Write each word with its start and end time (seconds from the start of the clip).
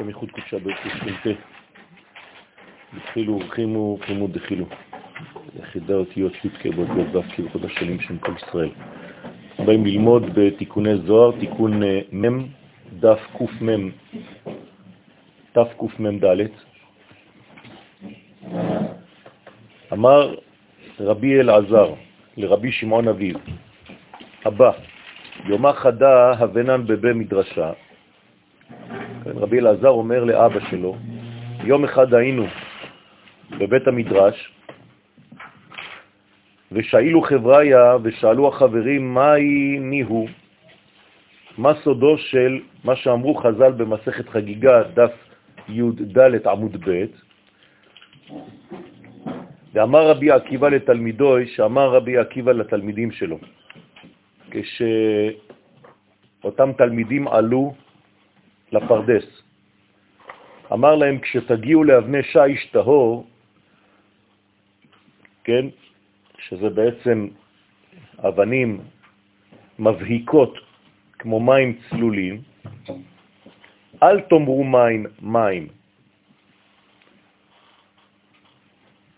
השם 0.00 0.08
ייחוד 0.08 0.30
קודשה 0.30 0.58
ברוך 0.58 0.78
התחילו 2.96 3.36
ורחימו 3.36 3.96
ורחימו 3.98 4.28
דחילו. 4.28 4.66
יחידה 5.58 5.94
אותיות 5.94 6.32
י"ק 6.44 6.66
באותיות 6.66 7.14
ו' 7.14 7.48
כבוד 7.48 7.64
השנים 7.64 8.00
של 8.00 8.18
כל 8.18 8.32
ישראל. 8.36 8.70
באים 9.66 9.86
ללמוד 9.86 10.22
בתיקוני 10.34 10.96
זוהר, 10.96 11.40
תיקון 11.40 11.82
אה, 11.82 12.00
מ', 12.12 12.46
דף 13.00 13.20
קמ', 13.38 13.90
תקמ"ד. 15.52 16.24
אמר 19.92 20.34
רבי 21.00 21.40
אלעזר 21.40 21.94
לרבי 22.36 22.72
שמעון 22.72 23.08
אביב, 23.08 23.36
הבא, 24.44 24.70
יומה 25.44 25.72
חדה 25.72 26.32
הבנן 26.32 26.86
בבי 26.86 27.12
מדרשה. 27.12 27.72
רבי 29.40 29.58
אלעזר 29.58 29.88
אומר 29.88 30.24
לאבא 30.24 30.60
שלו, 30.70 30.96
יום 31.64 31.84
אחד 31.84 32.14
היינו 32.14 32.46
בבית 33.58 33.88
המדרש, 33.88 34.52
ושאילו 36.72 37.22
חבריה 37.22 37.96
ושאלו 38.02 38.48
החברים 38.48 39.14
מהי 39.14 39.78
ניהו, 39.80 40.26
מה 41.58 41.72
סודו 41.82 42.18
של 42.18 42.60
מה 42.84 42.96
שאמרו 42.96 43.34
חז"ל 43.34 43.72
במסכת 43.72 44.28
חגיגה, 44.28 44.82
דף 44.94 45.12
י"ד 45.68 46.46
עמוד 46.46 46.76
ב', 46.84 47.04
ואמר 49.72 50.10
רבי 50.10 50.30
עקיבא 50.30 50.68
לתלמידו, 50.68 51.36
שאמר 51.46 51.90
רבי 51.90 52.18
עקיבא 52.18 52.52
לתלמידים 52.52 53.10
שלו, 53.10 53.38
כשאותם 54.50 55.42
תלמידים 56.72 57.28
עלו 57.28 57.74
לפרדס, 58.72 59.42
אמר 60.72 60.94
להם, 60.96 61.18
כשתגיעו 61.18 61.84
לאבני 61.84 62.22
שיש 62.22 62.66
טהור, 62.66 63.26
כן, 65.44 65.66
שזה 66.38 66.68
בעצם 66.70 67.28
אבנים 68.18 68.80
מבהיקות 69.78 70.54
כמו 71.18 71.40
מים 71.40 71.78
צלולים, 71.90 72.42
אל 74.02 74.20
תאמרו 74.20 74.64
מים, 74.64 75.06
מים. 75.22 75.68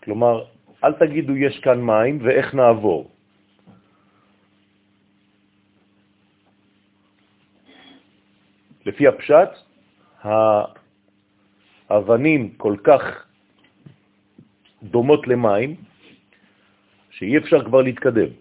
כלומר, 0.03 0.43
אל 0.83 0.93
תגידו 0.93 1.35
יש 1.35 1.59
כאן 1.59 1.81
מים 1.81 2.19
ואיך 2.21 2.55
נעבור. 2.55 3.12
לפי 8.85 9.07
הפשט, 9.07 9.49
האבנים 11.89 12.49
כל 12.57 12.75
כך 12.83 13.01
דומות 14.83 15.27
למים, 15.27 15.75
שאי 17.09 17.37
אפשר 17.37 17.63
כבר 17.65 17.81
להתקדם. 17.81 18.31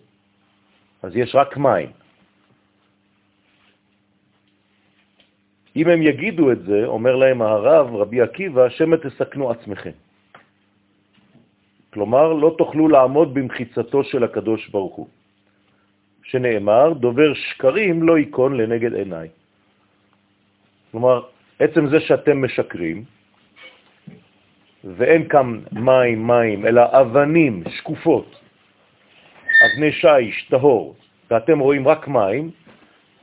אז 1.03 1.17
יש 1.17 1.34
רק 1.34 1.57
מים. 1.57 1.91
אם 5.77 5.89
הם 5.89 6.03
יגידו 6.03 6.53
את 6.53 6.62
זה, 6.62 6.84
אומר 6.87 7.17
להם 7.17 7.43
הרב, 7.43 7.87
רבי 7.95 8.21
עקיבא, 8.21 8.69
שמא 8.69 8.97
תסכנו 8.97 9.51
עצמכם. 9.51 9.97
כלומר, 11.93 12.33
לא 12.33 12.55
תוכלו 12.59 12.89
לעמוד 12.89 13.34
במחיצתו 13.34 14.05
של 14.05 14.25
הקדוש 14.25 14.69
ברוך 14.69 14.95
הוא, 14.97 15.09
שנאמר, 16.23 16.93
דובר 16.93 17.34
שקרים 17.34 18.03
לא 18.03 18.19
יקון 18.19 18.56
לנגד 18.56 18.95
עיניי. 18.95 19.29
כלומר, 20.93 21.23
עצם 21.59 21.87
זה 21.87 22.01
שאתם 22.01 22.45
משקרים, 22.45 23.05
ואין 24.85 25.29
כאן 25.29 25.61
מים 25.72 26.27
מים, 26.27 26.66
אלא 26.66 26.83
אבנים 27.00 27.62
שקופות, 27.69 28.41
אבני 29.65 29.93
שיש, 29.93 30.47
טהור, 30.50 30.94
ואתם 31.31 31.59
רואים 31.59 31.89
רק 31.89 32.09
מים, 32.09 32.50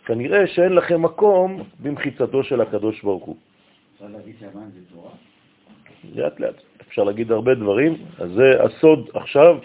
כנראה 0.06 0.48
שאין 0.48 0.74
לכם 0.74 1.02
מקום 1.02 1.64
במחיצתו 1.80 2.44
של 2.44 2.62
הקדוש 2.62 3.02
ברוך 3.04 3.24
הוא. 3.24 3.36
אפשר 3.96 4.06
להגיד 4.18 4.36
שהמים 4.40 4.70
זה 4.74 4.80
תורה? 4.94 5.12
לאט 6.16 6.40
לאט. 6.40 6.56
אפשר 6.88 7.04
להגיד 7.04 7.32
הרבה 7.32 7.56
דברים, 7.56 7.94
אז 8.18 8.30
זה 8.32 8.64
הסוד 8.64 9.10
עכשיו 9.14 9.58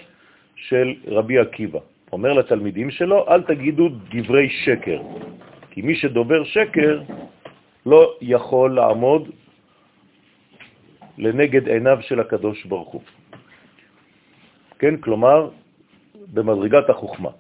של 0.57 0.95
רבי 1.07 1.39
עקיבא. 1.39 1.79
אומר 2.13 2.33
לתלמידים 2.33 2.91
שלו, 2.91 3.29
אל 3.29 3.43
תגידו 3.43 3.89
דברי 3.89 4.49
שקר, 4.49 5.01
כי 5.71 5.83
מי 5.83 5.95
שדובר 5.95 6.45
שקר 6.45 7.03
לא 7.87 8.17
יכול 8.21 8.75
לעמוד 8.75 9.31
לנגד 11.19 11.69
עיניו 11.69 11.99
של 12.01 12.21
הקדוש 12.21 12.65
ברוך 12.65 12.89
הוא. 12.89 13.03
כן, 14.79 14.97
כלומר, 14.97 15.51
במדרגת 16.33 16.91
החוכמה. 16.91 17.31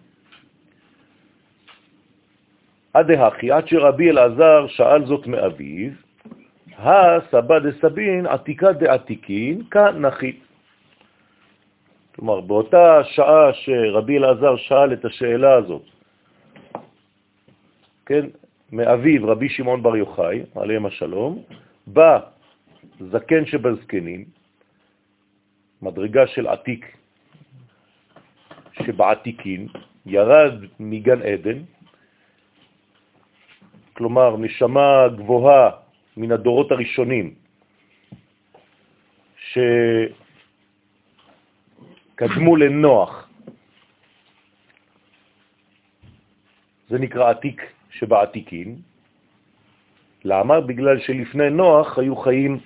עד 2.94 3.12
דהכי, 3.12 3.50
עד 3.50 3.69
שרבי 3.69 4.10
אלעזר 4.10 4.66
שאל 4.69 5.06
זאת 5.06 5.27
מאביו, 5.27 5.91
הסבא 6.78 7.59
דסבין 7.59 8.26
עתיקה 8.26 8.72
דעתיקין 8.72 9.65
כנחית. 9.71 10.41
כלומר, 12.15 12.41
באותה 12.41 13.05
שעה 13.05 13.53
שרבי 13.53 14.19
אלעזר 14.19 14.56
שאל 14.56 14.93
את 14.93 15.05
השאלה 15.05 15.53
הזאת, 15.55 15.82
כן, 18.06 18.26
מאביו 18.72 19.28
רבי 19.28 19.48
שמעון 19.48 19.82
בר 19.82 19.97
יוחאי, 19.97 20.42
עליהם 20.54 20.86
השלום, 20.86 21.42
בא 21.86 22.20
זקן 23.00 23.47
שבזקנים, 23.47 24.25
מדרגה 25.82 26.26
של 26.26 26.47
עתיק 26.47 26.97
שבעתיקין, 28.72 29.69
ירד 30.06 30.54
מגן 30.80 31.22
עדן, 31.22 31.58
כלומר 33.92 34.36
נשמה 34.36 35.08
גבוהה 35.16 35.70
מן 36.16 36.32
הדורות 36.32 36.72
הראשונים, 36.72 37.34
שקדמו 42.16 42.56
לנוח, 42.56 43.28
זה 46.88 46.98
נקרא 46.98 47.31
עתיק 47.31 47.74
שבעתיקין. 47.99 48.77
למה? 50.25 50.60
בגלל 50.60 50.99
שלפני 51.00 51.50
נוח 51.50 51.99
היו 51.99 52.16
חיים, 52.16 52.59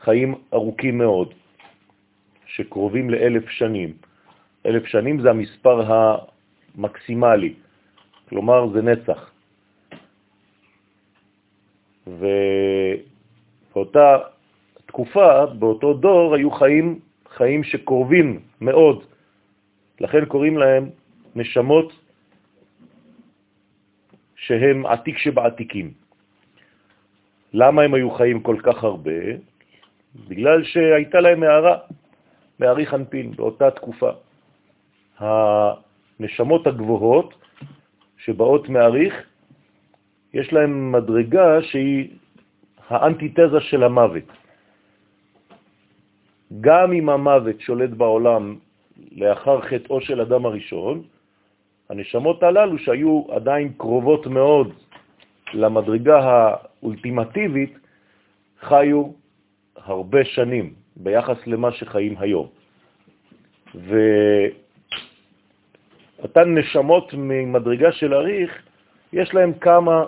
חיים 0.00 0.34
ארוכים 0.54 0.98
מאוד, 0.98 1.34
שקרובים 2.46 3.10
לאלף 3.10 3.48
שנים. 3.48 3.92
אלף 4.66 4.86
שנים 4.86 5.20
זה 5.20 5.30
המספר 5.30 5.92
המקסימלי, 5.92 7.54
כלומר 8.28 8.68
זה 8.72 8.82
נצח. 8.82 9.30
ובאותה 13.72 14.18
תקופה, 14.86 15.46
באותו 15.46 15.94
דור, 15.94 16.34
היו 16.34 16.50
חיים, 16.50 16.98
חיים 17.28 17.64
שקרובים 17.64 18.40
מאוד, 18.60 19.04
לכן 20.00 20.24
קוראים 20.24 20.58
להם 20.58 20.90
נשמות 21.34 21.92
שהם 24.38 24.86
עתיק 24.86 25.18
שבעתיקים. 25.18 25.92
למה 27.52 27.82
הם 27.82 27.94
היו 27.94 28.10
חיים 28.10 28.40
כל 28.40 28.56
כך 28.62 28.84
הרבה? 28.84 29.20
בגלל 30.28 30.64
שהייתה 30.64 31.20
להם 31.20 31.42
הערה, 31.42 31.76
מערי 32.58 32.86
חנפין, 32.86 33.36
באותה 33.36 33.70
תקופה. 33.70 34.10
הנשמות 35.18 36.66
הגבוהות 36.66 37.34
שבאות 38.18 38.68
מעריך, 38.68 39.14
יש 40.34 40.52
להם 40.52 40.92
מדרגה 40.92 41.62
שהיא 41.62 42.08
האנטיתזה 42.88 43.60
של 43.60 43.82
המוות. 43.82 44.28
גם 46.60 46.92
אם 46.92 47.08
המוות 47.08 47.60
שולט 47.60 47.90
בעולם 47.90 48.56
לאחר 49.12 49.60
חטאו 49.60 50.00
של 50.00 50.20
אדם 50.20 50.46
הראשון, 50.46 51.02
הנשמות 51.90 52.42
הללו 52.42 52.78
שהיו 52.78 53.22
עדיין 53.30 53.72
קרובות 53.76 54.26
מאוד 54.26 54.72
למדרגה 55.54 56.18
האולטימטיבית, 56.20 57.78
חיו 58.60 59.04
הרבה 59.76 60.24
שנים 60.24 60.72
ביחס 60.96 61.46
למה 61.46 61.72
שחיים 61.72 62.14
היום. 62.18 62.46
ואותן 66.18 66.58
נשמות 66.58 67.14
ממדרגה 67.14 67.92
של 67.92 68.14
אריך, 68.14 68.62
יש 69.12 69.34
להם 69.34 69.52
כמה 69.52 70.04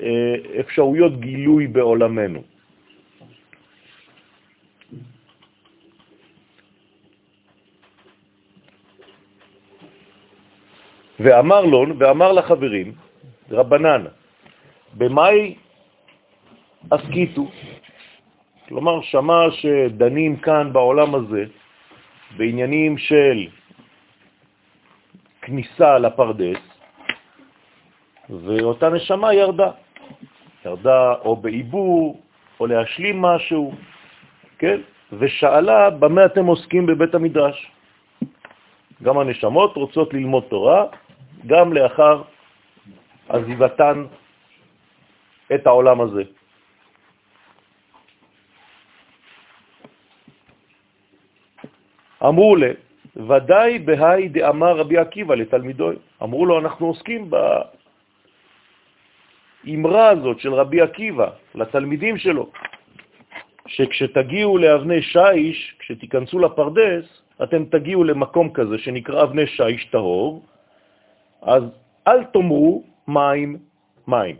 אה, 0.00 0.34
אפשרויות 0.60 1.20
גילוי 1.20 1.66
בעולמנו. 1.66 2.42
ואמר 11.22 11.60
לון, 11.64 11.92
ואמר 11.98 12.32
לחברים, 12.32 12.92
רבנן, 13.50 14.04
במאי 14.94 15.54
עסקיתו, 16.90 17.46
כלומר, 18.68 19.00
שמע 19.02 19.50
שדנים 19.50 20.36
כאן 20.36 20.72
בעולם 20.72 21.14
הזה 21.14 21.44
בעניינים 22.36 22.98
של 22.98 23.46
כניסה 25.42 25.98
לפרדס, 25.98 26.62
ואותה 28.30 28.88
נשמה 28.88 29.34
ירדה. 29.34 29.70
ירדה 30.64 31.14
או 31.24 31.36
בעיבור, 31.36 32.20
או 32.60 32.66
להשלים 32.66 33.22
משהו, 33.22 33.74
כן? 34.58 34.80
ושאלה 35.18 35.90
במה 35.90 36.26
אתם 36.26 36.46
עוסקים 36.46 36.86
בבית 36.86 37.14
המדרש. 37.14 37.70
גם 39.02 39.18
הנשמות 39.18 39.76
רוצות 39.76 40.14
ללמוד 40.14 40.44
תורה, 40.48 40.84
גם 41.46 41.72
לאחר 41.72 42.22
עזיבתן 43.28 44.04
את 45.54 45.66
העולם 45.66 46.00
הזה. 46.00 46.22
אמרו 52.22 52.56
לה, 52.56 52.72
ודאי 53.16 53.78
בהי 53.78 54.28
דאמר 54.28 54.76
רבי 54.76 54.98
עקיבא 54.98 55.34
לתלמידוי. 55.34 55.96
אמרו 56.22 56.46
לו, 56.46 56.58
אנחנו 56.58 56.86
עוסקים 56.86 57.30
באמרה 59.64 60.08
הזאת 60.08 60.40
של 60.40 60.54
רבי 60.54 60.80
עקיבא 60.80 61.28
לתלמידים 61.54 62.18
שלו, 62.18 62.50
שכשתגיעו 63.66 64.58
לאבני 64.58 65.02
שיש, 65.02 65.74
כשתיכנסו 65.78 66.38
לפרדס, 66.38 67.22
אתם 67.42 67.64
תגיעו 67.64 68.04
למקום 68.04 68.52
כזה 68.52 68.78
שנקרא 68.78 69.22
אבני 69.22 69.46
שיש 69.46 69.84
טהור, 69.84 70.42
אז 71.42 71.62
אל 72.08 72.24
תאמרו 72.24 72.82
מים, 73.08 73.58
מים. 74.06 74.36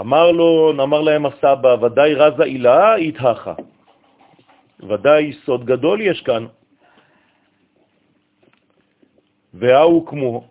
אמר 0.00 0.32
לו, 0.32 0.72
אמר 0.82 1.00
להם 1.00 1.26
הסבא, 1.26 1.76
ודאי 1.82 2.14
רזה 2.14 2.42
אילה 2.42 2.94
התהכה. 2.94 3.54
ודאי 4.80 5.32
סוד 5.44 5.64
גדול 5.64 6.00
יש 6.00 6.20
כאן. 6.22 6.46
והאו 9.54 10.06
כמו 10.06 10.44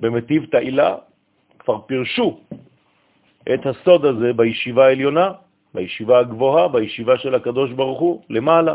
במטיב 0.00 0.46
תאילה, 0.50 0.96
כבר 1.58 1.80
פירשו 1.86 2.40
את 3.54 3.66
הסוד 3.66 4.04
הזה 4.04 4.32
בישיבה 4.32 4.86
העליונה, 4.86 5.32
בישיבה 5.74 6.18
הגבוהה, 6.18 6.68
בישיבה 6.68 7.18
של 7.18 7.34
הקדוש 7.34 7.72
ברוך 7.72 8.00
הוא, 8.00 8.22
למעלה. 8.30 8.74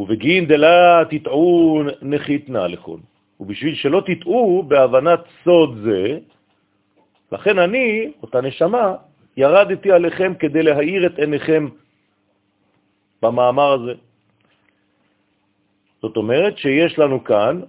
ובגין 0.00 0.46
דלה 0.46 1.02
תטעו 1.10 1.82
נחיתנה 2.02 2.66
לכון. 2.68 3.00
ובשביל 3.40 3.74
שלא 3.74 4.02
תטעו 4.06 4.64
בהבנת 4.68 5.20
סוד 5.44 5.78
זה, 5.84 6.18
לכן 7.32 7.58
אני, 7.58 8.12
אותה 8.22 8.40
נשמה, 8.40 8.94
ירדתי 9.36 9.92
עליכם 9.92 10.32
כדי 10.40 10.62
להאיר 10.62 11.06
את 11.06 11.18
עיניכם 11.18 11.68
במאמר 13.22 13.72
הזה. 13.72 13.94
זאת 16.02 16.16
אומרת 16.16 16.58
שיש 16.58 16.98
לנו 16.98 17.24
כאן, 17.24 17.60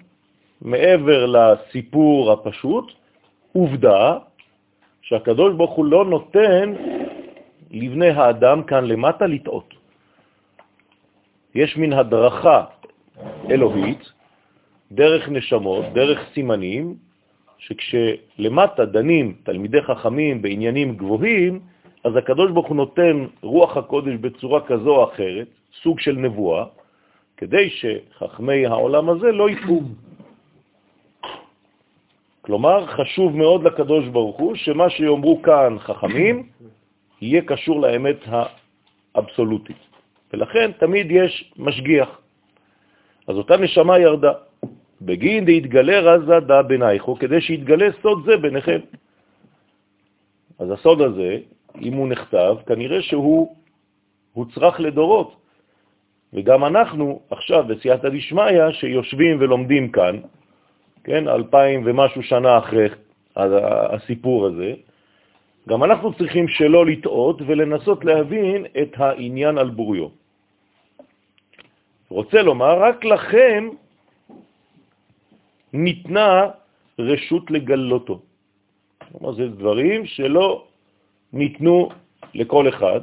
מעבר 0.61 1.25
לסיפור 1.25 2.31
הפשוט, 2.31 2.91
עובדה 3.53 4.17
שהקדוש 5.01 5.55
ברוך 5.55 5.71
הוא 5.71 5.85
לא 5.85 6.05
נותן 6.05 6.73
לבני 7.71 8.09
האדם 8.09 8.63
כאן 8.63 8.85
למטה 8.85 9.27
לטעות. 9.27 9.80
יש 11.55 11.77
מין 11.77 11.93
הדרכה 11.93 12.63
אלוהית, 13.49 14.11
דרך 14.91 15.29
נשמות, 15.29 15.85
דרך 15.93 16.19
סימנים, 16.33 16.95
שכשלמטה 17.57 18.85
דנים 18.85 19.35
תלמידי 19.43 19.81
חכמים 19.81 20.41
בעניינים 20.41 20.95
גבוהים, 20.95 21.59
אז 22.03 22.15
הקדוש 22.15 22.51
ברוך 22.51 22.67
הוא 22.67 22.75
נותן 22.75 23.25
רוח 23.41 23.77
הקודש 23.77 24.13
בצורה 24.21 24.61
כזו 24.61 24.95
או 24.95 25.03
אחרת, 25.13 25.47
סוג 25.83 25.99
של 25.99 26.15
נבואה, 26.15 26.65
כדי 27.37 27.69
שחכמי 27.69 28.65
העולם 28.65 29.09
הזה 29.09 29.31
לא 29.31 29.49
יפעו. 29.49 29.81
כלומר, 32.41 32.85
חשוב 32.87 33.37
מאוד 33.37 33.63
לקדוש 33.63 34.07
ברוך 34.07 34.37
הוא 34.37 34.55
שמה 34.55 34.89
שיאמרו 34.89 35.41
כאן 35.41 35.79
חכמים 35.79 36.49
יהיה 37.21 37.41
קשור 37.41 37.81
לאמת 37.81 38.17
האבסולוטית. 39.15 39.90
ולכן 40.33 40.71
תמיד 40.71 41.11
יש 41.11 41.53
משגיח. 41.57 42.09
אז 43.27 43.35
אותה 43.37 43.57
נשמה 43.57 43.99
ירדה. 43.99 44.33
בגין 45.01 45.45
דהתגלה 45.45 45.99
רזה 45.99 46.39
דה 46.39 46.61
בינייכו, 46.61 47.15
כדי 47.15 47.41
שיתגלה 47.41 47.87
סוד 48.01 48.25
זה 48.25 48.37
ביניכם. 48.37 48.79
אז 50.59 50.71
הסוד 50.71 51.01
הזה, 51.01 51.37
אם 51.81 51.93
הוא 51.93 52.07
נכתב, 52.07 52.55
כנראה 52.65 53.01
שהוא 53.01 53.55
הוצרך 54.33 54.79
לדורות. 54.79 55.35
וגם 56.33 56.65
אנחנו 56.65 57.21
עכשיו 57.29 57.63
בסייעתא 57.67 58.09
דשמיא, 58.09 58.71
שיושבים 58.71 59.37
ולומדים 59.39 59.91
כאן, 59.91 60.19
כן, 61.03 61.27
אלפיים 61.27 61.83
ומשהו 61.85 62.23
שנה 62.23 62.57
אחרי 62.57 62.87
הסיפור 63.35 64.45
הזה, 64.45 64.73
גם 65.69 65.83
אנחנו 65.83 66.13
צריכים 66.13 66.47
שלא 66.47 66.85
לטעות 66.85 67.41
ולנסות 67.47 68.05
להבין 68.05 68.65
את 68.81 68.91
העניין 68.97 69.57
על 69.57 69.69
בוריו. 69.69 70.20
רוצה 72.11 72.41
לומר, 72.41 72.79
רק 72.79 73.05
לכם 73.05 73.69
ניתנה 75.73 76.47
רשות 76.99 77.51
לגלותו. 77.51 78.21
כלומר, 79.11 79.33
זה 79.33 79.47
דברים 79.47 80.05
שלא 80.05 80.65
ניתנו 81.33 81.89
לכל 82.33 82.69
אחד, 82.69 83.01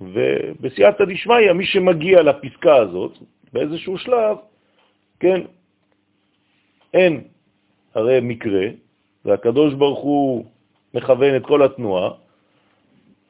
ובסייעתא 0.00 1.04
דשמיא, 1.04 1.52
מי 1.52 1.66
שמגיע 1.66 2.22
לפסקה 2.22 2.76
הזאת, 2.76 3.18
באיזשהו 3.52 3.98
שלב, 3.98 4.36
כן, 5.20 5.40
אין 6.94 7.22
הרי 7.94 8.18
מקרה, 8.22 8.66
והקדוש 9.24 9.74
ברוך 9.74 9.98
הוא 9.98 10.44
מכוון 10.94 11.36
את 11.36 11.46
כל 11.46 11.62
התנועה, 11.62 12.10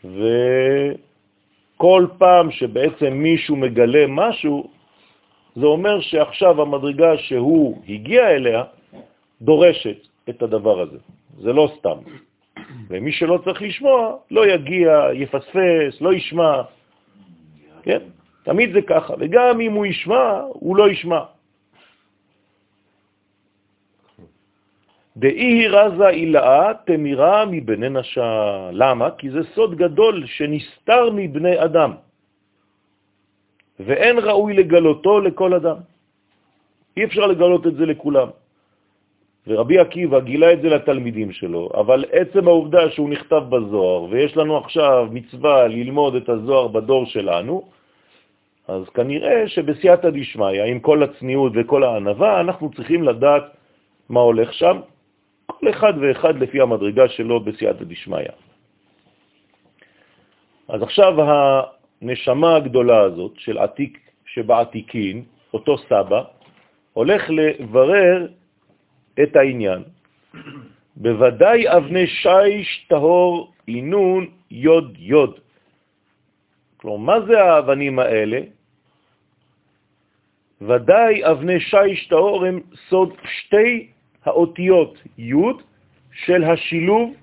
וכל 0.05 2.07
פעם 2.19 2.51
שבעצם 2.51 3.13
מישהו 3.13 3.57
מגלה 3.57 4.05
משהו, 4.09 4.78
זה 5.59 5.67
אומר 5.67 6.01
שעכשיו 6.01 6.63
המדרגה 6.63 7.19
שהוא 7.19 7.83
הגיע 7.89 8.31
אליה 8.31 8.65
דורשת 9.43 9.99
את 10.29 10.43
הדבר 10.43 10.81
הזה. 10.81 10.99
זה 11.41 11.53
לא 11.53 11.71
סתם. 11.79 11.99
ומי 12.89 13.13
שלא 13.13 13.39
צריך 13.45 13.63
לשמוע, 13.63 14.17
לא 14.31 14.47
יגיע, 14.47 14.91
יפספס, 15.15 16.01
לא 16.01 16.13
ישמע. 16.13 16.63
כן? 17.83 17.99
תמיד 18.43 18.73
זה 18.73 18.83
ככה. 18.83 19.15
וגם 19.19 19.61
אם 19.61 19.73
הוא 19.73 19.87
ישמע, 19.87 20.41
הוא 20.53 20.77
לא 20.77 20.91
ישמע. 20.91 21.23
דאי 25.17 25.67
רזה 25.69 26.09
אילאה 26.09 26.75
תמירה 26.87 27.45
מבני 27.45 27.89
נשה. 27.89 28.31
למה? 28.73 29.11
כי 29.19 29.31
זה 29.31 29.41
סוד 29.55 29.75
גדול 29.75 30.27
שנסתר 30.27 31.11
מבני 31.11 31.65
אדם, 31.65 31.93
ואין 33.81 34.19
ראוי 34.19 34.55
לגלותו 34.55 35.21
לכל 35.21 35.55
אדם. 35.55 35.77
אי 36.97 37.05
אפשר 37.05 37.27
לגלות 37.27 37.67
את 37.67 37.75
זה 37.75 37.87
לכולם. 37.87 38.29
ורבי 39.49 39.79
עקיבא 39.79 40.21
גילה 40.21 40.53
את 40.53 40.61
זה 40.63 40.69
לתלמידים 40.69 41.33
שלו, 41.33 41.71
אבל 41.75 42.05
עצם 42.13 42.49
העובדה 42.49 42.91
שהוא 42.91 43.11
נכתב 43.11 43.43
בזוהר, 43.49 44.03
ויש 44.11 44.37
לנו 44.37 44.57
עכשיו 44.57 45.09
מצווה 45.11 45.69
ללמוד 45.69 46.15
את 46.15 46.29
הזוהר 46.29 46.69
בדור 46.69 47.07
שלנו, 47.07 47.63
אז 48.69 48.89
כנראה 48.89 49.49
שבסייעתא 49.49 50.11
דשמיא, 50.11 50.63
עם 50.63 50.79
כל 50.81 51.03
הצניעות 51.03 51.53
וכל 51.57 51.85
הענבה, 51.85 52.41
אנחנו 52.41 52.71
צריכים 52.77 53.03
לדעת 53.03 53.45
מה 54.09 54.21
הולך 54.21 54.53
שם, 54.53 54.81
כל 55.47 55.71
אחד 55.71 55.93
ואחד 56.01 56.37
לפי 56.37 56.61
המדרגה 56.61 57.09
שלו 57.09 57.41
בסייעתא 57.41 57.85
דשמיא. 57.85 58.29
אז 60.69 60.83
עכשיו 60.83 61.15
הנשמה 62.03 62.57
הגדולה 62.57 63.01
הזאת 63.01 63.33
של 63.39 63.59
עתיק 63.59 63.99
שבעתיקין, 64.27 65.25
אותו 65.55 65.79
סבא, 65.79 66.23
הולך 66.93 67.23
לברר 67.31 68.27
את 69.23 69.37
העניין. 69.37 69.83
בוודאי 70.97 71.69
אבני 71.77 72.07
שיש 72.07 72.87
טהור 72.89 73.53
עינון 73.67 74.27
יוד 74.51 74.97
יוד. 74.99 75.39
כלומר, 76.77 77.21
מה 77.21 77.27
זה 77.27 77.43
האבנים 77.43 77.99
האלה? 77.99 78.41
ודאי 80.61 81.31
אבני 81.31 81.61
שיש 81.61 82.07
טהור 82.07 82.47
הם 82.47 82.61
סוד 82.89 83.15
שתי 83.25 83.89
האותיות 84.25 84.99
י' 85.19 85.35
של 86.13 86.45
השילוב 86.45 87.15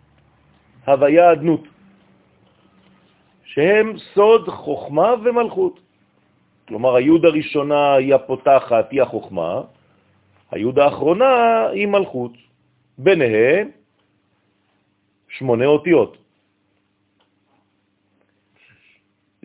הוויה 0.88 1.32
אדנות, 1.32 1.63
שהם 3.55 3.97
סוד 4.13 4.50
חוכמה 4.50 5.15
ומלכות. 5.24 5.79
כלומר, 6.67 6.95
היוד 6.95 7.25
הראשונה 7.25 7.93
היא 7.93 8.15
הפותחת, 8.15 8.91
היא 8.91 9.01
החוכמה, 9.01 9.62
היוד 10.51 10.79
האחרונה 10.79 11.67
היא 11.67 11.88
מלכות. 11.88 12.31
ביניהם 12.97 13.71
שמונה 15.29 15.65
אותיות. 15.65 16.17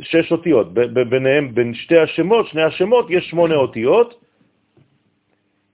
שש 0.01 0.33
אותיות, 0.33 0.75
ביניהם, 1.11 1.55
בין 1.55 1.75
שתי 1.75 1.99
השמות, 1.99 2.47
שני 2.47 2.63
השמות, 2.63 3.07
יש 3.11 3.31
שמונה 3.31 3.55
אותיות, 3.55 4.25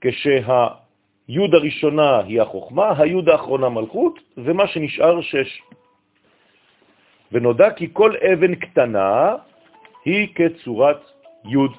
כשהיוד 0.01 1.55
הראשונה 1.55 2.19
היא 2.19 2.41
החוכמה, 2.43 2.93
היוד 2.99 3.29
האחרונה 3.29 3.69
מלכות, 3.69 4.21
ומה 4.37 4.67
שנשאר 4.67 5.21
שש. 5.21 5.63
ונודע 7.33 7.71
כי 7.71 7.89
כל 7.93 8.13
אבן 8.17 8.55
קטנה 8.55 9.35
היא 10.05 10.29
כצורת 10.35 11.01
יוד. 11.45 11.73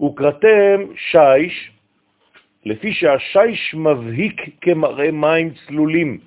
וקראתם 0.00 0.78
שיש, 0.96 1.70
לפי 2.64 2.92
שהשיש 2.92 3.74
מבהיק 3.74 4.40
כמראה 4.60 5.10
מים 5.10 5.50
צלולים, 5.66 6.20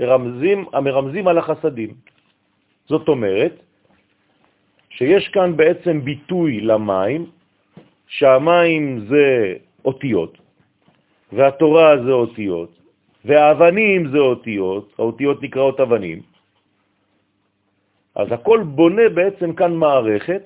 מרמזים, 0.00 0.64
המרמזים 0.72 1.28
על 1.28 1.38
החסדים. 1.38 1.94
זאת 2.86 3.08
אומרת, 3.08 3.54
שיש 4.90 5.28
כאן 5.28 5.56
בעצם 5.56 6.04
ביטוי 6.04 6.60
למים, 6.60 7.26
שהמים 8.08 9.06
זה 9.08 9.54
אותיות, 9.84 10.38
והתורה 11.32 12.02
זה 12.04 12.12
אותיות, 12.12 12.77
והאבנים 13.28 14.08
זה 14.08 14.18
אותיות, 14.18 14.92
האותיות 14.98 15.42
נקראות 15.42 15.80
אבנים. 15.80 16.20
אז 18.14 18.32
הכל 18.32 18.60
בונה 18.64 19.08
בעצם 19.08 19.52
כאן 19.52 19.72
מערכת, 19.76 20.42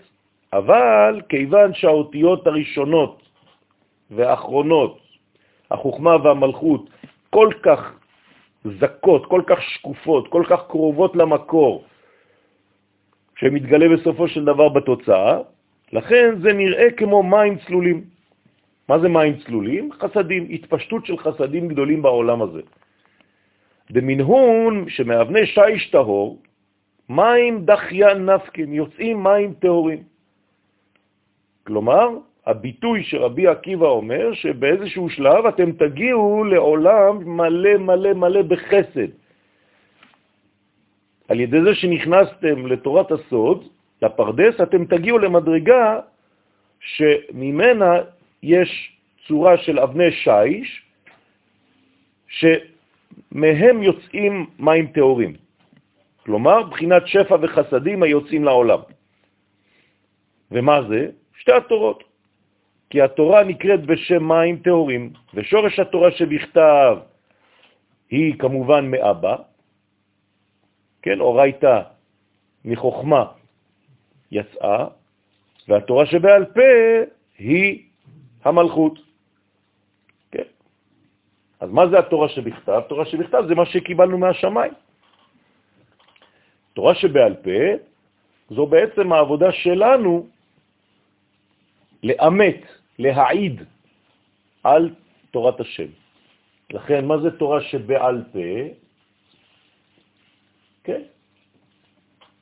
אבל 0.52 1.20
כיוון 1.28 1.74
שהאותיות 1.74 2.46
הראשונות 2.46 3.22
והאחרונות, 4.10 4.98
החוכמה 5.70 6.16
והמלכות, 6.16 6.90
כל 7.30 7.48
כך 7.62 7.80
זקות, 8.64 9.26
כל 9.26 9.42
כך 9.46 9.62
שקופות, 9.62 10.28
כל 10.28 10.44
כך 10.50 10.60
קרובות 10.68 11.16
למקור, 11.16 11.84
שמתגלה 13.38 13.86
בסופו 13.96 14.28
של 14.28 14.44
דבר 14.44 14.68
בתוצאה, 14.68 15.38
לכן 15.92 16.34
זה 16.42 16.52
נראה 16.52 16.90
כמו 16.98 17.22
מים 17.22 17.58
צלולים. 17.66 18.04
מה 18.88 18.98
זה 18.98 19.08
מים 19.08 19.36
צלולים? 19.46 19.92
חסדים, 19.92 20.46
התפשטות 20.50 21.06
של 21.06 21.18
חסדים 21.18 21.68
גדולים 21.68 22.02
בעולם 22.02 22.42
הזה. 22.42 22.60
במנהון 23.90 24.88
שמאבני 24.88 25.46
שיש 25.46 25.90
טהור, 25.90 26.42
מים 27.08 27.64
דחיין 27.64 28.30
נפקין, 28.30 28.72
יוצאים 28.72 29.22
מים 29.22 29.54
טהורים. 29.54 30.02
כלומר, 31.66 32.08
הביטוי 32.46 33.02
שרבי 33.02 33.46
עקיבא 33.46 33.86
אומר 33.86 34.34
שבאיזשהו 34.34 35.10
שלב 35.10 35.46
אתם 35.46 35.72
תגיעו 35.72 36.44
לעולם 36.44 37.36
מלא 37.36 37.76
מלא 37.76 38.12
מלא 38.12 38.42
בחסד. 38.42 39.10
על 41.28 41.40
ידי 41.40 41.62
זה 41.62 41.74
שנכנסתם 41.74 42.66
לתורת 42.66 43.12
הסוד, 43.12 43.68
לפרדס, 44.02 44.60
אתם 44.62 44.84
תגיעו 44.84 45.18
למדרגה 45.18 46.00
שממנה 46.80 48.00
יש 48.42 48.96
צורה 49.28 49.56
של 49.56 49.78
אבני 49.78 50.12
שיש, 50.12 50.82
שמהם 52.28 53.82
יוצאים 53.82 54.46
מים 54.58 54.87
טהורים. 54.87 55.32
כלומר, 56.22 56.62
בחינת 56.62 57.02
שפע 57.06 57.37
וחסדים 57.42 58.02
היוצאים 58.02 58.44
לעולם. 58.44 58.80
ומה 60.50 60.82
זה? 60.88 61.11
שתי 61.38 61.52
התורות. 61.52 62.04
כי 62.90 63.00
התורה 63.02 63.44
נקראת 63.44 63.87
בשם 63.87 64.28
מים 64.28 64.56
טהורים, 64.56 65.12
ושורש 65.34 65.78
התורה 65.78 66.11
שבכתב 66.11 66.99
היא 68.11 68.34
כמובן 68.38 68.90
מאבא, 68.90 69.37
כן, 71.02 71.20
אורייתא 71.20 71.80
מחוכמה 72.64 73.25
יצאה, 74.32 74.87
והתורה 75.68 76.06
שבעל 76.06 76.44
פה 76.44 76.70
היא 77.38 77.82
המלכות. 78.44 78.99
כן. 80.30 80.49
אז 81.61 81.70
מה 81.70 81.88
זה 81.88 81.99
התורה 81.99 82.28
שבכתב? 82.28 82.80
תורה 82.88 83.04
שבכתב 83.06 83.42
זה 83.49 83.54
מה 83.54 83.66
שקיבלנו 83.66 84.18
מהשמיים. 84.18 84.72
תורה 86.72 86.94
שבעל 86.94 87.34
פה 87.34 87.61
זו 88.50 88.66
בעצם 88.66 89.12
העבודה 89.12 89.52
שלנו 89.52 90.26
לאמת, 92.02 92.61
להעיד 92.99 93.62
על 94.64 94.90
תורת 95.30 95.61
השם. 95.61 95.90
לכן, 96.70 97.04
מה 97.04 97.18
זה 97.18 97.30
תורה 97.38 97.61
שבעל 97.61 98.25
פה? 98.32 98.49
כן. 100.84 101.02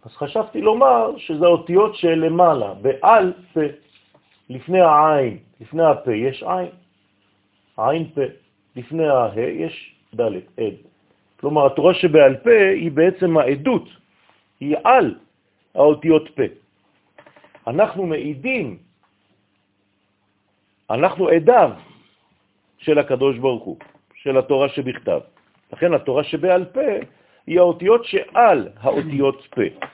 אז 0.02 0.10
חשבתי 0.10 0.60
לומר 0.60 1.18
שזה 1.18 1.46
אותיות 1.46 1.96
שלמעלה, 1.96 2.74
בעל 2.74 3.32
פה, 3.52 3.60
לפני 4.50 4.80
העין, 4.80 5.38
לפני 5.60 5.82
הפה 5.82 6.14
יש 6.14 6.42
עין, 6.42 6.70
עין 7.78 8.10
פה, 8.14 8.20
לפני 8.76 9.08
הה 9.08 9.40
יש 9.40 9.94
ד', 10.14 10.20
עד. 10.58 10.74
כלומר, 11.40 11.66
התורה 11.66 11.94
שבעל 11.94 12.36
פה 12.36 12.58
היא 12.74 12.90
בעצם 12.90 13.36
העדות, 13.38 13.88
היא 14.60 14.76
על 14.84 15.14
האותיות 15.74 16.28
פה. 16.34 16.42
אנחנו 17.66 18.06
מעידים 18.06 18.78
אנחנו 20.90 21.28
עדיו 21.28 21.70
של 22.78 22.98
הקדוש 22.98 23.38
ברוך 23.38 23.64
הוא, 23.64 23.76
של 24.14 24.38
התורה 24.38 24.68
שבכתב. 24.68 25.20
לכן 25.72 25.94
התורה 25.94 26.24
שבעל 26.24 26.64
פה 26.64 27.06
היא 27.46 27.58
האותיות 27.58 28.04
שעל 28.04 28.68
האותיות 28.80 29.46
פה. 29.54 29.86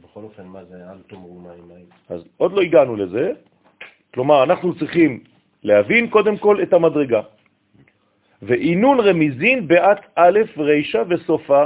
בכל 0.00 0.20
אופן, 0.20 0.46
מה 0.46 0.64
זה 0.64 0.76
אל 0.90 0.98
תאמרו 1.08 1.40
מים 1.40 1.68
מים? 1.68 1.86
אז 2.08 2.24
עוד 2.36 2.52
לא 2.52 2.60
הגענו 2.60 2.96
לזה. 2.96 3.32
כלומר, 4.14 4.42
אנחנו 4.42 4.78
צריכים 4.78 5.20
להבין 5.62 6.10
קודם 6.10 6.36
כל 6.38 6.62
את 6.62 6.72
המדרגה. 6.72 7.20
ועינון 8.42 9.00
רמיזין 9.00 9.68
בעת 9.68 10.00
א' 10.14 10.38
רישה 10.56 11.02
וסופה 11.10 11.64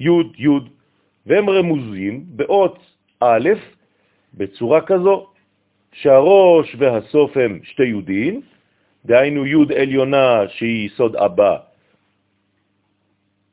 י' 0.00 0.08
י', 0.38 0.48
והם 1.26 1.50
רמוזים 1.50 2.24
באות 2.26 2.78
א' 3.20 3.48
בצורה 4.34 4.80
כזו, 4.80 5.26
שהראש 5.92 6.76
והסוף 6.78 7.36
הם 7.36 7.60
שתי 7.62 7.84
יודים, 7.84 8.40
דהיינו 9.04 9.46
יוד 9.46 9.72
עליונה 9.72 10.48
שהיא 10.48 10.90
סוד 10.96 11.16
אבא 11.16 11.56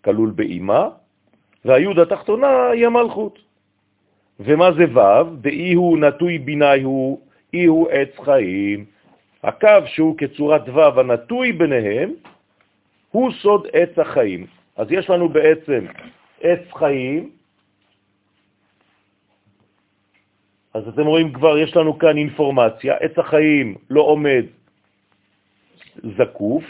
כלול 0.04 0.32
באימה, 0.32 0.90
והיוד 1.66 2.00
התחתונה 2.00 2.70
היא 2.70 2.86
המלכות. 2.88 3.49
ומה 4.40 4.72
זה 4.72 4.86
ו'? 4.94 5.36
דאי 5.42 5.74
הוא 5.74 5.98
נטוי 5.98 6.38
ביני 6.38 6.82
הוא, 6.84 7.20
אי 7.54 7.66
הוא 7.66 7.90
עץ 7.90 8.10
חיים. 8.24 8.86
הקו 9.44 9.82
שהוא 9.86 10.18
כצורת 10.18 10.70
ו' 10.70 11.00
הנטוי 11.00 11.52
ביניהם, 11.52 12.12
הוא 13.12 13.32
סוד 13.42 13.68
עץ 13.74 14.00
החיים. 14.00 14.46
אז 14.76 14.88
יש 14.92 15.10
לנו 15.10 15.30
בעצם 15.30 15.86
עץ 16.42 16.64
חיים, 16.74 17.30
אז 20.74 20.88
אתם 20.88 21.06
רואים 21.06 21.34
כבר, 21.34 21.58
יש 21.58 21.76
לנו 21.76 22.00
כאן 22.00 22.18
אינפורמציה, 22.18 22.96
עץ 22.96 23.18
החיים 23.18 23.76
לא 23.90 24.02
עומד 24.02 24.46
זקוף, 26.18 26.64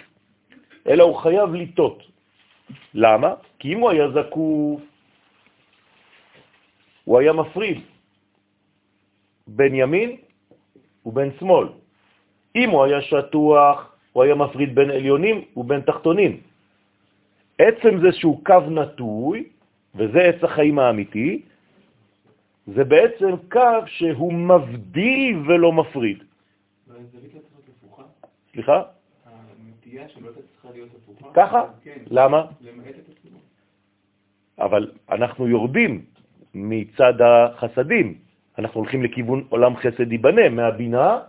אלא 0.88 1.04
הוא 1.04 1.16
חייב 1.16 1.54
לטות. 1.54 2.04
למה? 2.94 3.34
כי 3.60 3.74
אם 3.74 3.80
הוא 3.80 3.90
היה 3.90 4.08
זקוף, 4.12 4.82
הוא 7.10 7.20
היה 7.20 7.34
מפריד 7.34 7.78
בין 9.48 9.75
ימין 9.75 10.18
ובין 11.06 11.30
שמאל. 11.39 11.68
אם 12.56 12.70
הוא 12.70 12.84
היה 12.84 13.01
שטוח, 13.01 13.96
הוא 14.13 14.24
היה 14.24 14.36
מפריד 14.36 14.75
בין 14.75 14.89
עליונים 14.89 15.42
ובין 15.58 15.82
תחתונים. 15.82 16.42
עצם 17.58 18.01
זה 18.01 18.12
שהוא 18.12 18.46
קו 18.46 18.62
נטוי, 18.70 19.50
וזה 19.96 20.20
עץ 20.22 20.44
החיים 20.44 20.80
האמיתי, 20.80 21.42
זה 22.68 22.84
בעצם 22.84 23.50
קו 23.51 23.82
שהוא 23.86 24.34
מבדיל 24.34 25.38
ולא 25.50 25.72
מפריד. 25.74 26.24
סליחה? 28.54 28.84
הנטייה 29.25 30.10
שלא 30.10 30.30
צריכה 30.54 30.70
להיות 30.74 30.89
הפוכה. 30.96 31.34
ככה? 31.34 31.62
כן. 31.84 32.06
למה? 32.08 32.46
למעט 32.62 32.96
את 33.01 33.10
עצמו. 33.10 33.38
אבל 34.60 34.92
אנחנו 35.10 35.48
יורדים 35.48 36.06
מצד 36.56 37.13
החסדים. 37.22 38.13
אנחנו 38.60 38.79
הולכים 38.79 39.03
לכיוון 39.03 39.44
עולם 39.50 39.75
חסד 39.75 40.12
ייבנה, 40.12 40.50
מהבינה 40.50 41.20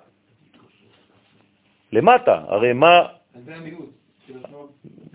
למטה. 1.92 2.42
הרי 2.48 2.72
מה... 2.72 3.06
אז 3.34 3.44
זה 3.44 3.56
המיעוט. 3.56 3.90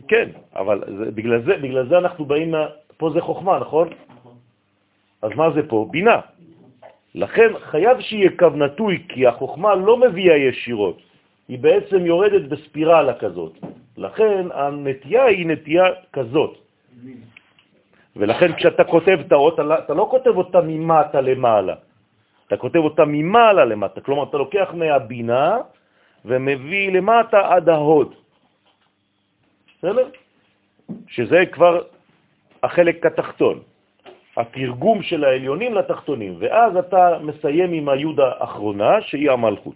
כן, 0.08 0.30
אבל 0.56 0.84
זה, 0.98 1.12
בגלל, 1.12 1.42
זה, 1.46 1.58
בגלל 1.58 1.90
זה 1.90 1.98
אנחנו 1.98 2.26
באים, 2.26 2.52
מה... 2.52 2.66
פה 2.98 3.10
זה 3.14 3.22
חוכמה, 3.22 3.60
נכון? 3.60 3.90
נכון. 4.20 4.34
אז 5.22 5.32
מה 5.36 5.52
זה 5.52 5.68
פה? 5.68 5.88
בינה. 5.92 6.20
לכן 7.16 7.50
חייב 7.60 8.02
שיהיה 8.02 8.30
קו 8.40 8.50
נטוי, 8.50 9.04
כי 9.10 9.28
החוכמה 9.28 9.76
לא 9.76 9.98
מביאה 9.98 10.36
ישירות, 10.36 11.02
היא 11.48 11.60
בעצם 11.60 12.06
יורדת 12.06 12.50
בספירלה 12.50 13.14
כזאת. 13.20 13.54
לכן 13.98 14.46
הנטייה 14.54 15.26
היא 15.26 15.48
נטייה 15.48 15.86
כזאת. 16.14 16.58
ולכן 18.16 18.54
כשאתה 18.54 18.84
כותב 18.84 19.18
את 19.28 19.32
האות, 19.32 19.60
אתה 19.60 19.94
לא 19.94 20.08
כותב 20.12 20.38
אותה 20.38 20.60
ממטה 20.64 21.22
למעלה, 21.22 21.76
אתה 22.48 22.58
כותב 22.58 22.80
אותה 22.80 23.06
ממעלה 23.06 23.66
למטה. 23.66 24.02
כלומר, 24.02 24.24
אתה 24.24 24.38
לוקח 24.38 24.70
מהבינה 24.74 25.58
ומביא 26.26 26.92
למטה 26.92 27.54
עד 27.54 27.70
ההוד. 27.70 28.16
בסדר? 29.78 30.10
שזה 31.08 31.46
כבר 31.52 31.82
החלק 32.64 33.06
התחתון, 33.06 33.60
התרגום 34.38 35.04
של 35.04 35.24
העליונים 35.24 35.74
לתחתונים, 35.74 36.36
ואז 36.40 36.78
אתה 36.78 37.20
מסיים 37.22 37.74
עם 37.74 37.90
היוד 37.90 38.20
האחרונה, 38.20 39.02
שהיא 39.02 39.32
המלכות. 39.32 39.76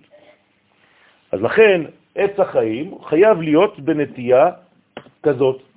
אז 1.32 1.42
לכן, 1.42 1.82
עץ 2.16 2.40
החיים 2.40 3.04
חייב 3.04 3.42
להיות 3.42 3.80
בנטייה 3.80 4.52
כזאת. 5.24 5.69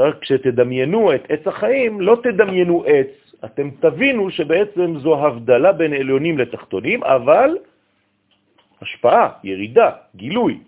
עכשיו, 0.00 0.20
כשתדמיינו 0.20 1.14
את 1.14 1.22
עץ 1.28 1.46
החיים, 1.46 2.00
לא 2.00 2.16
תדמיינו 2.22 2.84
עץ, 2.86 3.12
אתם 3.44 3.70
תבינו 3.80 4.30
שבעצם 4.30 4.98
זו 4.98 5.26
הבדלה 5.26 5.72
בין 5.72 5.92
עליונים 5.92 6.38
לתחתונים, 6.38 7.04
אבל 7.04 7.58
השפעה, 8.80 9.44
ירידה, 9.44 9.90
גילוי. 10.16 10.60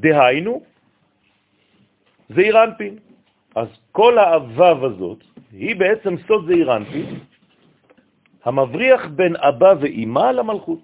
דהיינו, 0.00 0.62
זעיר 2.28 2.64
אנפין. 2.64 2.98
אז 3.54 3.68
כל 3.92 4.18
האבב 4.18 4.84
הזאת 4.84 5.20
היא 5.52 5.76
בעצם 5.76 6.16
סוד 6.24 6.46
זעיר 6.46 6.76
אנפין, 6.76 7.06
המבריח 8.44 9.06
בין 9.06 9.36
אבא 9.36 9.74
ואימא 9.80 10.30
למלכות. 10.40 10.82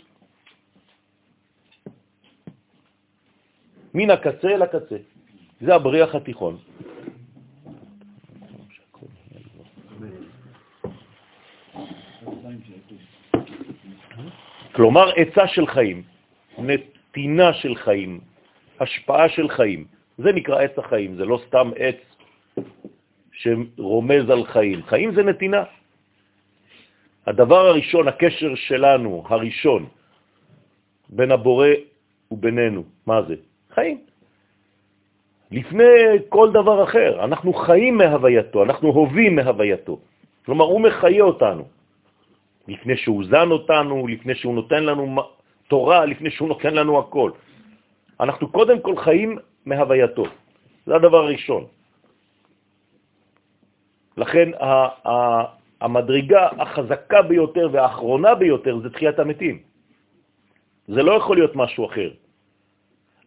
מן 3.95 4.11
הקצה 4.11 4.49
אל 4.49 4.63
הקצה. 4.63 5.16
זה 5.61 5.75
הבריח 5.75 6.15
התיכון. 6.15 6.59
כלומר, 14.73 15.11
עצה 15.17 15.49
של 15.49 15.67
חיים, 15.67 16.03
נתינה 16.59 17.53
של 17.53 17.75
חיים, 17.75 18.21
השפעה 18.81 19.29
של 19.29 19.49
חיים. 19.49 19.85
זה 20.19 20.33
נקרא 20.33 20.63
עץ 20.63 20.79
החיים, 20.79 21.17
זה 21.17 21.25
לא 21.25 21.41
סתם 21.49 21.71
עץ 21.77 22.01
שרומז 23.33 24.31
על 24.31 24.45
חיים. 24.45 24.83
חיים 24.83 25.15
זה 25.15 25.23
נתינה. 25.23 25.65
הדבר 27.27 27.67
הראשון, 27.67 28.09
הקשר 28.09 28.55
שלנו, 28.55 29.25
הראשון, 29.29 29.89
בין 31.09 31.31
הבורא 31.31 31.69
ובינינו, 32.31 32.85
מה 33.07 33.23
זה? 33.23 33.35
חיים. 33.75 34.16
לפני 35.51 36.27
כל 36.29 36.53
דבר 36.53 36.85
אחר, 36.85 37.25
אנחנו 37.25 37.53
חיים 37.55 37.99
מהווייתו, 37.99 38.63
אנחנו 38.63 38.89
הובים 38.89 39.37
מהווייתו. 39.37 39.99
כלומר, 40.47 40.65
הוא 40.65 40.81
מחיה 40.81 41.23
אותנו. 41.25 41.65
לפני 42.69 42.97
שהוא 42.97 43.25
זן 43.31 43.51
אותנו, 43.51 44.07
לפני 44.07 44.35
שהוא 44.35 44.55
נותן 44.55 44.85
לנו 44.85 45.23
תורה, 45.69 46.05
לפני 46.05 46.31
שהוא 46.31 46.49
נותן 46.49 46.75
לנו 46.75 46.99
הכל. 46.99 47.31
אנחנו 48.21 48.49
קודם 48.49 48.81
כל 48.81 48.97
חיים 48.97 49.39
מהווייתו. 49.67 50.25
זה 50.87 50.95
הדבר 50.95 51.17
הראשון. 51.17 51.65
לכן 54.17 54.49
המדרגה 55.81 56.49
החזקה 56.59 57.23
ביותר 57.23 57.69
והאחרונה 57.73 58.35
ביותר 58.35 58.79
זה 58.83 58.91
תחיית 58.91 59.19
המתים. 59.19 59.59
זה 60.89 61.03
לא 61.03 61.13
יכול 61.13 61.37
להיות 61.37 61.57
משהו 61.57 61.87
אחר. 61.87 62.11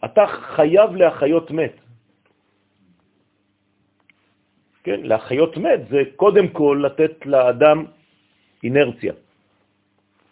אתה 0.06 0.24
חייב 0.28 0.96
להחיות 0.96 1.52
מת. 1.52 1.76
כן, 4.90 5.06
להחיות 5.06 5.58
מת 5.58 5.82
זה 5.94 6.02
קודם 6.18 6.48
כל 6.50 6.82
לתת 6.86 7.26
לאדם 7.26 7.86
אינרציה, 8.64 9.14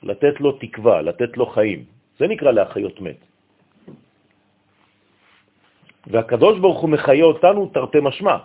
לתת 0.04 0.41
לו 0.41 0.52
תקווה, 0.52 1.02
לתת 1.02 1.38
לו 1.38 1.46
חיים. 1.46 1.86
זה 2.17 2.26
נקרא 2.28 2.52
להחיות 2.52 2.98
מת. 3.02 3.22
והקדוש 6.08 6.60
ברוך 6.60 6.80
הוא 6.82 6.89
מחיה 6.89 7.26
אותנו 7.26 7.70
תרתי 7.70 7.98
משמע. 8.02 8.38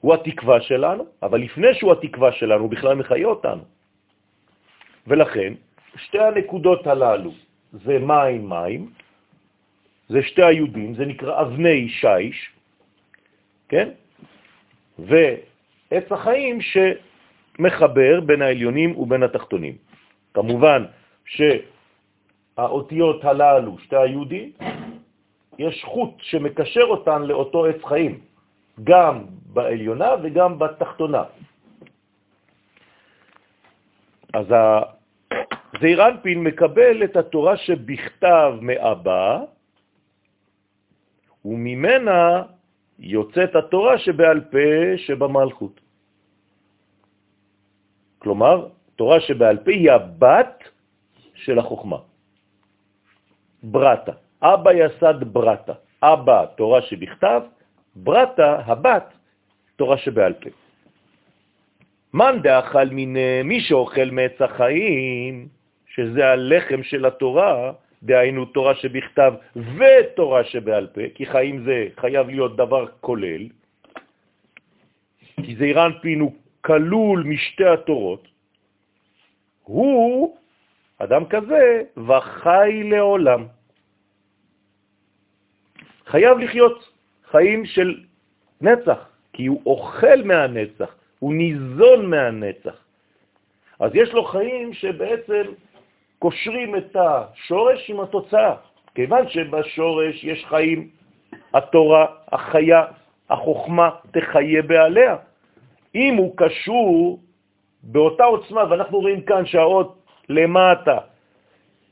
הוא 0.00 0.14
התקווה 0.14 0.60
שלנו, 0.60 1.06
אבל 1.24 1.40
לפני 1.40 1.72
שהוא 1.80 1.92
התקווה 1.92 2.32
שלנו, 2.32 2.60
הוא 2.60 2.70
בכלל 2.70 2.94
מחיה 3.00 3.26
אותנו. 3.26 3.64
ולכן, 5.08 5.52
שתי 5.96 6.20
הנקודות 6.20 6.84
הללו 6.86 7.32
זה 7.72 7.96
מים 7.98 8.44
מים, 8.48 8.92
זה 10.08 10.20
שתי 10.22 10.42
היהודים, 10.42 10.94
זה 11.00 11.04
נקרא 11.06 11.32
אבני 11.40 11.88
שיש, 11.88 12.38
כן? 13.72 13.96
ועץ 15.06 16.12
החיים 16.12 16.58
שמחבר 16.60 18.20
בין 18.20 18.42
העליונים 18.42 18.98
ובין 18.98 19.22
התחתונים. 19.22 19.74
כמובן 20.34 20.84
שהאותיות 21.24 23.24
הללו, 23.24 23.78
שתי 23.78 23.96
היהודים, 23.96 24.52
יש 25.58 25.84
חוט 25.84 26.14
שמקשר 26.20 26.84
אותן 26.84 27.22
לאותו 27.22 27.66
עץ 27.66 27.84
חיים, 27.84 28.20
גם 28.84 29.24
בעליונה 29.52 30.10
וגם 30.22 30.58
בתחתונה. 30.58 31.24
אז 34.34 34.46
זעיר 35.80 36.08
אנפין 36.08 36.44
מקבל 36.44 37.04
את 37.04 37.16
התורה 37.16 37.56
שבכתב 37.56 38.52
מאבא, 38.60 39.40
וממנה 41.44 42.42
יוצאת 43.00 43.56
התורה 43.56 43.98
שבעל 43.98 44.40
פה 44.40 44.96
שבמלכות. 44.96 45.80
כלומר, 48.18 48.68
תורה 48.96 49.20
שבעל 49.20 49.56
פה 49.64 49.70
היא 49.70 49.90
הבת 49.90 50.64
של 51.34 51.58
החוכמה. 51.58 51.96
ברטה. 53.62 54.12
אבא 54.42 54.72
יסד 54.72 55.24
ברטה. 55.32 55.72
אבא, 56.02 56.44
תורה 56.56 56.82
שבכתב, 56.82 57.42
ברטה, 57.96 58.60
הבת, 58.64 59.12
תורה 59.76 59.98
שבעל 59.98 60.32
פה. 60.32 60.50
מאן 62.14 62.42
דאכל 62.42 62.88
מן 62.90 63.42
מי 63.44 63.60
שאוכל 63.60 64.08
מעץ 64.12 64.36
החיים, 64.40 65.48
שזה 65.86 66.26
הלחם 66.26 66.82
של 66.82 67.06
התורה, 67.06 67.72
דהיינו 68.02 68.44
תורה 68.44 68.74
שבכתב 68.74 69.32
ותורה 69.56 70.44
שבעל 70.44 70.86
פה, 70.86 71.00
כי 71.14 71.26
חיים 71.26 71.64
זה 71.64 71.88
חייב 72.00 72.28
להיות 72.28 72.56
דבר 72.56 72.86
כולל, 73.00 73.48
כי 75.42 75.56
זעיר 75.56 75.86
אנפין 75.86 76.20
הוא 76.20 76.32
כלול 76.60 77.22
משתי 77.22 77.64
התורות, 77.64 78.28
הוא, 79.62 80.36
אדם 80.98 81.24
כזה, 81.24 81.82
וחי 81.96 82.82
לעולם. 82.84 83.46
חייב 86.06 86.38
לחיות 86.38 86.92
חיים 87.30 87.66
של 87.66 88.04
נצח, 88.60 89.08
כי 89.32 89.46
הוא 89.46 89.62
אוכל 89.66 90.22
מהנצח, 90.24 90.94
הוא 91.18 91.34
ניזון 91.34 92.10
מהנצח. 92.10 92.76
אז 93.80 93.90
יש 93.94 94.12
לו 94.12 94.24
חיים 94.24 94.72
שבעצם 94.72 95.42
קושרים 96.20 96.76
את 96.76 96.96
השורש 96.96 97.90
עם 97.90 98.00
התוצאה, 98.00 98.54
כיוון 98.94 99.28
שבשורש 99.28 100.24
יש 100.24 100.44
חיים, 100.44 100.88
התורה, 101.54 102.06
החיה, 102.32 102.84
החוכמה 103.30 103.90
תחיה 104.12 104.62
בעליה. 104.62 105.16
אם 105.94 106.14
הוא 106.14 106.36
קשור 106.36 107.20
באותה 107.82 108.24
עוצמה, 108.24 108.62
ואנחנו 108.70 109.00
רואים 109.00 109.20
כאן 109.24 109.46
שהאות 109.46 110.04
למטה 110.28 110.98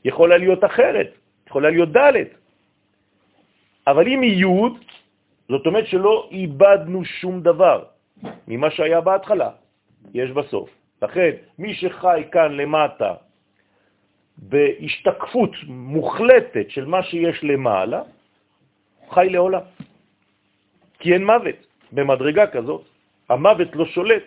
יכולה 0.05 0.37
להיות 0.37 0.63
אחרת, 0.63 1.09
יכולה 1.47 1.69
להיות 1.69 1.89
ד', 1.97 2.29
אבל 3.87 4.07
אם 4.07 4.21
היא 4.21 4.45
י', 4.45 4.69
זאת 5.49 5.65
אומרת 5.65 5.87
שלא 5.87 6.29
איבדנו 6.31 7.05
שום 7.05 7.41
דבר 7.41 7.83
ממה 8.47 8.69
שהיה 8.71 9.01
בהתחלה, 9.01 9.49
יש 10.13 10.31
בסוף. 10.31 10.69
לכן, 11.01 11.31
מי 11.59 11.73
שחי 11.73 12.23
כאן 12.31 12.51
למטה 12.51 13.13
בהשתקפות 14.41 15.51
מוחלטת 15.67 16.69
של 16.69 16.85
מה 16.85 17.03
שיש 17.03 17.43
למעלה, 17.43 18.01
חי 19.09 19.27
לעולם. 19.29 19.61
כי 20.99 21.13
אין 21.13 21.25
מוות 21.25 21.59
במדרגה 21.91 22.47
כזאת. 22.47 22.83
המוות 23.29 23.75
לא 23.75 23.85
שולט. 23.85 24.23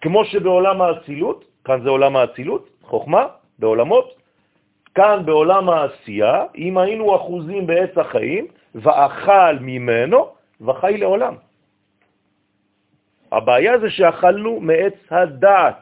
כמו 0.00 0.24
שבעולם 0.24 0.82
האצילות, 0.82 1.44
כאן 1.64 1.82
זה 1.82 1.88
עולם 1.88 2.16
האצילות, 2.16 2.68
חוכמה, 2.82 3.26
בעולמות, 3.58 4.14
כאן 4.94 5.22
בעולם 5.26 5.68
העשייה, 5.68 6.44
אם 6.56 6.78
היינו 6.78 7.16
אחוזים 7.16 7.66
בעץ 7.66 7.98
החיים, 7.98 8.46
ואכל 8.74 9.54
ממנו, 9.60 10.18
וחי 10.60 10.96
לעולם. 10.96 11.34
הבעיה 13.32 13.78
זה 13.78 13.90
שאכלנו 13.90 14.60
מעץ 14.60 14.98
הדעת. 15.10 15.78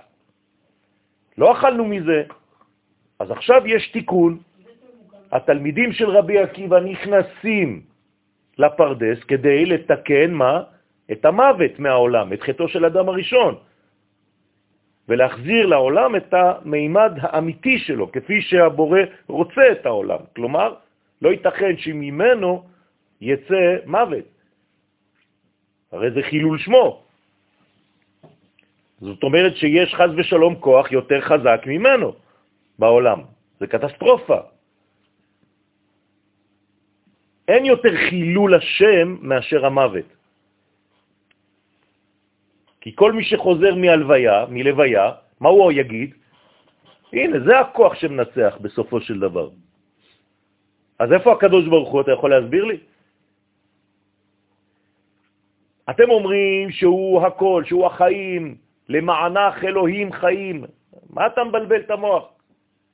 לא 1.38 1.52
אכלנו 1.52 1.84
מזה, 1.84 2.24
אז 3.18 3.30
עכשיו 3.30 3.66
יש 3.66 3.88
תיקון. 3.88 4.38
התלמידים 5.32 5.92
של 5.92 6.10
רבי 6.10 6.38
עקיבא 6.38 6.80
נכנסים 6.80 7.82
לפרדס 8.58 9.18
כדי 9.28 9.66
לתקן 9.66 10.30
מה? 10.32 10.62
את 11.12 11.24
המוות 11.24 11.78
מהעולם, 11.78 12.32
את 12.32 12.42
חטאו 12.42 12.68
של 12.68 12.84
אדם 12.84 13.08
הראשון, 13.08 13.54
ולהחזיר 15.08 15.66
לעולם 15.66 16.16
את 16.16 16.34
המימד 16.34 17.12
האמיתי 17.20 17.78
שלו, 17.78 18.12
כפי 18.12 18.42
שהבורא 18.42 19.00
רוצה 19.28 19.72
את 19.72 19.86
העולם. 19.86 20.18
כלומר, 20.36 20.74
לא 21.22 21.28
ייתכן 21.28 21.76
שממנו 21.78 22.64
יצא 23.20 23.86
מוות. 23.86 24.24
הרי 25.92 26.10
זה 26.10 26.22
חילול 26.22 26.58
שמו. 26.58 27.02
זאת 29.00 29.22
אומרת 29.22 29.56
שיש 29.56 29.94
חז 29.94 30.10
ושלום 30.16 30.54
כוח 30.60 30.92
יותר 30.92 31.20
חזק 31.20 31.62
ממנו 31.66 32.25
בעולם. 32.78 33.20
זה 33.60 33.66
קטסטרופה. 33.66 34.38
אין 37.48 37.64
יותר 37.64 37.96
חילול 38.08 38.54
השם 38.54 39.16
מאשר 39.20 39.66
המוות. 39.66 40.08
כי 42.80 42.94
כל 42.94 43.12
מי 43.12 43.24
שחוזר 43.24 43.74
מהלוויה, 43.74 44.46
מלוויה, 44.48 45.12
מה 45.40 45.48
הוא 45.48 45.72
יגיד? 45.72 46.14
הנה, 47.12 47.40
זה 47.40 47.58
הכוח 47.60 47.94
שמנצח 47.94 48.58
בסופו 48.60 49.00
של 49.00 49.20
דבר. 49.20 49.50
אז 50.98 51.12
איפה 51.12 51.32
הקדוש 51.32 51.66
ברוך 51.66 51.90
הוא? 51.90 52.00
אתה 52.00 52.12
יכול 52.12 52.30
להסביר 52.30 52.64
לי? 52.64 52.78
אתם 55.90 56.10
אומרים 56.10 56.70
שהוא 56.70 57.22
הכל, 57.26 57.62
שהוא 57.66 57.86
החיים, 57.86 58.56
למענך 58.88 59.64
אלוהים 59.64 60.12
חיים. 60.12 60.64
מה 61.10 61.26
אתה 61.26 61.44
מבלבל 61.44 61.80
את 61.80 61.90
המוח? 61.90 62.35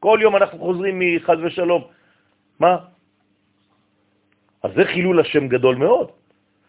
כל 0.02 0.18
יום 0.22 0.36
אנחנו 0.36 0.58
חוזרים 0.58 0.98
מחז 0.98 1.38
ושלום. 1.42 1.82
מה? 2.58 2.76
אז 4.62 4.70
זה 4.74 4.84
חילול 4.84 5.20
השם 5.20 5.48
גדול 5.48 5.76
מאוד. 5.76 6.10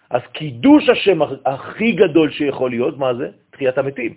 אז 0.10 0.22
קידוש 0.38 0.90
השם 0.90 1.20
הכי 1.46 1.92
גדול 1.92 2.32
שיכול 2.32 2.70
להיות, 2.70 2.98
מה 2.98 3.14
זה? 3.14 3.28
תחיית 3.58 3.78
המתים. 3.78 4.14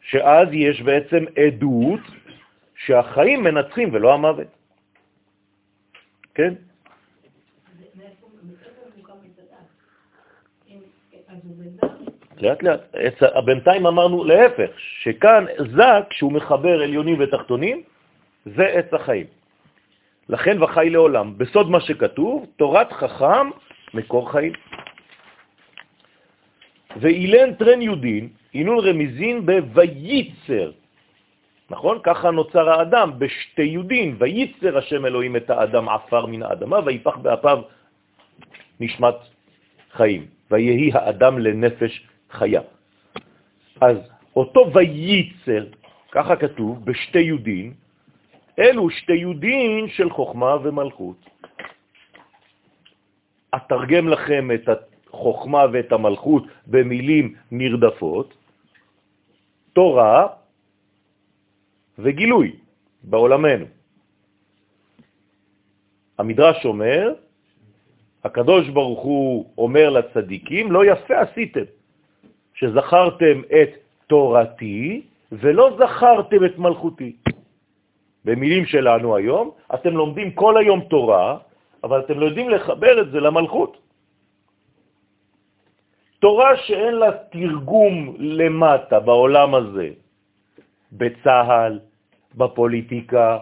שאז 0.00 0.48
יש 0.52 0.82
בעצם 0.84 1.24
עדות 1.32 2.04
שהחיים 2.84 3.40
מנצחים 3.44 3.88
ולא 3.92 4.14
המוות. 4.14 4.52
כן? 6.34 6.54
לאט 12.36 12.62
לאט. 12.62 12.80
בינתיים 13.44 13.86
אמרנו 13.86 14.24
להפך, 14.24 14.70
שכאן 14.76 15.44
זק, 15.72 16.12
שהוא 16.12 16.32
מחבר 16.32 16.82
עליונים 16.82 17.16
ותחתונים, 17.20 17.93
זה 18.44 18.64
עץ 18.66 18.92
החיים. 18.92 19.26
לכן 20.28 20.62
וחי 20.62 20.90
לעולם. 20.90 21.38
בסוד 21.38 21.70
מה 21.70 21.80
שכתוב, 21.80 22.46
תורת 22.56 22.92
חכם, 22.92 23.46
מקור 23.94 24.32
חיים. 24.32 24.52
ואילן 26.96 27.54
טרן 27.54 27.82
יודין, 27.82 28.28
אינון 28.54 28.78
רמיזין 28.78 29.46
בווייצר. 29.46 30.70
נכון? 31.70 31.98
ככה 32.02 32.30
נוצר 32.30 32.70
האדם, 32.70 33.18
בשתי 33.18 33.62
יודין, 33.62 34.16
וייצר 34.18 34.78
השם 34.78 35.06
אלוהים 35.06 35.36
את 35.36 35.50
האדם 35.50 35.88
עפר 35.88 36.26
מן 36.26 36.42
האדמה, 36.42 36.78
ויפח 36.84 37.16
באפיו 37.16 37.58
נשמת 38.80 39.14
חיים, 39.92 40.26
ויהי 40.50 40.90
האדם 40.92 41.38
לנפש 41.38 41.92
חיה. 42.30 42.60
אז 43.80 43.96
אותו 44.36 44.70
וייצר, 44.74 45.64
ככה 46.12 46.36
כתוב, 46.36 46.84
בשתי 46.84 47.18
יודין, 47.18 47.74
אלו 48.58 48.90
שתי 48.90 49.12
יודין 49.12 49.88
של 49.88 50.10
חוכמה 50.10 50.56
ומלכות. 50.62 51.16
אתרגם 53.56 54.08
לכם 54.08 54.48
את 54.54 54.68
החוכמה 54.68 55.64
ואת 55.72 55.92
המלכות 55.92 56.44
במילים 56.66 57.34
נרדפות, 57.50 58.34
תורה 59.72 60.26
וגילוי 61.98 62.56
בעולמנו. 63.02 63.66
המדרש 66.18 66.64
אומר, 66.64 67.14
הקדוש 68.24 68.68
ברוך 68.68 69.02
הוא 69.02 69.50
אומר 69.58 69.90
לצדיקים, 69.90 70.72
לא 70.72 70.84
יפה 70.84 71.20
עשיתם, 71.20 71.64
שזכרתם 72.54 73.40
את 73.62 73.70
תורתי 74.06 75.02
ולא 75.32 75.76
זכרתם 75.78 76.44
את 76.44 76.58
מלכותי. 76.58 77.16
במילים 78.24 78.66
שלנו 78.66 79.16
היום, 79.16 79.50
אתם 79.74 79.92
לומדים 79.96 80.32
כל 80.32 80.56
היום 80.56 80.80
תורה, 80.80 81.38
אבל 81.84 82.00
אתם 82.00 82.16
לא 82.20 82.26
יודעים 82.26 82.50
לחבר 82.50 83.00
את 83.00 83.08
זה 83.10 83.20
למלכות. 83.20 83.72
תורה 86.18 86.56
שאין 86.56 86.94
לה 86.94 87.10
תרגום 87.32 88.16
למטה 88.18 89.00
בעולם 89.00 89.54
הזה, 89.54 89.88
בצהל, 90.92 91.80
בפוליטיקה, 92.34 93.38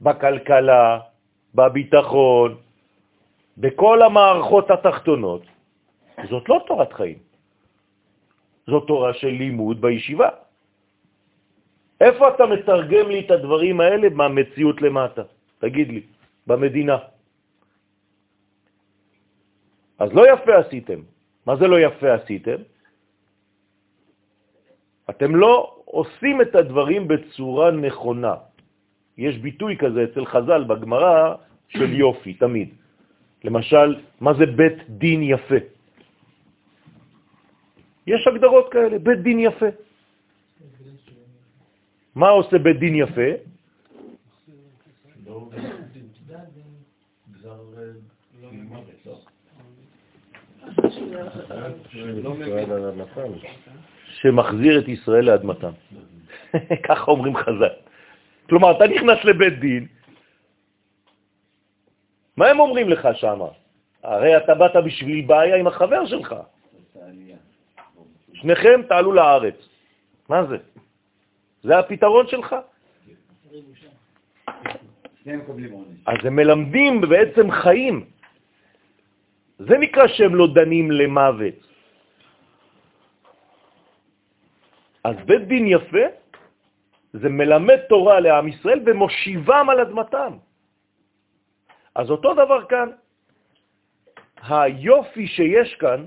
בכלכלה, 0.00 0.98
בביטחון, 1.54 2.50
בכל 3.58 4.02
המערכות 4.02 4.70
התחתונות, 4.70 5.42
זאת 6.30 6.48
לא 6.48 6.64
תורת 6.66 6.92
חיים. 6.92 7.18
זאת 8.66 8.84
תורה 8.86 9.14
של 9.14 9.28
לימוד 9.28 9.80
בישיבה. 9.80 10.28
איפה 12.02 12.28
אתה 12.34 12.44
מתרגם 12.46 13.06
לי 13.08 13.20
את 13.26 13.30
הדברים 13.30 13.80
האלה 13.80 14.08
מהמציאות 14.10 14.82
למטה? 14.82 15.22
תגיד 15.58 15.88
לי, 15.88 16.02
במדינה. 16.46 16.98
אז 19.98 20.08
לא 20.12 20.22
יפה 20.34 20.54
עשיתם. 20.66 21.00
מה 21.46 21.56
זה 21.56 21.66
לא 21.66 21.78
יפה 21.80 22.14
עשיתם? 22.14 22.58
אתם 25.10 25.30
לא 25.36 25.54
עושים 25.84 26.42
את 26.42 26.54
הדברים 26.54 27.08
בצורה 27.08 27.70
נכונה. 27.70 28.34
יש 29.18 29.38
ביטוי 29.38 29.76
כזה 29.78 30.04
אצל 30.04 30.24
חז"ל 30.26 30.62
בגמרא 30.64 31.34
של 31.68 31.92
יופי, 31.92 32.34
תמיד. 32.34 32.68
למשל, 33.44 33.88
מה 34.20 34.34
זה 34.34 34.46
בית 34.46 34.78
דין 34.88 35.22
יפה? 35.22 35.60
יש 38.06 38.26
הגדרות 38.26 38.66
כאלה, 38.72 38.98
בית 38.98 39.20
דין 39.22 39.38
יפה. 39.38 39.70
מה 42.14 42.28
עושה 42.28 42.58
בית 42.58 42.78
דין 42.78 42.94
יפה? 42.94 43.30
שמחזיר 54.20 54.78
את 54.78 54.88
ישראל 54.88 55.24
לאדמתם. 55.24 55.72
ככה 56.88 57.10
אומרים 57.10 57.36
חז"ל. 57.36 57.74
כלומר, 58.48 58.76
אתה 58.76 58.86
נכנס 58.86 59.24
לבית 59.24 59.60
דין, 59.60 59.86
מה 62.36 62.46
הם 62.46 62.60
אומרים 62.60 62.88
לך 62.88 63.08
שם? 63.14 63.40
הרי 64.02 64.36
אתה 64.36 64.54
באת 64.54 64.76
בשביל 64.84 65.26
בעיה 65.26 65.56
עם 65.56 65.66
החבר 65.66 66.06
שלך. 66.06 66.34
שניכם 68.32 68.80
תעלו 68.88 69.12
לארץ. 69.12 69.68
מה 70.28 70.44
זה? 70.46 70.56
זה 71.62 71.78
הפתרון 71.78 72.26
שלך? 72.26 72.56
אז 76.06 76.18
הם 76.24 76.36
מלמדים 76.36 77.00
בעצם 77.00 77.50
חיים. 77.50 77.96
זה 79.58 79.78
נקרא 79.78 80.06
שהם 80.06 80.34
לא 80.34 80.46
דנים 80.54 80.90
למוות. 80.90 81.54
אז 85.04 85.16
בית 85.26 85.42
דין 85.48 85.66
יפה 85.66 86.06
זה 87.12 87.28
מלמד 87.28 87.80
תורה 87.88 88.20
לעם 88.20 88.48
ישראל 88.48 88.80
ומושיבם 88.86 89.66
על 89.70 89.80
אדמתם. 89.80 90.32
אז 91.94 92.10
אותו 92.10 92.34
דבר 92.34 92.64
כאן. 92.66 92.88
היופי 94.48 95.26
שיש 95.26 95.74
כאן 95.74 96.04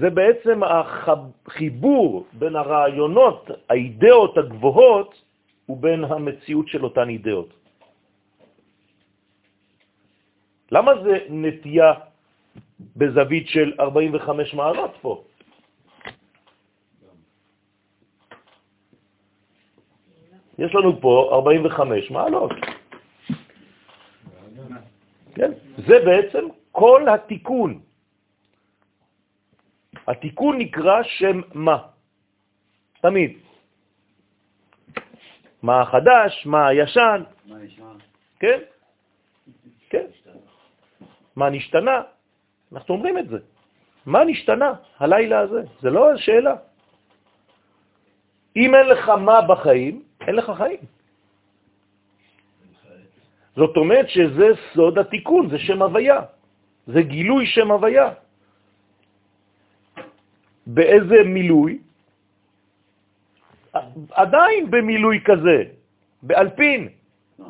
זה 0.00 0.10
בעצם 0.10 0.60
החיבור 0.62 2.26
בין 2.32 2.56
הרעיונות, 2.56 3.50
האידאות 3.68 4.38
הגבוהות, 4.38 5.14
ובין 5.68 6.04
המציאות 6.04 6.68
של 6.68 6.84
אותן 6.84 7.08
אידאות. 7.08 7.48
למה 10.72 10.92
זה 11.04 11.18
נטייה 11.28 11.92
בזווית 12.96 13.48
של 13.48 13.72
45 13.80 14.54
מעלות 14.54 14.94
פה? 15.00 15.24
יש 20.58 20.74
לנו 20.74 21.00
פה 21.00 21.30
45 21.32 22.10
מעלות. 22.10 22.52
כן? 25.34 25.52
זה 25.86 25.96
בעצם 26.04 26.44
כל 26.72 27.06
התיקון. 27.08 27.80
התיקון 30.08 30.58
נקרא 30.58 31.02
שם 31.02 31.40
מה, 31.54 31.78
תמיד. 33.00 33.38
מה 35.62 35.80
החדש, 35.80 36.46
מה 36.46 36.66
הישן. 36.68 37.22
מה 37.46 37.56
הישן? 37.56 37.96
כן, 38.40 38.58
כן. 39.90 40.06
מה 41.36 41.50
נשתנה? 41.50 42.02
אנחנו 42.72 42.94
אומרים 42.94 43.18
את 43.18 43.28
זה. 43.28 43.38
מה 44.06 44.24
נשתנה 44.24 44.72
הלילה 44.98 45.38
הזה? 45.40 45.62
זה 45.80 45.90
לא 45.90 46.12
השאלה. 46.12 46.54
אם 48.56 48.74
אין 48.74 48.86
לך 48.86 49.08
מה 49.08 49.42
בחיים, 49.42 50.02
אין 50.20 50.34
לך 50.34 50.52
חיים. 50.56 50.80
זאת 53.56 53.76
אומרת 53.76 54.08
שזה 54.08 54.46
סוד 54.74 54.98
התיקון, 54.98 55.50
זה 55.50 55.58
שם 55.58 55.82
הוויה. 55.82 56.20
זה 56.86 57.02
גילוי 57.02 57.46
שם 57.46 57.70
הוויה. 57.70 58.08
באיזה 60.68 61.24
מילוי? 61.24 61.78
עדיין 64.12 64.70
במילוי 64.70 65.20
כזה, 65.24 65.64
באלפין. 66.22 66.88
לא, 67.38 67.46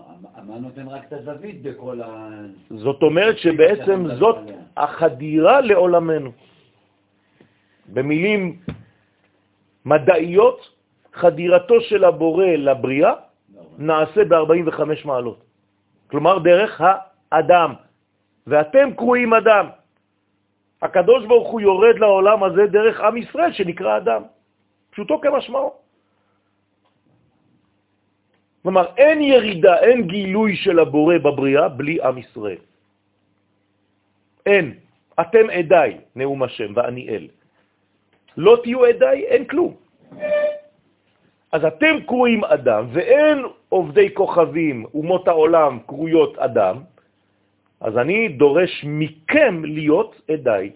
מה 0.46 0.58
נותן 0.58 0.88
רק 0.88 1.02
את 1.08 1.12
הזווית 1.12 1.62
בכל 1.62 2.00
ה... 2.02 2.28
זאת 2.70 3.02
אומרת 3.02 3.38
שבעצם 3.38 4.06
זאת 4.18 4.38
החדירה 4.76 5.60
לעולמנו. 5.60 6.30
במילים 7.88 8.56
מדעיות, 9.84 10.60
חדירתו 11.14 11.80
של 11.80 12.04
הבורא 12.04 12.46
לבריאה 12.46 13.12
נעשה 13.78 14.24
ב-45 14.24 14.80
מעלות. 15.04 15.40
כלומר, 16.10 16.38
דרך 16.38 16.80
האדם. 17.32 17.74
ואתם 18.46 18.88
קרואים 18.96 19.34
אדם. 19.34 19.66
הקדוש 20.82 21.26
ברוך 21.26 21.48
הוא 21.48 21.60
יורד 21.60 21.98
לעולם 21.98 22.44
הזה 22.44 22.66
דרך 22.66 23.00
עם 23.00 23.16
ישראל 23.16 23.52
שנקרא 23.52 23.96
אדם. 23.96 24.22
פשוטו 24.90 25.20
כמשמעו. 25.20 25.72
כלומר, 28.62 28.86
אין 28.96 29.22
ירידה, 29.22 29.78
אין 29.78 30.06
גילוי 30.06 30.56
של 30.56 30.78
הבורא 30.78 31.18
בבריאה 31.18 31.68
בלי 31.68 31.96
עם 32.02 32.18
ישראל. 32.18 32.62
אין. 34.46 34.66
אתם 35.20 35.50
עדיי, 35.50 35.90
נאום 36.16 36.42
השם, 36.42 36.70
ואני 36.76 37.08
אל. 37.08 37.28
לא 38.36 38.60
תהיו 38.62 38.84
עדיי, 38.84 39.24
אין 39.24 39.44
כלום. 39.44 39.72
אז 41.52 41.64
אתם 41.64 41.94
קרואים 42.06 42.44
אדם, 42.44 42.86
ואין 42.92 43.38
עובדי 43.68 44.14
כוכבים, 44.14 44.84
אומות 44.94 45.28
העולם 45.28 45.78
קרויות 45.86 46.38
אדם, 46.38 46.76
אז 47.80 47.98
אני 47.98 48.28
דורש 48.28 48.84
מכם 48.84 49.64
להיות 49.64 50.20
עדיי. 50.30 50.70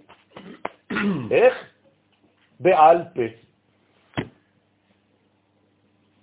איך? 1.30 1.54
בעל 2.60 2.98
פה. 3.14 3.22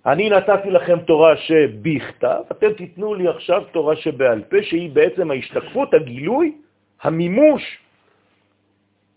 אני 0.06 0.30
נתתי 0.30 0.70
לכם 0.70 0.98
תורה 1.00 1.36
שבכתב, 1.36 2.42
אתם 2.50 2.72
תיתנו 2.72 3.14
לי 3.14 3.28
עכשיו 3.28 3.64
תורה 3.72 3.96
שבעל 3.96 4.42
פה, 4.48 4.56
שהיא 4.62 4.90
בעצם 4.90 5.30
ההשתקפות, 5.30 5.94
הגילוי, 5.94 6.56
המימוש, 7.02 7.62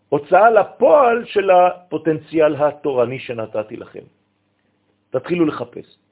הוצאה 0.09 0.49
לפועל 0.51 1.25
של 1.25 1.49
הפוטנציאל 1.49 2.55
התורני 2.55 3.19
שנתתי 3.19 3.77
לכם. 3.77 4.03
תתחילו 5.09 5.45
לחפש. 5.45 6.02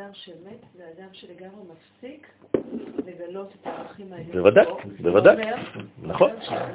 אדם 0.00 0.10
שמת 0.12 0.60
זה 0.76 0.84
אדם 0.96 1.08
שלגמרי 1.12 1.62
מפסיק 1.72 2.32
לגלות 3.06 3.54
את 3.60 3.66
הערכים 3.66 4.12
האלה. 4.12 4.32
בוודאי, 4.32 4.66
בוודאי, 5.00 5.36
נכון. 6.02 6.30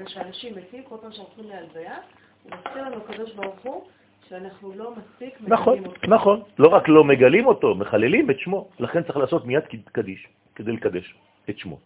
שאנשים 0.07 0.55
מתים, 0.55 0.83
כל 0.83 0.95
פעם 1.01 1.11
שאנחנו 1.11 1.33
הולכים 1.33 1.49
להלוויה, 1.49 1.95
הוא 2.43 2.51
מזכיר 2.51 2.83
לנו 2.83 2.95
הקדוש 2.97 3.33
ברוך 3.33 3.59
הוא 3.63 3.83
שאנחנו 4.29 4.73
לא 4.75 4.93
מספיק 4.95 5.33
נכון, 5.41 5.73
מגלים 5.73 5.91
אותו. 5.91 6.07
נכון. 6.07 6.41
לא 6.59 6.67
רק 6.67 6.87
לא 6.87 7.03
מגלים 7.03 7.45
אותו, 7.45 7.75
מחללים 7.75 8.29
את 8.29 8.39
שמו. 8.39 8.69
לכן 8.79 9.03
צריך 9.03 9.17
לעשות 9.17 9.45
מיד 9.45 9.63
קדיש, 9.91 10.27
כדי 10.55 10.71
לקדש 10.71 11.15
את 11.49 11.57
שמו. 11.57 11.79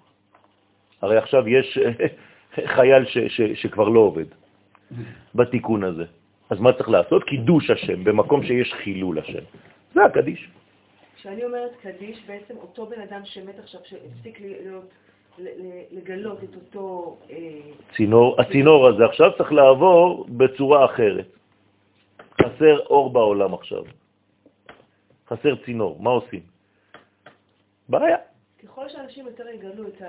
הרי 1.02 1.18
עכשיו 1.18 1.48
יש 1.48 1.80
חייל 2.76 3.06
ש, 3.06 3.18
ש, 3.18 3.42
שכבר 3.42 3.90
לא 3.90 4.00
עובד 4.00 4.26
בתיקון 5.36 5.84
הזה. 5.84 6.06
אז 6.50 6.60
מה 6.60 6.74
צריך 6.74 6.90
לעשות? 6.90 7.24
קידוש 7.24 7.70
השם, 7.70 8.04
במקום 8.04 8.44
שיש 8.44 8.74
חילול 8.74 9.20
השם. 9.20 9.44
זה 9.94 10.04
הקדיש. 10.04 10.50
כשאני 11.20 11.44
אומרת 11.46 11.72
קדיש, 11.82 12.24
בעצם 12.28 12.58
אותו 12.58 12.86
בן 12.86 13.02
אדם 13.02 13.22
שמת 13.26 13.60
עכשיו, 13.60 13.82
שהפסיק 13.84 14.40
להיות, 14.42 14.90
לגלות 15.92 16.44
את 16.44 16.56
אותו... 16.56 17.18
אה, 17.30 17.60
צינור, 17.96 18.42
הצינור 18.42 18.88
הזה 18.88 19.06
עכשיו 19.06 19.32
צריך 19.38 19.52
לעבור 19.52 20.26
בצורה 20.30 20.86
אחרת. 20.86 21.28
חסר 22.42 22.80
אור 22.80 23.14
בעולם 23.14 23.54
עכשיו. 23.54 23.84
חסר 25.28 25.56
צינור, 25.66 25.98
מה 26.00 26.10
עושים? 26.10 26.42
בעיה. 27.90 28.18
ככל 28.64 28.90
שאנשים 28.90 29.26
יותר 29.26 29.48
יגלו 29.48 29.88
את 29.88 30.02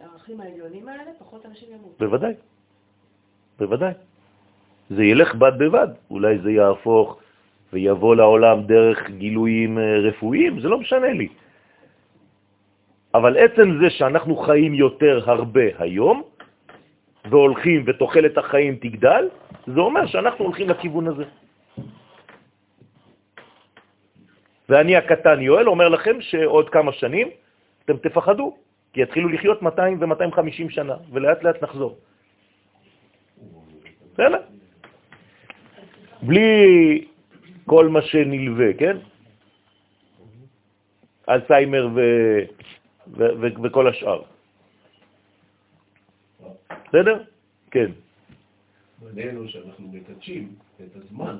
הערכים 0.00 0.40
העליונים 0.40 0.88
האלה, 0.88 1.10
פחות 1.18 1.46
אנשים 1.46 1.68
ימותו. 1.72 2.04
בוודאי, 2.04 2.34
בוודאי. 3.58 3.92
זה 4.90 5.04
ילך 5.04 5.34
בד 5.34 5.52
בבד, 5.58 5.88
אולי 6.10 6.38
זה 6.38 6.50
יהפוך 6.50 7.18
ויבוא 7.72 8.16
לעולם 8.16 8.62
דרך 8.62 9.10
גילויים 9.10 9.78
אה, 9.78 9.98
רפואיים, 9.98 10.60
זה 10.60 10.68
לא 10.68 10.78
משנה 10.78 11.12
לי. 11.12 11.28
אבל 13.14 13.36
עצם 13.36 13.78
זה 13.80 13.90
שאנחנו 13.90 14.36
חיים 14.36 14.74
יותר 14.74 15.30
הרבה 15.30 15.76
היום, 15.78 16.22
והולכים 17.30 17.84
ותוחלת 17.86 18.38
החיים 18.38 18.76
תגדל, 18.76 19.28
זה 19.66 19.80
אומר 19.80 20.06
שאנחנו 20.06 20.44
הולכים 20.44 20.68
לכיוון 20.68 21.06
הזה. 21.06 21.24
ואני 24.68 24.96
הקטן 24.96 25.40
יואל 25.40 25.68
אומר 25.68 25.88
לכם 25.88 26.20
שעוד 26.20 26.68
כמה 26.68 26.92
שנים 26.92 27.28
אתם 27.84 27.96
תפחדו, 27.96 28.56
כי 28.92 29.02
יתחילו 29.02 29.28
לחיות 29.28 29.62
200 29.62 30.00
ו-250 30.00 30.70
שנה, 30.70 30.96
ולאט 31.12 31.42
לאט 31.42 31.62
נחזור. 31.62 31.96
בסדר? 34.14 34.40
בלי 36.22 37.04
כל 37.68 37.88
מה 37.88 38.02
שנלווה, 38.02 38.72
כן? 38.78 38.96
אלצהיימר 41.28 41.88
ו... 41.94 42.00
ו... 43.08 43.20
ו... 43.40 43.46
וכל 43.62 43.88
השאר. 43.88 44.22
בסדר? 46.88 47.22
כן. 47.70 47.90
מעניין 49.02 49.36
הוא 49.36 49.46
שאנחנו 49.48 49.88
מקדשים 49.92 50.48
את 50.80 50.96
הזמן 50.96 51.36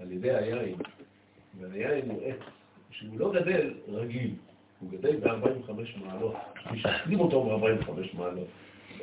על 0.00 0.12
ידי 0.12 0.30
היין, 0.30 0.76
והיין 1.60 2.10
הוא 2.10 2.22
עץ 2.24 2.40
שהוא 2.90 3.20
לא 3.20 3.32
גדל 3.32 3.74
רגיל, 3.88 4.34
הוא 4.80 4.90
גדל 4.90 5.16
ב-45 5.16 5.72
מעלות, 6.04 6.34
משתכלים 6.72 7.20
אותו 7.20 7.44
ב-45 7.44 8.16
מעלות. 8.16 8.48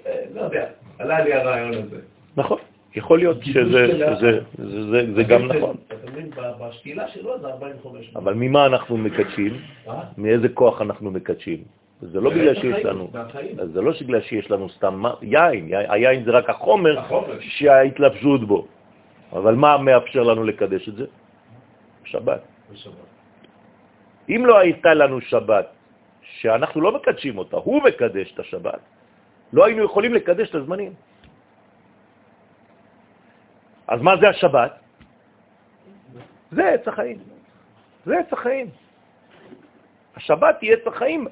אה, 0.05 0.25
לא 0.33 0.41
יודע, 0.41 0.69
עלה 0.99 1.23
לי 1.23 1.33
הרעיון 1.33 1.73
הזה. 1.73 2.01
יכול 2.95 3.19
להיות 3.19 3.37
שזה 3.43 3.87
זה, 4.19 4.39
זה, 4.57 5.13
זה 5.15 5.23
גם 5.23 5.45
נכון. 5.45 5.75
בשתילה 6.59 7.07
שלו 7.07 7.39
זה 7.41 7.47
45 7.47 8.15
אבל 8.15 8.33
ממה 8.33 8.65
אנחנו 8.65 8.97
מקדשים? 8.97 9.53
אה? 9.87 10.01
מאיזה 10.17 10.49
כוח 10.49 10.81
אנחנו 10.81 11.11
מקדשים? 11.11 11.63
זה 12.01 12.21
לא 12.21 12.29
בגלל 12.29 12.55
שיש 12.55 12.85
לנו, 12.85 13.11
זה 13.73 13.81
לא 13.81 13.91
בגלל 14.01 14.21
שיש 14.21 14.51
לנו 14.51 14.69
סתם 14.69 15.03
יין, 15.21 15.69
היין 15.73 16.23
זה 16.23 16.31
רק 16.31 16.49
החומר 16.49 16.95
שההתלבשות 17.39 18.47
בו. 18.47 18.67
אבל 19.33 19.55
מה 19.55 19.77
מאפשר 19.77 20.23
לנו 20.23 20.43
לקדש 20.43 20.89
את 20.89 20.95
זה? 20.95 21.05
שבת. 22.03 22.41
אם 24.29 24.41
לא 24.45 24.57
הייתה 24.57 24.93
לנו 24.93 25.21
שבת, 25.21 25.67
שאנחנו 26.21 26.81
לא 26.81 26.91
מקדשים 26.95 27.37
אותה, 27.37 27.57
הוא 27.57 27.83
מקדש 27.83 28.33
את 28.33 28.39
השבת, 28.39 28.79
לא 29.53 29.65
היינו 29.65 29.83
יכולים 29.83 30.13
לקדש 30.13 30.49
את 30.49 30.55
הזמנים. 30.55 30.93
אז 33.89 34.01
מה 34.01 34.17
זה 34.21 34.29
השבת? 34.29 34.71
זה 36.51 36.69
עץ 36.69 36.87
החיים. 36.87 37.17
זה 38.05 38.19
עץ 38.19 38.33
החיים. 38.33 38.69
השבת 40.15 40.61
היא 40.61 40.73
עץ 40.73 40.87
החיים 40.87 41.27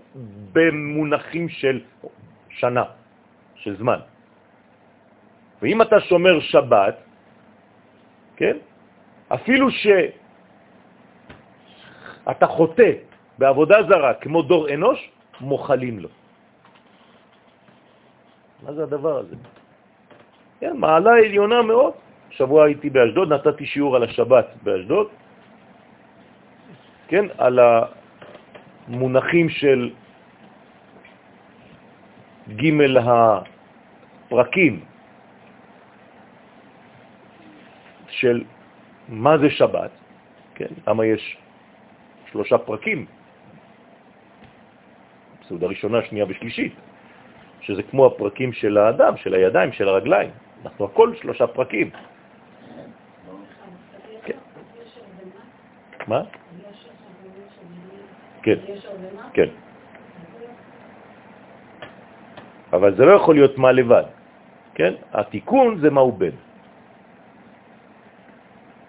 במונחים 0.53 1.49
של 1.49 1.81
שנה, 2.49 2.83
של 3.55 3.77
זמן. 3.77 3.99
ואם 5.61 5.81
אתה 5.81 5.99
שומר 5.99 6.39
שבת, 6.39 6.97
כן? 8.35 8.57
אפילו 9.29 9.67
שאתה 12.25 12.47
חוטא 12.47 12.91
בעבודה 13.37 13.77
זרה 13.89 14.13
כמו 14.13 14.41
דור 14.41 14.73
אנוש, 14.73 15.11
מוכלים 15.41 15.99
לו. 15.99 16.09
מה 18.63 18.73
זה 18.73 18.83
הדבר 18.83 19.17
הזה? 19.17 19.35
כן, 20.59 20.77
מעלה 20.77 21.11
עליונה 21.11 21.61
מאוד. 21.61 22.06
שבוע 22.29 22.65
הייתי 22.65 22.89
באשדוד, 22.89 23.33
נתתי 23.33 23.65
שיעור 23.65 23.95
על 23.95 24.03
השבת 24.03 24.47
באשדוד, 24.63 25.07
כן, 27.07 27.25
על 27.37 27.59
המונחים 28.87 29.49
של 29.49 29.91
ג' 32.49 32.71
הפרקים 34.27 34.79
של 38.09 38.43
מה 39.09 39.37
זה 39.37 39.49
שבת, 39.49 39.91
כן, 40.55 40.71
למה 40.87 41.05
יש 41.05 41.37
שלושה 42.31 42.57
פרקים, 42.57 43.05
סעודה 45.47 45.67
ראשונה, 45.67 46.01
שנייה 46.01 46.25
ושלישית, 46.29 46.73
שזה 47.61 47.83
כמו 47.83 48.05
הפרקים 48.05 48.53
של 48.53 48.77
האדם, 48.77 49.17
של 49.17 49.33
הידיים, 49.33 49.71
של 49.71 49.87
הרגליים. 49.87 50.29
אנחנו 50.65 50.85
הכל 50.85 51.15
שלושה 51.15 51.47
פרקים. 51.47 51.89
מה? 56.07 56.21
כן, 58.43 58.59
כן. 59.33 59.49
אבל 62.73 62.95
זה 62.95 63.05
לא 63.05 63.11
יכול 63.11 63.35
להיות 63.35 63.57
מה 63.57 63.71
לבד, 63.71 64.03
כן? 64.75 64.93
התיקון 65.13 65.77
זה 65.79 65.89
מה 65.89 66.01
הוא 66.01 66.13
בן. 66.13 66.35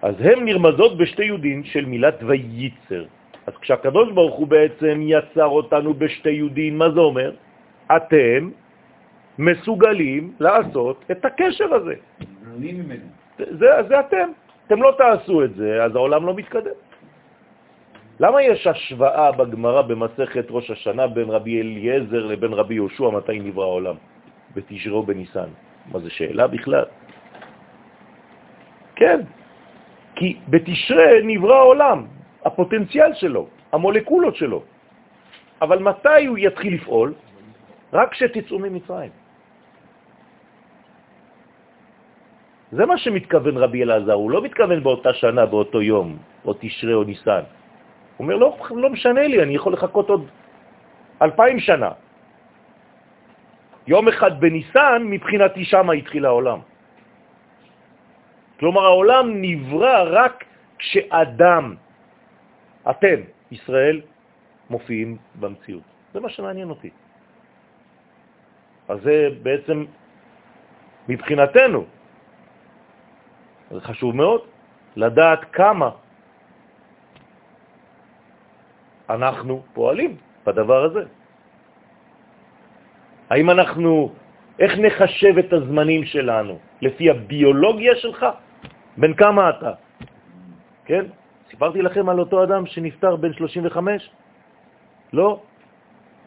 אז 0.03 0.15
הם 0.21 0.45
נרמזות 0.45 0.99
בשתי 0.99 1.25
יהודים 1.25 1.65
של 1.65 1.85
מילת 1.85 2.23
וייצר. 2.23 3.05
אז 3.47 3.55
כשהקדוש 3.61 4.13
ברוך 4.13 4.37
הוא 4.37 4.47
בעצם 4.47 5.01
יצר 5.03 5.47
אותנו 5.47 5.95
בשתי 5.95 6.31
יהודים, 6.31 6.79
מה 6.79 6.91
זה 6.91 7.01
אומר? 7.01 7.31
אתם 7.97 8.51
מסוגלים 9.39 10.33
לעשות 10.41 11.05
את 11.11 11.25
הקשר 11.25 11.75
הזה. 11.75 11.95
זה, 13.39 13.67
זה 13.89 14.01
אתם. 14.01 14.29
אתם 14.67 14.83
לא 14.83 14.95
תעשו 14.99 15.45
את 15.45 15.55
זה, 15.55 15.85
אז 15.85 15.97
העולם 15.97 16.27
לא 16.27 16.35
מתקדם. 16.35 16.77
למה 18.21 18.43
יש 18.43 18.67
השוואה 18.67 19.33
בגמרא 19.33 19.83
במסכת 19.83 20.47
ראש 20.51 20.71
השנה 20.71 21.07
בין 21.07 21.31
רבי 21.31 21.61
אליעזר 21.61 22.27
לבין 22.27 22.53
רבי 22.53 22.75
יהושע 22.75 23.09
מתי 23.11 23.39
נברא 23.39 23.65
העולם? 23.65 23.97
בתשרו 24.55 25.03
בניסן. 25.03 25.51
מה 25.93 25.99
זה 25.99 26.11
שאלה 26.11 26.47
בכלל? 26.47 26.85
כן, 28.97 29.21
כי 30.19 30.37
בתשרה 30.49 31.23
נברא 31.23 31.57
העולם, 31.57 31.99
הפוטנציאל 32.45 33.15
שלו, 33.15 33.47
המולקולות 33.73 34.37
שלו. 34.37 34.63
אבל 35.63 35.79
מתי 35.79 36.27
הוא 36.27 36.39
יתחיל 36.39 36.75
לפעול? 36.75 37.15
רק 37.93 38.09
כשתצאו 38.11 38.59
ממצרים. 38.59 39.11
זה 42.73 42.87
מה 42.87 42.99
שמתכוון 42.99 43.57
רבי 43.57 43.83
אלעזר, 43.83 44.13
הוא 44.13 44.31
לא 44.31 44.43
מתכוון 44.43 44.83
באותה 44.83 45.15
שנה, 45.15 45.47
באותו 45.47 45.83
יום, 45.83 46.19
או 46.45 46.53
תשרה 46.61 46.95
או 46.95 47.05
ניסן. 47.05 47.47
אומר, 48.19 48.37
לא, 48.37 48.57
לא 48.71 48.91
משנה 48.91 49.23
לי, 49.23 49.43
אני 49.43 49.55
יכול 49.55 49.73
לחכות 49.73 50.09
עוד 50.09 50.23
אלפיים 51.23 51.61
שנה. 51.61 51.91
יום 53.87 54.09
אחד 54.09 54.41
בניסן, 54.41 55.03
מבחינתי 55.05 55.65
שמה 55.65 55.93
התחיל 55.93 56.25
העולם. 56.27 56.61
כלומר, 58.61 58.85
העולם 58.85 59.27
נברא 59.43 59.97
רק 60.11 60.45
כשאדם, 60.79 61.75
אתם, 62.91 63.19
ישראל, 63.51 64.01
מופיעים 64.71 65.17
במציאות. 65.41 65.83
זה 66.15 66.21
מה 66.21 66.29
שמעניין 66.29 66.71
אותי. 66.71 66.91
אז 68.89 68.99
זה 69.03 69.29
בעצם 69.43 69.85
מבחינתנו, 71.09 71.85
זה 73.71 73.81
חשוב 73.81 74.17
מאוד 74.17 74.41
לדעת 74.97 75.41
כמה 75.53 75.91
אנחנו 79.11 79.63
פועלים 79.73 80.17
בדבר 80.47 80.85
הזה. 80.85 81.05
האם 83.31 83.51
אנחנו, 83.51 84.13
איך 84.59 84.73
נחשב 84.79 85.39
את 85.39 85.53
הזמנים 85.53 86.05
שלנו? 86.05 86.59
לפי 86.83 87.11
הביולוגיה 87.11 87.95
שלך? 87.97 88.27
בן 88.97 89.13
כמה 89.15 89.51
אתה? 89.51 89.73
כן? 90.85 91.05
סיפרתי 91.51 91.83
לכם 91.83 92.09
על 92.09 92.19
אותו 92.21 92.45
אדם 92.45 92.67
שנפטר 92.67 93.17
בן 93.17 93.33
35? 93.33 94.11
לא. 95.13 95.41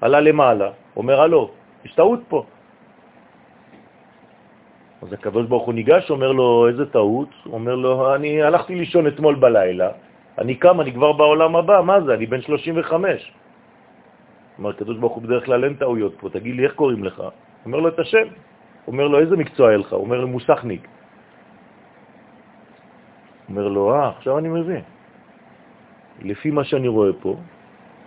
עלה 0.01 0.19
למעלה, 0.19 0.69
אומר 0.95 1.21
הלא, 1.21 1.43
יש 1.85 1.93
טעות 1.93 2.19
פה. 2.29 2.45
אז 5.01 5.13
הוא 5.49 5.73
ניגש, 5.73 6.09
אומר 6.09 6.31
לו, 6.31 6.67
איזה 6.67 6.85
טעות? 6.85 7.29
אומר 7.45 7.75
לו, 7.75 8.15
אני 8.15 8.41
הלכתי 8.43 8.75
לישון 8.75 9.07
אתמול 9.07 9.35
בלילה, 9.35 9.89
אני 10.41 10.55
קם, 10.55 10.81
אני 10.81 10.91
כבר 10.93 11.11
בעולם 11.13 11.55
הבא, 11.55 11.81
מה 11.85 12.01
זה? 12.01 12.13
אני 12.13 12.25
בן 12.25 12.41
35. 12.41 13.31
אומר, 14.57 14.69
הקדוש 14.69 14.97
ברוך 14.97 15.13
הוא 15.13 15.23
בדרך 15.23 15.45
כלל 15.45 15.63
אין 15.63 15.73
טעויות 15.73 16.13
פה, 16.19 16.29
תגיד 16.29 16.55
לי, 16.55 16.63
איך 16.65 16.73
קוראים 16.73 17.03
לך? 17.03 17.23
אומר 17.65 17.79
לו 17.79 17.87
את 17.87 17.99
השם. 17.99 18.27
אומר 18.87 19.07
לו, 19.07 19.19
איזה 19.19 19.37
מקצוע 19.37 19.69
היה 19.69 19.77
לך? 19.77 19.93
אומר 19.93 20.19
לו, 20.19 20.27
מוסכניק. 20.27 20.87
אומר 23.49 23.67
לו, 23.67 23.93
אה, 23.93 24.09
עכשיו 24.17 24.37
אני 24.37 24.49
מבין. 24.49 24.81
לפי 26.21 26.51
מה 26.51 26.63
שאני 26.63 26.87
רואה 26.87 27.13
פה, 27.21 27.35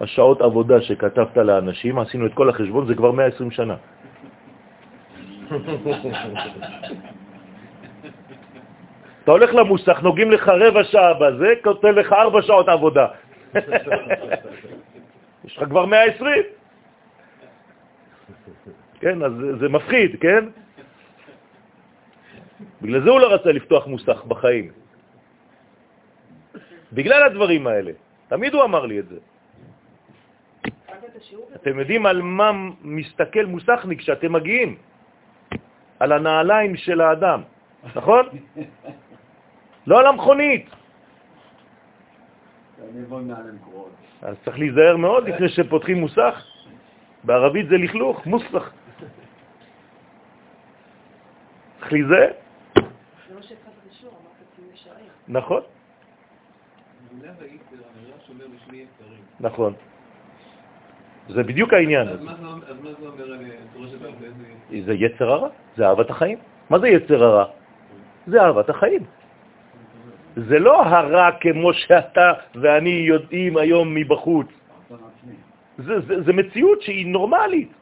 השעות 0.00 0.40
עבודה 0.40 0.80
שכתבת 0.80 1.36
לאנשים, 1.36 1.98
עשינו 1.98 2.26
את 2.26 2.34
כל 2.34 2.50
החשבון, 2.50 2.86
זה 2.86 2.94
כבר 2.94 3.12
120 3.12 3.50
שנה. 3.50 3.76
אתה 9.24 9.32
הולך 9.32 9.54
למוסך, 9.54 10.02
נוגעים 10.02 10.30
לך 10.30 10.48
רבע 10.48 10.84
שעה 10.84 11.14
בזה, 11.14 11.54
כותב 11.64 11.88
לך 11.88 12.12
ארבע 12.12 12.42
שעות 12.42 12.68
עבודה. 12.68 13.06
יש 15.44 15.56
לך 15.56 15.64
כבר 15.68 15.86
120. 15.86 16.42
כן, 19.00 19.22
אז 19.22 19.32
זה, 19.60 19.68
מפחיד, 19.68 20.20
כן? 20.20 20.44
בגלל 22.82 23.00
זה 23.04 23.10
הוא 23.10 23.20
לא 23.20 23.34
רצה 23.34 23.52
לפתוח 23.52 23.86
מוסך 23.86 24.24
בחיים. 24.24 24.70
בגלל 26.92 27.22
הדברים 27.22 27.66
האלה. 27.66 27.92
תמיד 28.28 28.54
הוא 28.54 28.64
אמר 28.64 28.86
לי 28.86 28.98
את 28.98 29.08
זה. 29.08 29.18
אתם 31.54 31.78
יודעים 31.78 32.06
על 32.06 32.22
מה 32.22 32.50
מסתכל 32.82 33.44
מוסכניק 33.44 33.98
כשאתם 33.98 34.32
מגיעים? 34.32 34.76
על 36.00 36.12
הנעליים 36.12 36.76
של 36.76 37.00
האדם, 37.00 37.42
נכון? 37.96 38.24
לא 39.86 40.00
על 40.00 40.06
המכונית. 40.06 40.70
אז 44.22 44.36
צריך 44.44 44.58
להיזהר 44.58 44.96
מאוד 44.96 45.28
לפני 45.28 45.48
שפותחים 45.48 46.00
מוסך. 46.00 46.46
בערבית 47.24 47.68
זה 47.68 47.76
לכלוך, 47.76 48.26
מוסך. 48.26 48.70
צריך 51.80 51.92
להיזהר. 51.92 52.30
נכון. 55.28 55.60
נכון. 59.40 59.72
זה 61.28 61.42
בדיוק 61.42 61.72
העניין. 61.72 62.08
אז 62.08 62.20
מה 62.20 62.34
זה 62.36 62.46
אומר 63.08 63.32
על 63.32 63.38
זה 64.84 64.92
יצר 64.94 65.30
הרע, 65.32 65.48
זה 65.76 65.86
אהבת 65.86 66.10
החיים. 66.10 66.38
מה 66.70 66.78
זה 66.78 66.88
יצר 66.88 67.24
הרע? 67.24 67.44
זה 68.26 68.42
אהבת 68.42 68.68
החיים. 68.68 69.02
זה 70.36 70.58
לא 70.58 70.82
הרע 70.82 71.30
כמו 71.40 71.72
שאתה 71.72 72.32
ואני 72.54 72.90
יודעים 72.90 73.56
היום 73.56 73.94
מבחוץ. 73.94 74.46
זה, 75.78 76.00
זה, 76.00 76.22
זה 76.22 76.32
מציאות 76.32 76.82
שהיא 76.82 77.06
נורמלית. 77.06 77.72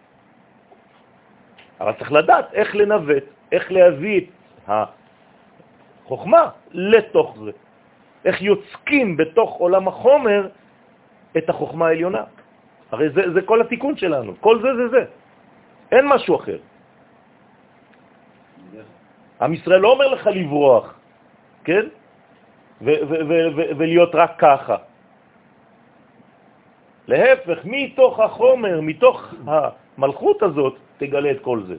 אבל 1.80 1.92
צריך 1.92 2.12
לדעת 2.12 2.54
איך 2.54 2.76
לנווט, 2.76 3.24
איך 3.52 3.72
להביא 3.72 4.20
את 4.20 4.28
החוכמה 6.04 6.50
לתוך 6.72 7.36
זה. 7.44 7.50
איך 8.24 8.42
יוצקים 8.42 9.16
בתוך 9.16 9.50
עולם 9.56 9.88
החומר 9.88 10.48
את 11.36 11.48
החוכמה 11.48 11.86
העליונה. 11.86 12.24
הרי 12.92 13.08
זה, 13.10 13.32
זה 13.32 13.42
כל 13.42 13.60
התיקון 13.60 13.96
שלנו, 13.96 14.32
כל 14.40 14.62
זה 14.62 14.68
זה 14.76 14.88
זה. 14.88 15.02
אין 15.92 16.04
משהו 16.08 16.36
אחר. 16.36 16.58
עם 19.40 19.54
ישראל 19.54 19.80
לא 19.80 19.88
אומר 19.92 20.08
לך 20.08 20.26
לברוח, 20.26 20.94
כן? 21.64 21.86
ולהיות 22.82 24.14
רק 24.14 24.32
ככה. 24.38 24.76
להפך, 27.08 27.58
מתוך 27.64 28.20
החומר, 28.20 28.80
מתוך 28.80 29.34
המלכות 29.46 30.42
הזאת, 30.42 30.74
תגלה 30.98 31.30
את 31.30 31.40
כל 31.40 31.62
זה. 31.66 31.76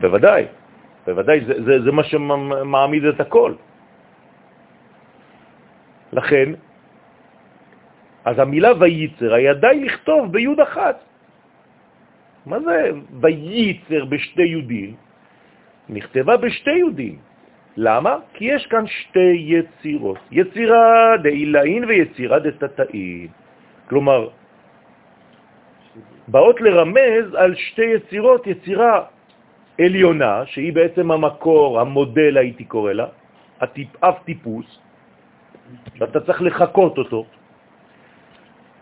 בוודאי, 0.00 0.46
בוודאי, 1.06 1.44
זה, 1.44 1.54
זה, 1.64 1.82
זה 1.84 1.92
מה 1.92 2.04
שמעמיד 2.04 3.04
את 3.04 3.20
הכל. 3.20 3.54
לכן, 6.12 6.48
אז 8.24 8.38
המילה 8.38 8.70
וייצר, 8.78 9.34
היה 9.34 9.54
די 9.54 9.84
לכתוב 9.84 10.32
ביוד 10.32 10.60
אחת. 10.60 10.96
מה 12.46 12.60
זה 12.60 12.90
וייצר 13.20 14.04
בשתי 14.04 14.42
יודים? 14.42 14.94
נכתבה 15.88 16.36
בשתי 16.36 16.70
יודים. 16.70 17.18
למה? 17.76 18.16
כי 18.34 18.44
יש 18.44 18.66
כאן 18.66 18.86
שתי 18.86 19.36
יצירות, 19.36 20.18
יצירה 20.30 21.16
דאילאין 21.22 21.84
ויצירה 21.84 22.38
דתתאין. 22.38 23.28
כלומר, 23.88 24.28
באות 26.28 26.60
לרמז 26.60 27.34
על 27.36 27.54
שתי 27.54 27.84
יצירות, 27.84 28.46
יצירה 28.46 29.04
עליונה, 29.80 30.46
שהיא 30.46 30.72
בעצם 30.72 31.10
המקור, 31.10 31.80
המודל 31.80 32.36
הייתי 32.36 32.64
קורא 32.64 32.92
לה, 32.92 33.06
הטיפ, 33.60 34.04
אב 34.04 34.14
טיפוס, 34.24 34.66
שאתה 35.94 36.20
צריך 36.20 36.42
לחכות 36.42 36.98
אותו, 36.98 37.26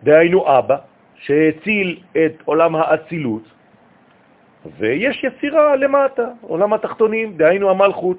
דהיינו 0.03 0.59
אבא, 0.59 0.77
שהציל 1.17 1.99
את 2.13 2.35
עולם 2.45 2.77
האצילות, 2.77 3.54
ויש 4.79 5.25
יצירה 5.25 5.77
למטה, 5.77 6.27
עולם 6.41 6.73
התחתונים, 6.73 7.37
דהיינו 7.37 7.71
המלכות, 7.71 8.19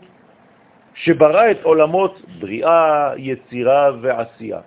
שברא 0.95 1.51
את 1.51 1.63
עולמות 1.63 2.21
בריאה, 2.39 3.11
יצירה 3.17 3.91
ועשייה, 4.01 4.59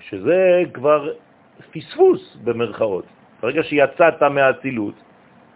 שזה 0.00 0.62
כבר 0.74 1.12
פספוס 1.72 2.36
במרכאות. 2.44 3.04
ברגע 3.42 3.62
שיצאת 3.62 4.22
מהאצילות, 4.22 4.94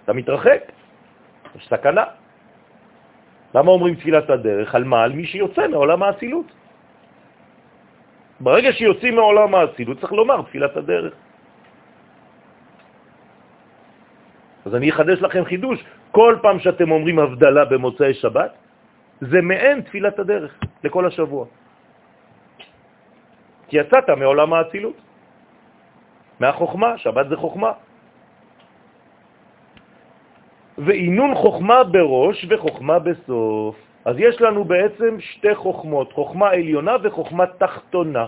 אתה 0.04 0.12
מתרחק, 0.12 0.62
יש 1.56 1.68
סכנה. 1.68 2.04
למה 3.54 3.70
אומרים 3.70 3.94
תפילת 3.94 4.30
הדרך? 4.30 4.74
על 4.74 4.84
מה? 4.84 5.02
על 5.02 5.12
מי 5.12 5.26
שיוצא 5.26 5.68
מעולם 5.68 6.02
האצילות. 6.02 6.46
ברגע 8.40 8.72
שיוצאים 8.72 9.14
מעולם 9.14 9.54
האצילות 9.54 10.00
צריך 10.00 10.12
לומר 10.12 10.42
תפילת 10.42 10.76
הדרך. 10.76 11.14
אז 14.66 14.74
אני 14.74 14.90
אחדש 14.90 15.18
לכם 15.22 15.44
חידוש. 15.44 15.84
כל 16.10 16.36
פעם 16.42 16.58
שאתם 16.58 16.90
אומרים 16.90 17.18
הבדלה 17.18 17.64
במוצאי 17.64 18.14
שבת, 18.14 18.52
זה 19.20 19.40
מעין 19.42 19.80
תפילת 19.80 20.18
הדרך 20.18 20.52
לכל 20.84 21.06
השבוע. 21.06 21.46
כי 23.68 23.78
יצאת 23.78 24.10
מעולם 24.10 24.52
האצילות, 24.52 24.98
מהחוכמה, 26.40 26.98
שבת 26.98 27.28
זה 27.28 27.36
חוכמה. 27.36 27.72
ועינון 30.78 31.34
חוכמה 31.34 31.84
בראש 31.84 32.46
וחוכמה 32.50 32.98
בסוף. 32.98 33.76
אז 34.04 34.14
יש 34.18 34.40
לנו 34.40 34.64
בעצם 34.64 35.20
שתי 35.20 35.54
חוכמות, 35.54 36.12
חוכמה 36.12 36.50
עליונה 36.50 36.96
וחוכמה 37.02 37.46
תחתונה. 37.46 38.26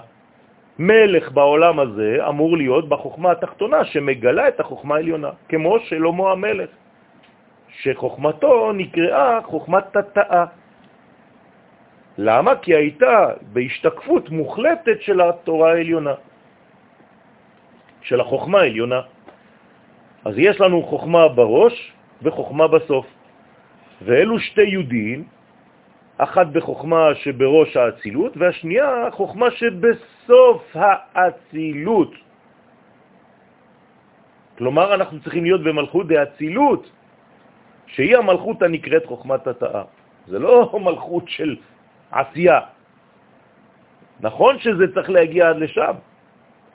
מלך 0.78 1.32
בעולם 1.32 1.80
הזה 1.80 2.18
אמור 2.28 2.56
להיות 2.56 2.88
בחוכמה 2.88 3.30
התחתונה 3.30 3.84
שמגלה 3.84 4.48
את 4.48 4.60
החוכמה 4.60 4.94
העליונה, 4.94 5.30
כמו 5.48 5.78
שלמה 5.78 6.32
המלך, 6.32 6.70
שחוכמתו 7.68 8.72
נקראה 8.72 9.42
חוכמת 9.42 9.84
תתאה. 9.96 10.44
למה? 12.18 12.56
כי 12.56 12.74
הייתה 12.74 13.26
בהשתקפות 13.52 14.30
מוחלטת 14.30 15.02
של 15.02 15.20
התורה 15.20 15.72
העליונה, 15.72 16.14
של 18.02 18.20
החוכמה 18.20 18.58
העליונה. 18.60 19.00
אז 20.24 20.34
יש 20.38 20.60
לנו 20.60 20.82
חוכמה 20.82 21.28
בראש 21.28 21.92
וחוכמה 22.22 22.68
בסוף. 22.68 23.06
ואלו 24.02 24.38
שתי 24.38 24.62
יהודים, 24.62 25.24
אחת 26.18 26.46
בחוכמה 26.46 27.14
שבראש 27.14 27.76
האצילות, 27.76 28.36
והשנייה 28.36 29.10
חוכמה 29.10 29.50
שבסוף 29.50 30.13
האצילות. 31.14 32.12
כלומר, 34.58 34.94
אנחנו 34.94 35.20
צריכים 35.20 35.44
להיות 35.44 35.62
במלכות 35.62 36.06
דאצילות, 36.08 36.90
שהיא 37.86 38.16
המלכות 38.16 38.62
הנקראת 38.62 39.06
חוכמת 39.06 39.46
התאה. 39.46 39.82
זה 40.26 40.38
לא 40.38 40.70
מלכות 40.86 41.24
של 41.28 41.56
עשייה. 42.10 42.60
נכון 44.20 44.58
שזה 44.58 44.94
צריך 44.94 45.10
להגיע 45.10 45.48
עד 45.48 45.56
לשם, 45.56 45.94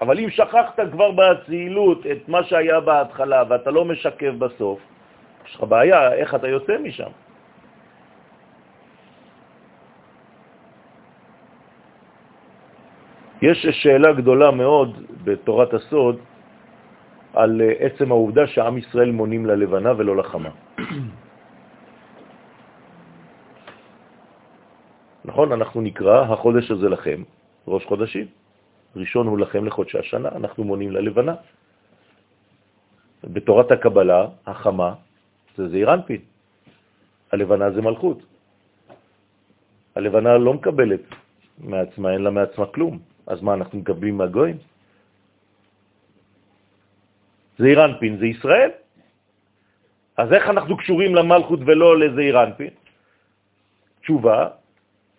אבל 0.01 0.19
אם 0.19 0.29
שכחת 0.29 0.79
כבר 0.91 1.11
באצילות 1.11 2.05
את 2.05 2.29
מה 2.29 2.43
שהיה 2.43 2.79
בהתחלה 2.79 3.43
ואתה 3.49 3.71
לא 3.71 3.85
משקף 3.85 4.33
בסוף, 4.39 4.79
יש 5.45 5.55
לך 5.55 5.63
בעיה 5.63 6.13
איך 6.13 6.35
אתה 6.35 6.47
יוצא 6.47 6.77
משם. 6.77 7.11
יש 13.41 13.65
שאלה 13.71 14.13
גדולה 14.13 14.51
מאוד 14.51 15.05
בתורת 15.23 15.73
הסוד 15.73 16.19
על 17.33 17.61
עצם 17.79 18.11
העובדה 18.11 18.47
שעם 18.47 18.77
ישראל 18.77 19.11
מונים 19.11 19.45
ללבנה 19.45 19.91
ולא 19.97 20.17
לחמה. 20.17 20.49
נכון, 25.29 25.51
אנחנו 25.51 25.81
נקרא 25.81 26.33
החודש 26.33 26.71
הזה 26.71 26.89
לכם, 26.89 27.23
ראש 27.67 27.85
חודשים. 27.85 28.27
ראשון 28.95 29.27
הוא 29.27 29.39
לכם 29.39 29.65
לחודשי 29.65 29.97
השנה, 29.97 30.29
אנחנו 30.35 30.63
מונים 30.63 30.91
ללבנה. 30.91 31.35
בתורת 33.23 33.71
הקבלה, 33.71 34.27
החמה 34.47 34.93
זה 35.57 35.69
זעיר 35.69 35.93
אנפין, 35.93 36.21
הלבנה 37.31 37.71
זה 37.71 37.81
מלכות. 37.81 38.19
הלבנה 39.95 40.37
לא 40.37 40.53
מקבלת 40.53 41.01
מעצמה, 41.59 42.11
אין 42.13 42.21
לה 42.21 42.29
מעצמה 42.29 42.65
כלום. 42.65 43.08
אז 43.29 43.41
מה, 43.41 43.53
אנחנו 43.53 43.79
מקבלים 43.79 44.17
מהגויים? 44.17 44.57
זעיר 47.57 47.85
אנפין 47.85 48.17
זה 48.17 48.25
ישראל. 48.25 48.71
אז 50.17 50.33
איך 50.33 50.49
אנחנו 50.49 50.77
קשורים 50.77 51.15
למלכות 51.15 51.59
ולא 51.65 51.99
לזעיר 51.99 52.43
אנפין? 52.43 52.73
תשובה, 54.01 54.49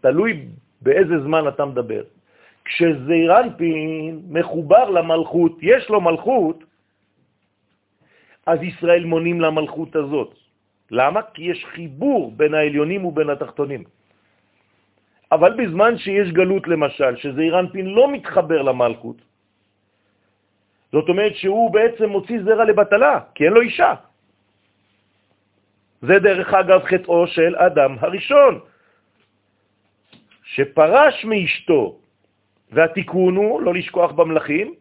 תלוי 0.00 0.48
באיזה 0.82 1.20
זמן 1.22 1.48
אתה 1.48 1.64
מדבר. 1.64 2.02
כשזעיר 2.64 3.40
אנפין 3.40 4.22
מחובר 4.28 4.90
למלכות, 4.90 5.58
יש 5.62 5.88
לו 5.88 6.00
מלכות, 6.00 6.64
אז 8.46 8.58
ישראל 8.62 9.04
מונים 9.04 9.40
למלכות 9.40 9.96
הזאת. 9.96 10.34
למה? 10.90 11.22
כי 11.22 11.42
יש 11.42 11.64
חיבור 11.64 12.32
בין 12.36 12.54
העליונים 12.54 13.04
ובין 13.04 13.30
התחתונים. 13.30 13.84
אבל 15.32 15.52
בזמן 15.54 15.98
שיש 15.98 16.32
גלות 16.32 16.68
למשל, 16.68 17.16
שזעיר 17.16 17.58
אנפין 17.60 17.86
לא 17.86 18.12
מתחבר 18.12 18.62
למלכות, 18.62 19.16
זאת 20.92 21.08
אומרת 21.08 21.34
שהוא 21.36 21.70
בעצם 21.70 22.08
מוציא 22.08 22.42
זרע 22.42 22.64
לבטלה, 22.64 23.20
כי 23.34 23.44
אין 23.44 23.52
לו 23.52 23.60
אישה. 23.60 23.94
זה 26.02 26.18
דרך 26.18 26.54
אגב 26.54 26.80
חטאו 26.84 27.26
של 27.26 27.56
אדם 27.56 27.96
הראשון, 28.00 28.60
שפרש 30.44 31.24
מאשתו, 31.24 31.98
והתיקון 32.72 33.36
הוא 33.36 33.62
לא 33.62 33.74
לשכוח 33.74 34.12
במלכים, 34.12 34.74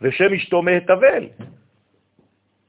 ושם 0.00 0.34
אשתו 0.34 0.62
מהתבל. 0.62 1.28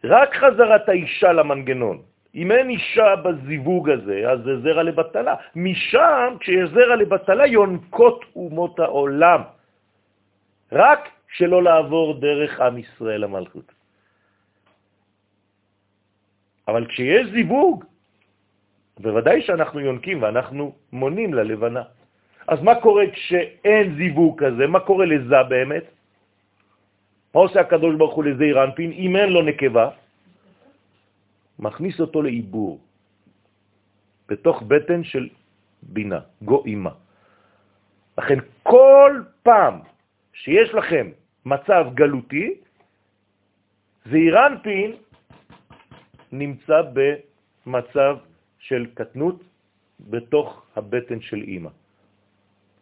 רק 0.04 0.36
חזרת 0.36 0.90
האישה 0.90 1.32
למנגנון. 1.34 2.09
אם 2.36 2.52
אין 2.52 2.70
אישה 2.70 3.16
בזיווג 3.16 3.90
הזה, 3.90 4.18
אז 4.32 4.40
זה 4.44 4.62
זרע 4.62 4.84
לבטלה. 4.84 5.36
משם, 5.56 6.38
כשיש 6.40 6.70
זרע 6.70 6.96
לבטלה, 6.96 7.46
יונקות 7.48 8.26
אומות 8.36 8.80
העולם. 8.80 9.42
רק 10.72 11.10
שלא 11.38 11.64
לעבור 11.64 12.20
דרך 12.20 12.52
עם 12.60 12.78
ישראל 12.78 13.24
המלכות. 13.24 13.72
אבל 16.68 16.86
כשיש 16.86 17.28
זיווג, 17.34 17.84
בוודאי 19.00 19.42
שאנחנו 19.42 19.80
יונקים 19.80 20.22
ואנחנו 20.22 20.76
מונים 20.94 21.34
ללבנה. 21.34 21.84
אז 22.48 22.62
מה 22.62 22.76
קורה 22.76 23.06
כשאין 23.14 23.96
זיווג 23.98 24.44
כזה? 24.46 24.68
מה 24.68 24.80
קורה 24.80 25.06
לזה 25.06 25.44
באמת? 25.50 25.86
מה 27.34 27.42
עושה 27.42 27.60
הקדוש 27.60 27.96
ברוך 27.96 28.14
הוא 28.14 28.24
לזעיר 28.24 28.64
אנפין? 28.64 28.92
אם 28.92 29.16
אין 29.16 29.30
לו 29.30 29.42
נקבה, 29.42 29.90
מכניס 31.60 32.00
אותו 32.00 32.22
לעיבור, 32.22 32.80
בתוך 34.28 34.62
בטן 34.62 35.04
של 35.04 35.30
בינה, 35.84 36.20
גו 36.42 36.64
אימה. 36.66 36.92
לכן 38.18 38.40
כל 38.64 39.22
פעם 39.44 39.80
שיש 40.34 40.74
לכם 40.74 41.12
מצב 41.46 41.86
גלותי, 41.94 42.54
זעיר 44.06 44.48
אנפין 44.48 44.92
נמצא 46.32 46.82
במצב 46.94 48.18
של 48.60 48.88
קטנות 48.94 49.44
בתוך 50.00 50.66
הבטן 50.76 51.22
של 51.22 51.42
אימא. 51.42 51.70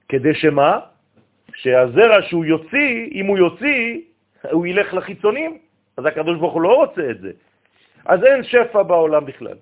כדי 0.09 0.33
שמה? 0.33 0.79
שהזרע 1.55 2.21
שהוא 2.21 2.45
יוציא, 2.45 3.09
אם 3.11 3.25
הוא 3.25 3.37
יוציא, 3.37 4.01
הוא 4.51 4.67
ילך 4.67 4.93
לחיצונים, 4.93 5.57
אז 5.97 6.05
הקדוש 6.05 6.39
ברוך 6.39 6.53
הוא 6.53 6.61
לא 6.61 6.75
רוצה 6.75 7.09
את 7.11 7.19
זה. 7.21 7.31
אז 8.07 8.23
אין 8.23 8.43
שפע 8.43 8.83
בעולם 8.83 9.25
בכלל. 9.25 9.57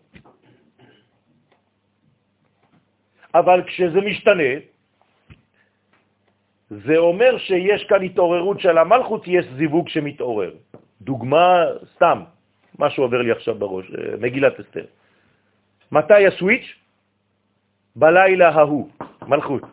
אבל 3.35 3.63
כשזה 3.67 4.01
משתנה, 4.01 4.53
זה 6.69 6.97
אומר 6.97 7.37
שיש 7.37 7.83
כאן 7.83 8.01
התעוררות 8.03 8.59
של 8.59 8.77
המלכות, 8.77 9.23
יש 9.27 9.45
זיווג 9.57 9.89
שמתעורר. 9.89 10.53
דוגמה, 11.01 11.65
סתם, 11.95 12.23
מה 12.79 12.89
שעובר 12.89 13.21
לי 13.21 13.31
עכשיו 13.31 13.55
בראש, 13.55 13.85
אה, 13.91 14.17
מגילת 14.21 14.59
אסתר. 14.59 14.85
מתי 15.91 16.27
הסוויץ'? 16.27 16.67
בלילה 17.95 18.49
ההוא, 18.49 18.89
מלכות. 19.27 19.63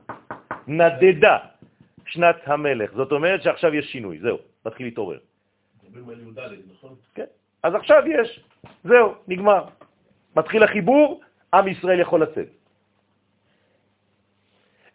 נדדה 0.66 1.38
שנת 2.06 2.36
המלך. 2.46 2.92
זאת 2.94 3.12
אומרת 3.12 3.42
שעכשיו 3.42 3.74
יש 3.74 3.86
שינוי, 3.92 4.18
זהו, 4.18 4.38
מתחיל 4.66 4.86
להתעורר. 4.86 5.18
מדברים 5.84 6.08
על 6.08 6.20
י"ד, 6.20 6.58
נכון? 6.72 6.94
כן. 7.14 7.30
אז 7.62 7.74
עכשיו 7.74 8.02
יש, 8.06 8.40
זהו, 8.84 9.14
נגמר. 9.28 9.64
מתחיל 10.36 10.62
החיבור, 10.62 11.20
עם 11.54 11.68
ישראל 11.68 12.00
יכול 12.00 12.22
לצאת. 12.22 12.48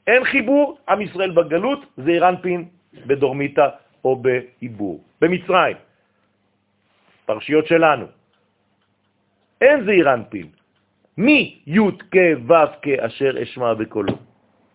אין 0.08 0.24
חיבור, 0.24 0.78
עם 0.90 1.02
ישראל 1.02 1.32
בגלות, 1.32 1.80
זה 1.98 2.12
אירנפין 2.12 2.60
בדורמיטה 3.08 3.70
או 4.06 4.16
בעיבור. 4.16 5.04
במצרים, 5.22 5.78
פרשיות 7.26 7.68
שלנו. 7.68 8.06
אין 9.62 9.86
זה 9.86 9.92
אירנפין. 9.92 10.48
מי 11.18 11.60
י' 11.68 11.92
כ' 12.12 12.18
ו' 12.48 12.72
כ' 12.82 12.88
אשר 12.88 13.44
אשמע 13.44 13.74
בקולו. 13.74 14.14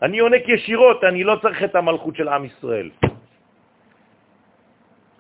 אני 0.03 0.18
עונק 0.18 0.43
ישירות, 0.49 1.05
אני 1.05 1.24
לא 1.24 1.38
צריך 1.43 1.62
את 1.64 1.74
המלכות 1.74 2.16
של 2.16 2.28
עם 2.28 2.45
ישראל. 2.45 2.90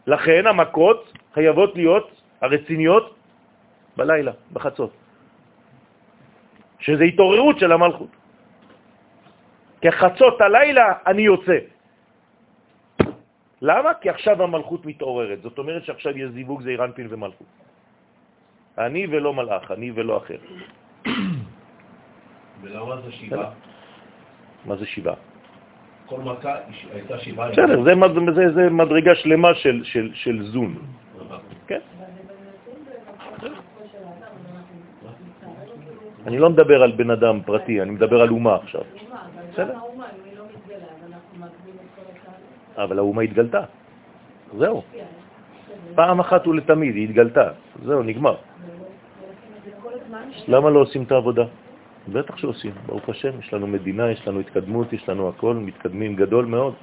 לכן 0.06 0.46
המכות 0.46 1.12
חייבות 1.34 1.76
להיות 1.76 2.06
הרציניות 2.40 3.21
בלילה, 3.96 4.32
בחצות, 4.52 4.92
שזה 6.80 7.04
התעוררות 7.04 7.58
של 7.58 7.72
המלכות. 7.72 8.12
כחצות 9.80 10.40
הלילה 10.40 10.86
אני 11.06 11.22
יוצא. 11.22 11.58
למה? 13.62 13.90
כי 14.00 14.10
עכשיו 14.10 14.42
המלכות 14.42 14.86
מתעוררת. 14.86 15.42
זאת 15.42 15.58
אומרת 15.58 15.84
שעכשיו 15.84 16.18
יש 16.18 16.30
זיווג, 16.30 16.62
זה 16.62 16.70
אירנפין 16.70 17.06
ומלכות. 17.10 17.46
אני 18.78 19.06
ולא 19.10 19.34
מלאך, 19.34 19.70
אני 19.70 19.90
ולא 19.94 20.16
אחר. 20.16 20.38
ולמה 22.62 22.94
זה 23.00 23.12
שבעה? 23.12 23.50
מה 24.64 24.76
זה 24.76 24.86
שבעה? 24.86 25.14
כל 26.06 26.20
מכה 26.20 26.54
הייתה 26.92 27.18
שבעה. 27.18 27.50
בסדר, 27.50 27.82
זה, 27.82 27.92
זה, 28.34 28.44
זה 28.54 28.70
מדרגה 28.70 29.14
שלמה 29.14 29.54
של, 29.54 29.84
של, 29.84 30.10
של 30.14 30.36
זון. 30.42 30.74
כן? 31.66 31.80
אני 36.26 36.38
לא 36.38 36.50
מדבר 36.50 36.82
על 36.82 36.92
בן 36.92 37.10
אדם 37.10 37.40
פרטי, 37.42 37.82
אני 37.82 37.90
מדבר 37.90 38.22
על 38.22 38.30
אומה 38.30 38.54
עכשיו. 38.54 38.80
בסדר? 39.52 39.74
אבל 42.76 42.98
האומה 42.98 43.22
התגלתה. 43.22 43.64
זהו. 44.58 44.82
פעם 45.94 46.20
אחת 46.20 46.46
ולתמיד 46.46 46.94
היא 46.94 47.04
התגלתה. 47.04 47.48
זהו, 47.84 48.02
נגמר. 48.02 48.36
למה 50.48 50.70
לא 50.70 50.78
עושים 50.80 51.02
את 51.02 51.12
העבודה? 51.12 51.44
בטח 52.08 52.36
שעושים, 52.36 52.72
ברוך 52.86 53.08
השם, 53.08 53.38
יש 53.38 53.54
לנו 53.54 53.66
מדינה, 53.66 54.10
יש 54.10 54.28
לנו 54.28 54.40
התקדמות, 54.40 54.92
יש 54.92 55.08
לנו 55.08 55.28
הכל, 55.28 55.54
מתקדמים 55.54 56.16
גדול 56.16 56.44
מאוד. 56.44 56.74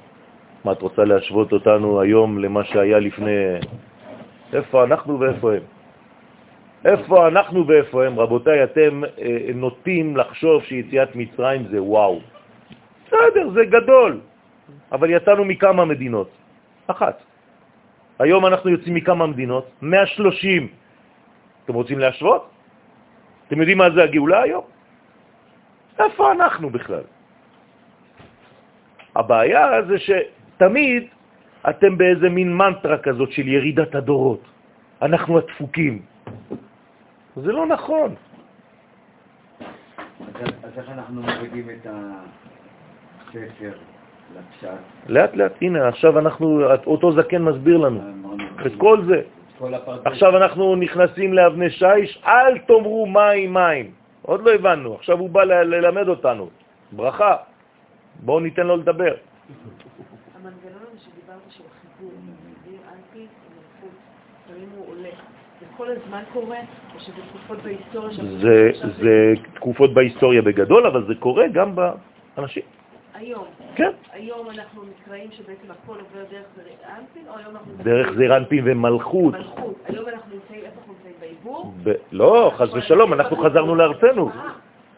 מה, 0.64 0.72
את 0.72 0.82
רוצה 0.82 1.04
להשוות 1.04 1.52
אותנו 1.52 2.00
היום 2.00 2.38
למה 2.38 2.64
שהיה 2.64 2.98
לפני... 2.98 3.36
איפה 4.52 4.84
אנחנו 4.84 5.20
ואיפה 5.20 5.52
הם? 5.52 5.62
איפה 6.84 7.28
אנחנו 7.28 7.66
ואיפה 7.66 8.06
הם? 8.06 8.18
רבותיי, 8.18 8.64
אתם 8.64 9.04
אה, 9.04 9.52
נוטים 9.54 10.16
לחשוב 10.16 10.62
שיציאת 10.62 11.16
מצרים 11.16 11.68
זה 11.70 11.82
וואו. 11.82 12.20
בסדר, 13.06 13.50
זה 13.54 13.64
גדול, 13.64 14.20
אבל 14.92 15.10
יצאנו 15.10 15.44
מכמה 15.44 15.84
מדינות? 15.84 16.30
אחת. 16.86 17.22
היום 18.18 18.46
אנחנו 18.46 18.70
יוצאים 18.70 18.94
מכמה 18.94 19.26
מדינות? 19.26 19.66
130. 19.82 20.68
אתם 21.64 21.74
רוצים 21.74 21.98
להשוות? 21.98 22.50
אתם 23.46 23.60
יודעים 23.60 23.78
מה 23.78 23.90
זה 23.90 24.02
הגאולה 24.02 24.42
היום? 24.42 24.64
איפה 25.98 26.32
אנחנו 26.32 26.70
בכלל? 26.70 27.04
הבעיה 29.16 29.82
זה 29.88 29.96
שתמיד 29.98 31.02
אתם 31.68 31.98
באיזה 31.98 32.28
מין 32.28 32.56
מנטרה 32.56 32.98
כזאת 32.98 33.32
של 33.32 33.48
ירידת 33.48 33.94
הדורות. 33.94 34.42
אנחנו 35.02 35.38
הדפוקים. 35.38 36.02
זה 37.36 37.52
לא 37.52 37.66
נכון. 37.66 38.14
אז 40.62 40.78
איך 40.78 40.88
אנחנו 40.88 41.22
מורידים 41.22 41.70
את 41.70 41.86
הספר 41.86 43.72
לפשט? 44.36 44.68
לאט 45.06 45.36
לאט, 45.36 45.52
הנה, 45.60 45.88
עכשיו 45.88 46.18
אנחנו, 46.18 46.62
אותו 46.86 47.12
זקן 47.12 47.42
מסביר 47.42 47.76
לנו 47.76 48.00
את 48.66 48.72
כל 48.78 49.04
זה. 49.04 49.22
עכשיו 50.04 50.36
אנחנו 50.36 50.76
נכנסים 50.76 51.32
לאבני 51.32 51.70
שיש, 51.70 52.22
אל 52.26 52.58
תאמרו 52.58 53.06
מים 53.06 53.54
מים. 53.54 53.90
עוד 54.22 54.40
לא 54.44 54.50
הבנו, 54.54 54.94
עכשיו 54.94 55.18
הוא 55.18 55.30
בא 55.30 55.44
ללמד 55.44 56.08
אותנו. 56.08 56.50
ברכה. 56.92 57.36
בואו 58.20 58.40
ניתן 58.40 58.66
לו 58.66 58.76
לדבר. 58.76 59.14
המנגנון 60.34 60.82
הזה 60.88 61.00
שדיברת 61.00 61.40
של 61.48 61.64
החיבור, 61.64 62.12
אנטי 62.68 63.26
ומלכות, 63.26 63.96
לפעמים 64.44 64.68
הוא 64.76 64.88
עולה. 64.88 65.14
זה 65.60 65.66
כל 65.80 65.88
הזמן 65.90 66.22
קורה, 66.32 66.58
או 66.94 67.00
שזה 67.00 67.16
תקופות 67.28 67.58
בהיסטוריה? 67.62 68.10
זה, 68.42 68.70
זה 69.02 69.32
תקופות 69.54 69.94
בהיסטוריה 69.94 70.42
בגדול, 70.42 70.86
אבל 70.86 71.06
זה 71.06 71.14
קורה 71.14 71.48
גם 71.48 71.74
באנשים. 71.74 72.62
היום. 73.14 73.44
כן. 73.74 73.90
היום 74.12 74.50
אנחנו 74.50 74.82
נקראים 74.84 75.30
שבעצם 75.30 75.70
הכל 75.70 75.92
עובר 75.92 76.24
דרך 76.30 76.46
זרענפין, 76.56 77.22
או 77.28 77.38
היום 77.38 77.56
אנחנו... 77.56 77.72
דרך 77.82 78.12
זרענפין 78.12 78.62
ומלכות. 78.66 79.34
מלכות. 79.34 79.74
היום 79.88 80.08
אנחנו 80.08 80.34
נמצאים, 80.34 80.60
איפה 80.64 80.80
אנחנו 80.80 80.92
נמצאים? 80.92 81.14
בעיבור? 81.20 81.74
לא, 82.12 82.52
חז 82.56 82.74
ושלום, 82.74 83.12
אנחנו 83.12 83.36
חזרנו 83.36 83.74
לארצנו. 83.74 84.30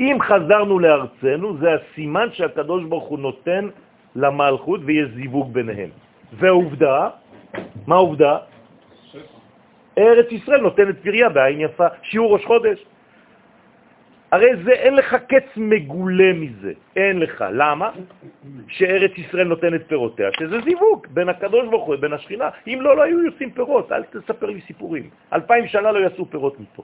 אם 0.00 0.18
חזרנו 0.20 0.78
לארצנו, 0.78 1.56
זה 1.56 1.68
הסימן 1.74 2.28
שהקדוש 2.32 2.84
ברוך 2.84 3.04
הוא 3.04 3.18
נותן 3.18 3.68
למלכות 4.16 4.80
ויש 4.84 5.08
זיווג 5.14 5.52
ביניהם. 5.52 5.90
ועובדה, 6.32 7.08
מה 7.86 7.94
העובדה? 7.94 8.38
ארץ 9.98 10.32
ישראל 10.32 10.60
נותנת 10.60 10.98
פריה 11.02 11.28
בעין 11.28 11.60
יפה, 11.60 11.86
שיעור 12.02 12.32
ראש 12.32 12.44
חודש. 12.44 12.84
הרי 14.32 14.56
זה, 14.64 14.72
אין 14.72 14.94
לך 14.96 15.14
קץ 15.14 15.56
מגולה 15.56 16.32
מזה, 16.32 16.72
אין 16.96 17.18
לך. 17.18 17.44
למה? 17.52 17.90
שארץ 18.68 19.10
ישראל 19.16 19.46
נותנת 19.46 19.88
פירותיה, 19.88 20.28
שזה 20.38 20.60
זיווג 20.64 21.06
בין 21.10 21.28
הקדוש 21.28 21.68
ברוך 21.68 21.84
הוא 21.84 21.94
ובין 21.94 22.12
השכינה. 22.12 22.50
אם 22.66 22.78
לא, 22.80 22.96
לא 22.96 23.02
היו 23.02 23.24
יוצאים 23.24 23.50
פירות, 23.50 23.92
אל 23.92 24.02
תספר 24.02 24.46
לי 24.46 24.60
סיפורים. 24.60 25.10
אלפיים 25.32 25.66
שנה 25.66 25.92
לא 25.92 25.98
יעשו 25.98 26.26
פירות 26.30 26.60
מפה. 26.60 26.82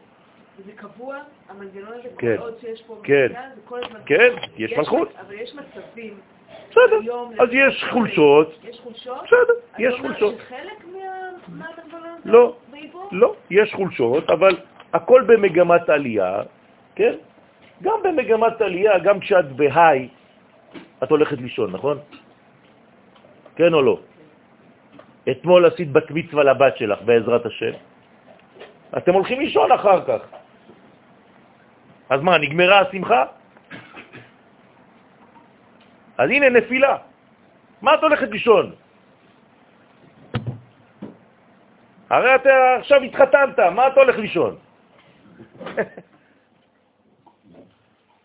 זה 0.67 0.73
קבוע, 0.73 1.17
המנגנון 1.49 1.93
הזה, 1.93 2.09
כן, 2.19 2.37
כל 2.37 2.43
עוד 2.43 2.55
שיש 2.61 2.83
פה 2.83 3.01
כן, 3.03 3.25
מדינה, 3.25 3.49
זה 3.55 3.61
כל 3.65 3.85
הזמן... 3.85 3.99
כן, 4.07 4.31
יש 4.57 4.73
מלכות. 4.73 5.13
אבל 5.27 5.35
יש 5.35 5.55
מצבים... 5.55 6.15
בסדר, 6.71 6.99
אז 7.39 7.49
יש 7.53 7.85
חולשות. 7.91 8.59
יש 8.65 8.81
חולשות? 8.81 9.19
בסדר, 9.25 9.55
יש 9.79 10.01
חולשות. 10.01 10.35
שחלק 10.39 10.85
הזה 10.85 10.99
לא? 12.25 12.57
לא, 13.13 13.35
יש 13.51 13.75
חולשות, 13.75 14.31
אבל 14.31 14.57
הכל 14.93 15.23
במגמת 15.27 15.89
עלייה, 15.89 16.43
כן? 16.95 17.15
גם 17.83 17.99
במגמת 18.05 18.61
עלייה, 18.61 18.99
גם 18.99 19.21
כשאת 19.21 19.53
בהיי, 19.53 20.09
את 21.03 21.11
הולכת 21.11 21.39
לישון, 21.39 21.73
נכון? 21.73 21.99
כן 23.57 23.75
או 23.75 23.83
לא? 23.83 23.99
אתמול 25.31 25.67
עשית 25.67 25.93
בת 25.93 26.11
מצווה 26.11 26.45
לבת 26.45 26.77
שלך, 26.77 27.03
בעזרת 27.03 27.47
השם. 27.47 27.73
אתם 28.97 29.15
הולכים 29.15 29.41
לישון 29.41 29.73
אחר 29.73 30.01
כך. 30.05 30.21
אז 32.11 32.21
מה, 32.23 32.39
נגמרה 32.39 32.81
השמחה? 32.81 33.25
אז 36.19 36.31
הנה 36.31 36.49
נפילה. 36.49 36.97
מה 37.83 37.95
את 37.95 38.03
הולכת 38.03 38.29
לישון? 38.29 38.73
הרי 42.11 42.35
אתה 42.35 42.51
עכשיו 42.79 43.03
התחתנת, 43.03 43.59
מה 43.59 43.87
אתה 43.87 44.01
הולך 44.01 44.17
לישון? 44.19 44.57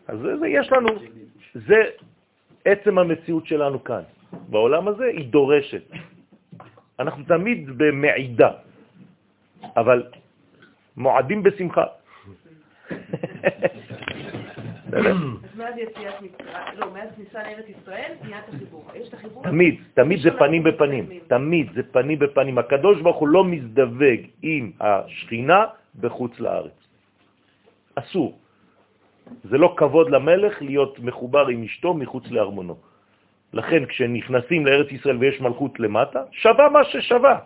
אז 0.08 0.20
זה, 0.20 0.38
זה 0.38 0.48
יש 0.48 0.72
לנו, 0.72 0.90
זה 1.54 1.82
עצם 2.66 2.98
המציאות 2.98 3.48
שלנו 3.48 3.84
כאן. 3.84 4.02
בעולם 4.50 4.88
הזה 4.88 5.06
היא 5.06 5.30
דורשת. 5.30 5.84
אנחנו 7.00 7.24
תמיד 7.24 7.78
במעידה, 7.78 8.52
אבל 9.78 10.04
מועדים 10.98 11.44
בשמחה. 11.44 11.86
אז 15.46 15.58
מאז 15.58 15.74
יציאת 15.78 16.22
מצרים, 16.22 16.54
לא, 16.78 16.94
מאז 16.94 17.10
כניסה 17.16 17.44
לארץ 17.44 17.66
ישראל, 17.70 18.12
נהיה 18.24 18.40
את 18.40 18.54
החיבור. 18.54 18.92
יש 18.96 19.08
את 19.08 19.14
החיבור? 19.14 19.44
תמיד, 19.44 19.76
תמיד 19.94 20.20
זה 20.22 20.32
פנים 20.38 20.64
בפנים, 20.64 21.06
תמיד 21.28 21.68
זה 21.74 21.84
פנים 21.92 22.20
בפנים. 22.20 22.58
הקדוש 22.58 23.02
ברוך 23.02 23.18
הוא 23.18 23.28
לא 23.28 23.46
מזדווג 23.46 24.20
עם 24.42 24.72
השכינה 24.80 25.66
בחוץ 26.00 26.40
לארץ. 26.40 26.78
אסור. 27.96 28.40
זה 29.44 29.58
לא 29.58 29.74
כבוד 29.78 30.10
למלך 30.10 30.62
להיות 30.62 31.00
מחובר 31.00 31.48
עם 31.48 31.64
אשתו 31.64 31.94
מחוץ 31.94 32.24
לארמונו. 32.32 32.78
לכן 33.54 33.86
כשנכנסים 33.86 34.66
לארץ 34.66 34.92
ישראל 34.92 35.18
ויש 35.18 35.42
מלכות 35.42 35.80
למטה, 35.80 36.24
שווה 36.32 36.70
מה 36.70 36.84
ששווה. 36.84 37.40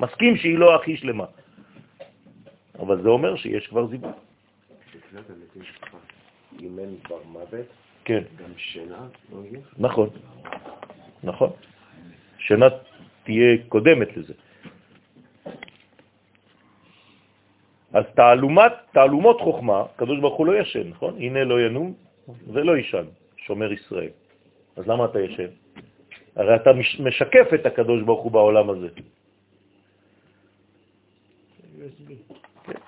מסכים 0.00 0.36
שהיא 0.36 0.58
לא 0.58 0.74
הכי 0.74 0.96
שלמה. 0.96 1.24
אבל 2.78 3.02
זה 3.02 3.08
אומר 3.08 3.36
שיש 3.36 3.66
כבר 3.66 3.86
זיווג. 3.86 4.12
אם 6.60 6.78
אין 6.78 6.96
כבר 7.04 7.18
מוות, 7.26 7.66
כן, 8.04 8.22
גם 8.36 8.50
שינה 8.56 9.06
לא 9.32 9.38
יהיה? 9.44 9.60
נכון, 9.78 10.08
נכון. 11.24 11.50
שינה 12.38 12.66
תהיה 13.24 13.56
קודמת 13.68 14.16
לזה. 14.16 14.34
אז 17.92 18.04
תעלומת, 18.14 18.72
תעלומות 18.92 19.40
חוכמה, 19.40 19.84
קדוש 19.96 20.20
ברוך 20.20 20.36
הוא 20.38 20.46
לא 20.46 20.58
ישן, 20.60 20.88
נכון? 20.88 21.16
הנה 21.18 21.44
לא 21.44 21.60
ינום 21.60 21.94
ולא 22.52 22.76
ישן, 22.76 23.04
שומר 23.36 23.72
ישראל. 23.72 24.08
אז 24.76 24.88
למה 24.88 25.04
אתה 25.04 25.20
ישן? 25.20 25.46
הרי 26.36 26.56
אתה 26.56 26.72
מש- 26.72 27.00
משקף 27.00 27.48
את 27.54 27.66
הקדוש 27.66 28.02
ברוך 28.02 28.22
הוא 28.22 28.32
בעולם 28.32 28.70
הזה. 28.70 28.88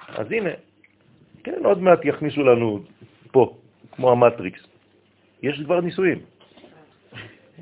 אז 0.08 0.26
הנה, 0.32 0.50
כן, 1.44 1.60
עוד 1.64 1.78
מעט 1.82 2.00
יכניסו 2.04 2.42
לנו 2.42 2.80
פה, 3.34 3.56
כמו 3.92 4.12
המטריקס. 4.12 4.62
יש 5.42 5.60
כבר 5.66 5.80
ניסויים. 5.80 6.18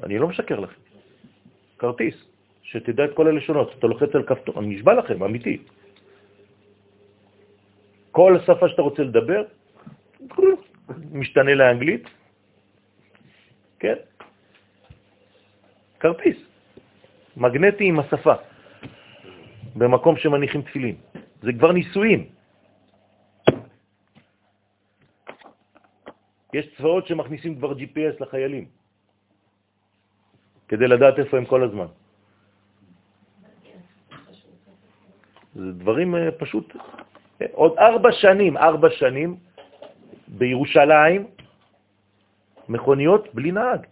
אני 0.02 0.18
לא 0.18 0.28
משקר 0.28 0.60
לכם. 0.60 0.80
כרטיס, 1.78 2.16
שתדע 2.62 3.04
את 3.04 3.12
כל 3.16 3.26
הלשונות. 3.26 3.74
אתה 3.78 3.86
לוחץ 3.86 4.12
על 4.14 4.22
כפתור, 4.22 4.60
אני 4.60 4.76
נשבע 4.76 4.94
לכם, 4.94 5.22
אמיתי. 5.22 5.56
כל 8.12 8.38
שפה 8.44 8.68
שאתה 8.68 8.82
רוצה 8.82 9.02
לדבר, 9.02 9.42
משתנה 11.12 11.54
לאנגלית, 11.54 12.04
כן? 13.80 13.96
כרטיס, 16.00 16.38
מגנטי 17.36 17.84
עם 17.84 18.00
השפה, 18.00 18.34
במקום 19.74 20.16
שמניחים 20.16 20.62
תפילין. 20.62 20.96
זה 21.42 21.50
כבר 21.52 21.72
ניסויים. 21.72 22.41
יש 26.52 26.74
צבאות 26.76 27.06
שמכניסים 27.06 27.56
כבר 27.56 27.72
GPS 27.72 28.16
לחיילים, 28.20 28.64
כדי 30.68 30.86
לדעת 30.88 31.18
איפה 31.18 31.36
הם 31.36 31.44
כל 31.44 31.64
הזמן. 31.64 31.86
זה 35.54 35.72
דברים 35.72 36.14
אה, 36.14 36.30
פשוט. 36.38 36.76
עוד 37.52 37.78
ארבע 37.78 38.12
שנים, 38.12 38.56
ארבע 38.56 38.88
שנים, 38.90 39.36
בירושלים, 40.28 41.26
מכוניות 42.68 43.34
בלי 43.34 43.52
נהג. 43.52 43.86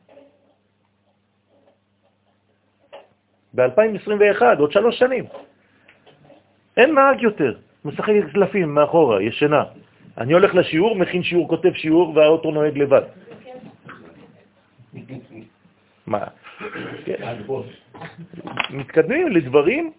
ב-2021, 3.55 4.43
עוד 4.59 4.73
שלוש 4.73 4.99
שנים. 4.99 5.25
אין 6.77 6.95
נהג 6.95 7.23
יותר, 7.23 7.59
משחק 7.85 8.13
קלפים 8.33 8.75
מאחורה, 8.75 9.23
ישנה. 9.23 9.65
אני 10.21 10.33
הולך 10.33 10.55
לשיעור, 10.55 10.97
מכין 10.97 11.23
שיעור, 11.23 11.49
כותב 11.49 11.73
שיעור, 11.75 12.17
והאוטו 12.17 12.51
נוהג 12.51 12.79
לבד. 12.79 13.03
מה? 16.07 16.25
כן, 17.05 17.39
מתקדמים 18.71 19.29
לדברים, 19.29 19.93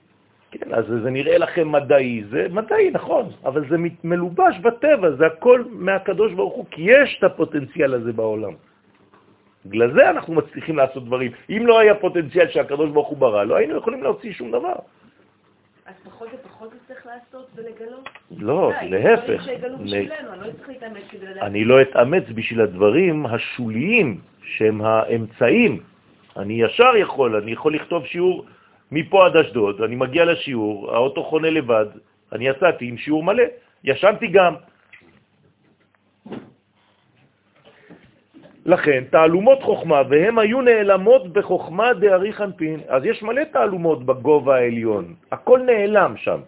כן, 0.51 0.73
אז 0.73 0.85
זה 1.03 1.09
נראה 1.09 1.37
לכם 1.37 1.71
מדעי, 1.71 2.23
זה 2.29 2.47
מדעי, 2.51 2.91
נכון, 2.91 3.29
אבל 3.45 3.69
זה 3.69 3.75
מלובש 4.03 4.59
בטבע, 4.61 5.11
זה 5.11 5.25
הכל 5.25 5.63
מהקדוש 5.71 6.33
ברוך 6.33 6.53
הוא, 6.53 6.65
כי 6.71 6.81
יש 6.81 7.15
את 7.19 7.23
הפוטנציאל 7.23 7.93
הזה 7.93 8.13
בעולם. 8.13 8.53
בגלל 9.65 9.93
זה 9.93 10.09
אנחנו 10.09 10.33
מצליחים 10.33 10.77
לעשות 10.77 11.05
דברים. 11.05 11.31
אם 11.49 11.67
לא 11.67 11.79
היה 11.79 11.95
פוטנציאל 11.95 12.47
שהקדוש 12.49 12.89
ברוך 12.89 13.07
הוא 13.07 13.17
ברא, 13.17 13.43
לא 13.43 13.55
היינו 13.55 13.77
יכולים 13.77 14.03
להוציא 14.03 14.33
שום 14.33 14.51
דבר. 14.51 14.75
אז 15.91 15.95
פחות 16.11 16.27
ופחות 16.33 16.73
צריך 16.87 17.05
לעשות 17.05 17.47
ולגלות? 17.55 18.09
לא, 18.37 18.71
להפך. 18.81 19.47
לא. 19.61 21.41
אני 21.41 21.65
לא 21.65 21.81
אתאמץ 21.81 22.23
בשביל 22.35 22.61
הדברים 22.61 23.25
השוליים 23.25 24.19
שהם 24.43 24.81
האמצעים. 24.81 25.79
אני 26.37 26.53
ישר 26.53 26.95
יכול, 26.97 27.35
אני 27.35 27.51
יכול 27.51 27.75
לכתוב 27.75 28.05
שיעור 28.05 28.45
מפה 28.91 29.25
עד 29.25 29.37
אשדוד, 29.37 29.81
אני 29.81 29.95
מגיע 29.95 30.25
לשיעור, 30.25 30.95
האוטו 30.95 31.23
חונה 31.23 31.49
לבד, 31.49 31.85
אני 32.31 32.47
יצאתי 32.47 32.85
עם 32.85 32.97
שיעור 32.97 33.23
מלא, 33.23 33.43
ישנתי 33.83 34.27
גם. 34.27 34.55
לכן, 38.65 39.03
תעלומות 39.09 39.63
חוכמה, 39.63 40.01
והם 40.09 40.39
היו 40.39 40.61
נעלמות 40.61 41.33
בחוכמה 41.33 41.93
דארי 41.93 42.33
חנפין. 42.33 42.79
אז 42.87 43.05
יש 43.05 43.23
מלא 43.23 43.43
תעלומות 43.43 44.05
בגובה 44.05 44.55
העליון, 44.55 45.13
הכל 45.31 45.59
נעלם 45.59 46.13
שם. 46.17 46.39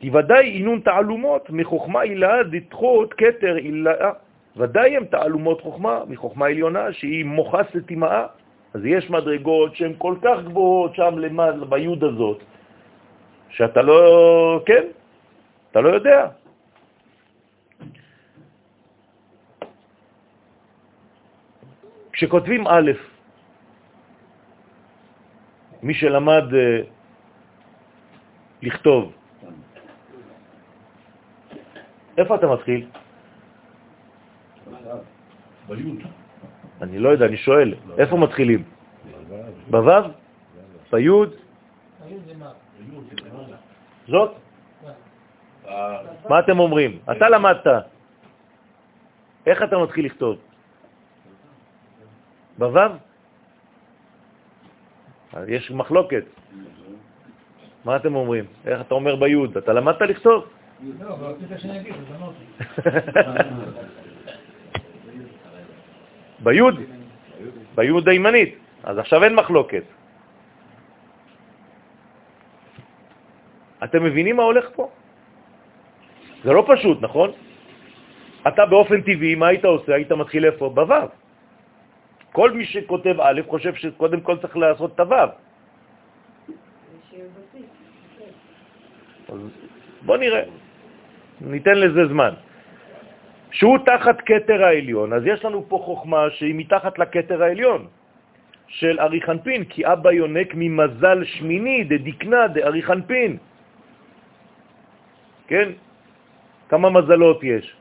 כי 0.00 0.10
ודאי 0.10 0.50
אינון 0.50 0.80
תעלומות 0.80 1.50
מחוכמה 1.50 2.00
עילאה 2.00 2.42
דתחות 2.42 3.14
כתר 3.14 3.54
עילאה. 3.54 4.10
ודאי 4.56 4.96
הם 4.96 5.04
תעלומות 5.04 5.60
חוכמה 5.60 6.02
מחוכמה 6.08 6.46
עליונה 6.46 6.92
שהיא 6.92 7.24
מוחס 7.24 7.66
לטמאה. 7.74 8.26
אז 8.74 8.80
יש 8.84 9.10
מדרגות 9.10 9.76
שהן 9.76 9.92
כל 9.98 10.14
כך 10.22 10.38
גבוהות 10.44 10.94
שם 10.94 11.18
למעלה, 11.18 11.64
ביוד 11.64 12.04
הזאת, 12.04 12.38
שאתה 13.48 13.82
לא, 13.82 14.60
כן, 14.66 14.84
אתה 15.70 15.80
לא 15.80 15.88
יודע. 15.88 16.26
כשכותבים 22.18 22.66
א', 22.66 22.90
מי 25.82 25.94
שלמד 25.94 26.54
אה, 26.54 26.80
לכתוב, 28.62 29.12
איפה 32.18 32.34
אתה 32.34 32.46
מתחיל? 32.46 32.86
ביוד. 35.68 36.02
אני 36.82 36.98
לא 36.98 37.08
יודע, 37.08 37.26
אני 37.26 37.36
שואל, 37.36 37.74
איפה 37.98 38.16
מתחילים? 38.16 38.62
בו'? 39.70 39.90
בי'? 40.90 41.08
זאת? 44.08 44.30
מה 46.28 46.38
אתם 46.40 46.58
אומרים? 46.58 46.98
אתה 47.06 47.28
למדת. 47.28 47.66
איך 49.46 49.62
אתה 49.62 49.78
מתחיל 49.78 50.06
לכתוב? 50.06 50.47
בו'? 52.58 52.78
אז 55.32 55.48
יש 55.48 55.70
מחלוקת. 55.70 56.24
מה 57.84 57.96
אתם 57.96 58.14
אומרים? 58.14 58.44
איך 58.66 58.80
אתה 58.80 58.94
אומר 58.94 59.16
בי'? 59.16 59.58
אתה 59.58 59.72
למדת 59.72 60.00
לכתוב? 60.00 60.44
לא, 61.00 61.14
אבל 61.14 61.26
רצית 61.26 61.48
שאני 61.58 61.80
אגיד, 61.80 61.94
אז 61.94 62.16
אמרתי. 62.16 62.44
ביוד, 66.40 66.74
ביוד 67.74 68.08
הימנית. 68.08 68.58
אז 68.84 68.98
עכשיו 68.98 69.24
אין 69.24 69.34
מחלוקת. 69.34 69.82
אתם 73.84 74.04
מבינים 74.04 74.36
מה 74.36 74.42
הולך 74.42 74.68
פה? 74.74 74.90
זה 76.44 76.52
לא 76.52 76.66
פשוט, 76.68 77.02
נכון? 77.02 77.30
אתה 78.48 78.66
באופן 78.66 79.00
טבעי, 79.00 79.34
מה 79.34 79.46
היית 79.46 79.64
עושה? 79.64 79.94
היית 79.94 80.12
מתחיל 80.12 80.44
איפה? 80.44 80.68
בו'. 80.68 81.27
כל 82.32 82.50
מי 82.50 82.64
שכותב 82.66 83.20
א' 83.20 83.40
חושב 83.46 83.74
שקודם 83.74 84.20
כל 84.20 84.36
צריך 84.38 84.56
לעשות 84.56 84.94
את 84.94 85.00
הו'. 85.00 85.16
בוא 90.02 90.16
נראה, 90.16 90.42
ניתן 91.40 91.76
לזה 91.78 92.06
זמן. 92.06 92.34
שהוא 93.50 93.78
תחת 93.84 94.20
קטר 94.20 94.64
העליון, 94.64 95.12
אז 95.12 95.22
יש 95.26 95.44
לנו 95.44 95.64
פה 95.68 95.76
חוכמה 95.84 96.30
שהיא 96.30 96.54
מתחת 96.54 96.98
לקטר 96.98 97.42
העליון 97.42 97.86
של 98.68 99.00
אריכנפין, 99.00 99.64
כי 99.64 99.86
אבא 99.86 100.12
יונק 100.12 100.48
ממזל 100.54 101.24
שמיני 101.24 101.84
דדקנה 101.84 102.48
דאריכנפין. 102.48 103.36
כן? 105.48 105.68
כמה 106.68 106.90
מזלות 106.90 107.40
יש? 107.44 107.76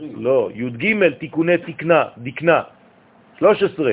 לא, 0.00 0.48
י"ג 0.54 1.08
תיקוני 1.18 1.58
תקנה, 1.58 2.04
דקנה, 2.18 2.62
13. 3.38 3.92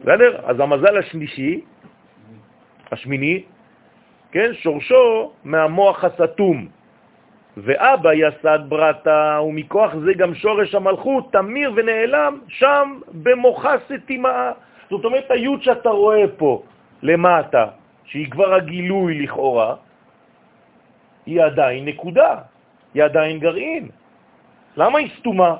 בסדר? 0.00 0.40
אז 0.44 0.60
המזל 0.60 0.96
השלישי, 0.98 1.60
השמיני, 2.92 3.42
כן, 4.32 4.50
שורשו 4.54 5.32
מהמוח 5.44 6.04
הסתום. 6.04 6.68
ואבא 7.56 8.12
יסד 8.14 8.58
ברטה, 8.68 9.40
ומכוח 9.46 9.94
זה 9.94 10.12
גם 10.14 10.34
שורש 10.34 10.74
המלכות, 10.74 11.32
תמיר 11.32 11.72
ונעלם 11.76 12.38
שם 12.48 13.00
במוחה 13.12 13.74
סתימה. 13.86 14.52
זאת 14.90 15.04
אומרת, 15.04 15.30
היוד 15.30 15.62
שאתה 15.62 15.88
רואה 15.88 16.24
פה 16.36 16.62
למטה, 17.02 17.66
שהיא 18.04 18.30
כבר 18.30 18.54
הגילוי 18.54 19.22
לכאורה, 19.22 19.74
היא 21.26 21.42
עדיין 21.42 21.84
נקודה, 21.84 22.34
היא 22.94 23.02
עדיין 23.04 23.38
גרעין. 23.38 23.88
למה 24.76 24.98
היא 24.98 25.10
סתומה? 25.18 25.56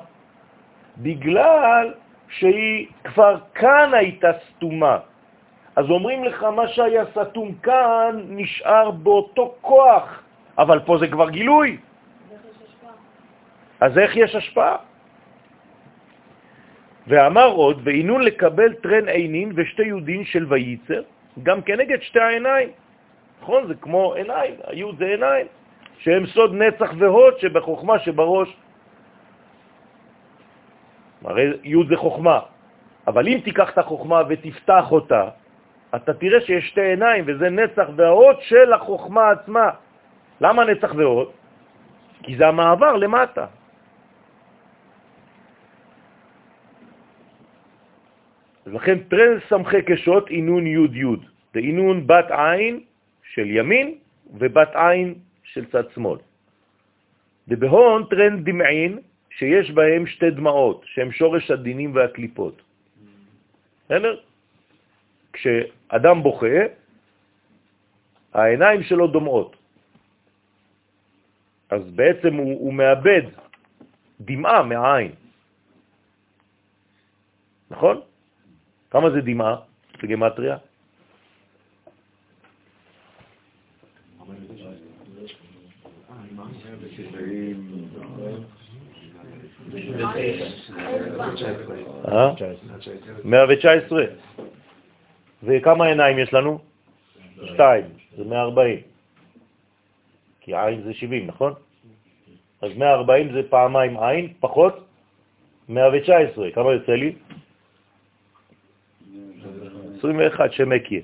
בגלל 0.97 1.93
שהיא 2.29 2.87
כבר 3.03 3.37
כאן 3.53 3.93
הייתה 3.93 4.31
סתומה. 4.49 4.97
אז 5.75 5.85
אומרים 5.89 6.23
לך, 6.23 6.43
מה 6.43 6.67
שהיה 6.67 7.03
סתום 7.15 7.53
כאן 7.63 8.21
נשאר 8.27 8.91
באותו 8.91 9.55
כוח, 9.61 10.23
אבל 10.57 10.79
פה 10.79 10.97
זה 10.97 11.07
כבר 11.07 11.29
גילוי. 11.29 11.77
אז 13.79 13.97
איך 13.97 14.11
יש 14.15 14.35
השפעה? 14.35 14.75
ואמר 17.07 17.47
עוד, 17.47 17.81
ועינון 17.83 18.21
לקבל 18.21 18.73
טרן 18.73 19.07
עינין 19.07 19.51
ושתי 19.55 19.83
יודין 19.83 20.25
של 20.25 20.45
וייצר, 20.49 21.01
גם 21.43 21.61
כנגד 21.61 22.01
שתי 22.01 22.19
העיניים. 22.19 22.69
נכון? 23.41 23.67
זה 23.67 23.75
כמו 23.75 24.13
עיניים, 24.13 24.55
היוד 24.67 24.95
זה 24.97 25.05
עיניים, 25.05 25.47
שהם 25.97 26.25
סוד 26.25 26.53
נצח 26.53 26.91
והוד 26.97 27.39
שבחוכמה 27.39 27.99
שבראש. 27.99 28.49
הרי 31.23 31.43
י' 31.63 31.87
זה 31.89 31.97
חוכמה, 31.97 32.39
אבל 33.07 33.27
אם 33.27 33.39
תיקח 33.43 33.69
את 33.69 33.77
החוכמה 33.77 34.21
ותפתח 34.29 34.91
אותה, 34.91 35.29
אתה 35.95 36.13
תראה 36.13 36.41
שיש 36.41 36.69
שתי 36.69 36.81
עיניים, 36.81 37.23
וזה 37.27 37.49
נצח 37.49 37.87
והאות 37.95 38.41
של 38.41 38.73
החוכמה 38.73 39.29
עצמה. 39.31 39.69
למה 40.41 40.65
נצח 40.65 40.91
והאות? 40.95 41.33
כי 42.23 42.37
זה 42.37 42.47
המעבר 42.47 42.95
למטה. 42.97 43.45
לכן 48.65 48.97
טרן 48.99 49.39
סמכי 49.49 49.81
קשות 49.81 50.29
עינון 50.29 50.67
י' 50.67 50.87
י', 50.93 51.05
זה 51.53 51.59
עינון 51.59 52.07
בת 52.07 52.31
עין 52.31 52.79
של 53.33 53.47
ימין 53.49 53.95
ובת 54.33 54.71
עין 54.75 55.15
של 55.43 55.65
צד 55.65 55.89
שמאל. 55.93 56.19
ובהון 57.47 58.05
טרן 58.09 58.43
דמעין 58.43 58.99
שיש 59.37 59.71
בהם 59.71 60.07
שתי 60.07 60.31
דמעות, 60.31 60.83
שהם 60.85 61.11
שורש 61.11 61.51
הדינים 61.51 61.95
והקליפות. 61.95 62.61
בסדר? 63.85 64.19
כשאדם 65.33 66.23
בוכה, 66.23 66.57
העיניים 68.33 68.83
שלו 68.83 69.07
דומעות. 69.07 69.55
אז 71.69 71.81
בעצם 71.95 72.33
הוא, 72.35 72.59
הוא 72.59 72.73
מאבד 72.73 73.21
דמעה 74.21 74.63
מהעין. 74.63 75.11
נכון? 77.71 78.01
כמה 78.91 79.09
זה 79.09 79.21
דמעה 79.21 79.55
בגמטריה? 80.03 80.57
119. 93.23 94.05
וכמה 95.43 95.85
עיניים 95.85 96.19
יש 96.19 96.33
לנו? 96.33 96.59
שתיים, 97.45 97.85
זה 98.17 98.23
140. 98.23 98.79
כי 100.41 100.55
עין 100.55 100.81
זה 100.81 100.93
70, 100.93 101.27
נכון? 101.27 101.53
אז 102.61 102.71
140 102.77 103.33
זה 103.33 103.41
פעמיים 103.49 103.97
עין, 103.97 104.33
פחות 104.39 104.85
119. 105.69 106.51
כמה 106.51 106.71
יוצא 106.71 106.91
לי? 106.91 107.15
21 109.97 110.53
שמקיה. 110.53 111.01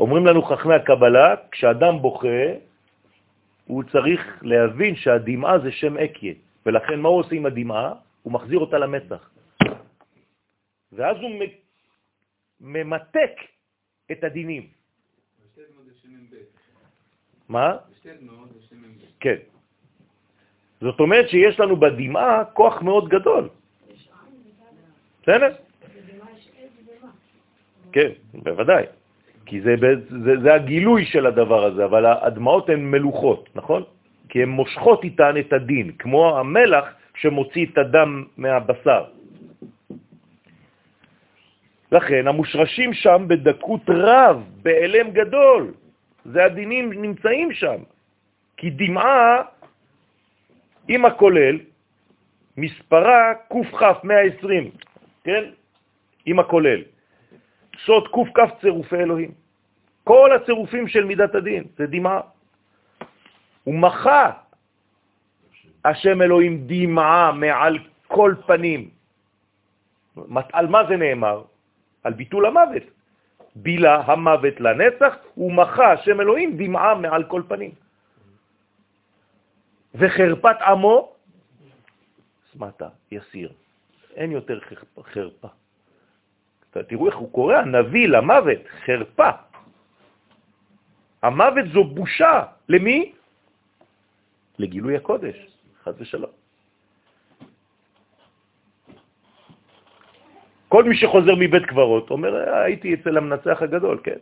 אומרים 0.00 0.26
לנו 0.26 0.42
חכמי 0.42 0.74
הקבלה, 0.74 1.34
כשאדם 1.50 1.98
בוכה, 2.02 2.46
הוא 3.66 3.82
צריך 3.92 4.20
להבין 4.42 4.96
שהדמעה 4.96 5.58
זה 5.58 5.72
שם 5.72 5.98
אקיה, 5.98 6.34
ולכן 6.66 7.00
מה 7.00 7.08
הוא 7.08 7.18
עושה 7.18 7.34
עם 7.36 7.46
הדמעה? 7.46 7.92
הוא 8.22 8.32
מחזיר 8.32 8.58
אותה 8.58 8.78
למצח. 8.78 9.30
ואז 10.92 11.16
הוא 11.16 11.30
ממתק 12.60 13.34
את 14.12 14.24
הדינים. 14.24 14.66
מה? 17.48 17.76
כן. 19.20 19.36
זאת 20.80 21.00
אומרת 21.00 21.28
שיש 21.28 21.60
לנו 21.60 21.76
בדמעה 21.76 22.44
כוח 22.44 22.82
מאוד 22.82 23.08
גדול. 23.08 23.48
בסדר? 25.22 25.52
כן, 27.92 28.10
בוודאי. 28.34 28.84
כי 29.46 29.60
זה, 29.60 29.74
זה, 30.24 30.32
זה 30.42 30.54
הגילוי 30.54 31.04
של 31.04 31.26
הדבר 31.26 31.64
הזה, 31.64 31.84
אבל 31.84 32.06
הדמעות 32.06 32.68
הן 32.68 32.90
מלוכות, 32.90 33.48
נכון? 33.54 33.82
כי 34.28 34.42
הן 34.42 34.48
מושכות 34.48 35.04
איתן 35.04 35.34
את 35.40 35.52
הדין, 35.52 35.92
כמו 35.98 36.38
המלח 36.38 36.84
שמוציא 37.14 37.66
את 37.72 37.78
הדם 37.78 38.24
מהבשר. 38.36 39.04
לכן 41.92 42.28
המושרשים 42.28 42.94
שם 42.94 43.24
בדקות 43.28 43.80
רב, 43.88 44.36
באלם 44.62 45.10
גדול. 45.10 45.72
זה 46.24 46.44
הדינים 46.44 46.92
נמצאים 46.92 47.52
שם. 47.52 47.80
כי 48.56 48.70
דמעה 48.70 49.42
עם 50.88 51.04
הכולל, 51.04 51.56
מספרה 52.56 53.34
קכ 53.48 54.04
120, 54.04 54.70
כן? 55.24 55.44
עם 56.26 56.38
הכולל. 56.38 56.80
סוד 57.84 58.08
קכ 58.08 58.60
צירופי 58.60 58.96
אלוהים. 58.96 59.30
כל 60.04 60.32
הצירופים 60.32 60.88
של 60.88 61.04
מידת 61.04 61.34
הדין, 61.34 61.64
זה 61.76 61.86
דמעה. 61.86 62.20
ומחה 63.68 64.30
השם 65.84 66.22
אלוהים 66.22 66.64
דמעה 66.66 67.32
מעל 67.32 67.78
כל 68.08 68.34
פנים. 68.46 68.90
על 70.52 70.66
מה 70.66 70.80
זה 70.88 70.96
נאמר? 70.96 71.42
על 72.04 72.12
ביטול 72.12 72.46
המוות. 72.46 72.82
בילה 73.56 74.00
המוות 74.06 74.60
לנצח, 74.60 75.12
ומחה 75.36 75.92
השם 75.92 76.20
אלוהים 76.20 76.56
דמעה 76.56 76.94
מעל 76.94 77.24
כל 77.24 77.42
פנים. 77.48 77.70
וחרפת 79.94 80.56
עמו, 80.66 81.12
סמטה, 82.52 82.88
יסיר. 83.12 83.52
אין 84.16 84.32
יותר 84.32 84.58
חרפה. 85.12 85.48
תראו 86.70 87.06
איך 87.06 87.16
הוא 87.16 87.32
קורא, 87.32 87.56
הנביא 87.56 88.08
למוות, 88.08 88.60
חרפה. 88.84 89.30
המוות 91.22 91.64
זו 91.72 91.84
בושה. 91.84 92.42
למי? 92.68 93.17
לגילוי 94.58 94.96
הקודש, 94.96 95.36
חד 95.82 95.92
ושלום. 95.98 96.30
כל 100.68 100.84
מי 100.84 100.96
שחוזר 100.96 101.34
מבית 101.38 101.66
קברות 101.66 102.10
אומר, 102.10 102.32
אה, 102.36 102.62
הייתי 102.62 102.94
אצל 102.94 103.16
המנצח 103.16 103.62
הגדול, 103.62 104.00
כן. 104.04 104.18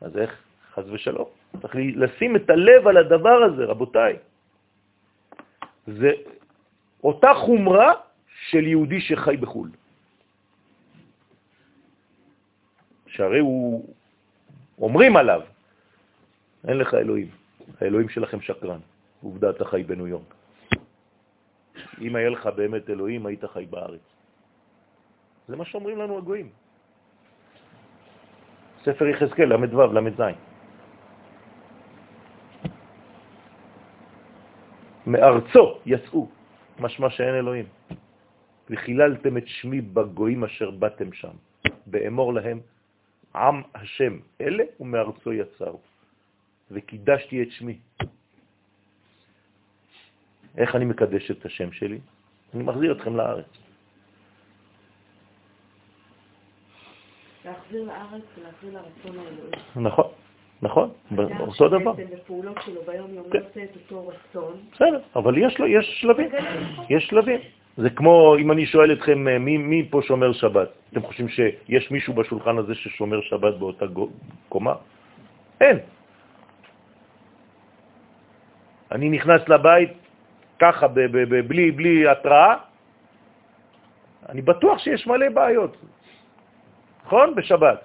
אז 0.00 0.16
איך? 0.16 0.32
חז 0.74 0.90
ושלום. 0.90 1.28
צריך 1.62 1.74
לשים 1.76 2.36
את 2.36 2.50
הלב 2.50 2.88
על 2.88 2.96
הדבר 2.96 3.38
הזה, 3.42 3.62
רבותיי. 3.64 4.16
זה 5.86 6.10
אותה 7.04 7.30
חומרה 7.34 7.92
של 8.48 8.66
יהודי 8.66 9.00
שחי 9.00 9.36
בחו"ל. 9.36 9.70
שהרי 13.06 13.38
הוא, 13.38 13.94
אומרים 14.78 15.16
עליו, 15.16 15.42
אין 16.68 16.76
לך 16.78 16.94
אלוהים, 16.94 17.30
האלוהים 17.80 18.08
שלכם 18.08 18.40
שקרן, 18.40 18.80
עובדה 19.22 19.50
אתה 19.50 19.64
חי 19.64 19.82
בניו 19.82 20.06
יורק. 20.06 20.34
אם 22.00 22.16
היה 22.16 22.28
לך 22.30 22.46
באמת 22.46 22.90
אלוהים, 22.90 23.26
היית 23.26 23.44
חי 23.44 23.66
בארץ. 23.70 24.00
זה 25.48 25.56
מה 25.56 25.64
שאומרים 25.64 25.98
לנו 25.98 26.18
הגויים. 26.18 26.48
ספר 28.82 29.06
יחזקאל, 29.06 29.56
ל"ו, 29.56 29.92
ל"ז. 29.92 30.22
מארצו 35.06 35.78
יצאו, 35.86 36.28
משמע 36.80 37.10
שאין 37.10 37.34
אלוהים. 37.34 37.66
וחיללתם 38.70 39.36
את 39.36 39.46
שמי 39.46 39.80
בגויים 39.80 40.44
אשר 40.44 40.70
באתם 40.70 41.12
שם, 41.12 41.36
באמור 41.86 42.34
להם, 42.34 42.60
עם 43.34 43.62
השם 43.74 44.18
אלה 44.40 44.64
ומארצו 44.80 45.32
יצאו, 45.32 45.80
וקידשתי 46.72 47.42
את 47.42 47.50
שמי. 47.50 47.76
איך 50.56 50.76
אני 50.76 50.84
מקדש 50.84 51.30
את 51.30 51.46
השם 51.46 51.72
שלי? 51.72 51.98
אני 52.54 52.62
מחזיר 52.62 52.92
אתכם 52.92 53.16
לארץ. 53.16 53.46
להחזיר 57.44 57.84
לארץ 57.84 58.22
ולהחזיר 58.38 58.72
לרצון 58.72 59.18
האלוהי. 59.18 59.50
נכון, 59.76 60.06
נכון, 60.62 60.90
אותו 61.40 61.68
דבר. 61.68 61.90
אדם 61.90 61.96
שבעצם 61.96 62.16
בפעולות 62.16 62.56
שלו 62.64 62.80
ביום-יום 62.86 63.30
כן. 63.32 63.38
לא 63.38 63.44
עושה 63.48 63.64
את 63.64 63.76
אותו 63.76 64.08
רצון. 64.08 64.56
בסדר, 64.72 65.00
אבל 65.16 65.38
יש 65.38 65.54
שלבים, 66.00 66.30
יש 66.88 67.04
שלבים. 67.04 67.40
זה 67.76 67.90
כמו, 67.90 68.36
אם 68.38 68.52
אני 68.52 68.66
שואל 68.66 68.92
אתכם, 68.92 69.28
אה, 69.28 69.38
מי, 69.38 69.56
מי 69.56 69.88
פה 69.90 70.00
שומר 70.02 70.32
שבת? 70.32 70.68
אתם 70.90 71.02
חושבים 71.02 71.28
שיש 71.28 71.90
מישהו 71.90 72.14
בשולחן 72.14 72.58
הזה 72.58 72.74
ששומר 72.74 73.20
שבת 73.20 73.54
באותה 73.54 73.86
קומה? 74.48 74.74
אין. 75.60 75.78
אני 78.92 79.08
נכנס 79.10 79.48
לבית 79.48 79.92
ככה, 80.58 80.88
בלי, 80.88 81.70
בלי 81.70 82.08
התראה, 82.08 82.54
אני 84.28 84.42
בטוח 84.42 84.78
שיש 84.78 85.06
מלא 85.06 85.28
בעיות, 85.28 85.76
נכון? 87.06 87.34
בשבת. 87.34 87.80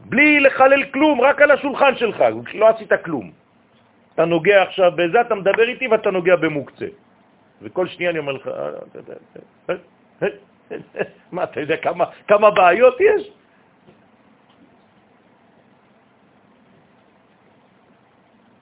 בלי 0.00 0.40
לחלל 0.40 0.84
כלום, 0.84 1.20
רק 1.20 1.40
על 1.42 1.50
השולחן 1.50 1.96
שלך, 1.96 2.24
לא 2.54 2.68
עשית 2.68 2.92
כלום. 3.04 3.30
אתה 4.14 4.24
נוגע 4.24 4.62
עכשיו 4.62 4.92
בזה, 4.96 5.20
אתה 5.20 5.34
מדבר 5.34 5.68
איתי 5.68 5.86
ואתה 5.88 6.10
נוגע 6.10 6.36
במוקצה. 6.36 6.86
וכל 7.62 7.86
שנייה 7.86 8.10
אני 8.10 8.18
אומר 8.18 8.32
לך, 8.32 8.48
אה, 8.48 10.26
מה, 11.32 11.44
אתה 11.44 11.60
יודע 11.60 11.76
כמה, 11.76 12.04
כמה 12.28 12.50
בעיות 12.50 12.96
יש? 13.00 13.22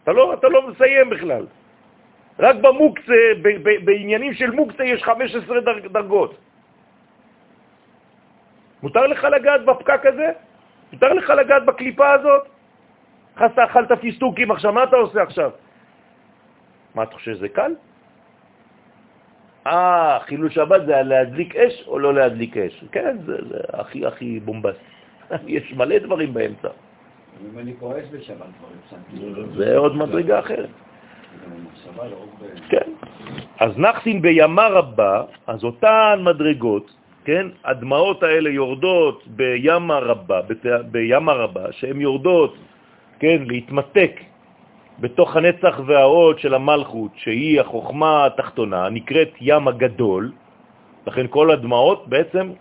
אתה 0.08 0.16
לא, 0.16 0.34
אתה 0.34 0.48
לא 0.48 0.68
מסיים 0.68 1.10
בכלל. 1.10 1.46
רק 2.38 2.56
במוקצה, 2.56 3.20
ב- 3.42 3.60
ב- 3.62 3.84
בעניינים 3.84 4.34
של 4.34 4.50
מוקצה 4.50 4.84
יש 4.84 5.02
15 5.02 5.60
דרג, 5.60 5.86
דרגות. 5.86 6.32
מותר 8.82 9.06
לך 9.06 9.24
לגעת 9.24 9.64
בפקק 9.64 10.06
הזה? 10.06 10.28
מותר 10.92 11.12
לך 11.12 11.30
לגעת 11.30 11.64
בקליפה 11.64 12.12
הזאת? 12.12 12.42
חסה 13.36 13.64
אכלת 13.64 13.92
פיסטוקים 14.00 14.50
עכשיו, 14.50 14.72
מה 14.72 14.84
אתה 14.84 14.96
עושה 14.96 15.22
עכשיו? 15.22 15.50
מה, 16.94 17.02
אתה 17.02 17.14
חושב 17.14 17.34
שזה 17.34 17.48
קל? 17.48 17.72
אה, 19.66 20.18
חילול 20.24 20.50
שבת 20.50 20.86
זה 20.86 21.02
להדליק 21.02 21.56
אש 21.56 21.84
או 21.86 21.98
לא 21.98 22.14
להדליק 22.14 22.56
אש? 22.56 22.84
כן, 22.92 23.16
זה, 23.26 23.36
זה 23.48 23.58
הכי 23.72 24.06
הכי 24.06 24.40
בומבסט. 24.40 24.80
יש 25.46 25.72
מלא 25.76 25.98
דברים 25.98 26.34
באמצע. 26.34 26.87
אם 27.52 27.58
אני 27.58 27.72
כועס 27.80 28.04
בשבת. 28.12 28.46
זה 29.56 29.76
עוד 29.76 29.96
מדרגה 29.96 30.38
אחרת. 30.38 30.68
לא. 31.96 32.02
כן. 32.68 32.90
אז 33.58 33.78
נחסין 33.78 34.22
בימה 34.22 34.66
רבה, 34.66 35.22
אז 35.46 35.64
אותן 35.64 36.20
מדרגות, 36.22 36.94
כן, 37.24 37.46
הדמעות 37.64 38.22
האלה 38.22 38.50
יורדות 38.50 39.26
בימה 39.26 39.98
רבה, 39.98 40.40
בימה 40.90 41.32
רבה, 41.32 41.72
שהן 41.72 42.00
יורדות, 42.00 42.54
כן, 43.18 43.42
להתמתק 43.46 44.20
בתוך 45.00 45.36
הנצח 45.36 45.80
והעוד 45.86 46.38
של 46.38 46.54
המלכות, 46.54 47.10
שהיא 47.16 47.60
החוכמה 47.60 48.26
התחתונה, 48.26 48.88
נקראת 48.88 49.32
ים 49.40 49.68
הגדול, 49.68 50.32
לכן 51.06 51.26
כל 51.30 51.50
הדמעות 51.50 52.08
בעצם 52.08 52.52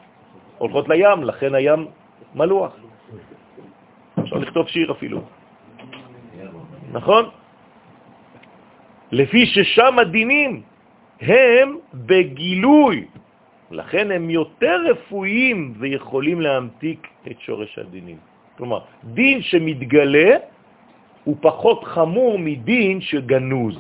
הולכות 0.58 0.90
לים, 0.90 1.24
לכן 1.24 1.56
הים 1.56 1.88
מלוח. 2.36 2.87
אפשר 4.28 4.38
לכתוב 4.38 4.68
שיר 4.68 4.92
אפילו. 4.92 5.22
נכון? 6.92 7.24
לפי 9.12 9.46
ששם 9.46 10.00
הדינים 10.00 10.62
הם 11.22 11.68
בגילוי, 11.94 13.08
לכן 13.72 14.12
הם 14.12 14.30
יותר 14.30 14.76
רפואיים 14.92 15.74
ויכולים 15.80 16.42
להמתיק 16.42 17.08
את 17.32 17.40
שורש 17.40 17.80
הדינים. 17.80 18.18
כלומר, 18.58 18.80
דין 19.04 19.42
שמתגלה 19.42 20.30
הוא 21.24 21.36
פחות 21.42 21.84
חמור 21.84 22.40
מדין 22.40 23.02
שגנוז. 23.02 23.78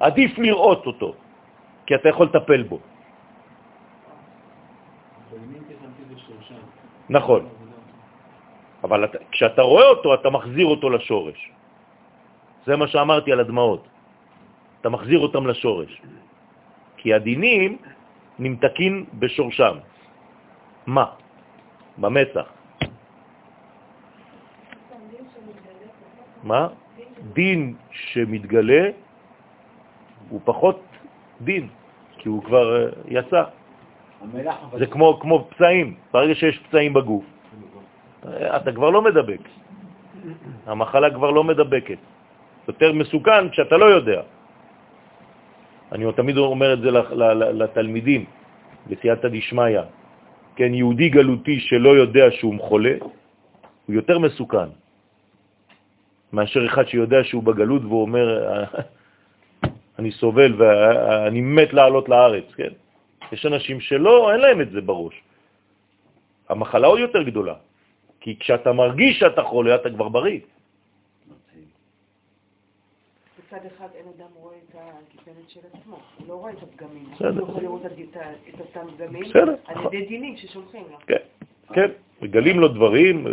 עדיף 0.00 0.38
לראות 0.38 0.86
אותו, 0.86 1.14
כי 1.86 1.94
אתה 1.94 2.08
יכול 2.08 2.26
לטפל 2.26 2.62
בו. 2.62 2.78
נכון. 7.08 7.61
אבל 8.84 9.04
אתה, 9.04 9.18
כשאתה 9.30 9.62
רואה 9.62 9.88
אותו, 9.88 10.14
אתה 10.14 10.30
מחזיר 10.30 10.66
אותו 10.66 10.90
לשורש. 10.90 11.50
זה 12.66 12.76
מה 12.76 12.86
שאמרתי 12.86 13.32
על 13.32 13.40
הדמעות. 13.40 13.88
אתה 14.80 14.88
מחזיר 14.88 15.18
אותם 15.18 15.46
לשורש. 15.46 16.02
כי 16.96 17.14
הדינים 17.14 17.78
נמתקים 18.38 19.06
בשורשם. 19.18 19.76
מה? 20.86 21.06
במצח. 21.98 22.46
מה? 26.42 26.68
דין 27.32 27.74
שמתגלה 27.90 28.90
הוא 30.28 30.40
פחות 30.44 30.82
דין, 31.40 31.68
כי 32.18 32.28
הוא 32.28 32.42
כבר 32.42 32.66
אה, 32.76 32.90
יצא. 33.08 33.42
זה 34.78 34.86
כמו, 34.86 35.18
כמו 35.20 35.46
פצעים, 35.50 35.94
ברגע 36.12 36.34
שיש 36.34 36.58
פצעים 36.58 36.92
בגוף, 36.92 37.24
אתה 38.30 38.72
כבר 38.72 38.90
לא 38.90 39.02
מדבק. 39.02 39.40
המחלה 40.66 41.10
כבר 41.10 41.30
לא 41.30 41.44
מדבקת. 41.44 41.98
יותר 42.68 42.92
מסוכן 42.92 43.48
כשאתה 43.50 43.76
לא 43.76 43.84
יודע. 43.84 44.20
אני 45.92 46.04
תמיד 46.16 46.36
אומר 46.36 46.72
את 46.72 46.80
זה 46.80 46.90
לתלמידים, 47.52 48.24
בסייעתא 48.86 49.28
דשמיא. 49.28 49.80
כן, 50.56 50.74
יהודי 50.74 51.08
גלותי 51.08 51.60
שלא 51.60 51.90
יודע 51.96 52.30
שהוא 52.30 52.60
חולה, 52.60 52.94
הוא 53.86 53.94
יותר 53.94 54.18
מסוכן 54.18 54.68
מאשר 56.32 56.66
אחד 56.66 56.88
שיודע 56.88 57.24
שהוא 57.24 57.42
בגלות 57.42 57.82
והוא 57.82 58.02
אומר, 58.02 58.26
אני 59.98 60.10
סובל 60.12 60.54
ואני 60.56 61.40
מת 61.40 61.72
לעלות 61.72 62.08
לארץ, 62.08 62.44
כן? 62.56 62.72
יש 63.32 63.46
אנשים 63.46 63.80
שלא, 63.80 64.32
אין 64.32 64.40
להם 64.40 64.60
את 64.60 64.70
זה 64.70 64.80
בראש. 64.80 65.14
המחלה 66.48 66.86
עוד 66.86 67.00
יותר 67.00 67.22
גדולה, 67.22 67.54
כי 68.22 68.36
כשאתה 68.38 68.72
מרגיש 68.72 69.18
שאתה 69.18 69.42
חולה, 69.42 69.74
אתה 69.74 69.90
כבר 69.90 70.08
בריא. 70.08 70.40
בצד 73.38 73.66
אחד 73.76 73.88
אין 73.94 74.04
אדם 74.16 74.26
רואה 74.34 74.54
את 74.56 74.74
הגיבנת 74.74 75.50
של 75.50 75.60
עצמו, 75.72 75.96
הוא 76.18 76.28
לא 76.28 76.34
רואה 76.34 76.52
את 76.52 76.62
הפגמים. 76.62 77.04
בסדר. 77.14 77.40
הוא 77.40 77.48
יכול 77.50 77.62
לראות 77.62 77.82
את 77.86 78.60
אותם 78.60 78.86
פגמים 78.96 79.22
בסדר, 79.22 79.54
על 79.64 79.76
נכון. 79.78 79.94
ידי 79.94 80.06
דינים 80.06 80.36
ששולחים 80.36 80.82
לו. 80.90 80.98
כן, 81.06 81.16
כן, 81.74 81.90
מגלים 82.22 82.58
לו 82.60 82.68
דברים, 82.68 83.26
אה, 83.26 83.32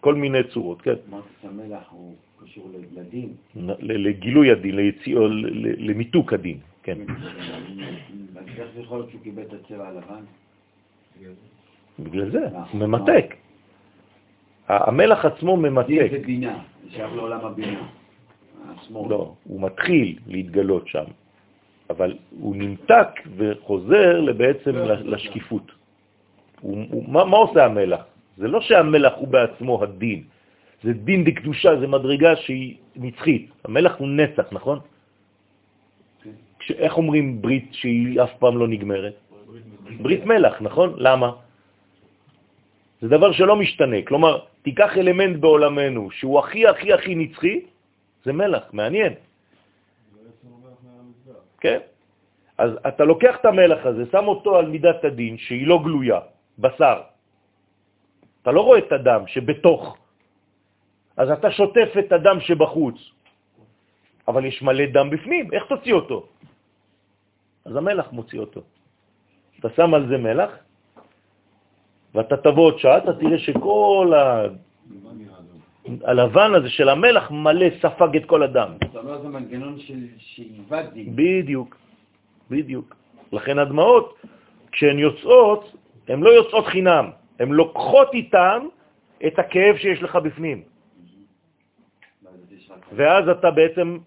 כל 0.00 0.14
מיני 0.14 0.38
צורות, 0.52 0.82
כן. 0.82 0.94
אמרת 1.10 1.24
שהמלח 1.42 1.88
הוא 1.90 2.14
קשור 2.44 2.70
לדין. 2.94 3.34
ל- 3.56 4.08
לגילוי 4.08 4.50
הדין, 4.50 4.76
ליציאו, 4.76 5.28
ל- 5.28 5.46
ל- 5.66 5.90
למיתוק 5.90 6.32
הדין, 6.32 6.58
כן. 6.82 6.98
אז 8.36 8.44
איך 8.58 8.68
זה 8.74 8.80
יכול 8.80 8.98
להיות 8.98 9.10
שהוא 9.10 9.20
קיבל 9.22 9.42
את 9.42 9.52
הצבע 9.52 9.88
הלבן? 9.88 10.24
בגלל 11.98 12.30
זה, 12.30 12.38
ממתק. 12.74 13.34
המלח 14.70 15.24
עצמו 15.24 15.56
ממתק. 15.56 16.10
זה 16.10 16.18
בינה, 16.26 16.58
שייך 16.90 17.10
לעולם 17.14 17.40
הבינה. 17.40 17.82
לא, 18.90 19.34
הוא 19.44 19.60
מתחיל 19.60 20.18
להתגלות 20.26 20.88
שם, 20.88 21.04
אבל 21.90 22.16
הוא 22.40 22.56
נמתק 22.56 23.08
וחוזר 23.36 24.32
בעצם 24.36 24.74
לשקיפות. 25.04 25.72
הוא, 26.60 26.78
הוא, 26.90 27.04
מה, 27.08 27.24
מה 27.24 27.36
עושה 27.36 27.64
המלח? 27.64 28.02
זה 28.36 28.48
לא 28.48 28.60
שהמלח 28.60 29.12
הוא 29.16 29.28
בעצמו 29.28 29.82
הדין, 29.82 30.22
זה 30.82 30.92
דין 30.92 31.24
דקדושה, 31.24 31.80
זה 31.80 31.86
מדרגה 31.86 32.36
שהיא 32.36 32.76
נצחית. 32.96 33.50
המלח 33.64 33.94
הוא 33.98 34.08
נצח, 34.08 34.46
נכון? 34.52 34.78
כן. 36.22 36.30
איך 36.78 36.96
אומרים 36.96 37.42
ברית 37.42 37.68
שהיא 37.72 38.22
אף 38.22 38.32
פעם 38.38 38.58
לא 38.58 38.68
נגמרת? 38.68 39.14
ברית 40.00 40.24
מלח, 40.24 40.62
נכון? 40.62 40.94
למה? 40.96 41.30
זה 43.00 43.08
דבר 43.08 43.32
שלא 43.32 43.56
משתנה. 43.56 44.02
כלומר, 44.04 44.49
תיקח 44.62 44.90
אלמנט 44.96 45.40
בעולמנו 45.40 46.10
שהוא 46.10 46.38
הכי 46.38 46.66
הכי 46.66 46.92
הכי 46.92 47.14
נצחי, 47.14 47.56
זה 48.24 48.32
מלח, 48.32 48.64
מעניין. 48.72 49.14
כן? 51.60 51.78
אז 52.58 52.70
אתה 52.88 53.04
לוקח 53.04 53.36
את 53.40 53.44
המלח 53.44 53.86
הזה, 53.86 54.02
שם 54.12 54.24
אותו 54.28 54.56
על 54.56 54.66
מידת 54.68 55.04
הדין 55.04 55.38
שהיא 55.38 55.66
לא 55.66 55.80
גלויה, 55.84 56.20
בשר. 56.58 56.98
אתה 58.42 58.50
לא 58.52 58.60
רואה 58.60 58.78
את 58.78 58.92
הדם 58.92 59.22
שבתוך, 59.26 59.96
אז 61.16 61.30
אתה 61.30 61.50
שוטף 61.50 61.90
את 61.98 62.12
הדם 62.12 62.40
שבחוץ, 62.40 62.96
אבל 64.28 64.44
יש 64.44 64.62
מלא 64.62 64.86
דם 64.92 65.10
בפנים, 65.10 65.52
איך 65.52 65.64
תוציא 65.68 65.92
אותו? 65.92 66.18
אז 67.64 67.76
המלח 67.76 68.12
מוציא 68.12 68.40
אותו. 68.40 68.60
אתה 69.60 69.68
שם 69.76 69.94
על 69.94 70.08
זה 70.08 70.16
מלח, 70.16 70.52
ואתה 72.14 72.36
תבוא 72.36 72.64
עוד 72.64 72.78
שעה, 72.78 72.98
אתה 72.98 73.12
תראה 73.12 73.38
שכל 73.38 74.12
ה... 74.16 74.46
הלבן 76.04 76.54
הזה 76.54 76.68
של 76.70 76.88
המלח 76.88 77.30
מלא, 77.30 77.66
ספג 77.82 78.16
את 78.16 78.24
כל 78.24 78.42
הדם. 78.42 78.70
אתה 78.78 78.98
אומר 78.98 79.22
זה 79.22 79.28
מנגנון 79.28 79.78
של 79.78 79.98
שאיבת 80.18 80.92
דין. 80.92 81.16
בדיוק, 81.16 81.76
בדיוק. 82.50 82.94
לכן 83.32 83.58
הדמעות, 83.58 84.14
כשהן 84.72 84.98
יוצאות, 84.98 85.76
הן 86.08 86.20
לא 86.20 86.30
יוצאות 86.30 86.66
חינם, 86.66 87.10
הן 87.40 87.48
לוקחות 87.48 88.08
איתן 88.14 88.60
את 89.26 89.38
הכאב 89.38 89.76
שיש 89.76 90.02
לך 90.02 90.16
בפנים. 90.16 90.62
ואז 92.92 93.28
אתה 93.28 93.50
בעצם, 93.50 93.98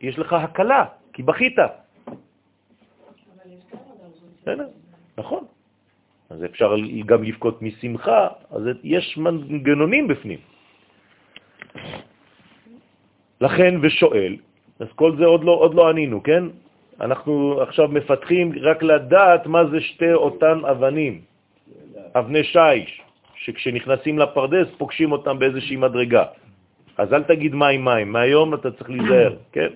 יש 0.00 0.18
לך 0.18 0.32
הקלה, 0.32 0.84
כי 1.12 1.22
בכית. 1.22 1.58
נכון. 5.18 5.44
אז 6.30 6.44
אפשר 6.44 6.74
גם 7.06 7.22
לבכות 7.22 7.62
משמחה, 7.62 8.28
אז 8.50 8.62
יש 8.84 9.18
מנגנונים 9.18 10.08
בפנים. 10.08 10.38
לכן 13.40 13.74
ושואל, 13.82 14.36
אז 14.80 14.86
כל 14.94 15.16
זה 15.16 15.24
עוד 15.24 15.44
לא, 15.44 15.52
עוד 15.52 15.74
לא 15.74 15.88
ענינו, 15.88 16.22
כן? 16.22 16.44
אנחנו 17.00 17.62
עכשיו 17.62 17.88
מפתחים 17.88 18.52
רק 18.60 18.82
לדעת 18.82 19.46
מה 19.46 19.66
זה 19.66 19.80
שתי 19.80 20.12
אותן 20.12 20.64
אבנים, 20.70 21.20
אבני 22.14 22.44
שיש, 22.44 23.00
שכשנכנסים 23.34 24.18
לפרדס 24.18 24.68
פוגשים 24.78 25.12
אותם 25.12 25.38
באיזושהי 25.38 25.76
מדרגה. 25.76 26.24
אז 26.98 27.12
אל 27.12 27.22
תגיד 27.22 27.54
מים 27.54 27.84
מים, 27.84 28.12
מהיום 28.12 28.54
אתה 28.54 28.70
צריך 28.70 28.90
להיזהר, 28.90 29.34
כן? 29.54 29.72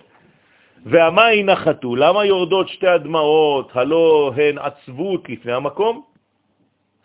והמים 0.87 1.47
נחתו, 1.47 1.97
למה 1.97 2.25
יורדות 2.25 2.69
שתי 2.69 2.89
הדמעות, 2.89 3.71
הלא 3.75 4.33
הן 4.37 4.59
עצבות 4.59 5.29
לפני 5.29 5.53
המקום? 5.53 6.14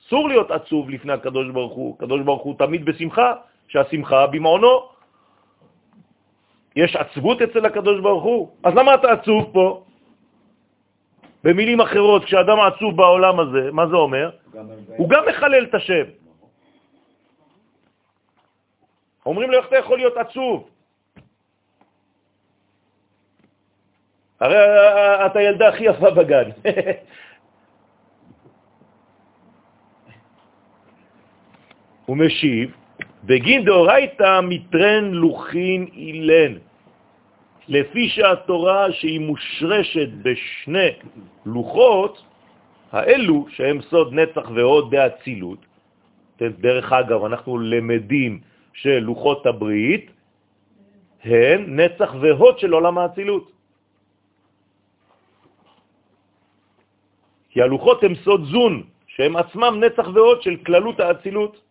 אסור 0.10 0.30
להיות 0.30 0.52
עצוב 0.52 0.90
לפני 0.90 1.14
הקדוש 1.14 1.48
ברוך 1.54 1.74
הוא, 1.74 1.96
הקדוש 1.98 2.22
ברוך 2.22 2.44
הוא 2.44 2.56
תמיד 2.58 2.86
בשמחה, 2.86 3.34
שהשמחה 3.68 4.28
במעונו. 4.28 4.90
יש 6.76 6.96
עצבות 6.96 7.42
אצל 7.42 7.66
הקדוש 7.66 8.02
ברוך 8.02 8.24
הוא? 8.24 8.50
אז 8.64 8.74
למה 8.74 8.94
אתה 8.96 9.12
עצוב 9.12 9.54
פה? 9.54 9.84
במילים 11.44 11.82
אחרות, 11.82 12.26
כשאדם 12.26 12.60
עצוב 12.60 12.98
בעולם 12.98 13.40
הזה, 13.40 13.72
מה 13.72 13.88
זה 13.88 13.96
אומר? 13.96 14.30
הוא 14.98 15.10
גם 15.10 15.24
מחלל 15.30 15.64
את 15.64 15.74
השם. 15.76 16.06
אומרים 19.26 19.52
לו, 19.52 19.58
איך 19.58 19.68
אתה 19.68 19.78
יכול 19.78 19.98
להיות 19.98 20.18
עצוב? 20.18 20.70
הרי 24.40 24.58
אתה 25.26 25.42
ילדה 25.42 25.68
הכי 25.70 25.84
יפה 25.84 26.10
בגן. 26.10 26.50
הוא 32.10 32.18
משיב, 32.18 32.74
בגין 33.24 33.66
דאורייתא 33.66 34.42
מטרן 34.42 35.06
לוחין 35.14 35.88
אילן, 35.94 36.54
לפי 37.68 38.10
שהתורה 38.10 38.92
שהיא 38.92 39.20
מושרשת 39.20 40.10
בשני 40.26 40.92
לוחות, 41.46 42.14
האלו 42.92 43.46
שהם 43.50 43.82
סוד 43.82 44.14
נצח 44.14 44.50
ועוד 44.56 44.90
באצילות, 44.90 45.62
דרך 46.42 46.94
אגב, 46.94 47.20
אנחנו 47.30 47.60
למדים 47.78 48.42
שלוחות 48.74 49.46
הברית 49.46 50.10
הן 51.24 51.78
נצח 51.80 52.10
והוד 52.22 52.60
של 52.60 52.74
עולם 52.74 52.98
האצילות. 52.98 53.52
כי 57.50 57.62
הלוחות 57.62 58.04
הם 58.04 58.16
סוד 58.26 58.42
זון, 58.50 58.84
שהם 59.08 59.36
עצמם 59.38 59.74
נצח 59.78 60.08
והוד 60.14 60.42
של 60.42 60.56
כללות 60.66 61.00
האצילות. 61.00 61.69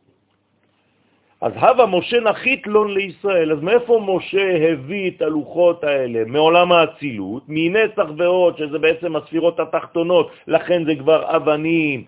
אז 1.41 1.53
הווה 1.55 1.87
משה 1.87 2.21
נחית 2.21 2.67
לון 2.67 2.95
לישראל. 2.95 3.53
אז 3.53 3.61
מאיפה 3.63 3.95
משה 4.07 4.73
הביא 4.73 5.11
את 5.11 5.23
הלוחות 5.23 5.85
האלה? 5.85 6.25
מעולם 6.27 6.73
האצילות, 6.73 7.43
מנצח 7.49 8.07
ועוד, 8.17 8.59
שזה 8.59 8.79
בעצם 8.79 9.17
הספירות 9.17 9.61
התחתונות, 9.61 10.31
לכן 10.47 10.85
זה 10.85 10.95
כבר 10.99 11.37
אבנים. 11.37 12.05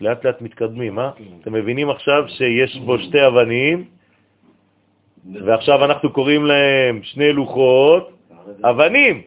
לאט 0.00 0.24
לאט 0.24 0.40
מתקדמים, 0.40 0.98
אה? 0.98 1.10
אתם 1.40 1.52
מבינים 1.52 1.90
עכשיו 1.90 2.24
שיש 2.28 2.76
בו 2.76 2.98
שתי 2.98 3.26
אבנים, 3.26 3.84
ועכשיו 5.44 5.84
אנחנו 5.84 6.12
קוראים 6.12 6.46
להם 6.46 7.02
שני 7.02 7.32
לוחות, 7.32 8.12
אבנים. 8.64 9.22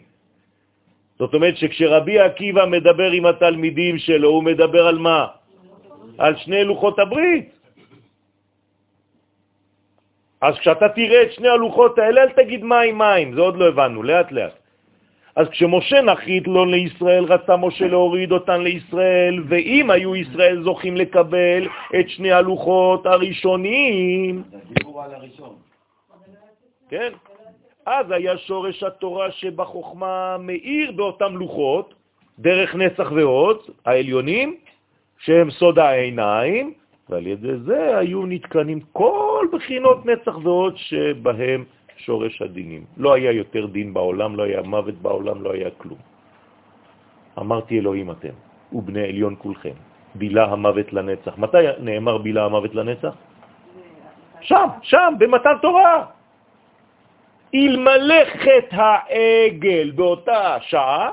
זאת 1.20 1.34
אומרת 1.34 1.58
שכשרבי 1.58 2.20
עקיבא 2.20 2.66
מדבר 2.66 3.12
עם 3.12 3.26
התלמידים 3.26 3.98
שלו, 3.98 4.30
הוא 4.30 4.44
מדבר 4.44 4.88
על 4.88 4.98
מה? 4.98 5.39
על 6.20 6.36
שני 6.38 6.64
לוחות 6.64 7.00
הברית. 7.00 7.50
אז 10.42 10.56
כשאתה 10.60 10.90
תראה 10.90 11.24
את 11.24 11.32
שני 11.32 11.48
הלוחות 11.48 12.00
האלה, 12.00 12.22
אל 12.22 12.30
תגיד 12.30 12.64
מים 12.64 12.98
מים, 12.98 13.34
זה 13.36 13.42
עוד 13.42 13.56
לא 13.56 13.68
הבנו, 13.68 14.04
לאט 14.04 14.32
לאט. 14.32 14.54
אז 15.36 15.48
כשמשה 15.48 16.02
נחית 16.02 16.48
לו 16.48 16.66
לישראל, 16.66 17.24
רצה 17.24 17.58
משה 17.58 17.88
להוריד 17.88 18.32
אותן 18.32 18.62
לישראל, 18.62 19.44
ואם 19.48 19.92
היו 19.92 20.16
ישראל 20.16 20.64
זוכים 20.64 20.98
לקבל 20.98 21.68
את 22.00 22.10
שני 22.10 22.32
הלוחות 22.32 23.06
הראשונים... 23.06 24.44
כן. 26.90 27.14
אז 27.86 28.12
היה 28.12 28.38
שורש 28.38 28.84
התורה 28.84 29.32
שבחוכמה 29.32 30.38
מאיר 30.40 30.92
באותם 30.92 31.38
לוחות, 31.38 31.94
דרך 32.40 32.76
נסח 32.76 33.12
ועוד, 33.16 33.58
העליונים, 33.86 34.58
שהם 35.20 35.52
סוד 35.52 35.80
העיניים, 35.80 36.74
ועל 37.10 37.28
ידי 37.28 37.58
זה 37.66 37.98
היו 37.98 38.26
נתקנים 38.26 38.80
כל 38.92 39.48
בחינות 39.52 40.06
נצח 40.06 40.36
ועוד 40.44 40.78
שבהם 40.78 41.64
שורש 41.98 42.42
הדינים. 42.42 42.86
לא 42.98 43.14
היה 43.14 43.32
יותר 43.32 43.66
דין 43.66 43.94
בעולם, 43.94 44.36
לא 44.36 44.44
היה 44.44 44.62
מוות 44.62 44.96
בעולם, 44.96 45.44
לא 45.44 45.52
היה 45.52 45.70
כלום. 45.78 46.00
אמרתי 47.40 47.80
אלוהים 47.80 48.12
אתם, 48.12 48.34
ובני 48.74 49.04
עליון 49.04 49.36
כולכם, 49.38 49.76
בילה 50.16 50.46
המוות 50.46 50.94
לנצח. 50.94 51.38
מתי 51.38 51.58
נאמר 51.80 52.18
בילה 52.18 52.46
המוות 52.46 52.76
לנצח? 52.76 53.14
שם, 54.42 54.68
שם, 54.82 55.14
במתן 55.18 55.58
תורה. 55.62 56.06
אלמלא 57.56 58.26
חטא 58.26 58.98
העגל 59.10 59.92
באותה 59.92 60.58
שעה, 60.62 61.10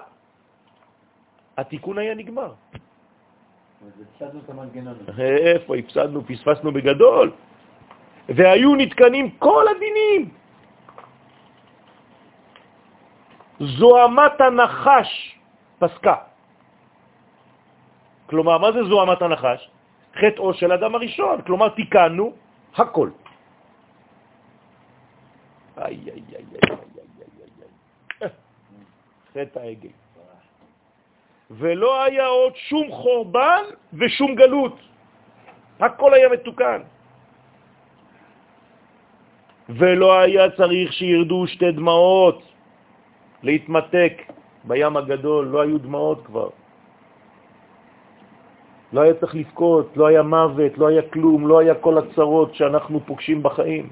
התיקון 1.59 1.99
היה 1.99 2.15
נגמר. 2.15 2.53
הפסדנו 3.87 4.41
את 4.45 4.51
המנגנון. 4.51 4.95
איפה 5.19 5.77
הפסדנו? 5.77 6.27
פספסנו 6.27 6.73
בגדול. 6.73 7.33
והיו 8.29 8.75
נתקנים 8.75 9.31
כל 9.39 9.65
הדינים. 9.69 10.31
זוהמת 13.61 14.41
הנחש 14.41 15.39
פסקה. 15.79 16.17
כלומר, 18.27 18.59
מה 18.59 18.73
זה 18.73 18.85
זוהמת 18.85 19.23
הנחש? 19.23 19.71
חטאו 20.17 20.55
של 20.55 20.73
אדם 20.73 20.95
הראשון, 20.95 21.43
כלומר 21.43 21.69
תיקנו 21.69 22.33
הכל. 22.77 23.11
איי, 25.79 25.85
איי, 25.87 26.13
איי, 26.13 26.23
איי, 26.33 26.45
איי, 26.53 26.73
איי, 26.73 27.51
איי. 28.21 28.29
חטא 29.35 29.59
העגל. 29.59 30.06
ולא 31.51 32.05
היה 32.05 32.27
עוד 32.27 32.57
שום 32.57 32.91
חורבן 32.91 33.63
ושום 33.95 34.35
גלות. 34.35 34.77
הכל 35.81 36.15
היה 36.15 36.29
מתוקן. 36.29 36.81
ולא 39.69 40.21
היה 40.21 40.51
צריך 40.51 40.93
שירדו 40.93 41.47
שתי 41.47 41.73
דמעות 41.73 42.43
להתמתק 43.43 44.15
בים 44.65 44.97
הגדול, 44.97 45.45
לא 45.47 45.61
היו 45.61 45.79
דמעות 45.79 46.27
כבר. 46.27 46.49
לא 48.93 49.01
היה 49.01 49.15
צריך 49.15 49.35
לבכות, 49.35 49.97
לא 49.97 50.07
היה 50.07 50.23
מוות, 50.23 50.79
לא 50.79 50.87
היה 50.87 51.03
כלום, 51.11 51.47
לא 51.47 51.59
היה 51.59 51.75
כל 51.75 51.99
הצרות 51.99 52.55
שאנחנו 52.55 53.01
פוגשים 53.07 53.43
בחיים. 53.43 53.91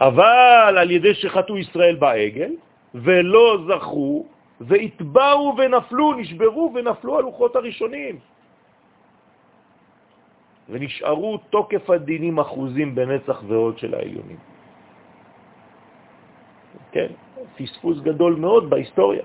אבל 0.00 0.74
על 0.78 0.90
ידי 0.90 1.14
שחטו 1.14 1.58
ישראל 1.58 1.96
בעגל, 1.96 2.52
ולא 2.94 3.58
זכו, 3.68 4.24
והתבאו 4.60 5.54
ונפלו, 5.58 6.12
נשברו 6.12 6.72
ונפלו 6.74 7.18
הלוחות 7.18 7.56
הראשונים. 7.56 8.18
ונשארו 10.68 11.38
תוקף 11.50 11.90
הדינים 11.90 12.38
אחוזים 12.38 12.94
בנצח 12.94 13.42
ועוד 13.48 13.78
של 13.78 13.94
העליונים. 13.94 14.40
כן, 16.92 17.10
פספוס 17.56 17.98
גדול 18.00 18.34
מאוד 18.36 18.70
בהיסטוריה. 18.70 19.24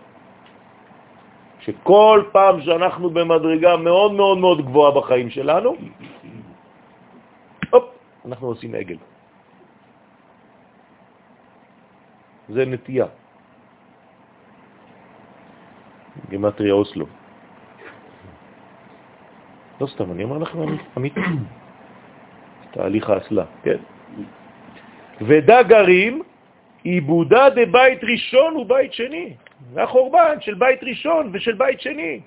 שכל 1.60 2.24
פעם 2.32 2.62
שאנחנו 2.62 3.10
במדרגה 3.10 3.78
מאוד 3.78 4.12
מאוד 4.12 4.38
מאוד 4.38 4.60
גבוהה 4.62 4.92
בחיים 4.92 5.30
שלנו, 5.30 5.76
הופ, 7.70 7.86
אנחנו 8.26 8.48
עושים 8.48 8.76
עגל. 8.76 8.98
זה 12.50 12.66
נטייה. 12.66 13.06
גימטריה 16.30 16.74
אוסלו. 16.74 17.06
לא 19.82 19.88
סתם, 19.88 20.12
אני 20.12 20.24
אומר 20.24 20.38
לכם 20.38 20.60
אמיתי. 20.98 21.22
תהליך 22.72 23.10
האסלה, 23.10 23.46
כן? 23.64 23.78
ודגרים 25.22 26.22
עיבודה 26.84 27.50
דבית 27.50 28.04
ראשון 28.04 28.56
ובית 28.58 28.94
שני. 28.94 29.34
זה 29.74 29.84
החורבן 29.84 30.42
של 30.42 30.54
בית 30.54 30.84
ראשון 30.84 31.30
ושל 31.34 31.54
בית 31.54 31.82
שני. 31.82 32.22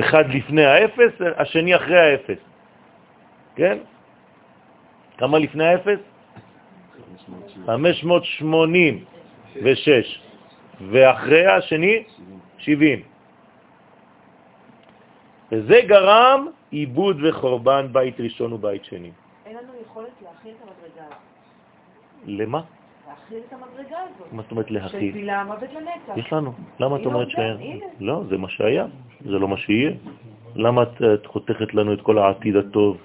אחד 0.00 0.24
לפני 0.28 0.64
האפס, 0.64 1.12
השני 1.36 1.76
אחרי 1.76 2.00
האפס. 2.00 2.38
כן? 3.56 3.78
כמה 5.18 5.38
לפני 5.38 5.64
האפס? 5.64 6.11
586, 7.66 10.22
ואחרי 10.90 11.46
השני 11.46 12.02
70. 12.58 13.02
וזה 15.52 15.80
גרם 15.86 16.46
עיבוד 16.70 17.16
וחורבן 17.22 17.86
בית 17.92 18.20
ראשון 18.20 18.52
ובית 18.52 18.84
שני. 18.84 19.10
אין 19.46 19.56
לנו 19.56 19.72
יכולת 19.82 20.08
להכיל 20.22 20.52
את 20.52 20.56
המדרגה 20.62 21.06
הזאת. 21.06 21.16
למה? 22.26 22.60
להכיל 23.08 23.38
את 23.48 23.52
המדרגה 23.52 23.98
הזאת. 23.98 24.32
מה 24.32 24.42
זאת 24.42 24.50
אומרת 24.50 24.68
של 24.68 24.74
להכיל? 24.74 25.12
בילה 25.12 25.40
המוות 25.40 25.72
לנצח. 25.72 26.16
יש 26.16 26.32
לנו. 26.32 26.52
למה 26.80 26.96
את 26.96 27.00
הנה 27.00 27.14
אומרת 27.14 27.30
שאין? 27.30 27.80
לא, 28.00 28.22
זה 28.28 28.38
מה 28.38 28.48
שהיה, 28.48 28.86
זה 29.20 29.38
לא 29.38 29.48
מה 29.48 29.56
שיהיה. 29.56 29.92
למה 30.54 30.82
את 30.82 31.02
את 31.14 31.26
חותכת 31.26 31.74
לנו 31.74 31.92
את 31.92 32.00
כל 32.00 32.18
העתיד 32.18 32.56
הטוב 32.56 32.96
לא 32.96 33.02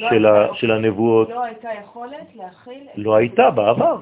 של 0.00 0.26
הייתה- 0.26 0.52
ה- 0.52 0.54
של 0.54 0.70
הנבואות? 0.70 1.28
לא 1.28 1.44
הייתה 1.44 1.68
יכולת 1.82 2.26
להכיל... 2.36 2.82
לא 2.96 3.14
הייתה 3.16 3.50
בעבר. 3.50 4.00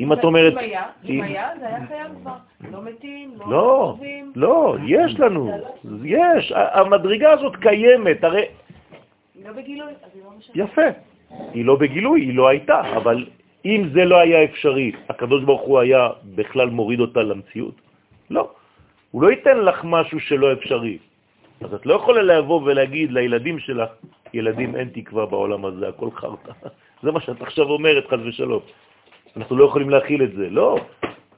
אם 0.00 0.12
את 0.12 0.24
אומרת... 0.24 0.52
אם 0.52 0.58
היה, 0.58 0.82
אם 1.04 1.22
היה, 1.22 1.48
זה 1.60 1.66
היה 1.66 1.86
קיים 1.86 2.06
כבר. 2.22 2.32
לא 2.72 2.82
מתים, 2.82 3.30
לא 3.38 3.50
לא, 3.50 3.92
טובים. 3.96 4.32
לא, 4.36 4.76
יש 4.86 5.20
לנו, 5.20 5.50
יש, 6.04 6.52
ה- 6.52 6.80
המדרגה 6.80 7.32
הזאת 7.32 7.56
קיימת, 7.56 8.24
הרי 8.24 8.42
לא 9.44 9.52
בגילוי, 9.52 9.92
אז 10.02 10.10
היא 10.14 10.22
לא 10.24 10.30
משנה. 10.38 10.64
יפה. 10.64 10.82
היא 11.54 11.64
לא 11.64 11.76
בגילוי, 11.76 12.20
היא 12.20 12.34
לא 12.34 12.48
הייתה, 12.48 12.80
אבל 12.96 13.26
אם 13.64 13.82
זה 13.92 14.04
לא 14.04 14.16
היה 14.20 14.44
אפשרי, 14.44 14.92
הקדוש 15.08 15.44
ברוך 15.44 15.60
הוא 15.62 15.78
היה 15.78 16.08
בכלל 16.34 16.70
מוריד 16.70 17.00
אותה 17.00 17.20
למציאות? 17.22 17.74
לא. 18.30 18.50
הוא 19.10 19.22
לא 19.22 19.30
ייתן 19.30 19.58
לך 19.58 19.80
משהו 19.84 20.20
שלא 20.20 20.52
אפשרי. 20.52 20.98
אז 21.64 21.74
את 21.74 21.86
לא 21.86 21.94
יכולה 21.94 22.22
לבוא 22.22 22.60
ולהגיד 22.62 23.12
לילדים 23.12 23.58
שלך, 23.58 23.90
ילדים, 24.34 24.76
אין 24.76 24.88
תקווה 24.88 25.26
בעולם 25.26 25.64
הזה, 25.64 25.88
הכל 25.88 26.10
חרטא. 26.10 26.52
זה 27.02 27.12
מה 27.12 27.20
שאת 27.20 27.42
עכשיו 27.42 27.66
אומרת, 27.70 28.06
חס 28.06 28.18
ושלום. 28.28 28.62
אנחנו 29.36 29.56
לא 29.56 29.64
יכולים 29.64 29.90
להכיל 29.90 30.22
את 30.22 30.32
זה. 30.32 30.50
לא, 30.50 30.76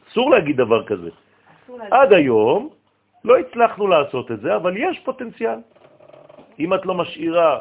אסור 0.09 0.31
להגיד 0.31 0.57
דבר 0.57 0.85
כזה. 0.85 1.11
עד 1.91 2.12
היום 2.12 2.68
לא 3.25 3.39
הצלחנו 3.39 3.87
לעשות 3.87 4.31
את 4.31 4.41
זה, 4.41 4.57
אבל 4.57 4.77
יש 4.77 4.99
פוטנציאל. 5.05 5.59
אם 6.61 6.75
את 6.75 6.87
לא 6.87 6.95
משאירה 6.95 7.61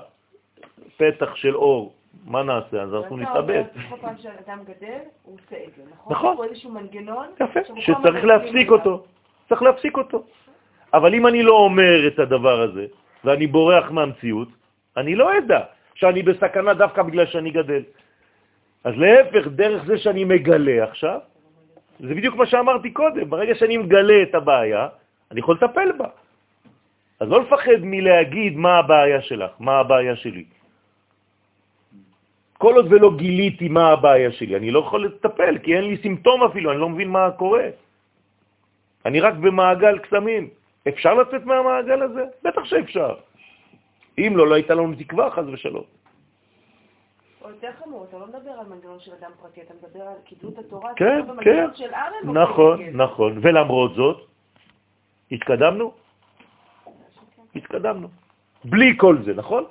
פתח 0.98 1.36
של 1.36 1.56
אור, 1.56 1.94
מה 2.26 2.44
נעשה? 2.44 2.82
אז 2.82 2.94
אנחנו 2.94 3.18
נתאבד. 3.18 3.64
כל 3.90 3.96
פעם 4.02 4.18
שאדם 4.18 4.60
גדל, 4.64 5.00
הוא 5.24 5.36
עושה 5.36 5.56
את 5.68 5.72
זה, 5.78 5.84
נכון? 5.94 6.14
נכון. 6.14 6.32
יש 6.32 6.38
פה 6.38 6.46
איזשהו 6.46 6.72
מנגנון. 6.72 7.28
יפה, 7.40 7.60
שצריך 7.76 8.26
להפסיק. 8.26 8.72
אותו. 8.72 9.04
צריך 9.50 9.62
להפסיק 9.62 9.98
אותו. 9.98 10.24
אבל 10.94 11.14
אם 11.14 11.28
אני 11.28 11.44
לא 11.44 11.54
אומר 11.54 12.08
את 12.08 12.20
הדבר 12.20 12.62
הזה, 12.62 12.86
ואני 13.24 13.48
בורח 13.48 13.92
מהמציאות, 13.92 14.50
אני 14.98 15.16
לא 15.16 15.38
אדע 15.38 15.62
שאני 15.96 16.22
בסכנה 16.24 16.74
דווקא 16.74 17.02
בגלל 17.04 17.26
שאני 17.26 17.52
גדל. 17.52 17.84
אז 18.84 18.94
להפך, 18.98 19.48
דרך 19.48 19.86
זה 19.86 19.98
שאני 19.98 20.24
מגלה 20.24 20.84
עכשיו, 20.84 21.20
זה 22.00 22.16
בדיוק 22.16 22.36
מה 22.36 22.46
שאמרתי 22.46 22.90
קודם, 22.92 23.30
ברגע 23.30 23.56
שאני 23.56 23.78
מגלה 23.78 24.24
את 24.24 24.36
הבעיה, 24.36 24.88
אני 25.32 25.40
יכול 25.40 25.56
לטפל 25.56 25.92
בה. 25.98 26.10
אז 27.20 27.28
לא 27.30 27.42
לפחד 27.42 27.80
מלהגיד 27.84 28.58
מה 28.58 28.78
הבעיה 28.78 29.22
שלך, 29.22 29.52
מה 29.60 29.84
הבעיה 29.84 30.16
שלי. 30.16 30.44
כל 32.58 32.76
עוד 32.76 32.88
ולא 32.92 33.10
גיליתי 33.16 33.68
מה 33.68 33.92
הבעיה 34.00 34.32
שלי, 34.32 34.56
אני 34.56 34.72
לא 34.72 34.80
יכול 34.80 35.06
לטפל, 35.06 35.58
כי 35.64 35.76
אין 35.76 35.84
לי 35.84 35.98
סימפטום 36.02 36.44
אפילו, 36.44 36.72
אני 36.72 36.80
לא 36.80 36.90
מבין 36.90 37.10
מה 37.10 37.32
קורה. 37.32 37.68
אני 39.06 39.20
רק 39.20 39.34
במעגל 39.34 40.00
קסמים. 40.00 40.59
אפשר 40.90 41.14
לצאת 41.14 41.46
מהמעגל 41.46 42.02
הזה? 42.02 42.24
בטח 42.44 42.64
שאפשר. 42.64 43.16
אם 44.18 44.34
לא, 44.36 44.48
לא 44.48 44.56
הייתה 44.56 44.74
לנו 44.74 44.96
תקווה, 45.00 45.32
חז 45.32 45.48
ושלום. 45.48 45.84
או 47.42 47.50
יותר 47.50 47.70
חמור, 47.84 48.06
אתה 48.10 48.18
לא 48.18 48.28
מדבר 48.28 48.52
על 48.52 48.66
מנגנון 48.66 49.00
של 49.00 49.12
אדם 49.20 49.32
פרטי, 49.42 49.62
אתה 49.62 49.74
מדבר 49.74 50.02
על 50.02 50.16
קיבלו 50.26 50.50
את 50.50 50.58
התורה, 50.58 50.94
כן, 50.96 51.22
כן. 51.44 51.68
נכון. 52.24 52.84
נכון. 52.94 53.40
ולמרות 53.42 53.96
זאת, 53.96 54.28
התקדמנו? 55.32 55.94
התקדמנו. 57.56 58.08
בלי 58.66 58.94
כל 58.98 59.18
זה, 59.26 59.34
נכון? 59.34 59.64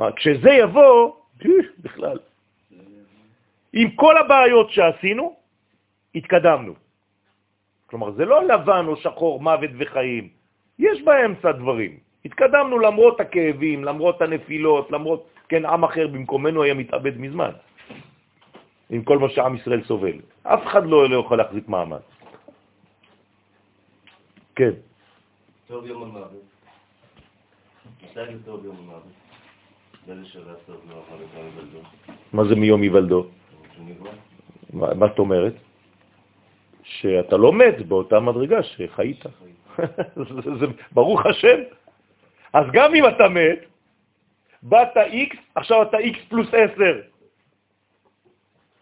אה, 0.00 0.12
כשזה 0.12 0.50
יבוא, 0.50 1.12
פי, 1.38 1.52
בכלל. 1.78 2.18
עם 3.72 3.90
כל 3.90 4.16
הבעיות 4.16 4.70
שעשינו, 4.70 5.36
התקדמנו. 6.14 6.74
כלומר, 7.94 8.10
זה 8.18 8.24
לא 8.24 8.42
לבן 8.50 8.84
או 8.90 8.96
שחור, 8.96 9.38
מוות 9.40 9.70
וחיים. 9.78 10.28
יש 10.78 11.02
באמצע 11.06 11.52
דברים. 11.62 12.02
התקדמנו 12.24 12.78
למרות 12.78 13.20
הכאבים, 13.20 13.84
למרות 13.84 14.22
הנפילות, 14.22 14.90
למרות, 14.90 15.30
כן, 15.48 15.62
עם 15.62 15.84
אחר 15.84 16.06
במקומנו 16.10 16.62
היה 16.62 16.74
מתאבד 16.74 17.14
מזמן, 17.14 17.50
עם 18.90 19.02
כל 19.06 19.18
מה 19.18 19.28
שעם 19.30 19.54
ישראל 19.54 19.86
סובל. 19.86 20.18
אף 20.42 20.66
אחד 20.66 20.90
לא, 20.90 21.06
לא 21.10 21.16
יכול 21.22 21.38
להחזיק 21.38 21.68
מעמד. 21.70 22.02
כן. 24.58 24.74
טוב 25.70 25.86
יום 25.86 26.02
המוות. 26.02 26.42
מה 32.32 32.42
זה 32.44 32.54
מיום 32.58 32.82
היוולדו? 32.82 33.26
מה, 34.72 34.94
מה 34.94 35.06
את 35.06 35.18
אומרת? 35.18 35.54
שאתה 36.84 37.36
לא 37.36 37.52
מת 37.52 37.86
באותה 37.86 38.20
מדרגה 38.20 38.62
שחיית. 38.62 39.24
זה, 40.16 40.40
זה, 40.60 40.66
ברוך 40.92 41.26
השם. 41.26 41.58
אז 42.52 42.66
גם 42.72 42.94
אם 42.94 43.08
אתה 43.08 43.28
מת, 43.28 43.58
באת 44.62 44.96
X, 44.96 45.36
עכשיו 45.54 45.82
אתה 45.82 45.96
X 45.98 46.16
פלוס 46.28 46.48
10. 46.48 47.00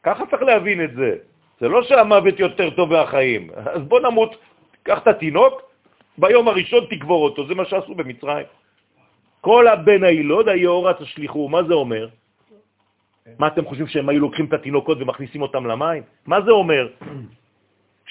ככה 0.02 0.26
צריך 0.26 0.42
להבין 0.42 0.84
את 0.84 0.94
זה. 0.94 1.16
זה 1.60 1.68
לא 1.68 1.82
שהמוות 1.82 2.38
יותר 2.38 2.70
טוב 2.70 2.92
מהחיים. 2.92 3.50
אז 3.56 3.82
בוא 3.82 4.00
נמות, 4.00 4.36
קח 4.82 4.98
את 5.02 5.06
התינוק, 5.06 5.62
ביום 6.18 6.48
הראשון 6.48 6.84
תקבור 6.90 7.24
אותו, 7.24 7.46
זה 7.46 7.54
מה 7.54 7.64
שעשו 7.64 7.94
במצרים. 7.94 8.46
כל 9.40 9.68
הבן 9.68 10.04
הילוד 10.04 10.48
היאורה 10.48 10.94
תשליכו, 10.94 11.48
מה 11.48 11.62
זה 11.62 11.74
אומר? 11.74 12.08
מה 13.38 13.46
אתם 13.46 13.64
חושבים 13.64 13.86
שהם 13.86 14.08
היו 14.08 14.20
לוקחים 14.20 14.44
את 14.44 14.52
התינוקות 14.52 14.98
ומכניסים 15.00 15.42
אותם 15.42 15.66
למים? 15.66 16.02
מה 16.26 16.40
זה 16.40 16.50
אומר? 16.50 16.88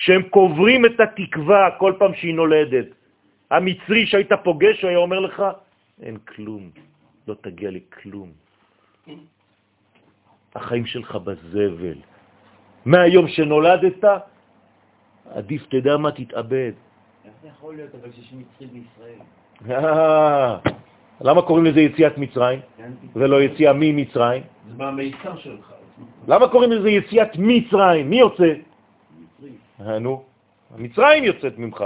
שהם 0.02 0.22
קוברים 0.34 0.86
את 0.86 1.00
התקווה 1.00 1.78
כל 1.78 1.94
פעם 2.00 2.14
שהיא 2.16 2.34
נולדת. 2.34 2.88
המצרי 3.52 4.06
שהיית 4.06 4.34
פוגש, 4.44 4.82
הוא 4.82 4.90
היה 4.90 4.98
אומר 4.98 5.20
לך, 5.20 5.44
אין 6.02 6.18
כלום, 6.18 6.70
לא 7.28 7.36
תגיע 7.42 7.70
לכלום. 7.72 8.30
החיים 10.56 10.86
שלך 10.86 11.16
בזבל. 11.16 12.00
מהיום 12.86 13.28
שנולדת, 13.28 14.04
עדיף, 15.30 15.62
תדע 15.70 15.98
מה, 15.98 16.12
תתאבד. 16.12 16.74
איך 17.26 17.34
זה 17.42 17.48
יכול 17.48 17.76
להיות 17.76 17.96
אבל 17.96 18.10
שיש 18.12 18.34
מצרי 18.34 18.68
בישראל? 18.68 19.22
אה, 19.70 20.58
למה 21.22 21.42
קוראים 21.42 21.66
לזה 21.66 21.82
יציאת 21.82 22.18
מצרים. 22.18 22.60
ולא 23.16 23.42
יציאה 23.42 23.74
ממצרים? 23.74 24.44
זה 24.68 24.74
מהמיצר 24.78 25.38
שלך. 25.38 25.68
למה 26.28 26.48
קוראים 26.48 26.72
לזה 26.72 26.90
יציאת 26.90 27.38
מצרים? 27.38 28.10
מי 28.10 28.20
יוצא? 28.20 28.71
אה, 29.88 30.00
נו, 30.00 30.24
מצרים 30.78 31.24
יוצאת 31.24 31.58
ממך. 31.58 31.84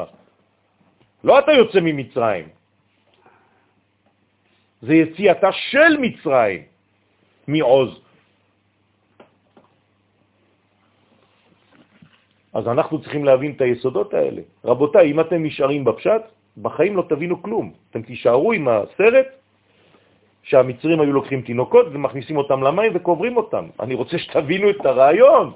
לא 1.23 1.39
אתה 1.39 1.51
יוצא 1.51 1.79
ממצרים. 1.81 2.47
זה 4.81 4.93
יציאתה 4.95 5.51
של 5.51 5.97
מצרים, 6.01 6.61
מעוז. 7.47 7.99
אז 12.53 12.67
אנחנו 12.67 13.01
צריכים 13.01 13.25
להבין 13.25 13.51
את 13.51 13.61
היסודות 13.61 14.13
האלה. 14.13 14.41
רבותיי, 14.65 15.11
אם 15.11 15.19
אתם 15.19 15.43
נשארים 15.43 15.83
בפשט, 15.83 16.21
בחיים 16.57 16.97
לא 16.97 17.03
תבינו 17.09 17.43
כלום. 17.43 17.73
אתם 17.91 18.01
תישארו 18.01 18.53
עם 18.53 18.67
הסרט 18.67 19.27
שהמצרים 20.43 21.01
היו 21.01 21.13
לוקחים 21.13 21.41
תינוקות 21.41 21.85
ומכניסים 21.91 22.37
אותם 22.37 22.63
למים 22.63 22.91
וקוברים 22.95 23.37
אותם. 23.37 23.65
אני 23.79 23.93
רוצה 23.93 24.17
שתבינו 24.17 24.69
את 24.69 24.85
הרעיון. 24.85 25.53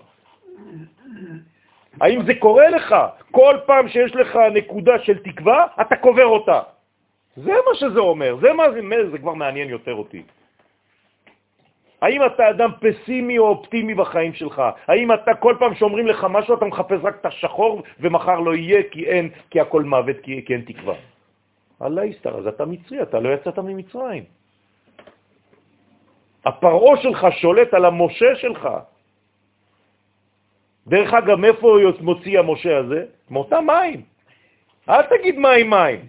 האם 2.01 2.25
זה 2.25 2.33
קורה 2.39 2.69
לך? 2.69 2.95
כל 3.31 3.55
פעם 3.65 3.87
שיש 3.87 4.15
לך 4.15 4.39
נקודה 4.53 4.99
של 4.99 5.17
תקווה, 5.17 5.65
אתה 5.81 5.95
קובר 5.95 6.25
אותה. 6.25 6.59
זה 7.35 7.51
מה 7.51 7.73
שזה 7.75 7.99
אומר, 7.99 8.35
זה 8.41 8.53
מה 8.53 8.71
זה, 8.71 8.81
זה 9.11 9.17
כבר 9.17 9.33
מעניין 9.33 9.69
יותר 9.69 9.93
אותי. 9.93 10.23
האם 12.01 12.25
אתה 12.25 12.49
אדם 12.49 12.71
פסימי 12.79 13.37
או 13.37 13.47
אופטימי 13.47 13.93
בחיים 13.93 14.33
שלך? 14.33 14.61
האם 14.87 15.13
אתה 15.13 15.33
כל 15.33 15.55
פעם 15.59 15.75
שאומרים 15.75 16.07
לך 16.07 16.27
משהו 16.29 16.55
אתה 16.55 16.65
מחפש 16.65 16.99
רק 17.03 17.15
את 17.21 17.25
השחור 17.25 17.83
ומחר 17.99 18.39
לא 18.39 18.55
יהיה 18.55 18.83
כי 18.91 19.05
אין, 19.05 19.29
כי 19.49 19.59
הכל 19.59 19.83
מוות, 19.83 20.15
כי, 20.23 20.45
כי 20.45 20.53
אין 20.53 20.61
תקווה? 20.61 20.95
אללה 21.81 22.05
יסתר, 22.05 22.37
אז 22.37 22.47
אתה 22.47 22.65
מצרי, 22.65 23.01
אתה 23.01 23.19
לא 23.19 23.29
יצאת 23.29 23.59
ממצרים. 23.59 24.23
הפרעה 26.45 26.97
שלך 27.01 27.27
שולט 27.31 27.73
על 27.73 27.85
המשה 27.85 28.35
שלך. 28.35 28.69
דרך 30.89 31.13
אגב, 31.13 31.35
מאיפה 31.35 31.77
מוציא 32.01 32.39
המשה 32.39 32.77
הזה? 32.77 33.05
מאותם 33.29 33.63
מים. 33.67 34.01
אל 34.89 35.01
תגיד 35.01 35.39
מים 35.39 35.69
מים. 35.69 35.99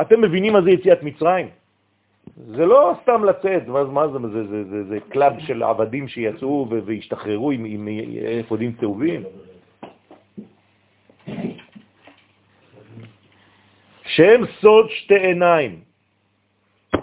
אתם 0.00 0.20
מבינים 0.20 0.52
מה 0.52 0.62
זה 0.62 0.70
יציאת 0.70 1.02
מצרים? 1.02 1.48
זה 2.36 2.66
לא 2.66 2.94
סתם 3.02 3.24
לצאת, 3.24 3.66
מה, 3.66 3.84
מה 3.84 4.08
זה, 4.08 4.18
זה, 4.18 4.46
זה, 4.46 4.64
זה, 4.64 4.84
זה 4.84 4.98
club 5.08 5.38
של 5.38 5.62
עבדים 5.62 6.08
שיצאו 6.08 6.66
והשתחררו 6.86 7.50
עם, 7.50 7.64
עם 7.64 7.88
אפודים 8.40 8.72
צהובים. 8.80 9.22
שם 14.04 14.40
סוד 14.60 14.90
שתי 14.90 15.18
עיניים. 15.18 15.80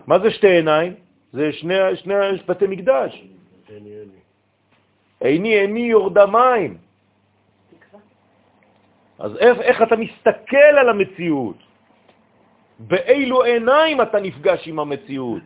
מה 0.08 0.20
זה 0.20 0.32
שתי 0.32 0.48
עיניים? 0.48 0.94
זה 1.34 1.54
שני, 1.54 1.96
שני 1.96 2.16
בתי 2.48 2.68
מקדש. 2.68 3.35
עיני 5.26 5.60
עיני 5.60 5.80
יורדה 5.80 6.26
מים. 6.26 6.78
אז 9.20 9.38
איך, 9.38 9.60
איך 9.60 9.82
אתה 9.82 9.96
מסתכל 9.96 10.74
על 10.80 10.90
המציאות? 10.90 11.56
באילו 12.80 13.44
עיניים 13.44 14.02
אתה 14.02 14.20
נפגש 14.20 14.68
עם 14.68 14.80
המציאות? 14.80 15.44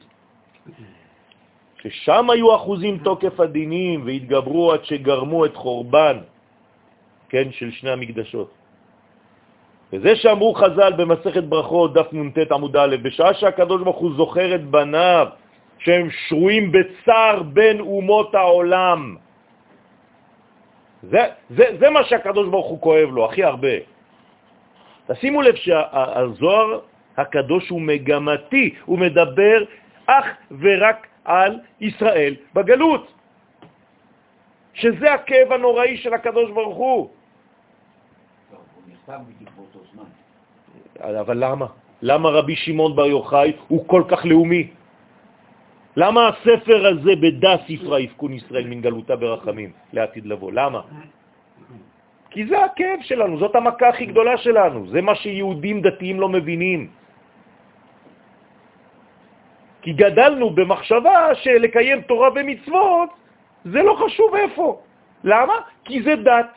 ששם 1.81 2.29
היו 2.29 2.55
אחוזים 2.55 2.97
תוקף 2.97 3.39
הדינים 3.39 4.05
והתגברו 4.05 4.73
עד 4.73 4.85
שגרמו 4.85 5.45
את 5.45 5.55
חורבן, 5.55 6.17
כן, 7.29 7.51
של 7.51 7.71
שני 7.71 7.89
המקדשות. 7.89 8.51
וזה 9.93 10.15
שאמרו 10.15 10.53
חז"ל 10.53 10.93
במסכת 10.97 11.43
ברכות, 11.43 11.93
דף 11.93 12.13
נ"ט 12.13 12.51
עמוד 12.51 12.77
א', 12.77 12.95
בשעה 13.01 13.33
שהקדוש 13.33 13.81
ברוך 13.81 13.97
הוא 13.97 14.11
זוכר 14.17 14.55
את 14.55 14.63
בניו 14.65 15.27
שהם 15.79 16.09
שרויים 16.27 16.71
בצער 16.71 17.43
בין 17.43 17.79
אומות 17.79 18.35
העולם. 18.35 19.15
זה, 21.03 21.23
זה, 21.49 21.65
זה 21.79 21.89
מה 21.89 22.03
שהקדוש 22.03 22.47
ברוך 22.47 22.67
הוא 22.67 22.81
כואב 22.81 23.09
לו 23.09 23.25
הכי 23.25 23.43
הרבה. 23.43 23.75
תשימו 25.07 25.41
לב 25.41 25.55
שהזוהר 25.55 26.79
הקדוש 27.17 27.69
הוא 27.69 27.81
מגמתי, 27.81 28.75
הוא 28.85 28.99
מדבר 28.99 29.63
אך 30.05 30.25
ורק 30.59 31.07
על 31.25 31.59
ישראל 31.81 32.35
בגלות, 32.53 33.13
שזה 34.73 35.13
הכאב 35.13 35.51
הנוראי 35.51 35.97
של 35.97 36.13
הקדוש 36.13 36.51
ברוך 36.51 36.77
הוא. 36.77 37.09
אבל 40.99 41.37
למה? 41.43 41.65
למה 42.01 42.29
רבי 42.29 42.55
שמעון 42.55 42.95
בר 42.95 43.05
יוחאי 43.05 43.53
הוא 43.67 43.87
כל 43.87 44.03
כך 44.07 44.25
לאומי? 44.25 44.78
למה 45.97 46.27
הספר 46.27 46.87
הזה 46.87 47.13
בדה 47.15 47.55
ספרה 47.67 47.99
יפקון 47.99 48.33
ישראל 48.33 48.67
מן 48.67 48.81
גלותה 48.81 49.15
ברחמים 49.15 49.71
לעתיד 49.93 50.25
לבוא? 50.25 50.51
למה? 50.51 50.81
כי 52.29 52.45
זה 52.45 52.65
הכאב 52.65 52.99
שלנו, 53.01 53.39
זאת 53.39 53.55
המכה 53.55 53.89
הכי 53.89 54.05
גדולה 54.05 54.37
שלנו, 54.37 54.87
זה 54.87 55.01
מה 55.01 55.15
שיהודים 55.15 55.81
דתיים 55.81 56.19
לא 56.19 56.29
מבינים. 56.29 56.89
כי 59.81 59.93
גדלנו 59.93 60.49
במחשבה 60.49 61.35
שלקיים 61.35 62.01
תורה 62.01 62.29
ומצוות 62.35 63.09
זה 63.65 63.81
לא 63.83 63.93
חשוב 64.05 64.35
איפה. 64.35 64.81
למה? 65.23 65.53
כי 65.83 66.03
זה 66.03 66.15
דת. 66.15 66.53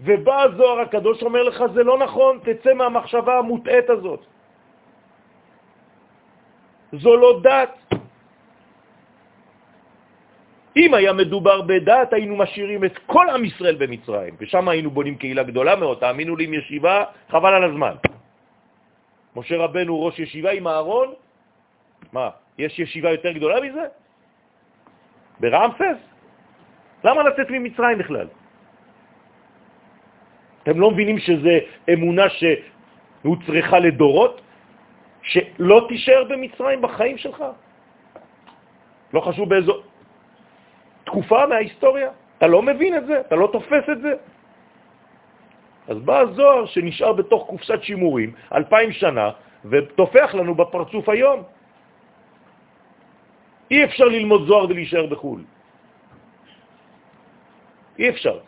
ובא 0.00 0.42
הזוהר 0.42 0.80
הקדוש 0.80 1.22
אומר 1.22 1.42
לך, 1.42 1.64
זה 1.74 1.82
לא 1.82 1.98
נכון, 1.98 2.38
תצא 2.42 2.74
מהמחשבה 2.74 3.38
המוטעת 3.38 3.90
הזאת. 3.90 4.33
זו 6.98 7.16
לא 7.16 7.40
דת. 7.42 7.74
אם 10.76 10.94
היה 10.94 11.12
מדובר 11.12 11.62
בדת, 11.62 12.12
היינו 12.12 12.36
משאירים 12.36 12.84
את 12.84 12.98
כל 13.06 13.26
עם 13.30 13.44
ישראל 13.44 13.76
במצרים, 13.78 14.34
ושם 14.40 14.68
היינו 14.68 14.90
בונים 14.90 15.14
קהילה 15.14 15.42
גדולה 15.42 15.76
מאוד, 15.76 15.98
תאמינו 15.98 16.36
לי, 16.36 16.44
עם 16.44 16.54
ישיבה, 16.54 17.04
חבל 17.30 17.52
על 17.54 17.64
הזמן. 17.64 17.94
משה 19.36 19.56
רבנו 19.56 20.04
ראש 20.06 20.18
ישיבה 20.18 20.50
עם 20.50 20.66
אהרון, 20.66 21.08
מה, 22.12 22.30
יש 22.58 22.78
ישיבה 22.78 23.10
יותר 23.10 23.32
גדולה 23.32 23.60
מזה? 23.60 23.84
ברמסס? 25.40 25.98
למה 27.04 27.22
לצאת 27.22 27.50
ממצרים 27.50 27.98
בכלל? 27.98 28.28
אתם 30.62 30.80
לא 30.80 30.90
מבינים 30.90 31.18
שזה 31.18 31.58
אמונה 31.92 32.26
שהוא 32.28 33.36
צריכה 33.46 33.78
לדורות? 33.78 34.40
שלא 35.24 35.86
תישאר 35.88 36.24
במצרים 36.24 36.82
בחיים 36.82 37.18
שלך? 37.18 37.44
לא 39.12 39.20
חשוב 39.20 39.48
באיזו 39.48 39.82
תקופה 41.04 41.46
מההיסטוריה. 41.46 42.10
אתה 42.38 42.46
לא 42.46 42.62
מבין 42.62 42.96
את 42.96 43.06
זה, 43.06 43.20
אתה 43.20 43.34
לא 43.36 43.48
תופס 43.52 43.84
את 43.92 44.00
זה. 44.00 44.12
אז 45.88 45.98
בא 45.98 46.18
הזוהר 46.18 46.66
שנשאר 46.66 47.12
בתוך 47.12 47.46
קופסת 47.48 47.82
שימורים 47.82 48.32
אלפיים 48.52 48.92
שנה 48.92 49.30
ותופח 49.64 50.34
לנו 50.34 50.54
בפרצוף 50.54 51.08
היום. 51.08 51.42
אי 53.70 53.84
אפשר 53.84 54.04
ללמוד 54.04 54.46
זוהר 54.46 54.64
ולהישאר 54.68 55.06
בחו"ל. 55.06 55.40
אי 57.98 58.08
אפשר. 58.08 58.38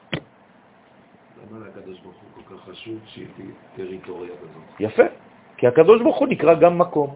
למה 1.51 1.67
לקדוש 1.67 1.99
ברוך 2.01 2.17
הוא 2.17 2.45
כל 2.45 2.57
כך 2.57 2.61
חשוב 2.71 2.99
שהיא 3.07 3.27
תהיה 3.37 3.53
טריטוריה 3.77 4.33
כזאת? 4.37 4.81
יפה, 4.81 5.03
כי 5.57 5.67
הקדוש 5.67 6.03
ברוך 6.03 6.19
הוא 6.19 6.29
נקרא 6.29 6.55
גם 6.55 6.79
מקום. 6.79 7.15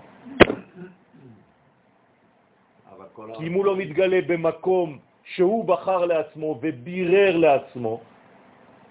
כי 3.39 3.47
אם 3.47 3.53
הוא 3.53 3.65
לא 3.65 3.77
מתגלה 3.77 4.21
במקום 4.27 4.99
שהוא 5.25 5.65
בחר 5.65 6.05
לעצמו 6.05 6.59
ובירר 6.63 7.37
לעצמו, 7.37 8.01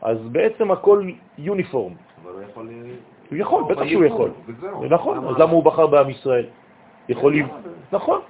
אז 0.02 0.18
בעצם 0.32 0.72
הכל 0.72 0.98
יוניפורם. 1.38 1.94
אבל 2.24 2.32
הוא 2.32 2.42
יכול... 2.42 2.68
הוא 3.30 3.38
יכול, 3.38 3.64
בטח 3.70 3.86
שהוא 3.86 4.06
יכול. 4.06 4.32
נכון, 4.90 5.28
אז 5.28 5.36
למה 5.38 5.52
הוא 5.52 5.64
בחר 5.64 5.88
בעם 5.88 6.10
ישראל? 6.10 6.46
יכולים... 7.10 7.48
נכון. 7.92 8.22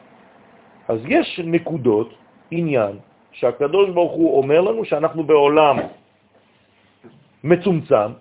אז 0.87 0.99
יש 1.07 1.39
נקודות, 1.43 2.13
עניין, 2.51 2.97
שהקדוש 3.31 3.89
ברוך 3.89 4.11
הוא 4.11 4.37
אומר 4.37 4.61
לנו 4.61 4.85
שאנחנו 4.85 5.23
בעולם 5.23 5.77
מצומצם, 7.43 8.11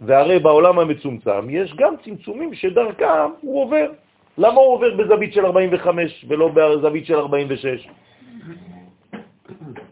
והרי 0.00 0.38
בעולם 0.38 0.78
המצומצם 0.78 1.50
יש 1.50 1.74
גם 1.76 1.94
צמצומים 2.04 2.54
שדרכם 2.54 3.30
הוא 3.40 3.62
עובר. 3.62 3.90
למה 4.38 4.60
הוא 4.60 4.74
עובר 4.74 4.94
בזווית 4.96 5.32
של 5.32 5.46
45 5.46 6.24
ולא 6.28 6.48
בזווית 6.48 7.06
של 7.06 7.14
46? 7.14 7.88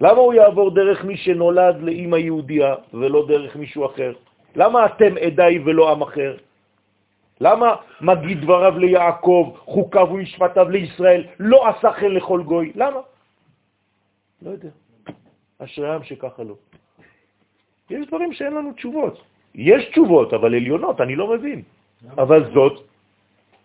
למה 0.01 0.21
הוא 0.21 0.35
יעבור 0.35 0.71
דרך 0.75 1.05
מי 1.05 1.17
שנולד 1.17 1.77
לאמא 1.81 2.17
יהודייה 2.17 2.75
ולא 2.95 3.27
דרך 3.29 3.57
מישהו 3.57 3.87
אחר? 3.87 4.13
למה 4.57 4.87
אתם 4.87 5.15
עדיי 5.27 5.59
ולא 5.65 5.93
עם 5.93 6.03
אחר? 6.03 6.37
למה 7.41 7.77
מגיד 8.01 8.41
דבריו 8.41 8.79
ליעקב, 8.79 9.53
חוקיו 9.65 10.09
ומשפטיו 10.11 10.71
לישראל, 10.71 11.27
לא 11.39 11.69
עשה 11.69 11.93
חן 11.93 12.11
לכל 12.11 12.43
גוי? 12.43 12.73
למה? 12.75 13.01
לא 14.43 14.51
יודע. 14.51 14.69
אשריהם 15.59 16.03
שככה 16.05 16.43
לא. 16.43 16.55
יש 17.91 18.07
דברים 18.07 18.33
שאין 18.33 18.53
לנו 18.55 18.73
תשובות. 18.73 19.34
יש 19.55 19.89
תשובות, 19.91 20.35
אבל 20.35 20.55
עליונות, 20.55 21.01
אני 21.01 21.17
לא 21.17 21.31
מבין. 21.31 21.63
אבל 22.19 22.51
זאת, 22.55 22.83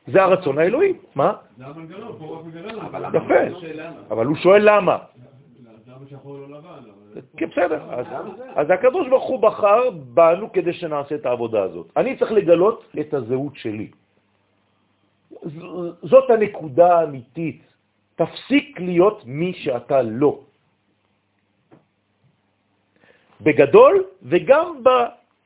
זה 0.08 0.24
הרצון 0.24 0.58
האלוהי. 0.58 0.94
מה? 1.16 1.34
זה 1.58 1.66
המנגנון, 1.66 2.12
פה 2.20 2.40
רק 2.40 2.46
מגלה. 2.46 3.10
יפה. 3.14 3.42
אבל 4.10 4.26
הוא 4.26 4.36
שואל 4.36 4.62
למה. 4.70 4.98
לא 6.48 6.58
כן, 7.38 7.50
בסדר. 7.50 7.82
אז, 8.56 8.70
הקדוש 8.70 9.08
ברוך 9.08 9.28
הוא 9.28 9.40
בחר 9.40 9.90
בנו 10.14 10.52
כדי 10.54 10.74
שנעשה 10.74 11.16
את 11.16 11.26
העבודה 11.26 11.62
הזאת. 11.64 11.88
אני 11.98 12.18
צריך 12.18 12.32
לגלות 12.32 12.86
את 13.00 13.14
הזהות 13.14 13.56
שלי. 13.56 13.90
זאת 16.04 16.30
הנקודה 16.30 17.00
האמיתית. 17.00 17.62
תפסיק 18.16 18.80
להיות 18.80 19.24
מי 19.26 19.54
שאתה 19.54 20.02
לא. 20.02 20.40
בגדול 23.42 24.04
וגם 24.24 24.84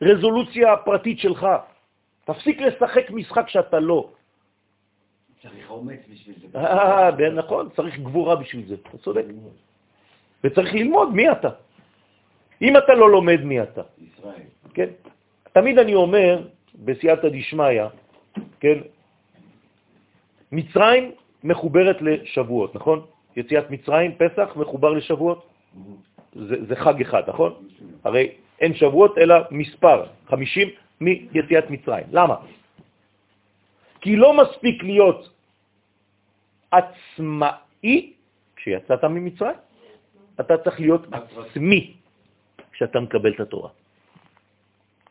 ברזולוציה 0.01 0.73
הפרטית 0.73 1.19
שלך. 1.19 1.47
תפסיק 2.25 2.61
לשחק 2.61 3.11
משחק 3.11 3.49
שאתה 3.49 3.79
לא. 3.79 4.09
צריך 5.41 5.69
אומץ 5.69 5.99
בשביל 6.09 6.35
זה. 6.41 6.59
אה, 6.59 7.11
נכון, 7.29 7.69
צריך 7.75 7.99
גבורה 7.99 8.35
בשביל 8.35 8.65
זה, 8.67 8.75
אתה 8.75 8.97
צודק. 8.97 9.25
וצריך 10.43 10.73
ללמוד 10.73 11.13
מי 11.13 11.31
אתה. 11.31 11.49
אם 12.61 12.77
אתה 12.77 12.93
לא 12.93 13.11
לומד 13.11 13.41
מי 13.43 13.61
אתה, 13.61 13.81
ישראל. 13.97 14.47
כן? 14.73 14.89
תמיד 15.51 15.79
אני 15.79 15.95
אומר, 15.95 16.47
בסייעתא 16.75 17.29
דשמיא, 17.29 17.83
כן? 18.59 18.77
מצרים 20.51 21.11
מחוברת 21.43 22.01
לשבועות, 22.01 22.75
נכון? 22.75 23.05
יציאת 23.35 23.71
מצרים, 23.71 24.11
פסח, 24.17 24.55
מחובר 24.55 24.89
לשבועות? 24.89 25.47
זה, 26.33 26.55
זה 26.67 26.75
חג 26.75 27.01
אחד, 27.01 27.23
נכון? 27.27 27.53
הרי 28.03 28.31
אין 28.63 28.73
שבועות 28.79 29.17
אלא 29.17 29.35
מספר, 29.51 30.07
50 30.31 30.67
מיציאת 31.01 31.69
מצרים. 31.69 32.07
למה? 32.11 32.35
כי 34.01 34.15
לא 34.15 34.31
מספיק 34.39 34.83
להיות 34.83 35.29
עצמאי 36.71 38.13
כשיצאת 38.55 39.03
ממצרים, 39.03 39.59
אתה 40.39 40.57
צריך 40.63 40.79
להיות 40.79 41.03
עצמי 41.11 41.93
כשאתה 42.71 42.99
מקבל 42.99 43.31
את 43.35 43.39
התורה. 43.39 43.69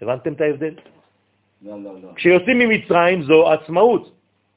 הבנתם 0.00 0.32
את 0.32 0.40
ההבדל? 0.40 0.74
לא, 1.62 1.82
לא, 1.82 1.92
לא. 2.02 2.08
כשיוצאים 2.16 2.58
ממצרים 2.58 3.22
זו 3.22 3.52
עצמאות, 3.52 4.04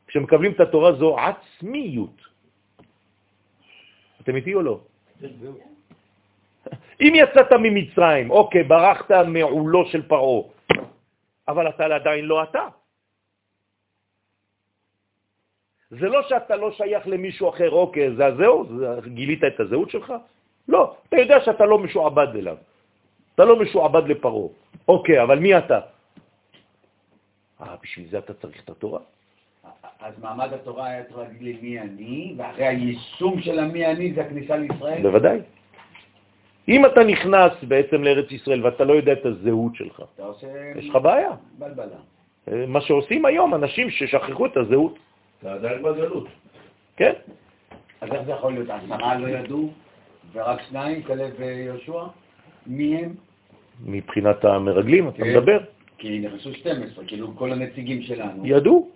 כשמקבלים 0.08 0.52
את 0.52 0.60
התורה 0.60 0.92
זו 0.94 1.16
עצמיות. 1.20 2.18
אתם 4.22 4.36
איתי 4.36 4.54
או 4.54 4.62
לא? 4.62 4.80
אם 7.02 7.14
יצאת 7.16 7.52
ממצרים, 7.60 8.32
אוקיי, 8.32 8.64
ברחת 8.64 9.12
מעולו 9.12 9.86
של 9.86 10.08
פרעה, 10.08 10.42
אבל 11.48 11.70
אתה 11.70 11.86
עדיין 11.86 12.26
לא 12.26 12.44
אתה. 12.44 12.68
זה 15.90 16.10
לא 16.10 16.22
שאתה 16.30 16.56
לא 16.56 16.72
שייך 16.72 17.08
למישהו 17.08 17.50
אחר, 17.50 17.72
אוקיי, 17.72 18.16
זה 18.16 18.36
זהו, 18.38 18.66
זה, 18.78 19.10
גילית 19.10 19.44
את 19.44 19.60
הזהות 19.60 19.90
שלך? 19.90 20.14
לא, 20.68 20.96
אתה 21.10 21.18
יודע 21.18 21.40
שאתה 21.46 21.66
לא 21.66 21.78
משועבד 21.80 22.36
אליו. 22.36 22.58
אתה 23.36 23.46
לא 23.46 23.60
משועבד 23.60 24.08
לפרעה. 24.08 24.48
אוקיי, 24.88 25.24
אבל 25.24 25.40
מי 25.40 25.58
אתה? 25.58 25.80
אה, 27.62 27.76
בשביל 27.84 28.08
זה 28.10 28.18
אתה 28.18 28.34
צריך 28.34 28.64
את 28.64 28.70
התורה. 28.70 29.00
אז 30.00 30.14
מעמד 30.22 30.54
התורה 30.54 30.88
היה 30.88 31.04
צריך 31.04 31.18
להגיד 31.18 31.42
לי 31.42 31.58
מי 31.62 31.80
אני, 31.80 32.34
ואחרי 32.38 32.66
היישום 32.66 33.42
של 33.42 33.60
המי 33.60 33.86
אני 33.86 34.14
זה 34.14 34.22
הכניסה 34.22 34.58
לישראל? 34.58 35.02
בוודאי. 35.02 35.40
אם 36.68 36.86
אתה 36.86 37.04
נכנס 37.04 37.52
בעצם 37.64 38.04
לארץ 38.04 38.32
ישראל 38.32 38.66
ואתה 38.66 38.84
לא 38.84 38.94
יודע 38.94 39.14
את 39.14 39.26
הזהות 39.26 39.76
שלך, 39.76 40.02
עושה... 40.18 40.48
יש 40.76 40.90
לך 40.90 40.96
בעיה. 40.96 41.32
בלבלה. 41.60 42.00
אה, 42.52 42.66
מה 42.68 42.82
שעושים 42.82 43.26
היום 43.26 43.56
אנשים 43.56 43.90
ששכחו 43.90 44.46
את 44.46 44.58
הזהות, 44.58 45.00
אתה 45.40 45.54
עדיין 45.54 45.84
בגלות. 45.84 46.28
כן? 46.98 47.14
אז 48.02 48.10
איך 48.12 48.24
זה 48.26 48.32
יכול 48.32 48.54
להיות? 48.54 48.70
עשרה 48.70 49.20
לא 49.20 49.28
ידעו, 49.28 49.72
ורק 50.34 50.62
שניים, 50.70 51.04
כלב 51.04 51.32
ויהושע? 51.40 52.04
מי 52.68 52.98
הם? 52.98 53.14
מבחינת 53.86 54.46
המרגלים, 54.46 55.08
אתה 55.08 55.18
כן. 55.18 55.30
מדבר. 55.30 55.60
כי 55.98 56.20
נכנסו 56.20 56.54
12, 56.54 57.06
כאילו 57.06 57.36
כל 57.36 57.52
הנציגים 57.52 58.02
שלנו. 58.02 58.46
ידעו, 58.46 58.90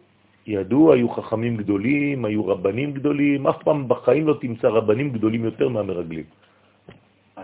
ידעו, 0.48 0.94
היו 0.94 1.10
חכמים 1.10 1.58
גדולים, 1.58 2.26
היו 2.26 2.48
רבנים 2.48 2.94
גדולים, 2.94 3.48
אף 3.48 3.64
פעם 3.64 3.88
בחיים 3.88 4.28
לא 4.28 4.36
תמצא 4.41 4.68
רבנים 4.68 5.10
גדולים 5.10 5.46
יותר 5.46 5.70
מהמרגלים. 5.70 6.24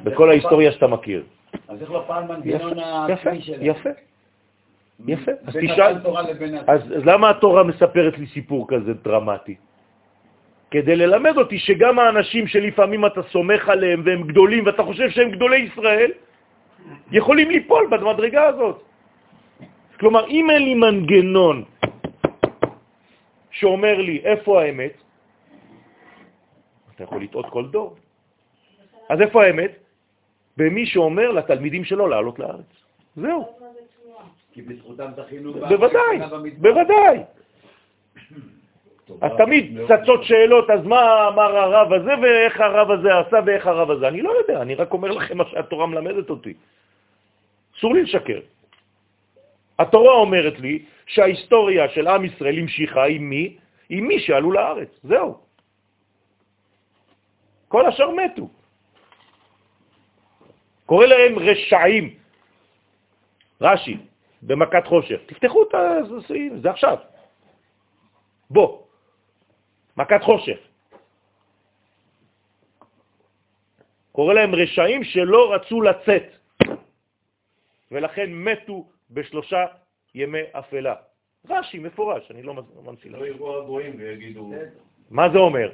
בכל 0.03 0.25
לא 0.25 0.31
ההיסטוריה 0.31 0.71
שאתה 0.71 0.87
מכיר. 0.87 1.23
אז 1.67 1.81
איך 1.81 1.91
לא 1.91 2.03
פעל 2.07 2.23
מנגנון 2.23 2.79
העצמי 2.79 3.41
שלנו? 3.41 3.63
יפה. 3.65 3.89
יפה. 5.07 5.31
אז 5.47 5.53
תשאל, 5.61 5.95
אז 6.67 6.81
למה 7.05 7.29
התורה 7.29 7.63
מספרת 7.63 8.17
לי 8.17 8.27
סיפור 8.27 8.67
כזה 8.67 8.93
דרמטי? 8.93 9.55
כדי 10.71 10.95
ללמד 10.95 11.37
אותי 11.37 11.59
שגם 11.59 11.99
האנשים 11.99 12.47
שלפעמים 12.47 13.05
אתה 13.05 13.23
סומך 13.23 13.69
עליהם 13.69 14.01
והם 14.05 14.21
גדולים 14.27 14.65
ואתה 14.65 14.83
חושב 14.83 15.09
שהם 15.09 15.29
גדולי 15.31 15.57
ישראל, 15.57 16.11
יכולים 17.11 17.49
ליפול 17.49 17.87
במדרגה 17.91 18.43
הזאת. 18.47 18.83
כלומר, 19.99 20.27
אם 20.27 20.49
אין 20.49 20.63
לי 20.63 20.73
מנגנון 20.73 21.63
שאומר 23.51 23.95
לי 24.01 24.21
איפה 24.23 24.61
האמת, 24.61 24.95
אתה 26.95 27.03
יכול 27.03 27.23
לטעות 27.23 27.47
כל 27.49 27.65
דור. 27.67 27.95
אז 29.09 29.21
איפה 29.21 29.43
האמת? 29.43 29.84
במי 30.57 30.85
שאומר 30.85 31.31
לתלמידים 31.31 31.83
שלו 31.83 32.07
לעלות 32.07 32.39
לארץ. 32.39 32.71
זהו. 33.15 33.55
כי 34.53 34.61
בזכותם 34.61 35.11
זכינו... 35.15 35.53
בוודאי. 35.53 36.19
בוודאי. 36.57 37.19
אז 39.21 39.31
תמיד 39.37 39.79
צצות 39.87 40.23
שאלות, 40.23 40.69
אז 40.69 40.85
מה 40.85 41.27
אמר 41.27 41.57
הרב 41.57 41.93
הזה 41.93 42.11
ואיך 42.21 42.59
הרב 42.59 42.91
הזה 42.91 43.09
עשה 43.19 43.39
ואיך 43.45 43.67
הרב 43.67 43.91
הזה. 43.91 44.07
אני 44.07 44.21
לא 44.21 44.31
יודע, 44.41 44.61
אני 44.61 44.75
רק 44.75 44.93
אומר 44.93 45.11
לכם 45.11 45.37
מה 45.37 45.45
שהתורה 45.45 45.85
מלמדת 45.87 46.29
אותי. 46.29 46.53
אסור 47.77 47.93
לי 47.93 48.01
לשקר. 48.03 48.39
התורה 49.79 50.13
אומרת 50.13 50.59
לי 50.59 50.85
שההיסטוריה 51.05 51.89
של 51.89 52.07
עם 52.07 52.25
ישראל 52.25 52.57
המשיכה 52.59 53.05
עם 53.05 53.29
מי? 53.29 53.57
עם 53.89 54.07
מי 54.07 54.19
שעלו 54.19 54.51
לארץ, 54.51 54.89
זהו. 55.03 55.37
כל 57.67 57.85
השאר 57.85 58.11
מתו. 58.11 58.49
קורא 60.85 61.05
להם 61.05 61.39
רשעים. 61.39 62.15
רש"י, 63.61 63.97
במכת 64.41 64.85
חושך. 64.87 65.19
תפתחו 65.25 65.63
את 65.63 65.73
הסעיף, 65.73 66.53
זה 66.61 66.69
עכשיו. 66.69 66.97
בוא, 68.49 68.79
מכת 69.97 70.21
חושך. 70.23 70.57
קורא 74.11 74.33
להם 74.33 74.55
רשעים 74.55 75.03
שלא 75.03 75.53
רצו 75.53 75.81
לצאת, 75.81 76.23
ולכן 77.91 78.29
מתו 78.31 78.87
בשלושה 79.11 79.65
ימי 80.15 80.41
אפלה. 80.51 80.95
רש"י 81.49 81.79
מפורש, 81.79 82.31
אני 82.31 82.43
לא 82.43 82.53
ממציא 82.53 83.11
לך. 83.11 83.19
לא 83.19 83.25
יראו 83.25 83.63
הגויים 83.63 83.93
ויגידו, 83.97 84.51
מה 85.09 85.29
זה 85.29 85.37
אומר? 85.37 85.71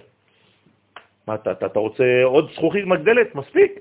מה, 1.28 1.36
אתה, 1.36 1.52
אתה, 1.52 1.66
אתה 1.66 1.80
רוצה 1.80 2.04
עוד 2.24 2.52
זכוכית 2.52 2.86
מגדלת? 2.86 3.36
מספיק. 3.36 3.72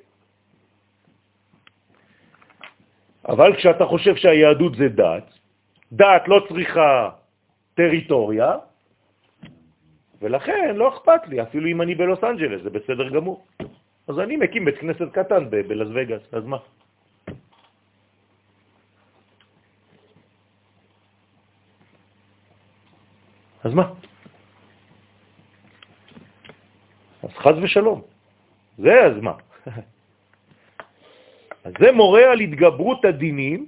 אבל 3.28 3.56
כשאתה 3.56 3.84
חושב 3.86 4.16
שהיהדות 4.16 4.74
זה 4.74 4.88
דת, 4.88 5.28
דת 5.92 6.22
לא 6.26 6.46
צריכה 6.48 7.10
טריטוריה, 7.74 8.52
ולכן 10.22 10.76
לא 10.76 10.88
אכפת 10.88 11.28
לי, 11.28 11.42
אפילו 11.42 11.66
אם 11.68 11.82
אני 11.82 11.94
בלוס 11.94 12.24
אנג'לס, 12.24 12.62
זה 12.62 12.70
בסדר 12.70 13.08
גמור. 13.08 13.46
אז 14.08 14.18
אני 14.18 14.36
מקים 14.36 14.64
בית 14.64 14.78
כנסת 14.78 15.08
קטן 15.12 15.50
בלס 15.50 15.88
וגאס, 15.94 16.22
אז 16.32 16.44
מה? 16.44 16.58
אז 23.64 23.72
מה? 23.74 23.92
אז 27.22 27.30
חז 27.30 27.56
ושלום. 27.62 28.02
זה 28.78 28.94
אז 29.04 29.16
מה? 29.22 29.34
אז 31.64 31.72
זה 31.80 31.92
מורה 31.92 32.32
על 32.32 32.40
התגברות 32.40 33.04
הדינים, 33.04 33.66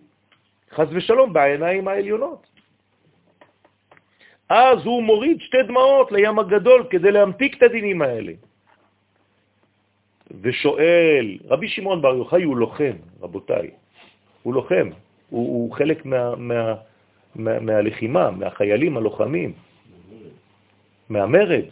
חז 0.73 0.89
ושלום, 0.93 1.33
בעיניים 1.33 1.89
העליונות. 1.89 2.47
אז 4.49 4.79
הוא 4.85 5.03
מוריד 5.03 5.41
שתי 5.41 5.63
דמעות 5.69 6.13
לים 6.13 6.39
הגדול 6.39 6.87
כדי 6.91 7.13
להמתיק 7.13 7.57
את 7.57 7.63
הדינים 7.63 8.03
האלה. 8.03 8.33
ושואל, 10.41 11.39
רבי 11.49 11.69
שמעון 11.69 12.03
בר 12.03 12.15
יוחאי 12.15 12.43
הוא 12.43 12.57
לוחם, 12.57 12.97
רבותיי, 13.21 13.71
הוא 14.43 14.55
לוחם, 14.55 14.89
הוא, 15.31 15.49
הוא 15.49 15.73
חלק 15.73 16.05
מה, 16.05 16.37
מה, 16.37 16.75
מה, 17.35 17.61
מהלחימה, 17.61 18.31
מהחיילים 18.31 18.97
הלוחמים, 18.97 19.53
מהמרד. 21.09 21.65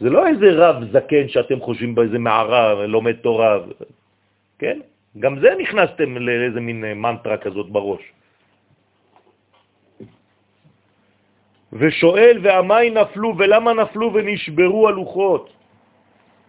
זה 0.00 0.10
לא 0.10 0.26
איזה 0.26 0.48
רב 0.52 0.76
זקן 0.92 1.28
שאתם 1.28 1.60
חושבים 1.60 1.94
באיזה 1.94 2.18
מערה, 2.18 2.86
לומד 2.86 3.16
תורה, 3.16 3.58
כן? 4.62 4.78
גם 5.18 5.38
זה 5.38 5.50
נכנסתם 5.58 6.16
לאיזה 6.16 6.60
מין 6.60 6.84
מנטרה 6.94 7.36
כזאת 7.36 7.70
בראש. 7.70 8.02
ושואל, 11.72 12.38
והמי 12.42 12.90
נפלו, 12.90 13.38
ולמה 13.38 13.72
נפלו 13.72 14.12
ונשברו 14.14 14.88
הלוחות? 14.88 15.52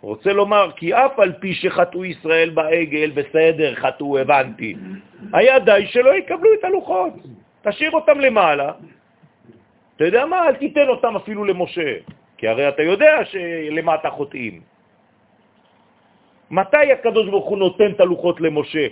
רוצה 0.01 0.33
לומר, 0.33 0.71
כי 0.75 0.93
אף 0.93 1.19
על 1.19 1.33
פי 1.39 1.53
שחטאו 1.53 2.05
ישראל 2.05 2.49
בעגל, 2.49 3.11
בסדר, 3.11 3.75
חטאו, 3.75 4.17
הבנתי. 4.17 4.75
היה 5.33 5.59
די 5.59 5.85
שלא 5.87 6.13
יקבלו 6.15 6.53
את 6.53 6.63
הלוחות. 6.63 7.13
תשאיר 7.61 7.91
אותם 7.91 8.19
למעלה. 8.19 8.71
אתה 9.95 10.05
יודע 10.05 10.25
מה? 10.25 10.47
אל 10.47 10.55
תיתן 10.55 10.87
אותם 10.87 11.15
אפילו 11.15 11.45
למשה, 11.45 11.91
כי 12.37 12.47
הרי 12.47 12.69
אתה 12.69 12.83
יודע 12.83 13.25
שלמטה 13.25 14.09
חוטאים. 14.09 14.72
מתי 16.53 16.91
הקדוש 16.91 17.25
ברוך 17.29 17.49
הוא 17.49 17.57
נותן 17.57 17.91
את 17.91 17.99
הלוחות 17.99 18.41
למשה? 18.41 18.85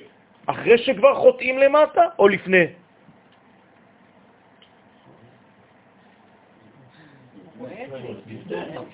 אחרי 0.45 0.77
שכבר 0.77 1.13
חוטאים 1.15 1.57
למטה 1.57 2.01
או 2.19 2.27
לפני? 2.27 2.65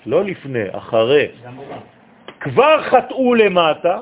לא 0.06 0.24
לפני, 0.24 0.64
אחרי. 0.76 1.28
כבר 2.40 2.82
חטאו 2.82 3.34
למטה, 3.34 4.00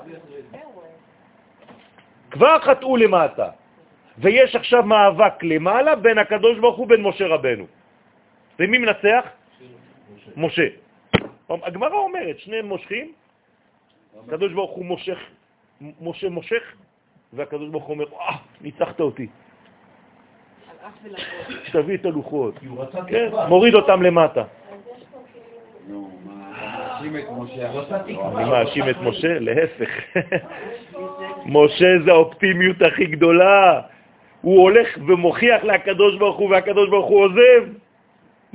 כבר 2.31 2.59
חטאו 2.59 2.97
למטה, 2.97 3.49
ויש 4.19 4.57
עכשיו 4.57 4.83
מאבק 4.83 5.43
למעלה 5.43 5.97
בין 5.97 6.19
הקדוש 6.19 6.59
ברוך 6.59 6.77
הוא 6.77 6.87
בין 6.87 7.03
משה 7.03 7.27
רבנו. 7.27 7.65
ומי 8.59 8.79
מנצח? 8.79 9.25
משה. 10.37 10.69
הגמרא 11.51 11.97
אומרת, 11.97 12.39
שניהם 12.39 12.67
מושכים, 12.67 13.13
הקדוש 14.25 14.53
ברוך 14.53 14.71
הוא 14.71 14.85
מושך, 14.85 15.19
משה 16.01 16.29
מושך, 16.29 16.63
והקדוש 17.33 17.69
ברוך 17.69 17.85
הוא 17.85 17.95
אומר, 17.95 18.05
אה, 18.21 18.37
ניצחת 18.61 19.01
אותי. 19.01 19.27
תביא 21.73 21.95
את 21.95 22.05
הלוחות. 22.05 22.55
כן. 23.07 23.29
מוריד 23.49 23.75
אותם 23.75 24.03
למטה. 24.03 24.45
אני 27.01 28.45
מאשים 28.45 28.89
את 28.89 28.97
משה? 29.03 29.39
להפך. 29.39 29.91
משה 31.47 31.87
זה 32.05 32.11
האופטימיות 32.11 32.83
הכי 32.83 33.07
גדולה. 33.07 33.81
הוא 34.43 34.63
הולך 34.63 34.99
ומוכיח 35.07 35.65
לקדוש 35.65 36.17
ברוך 36.17 36.37
הוא, 36.37 36.51
והקדוש 36.51 36.89
ברוך 36.89 37.07
הוא 37.07 37.25
עוזב. 37.25 37.86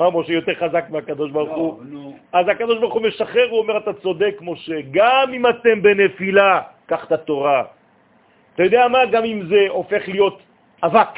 מה, 0.01 0.09
משה 0.09 0.33
יותר 0.33 0.55
חזק 0.55 0.85
מהקדוש 0.89 1.31
ברוך 1.31 1.49
לא, 1.49 1.55
הוא? 1.55 2.17
אז 2.33 2.45
הקדוש 2.47 2.79
ברוך 2.79 2.93
הוא 2.93 3.01
משחרר, 3.01 3.49
הוא 3.49 3.59
אומר, 3.59 3.77
אתה 3.77 3.93
צודק, 3.93 4.35
משה, 4.41 4.77
גם 4.91 5.33
אם 5.33 5.43
אתם 5.47 5.81
בנפילה, 5.81 6.61
קח 6.85 7.05
את 7.05 7.11
התורה. 7.11 7.63
אתה 8.53 8.63
יודע 8.63 8.87
מה? 8.87 9.05
גם 9.13 9.23
אם 9.23 9.45
זה 9.45 9.61
הופך 9.69 10.01
להיות 10.07 10.41
אבק, 10.83 11.13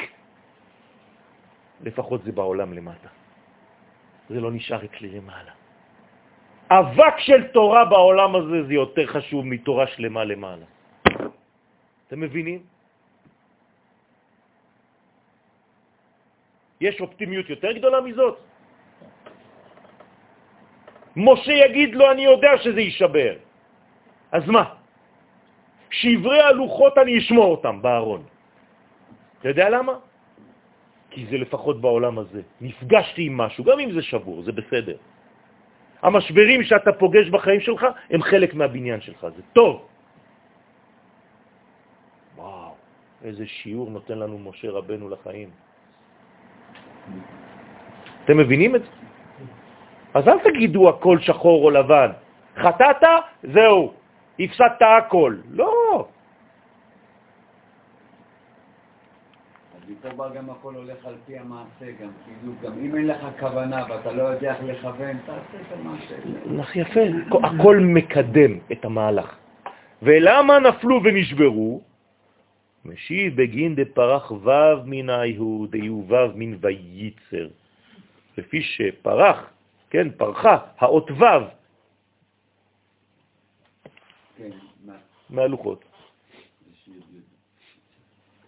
לפחות 1.80 2.22
זה 2.28 2.32
בעולם 2.32 2.72
למטה. 2.72 3.08
זה 4.28 4.40
לא 4.40 4.52
נשאר 4.52 4.84
אצלי 4.84 5.08
למעלה. 5.08 5.52
אבק 6.70 7.16
של 7.18 7.48
תורה 7.56 7.84
בעולם 7.84 8.36
הזה 8.36 8.58
זה 8.68 8.74
יותר 8.74 9.06
חשוב 9.06 9.46
מתורה 9.46 9.86
שלמה 9.96 10.24
למעלה. 10.24 10.64
אתם 12.06 12.20
מבינים? 12.20 12.60
יש 16.80 17.00
אופטימיות 17.00 17.48
יותר 17.48 17.72
גדולה 17.72 18.00
מזאת? 18.00 18.53
משה 21.16 21.52
יגיד 21.52 21.94
לו, 21.94 22.10
אני 22.10 22.24
יודע 22.24 22.58
שזה 22.62 22.80
יישבר. 22.80 23.34
אז 24.32 24.42
מה? 24.48 24.64
שברי 25.90 26.40
הלוחות 26.40 26.98
אני 26.98 27.18
אשמור 27.18 27.50
אותם 27.50 27.82
בארון. 27.82 28.22
אתה 29.40 29.48
יודע 29.48 29.70
למה? 29.70 29.94
כי 31.10 31.26
זה 31.30 31.36
לפחות 31.38 31.80
בעולם 31.80 32.18
הזה. 32.18 32.42
נפגשתי 32.60 33.22
עם 33.26 33.36
משהו, 33.36 33.64
גם 33.64 33.78
אם 33.80 33.90
זה 33.92 34.02
שבור, 34.02 34.42
זה 34.42 34.52
בסדר. 34.52 34.96
המשברים 36.02 36.62
שאתה 36.62 36.92
פוגש 36.92 37.28
בחיים 37.30 37.60
שלך 37.60 37.86
הם 38.10 38.22
חלק 38.22 38.54
מהבניין 38.54 39.00
שלך, 39.00 39.26
זה 39.36 39.42
טוב. 39.52 39.86
וואו, 42.36 42.74
איזה 43.24 43.46
שיעור 43.46 43.90
נותן 43.90 44.18
לנו 44.18 44.38
משה 44.38 44.70
רבנו 44.70 45.08
לחיים. 45.08 45.50
אתם 48.24 48.36
מבינים 48.36 48.76
את 48.76 48.82
זה? 48.82 48.90
אז 50.14 50.28
אל 50.28 50.38
תגידו 50.38 50.88
הכל 50.88 51.18
שחור 51.20 51.64
או 51.64 51.70
לבן. 51.70 52.10
חטאת, 52.56 53.02
זהו, 53.42 53.92
הפסדת 54.38 54.82
הכל. 54.82 55.36
לא. 55.50 56.06
מפה 59.88 60.08
בא 60.16 60.34
גם 60.34 60.50
הכל 60.50 60.74
הולך 60.74 61.06
על 61.06 61.14
פי 61.26 61.38
המעשה 61.38 61.86
גם, 62.00 62.08
כאילו, 62.24 62.52
גם 62.62 62.72
אם 62.78 62.96
אין 62.96 63.06
לך 63.06 63.26
כוונה 63.40 63.84
ואתה 63.88 64.12
לא 64.12 64.22
יודע 64.22 64.54
איך 64.54 64.64
לכוון, 64.64 65.16
תעשה 65.26 65.58
את 65.60 65.72
המעשה. 65.72 66.14
לך 66.46 66.76
יפה, 66.76 67.00
הכל 67.42 67.76
מקדם 67.80 68.58
את 68.72 68.84
המהלך. 68.84 69.36
ולמה 70.02 70.58
נפלו 70.58 71.00
ונשברו? 71.04 71.82
משיב 72.84 73.42
בגין 73.42 73.74
דפרח 73.74 74.30
וו 74.30 74.84
מן 74.84 75.10
היהוד, 75.10 75.70
דיובב 75.70 76.30
מן 76.34 76.56
וייצר. 76.60 77.48
לפי 78.38 78.62
שפרח, 78.62 79.50
כן, 79.94 80.10
פרחה, 80.10 80.58
האות 80.78 81.10
וו, 81.10 81.26
כן, 84.36 84.50
מה? 84.84 84.92
מהלוחות. 85.30 85.84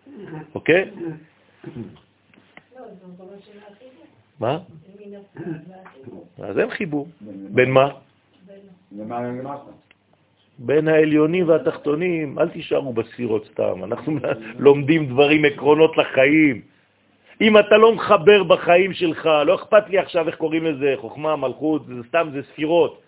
אוקיי? 0.55 0.91
מה? 4.41 4.59
אז 6.39 6.59
אין 6.59 6.71
חיבור. 6.71 7.09
בין 7.51 7.71
מה? 7.71 7.89
בין 10.59 10.89
העליונים 10.89 11.49
והתחתונים, 11.49 12.39
אל 12.39 12.49
תישארו 12.49 12.93
בספירות 12.93 13.47
סתם, 13.53 13.85
אנחנו 13.85 14.19
לומדים 14.67 15.07
דברים, 15.07 15.45
עקרונות 15.45 15.97
לחיים. 15.97 16.63
אם 17.41 17.59
אתה 17.59 17.77
לא 17.77 17.93
מחבר 17.93 18.43
בחיים 18.43 18.93
שלך, 18.93 19.27
לא 19.47 19.55
אכפת 19.55 19.89
לי 19.89 19.99
עכשיו 19.99 20.29
איך 20.29 20.37
קוראים 20.37 20.65
לזה, 20.65 20.95
חוכמה, 20.97 21.37
מלכות, 21.37 21.87
זה 21.87 21.95
סתם, 22.09 22.29
זה 22.33 22.41
ספירות. 22.53 23.03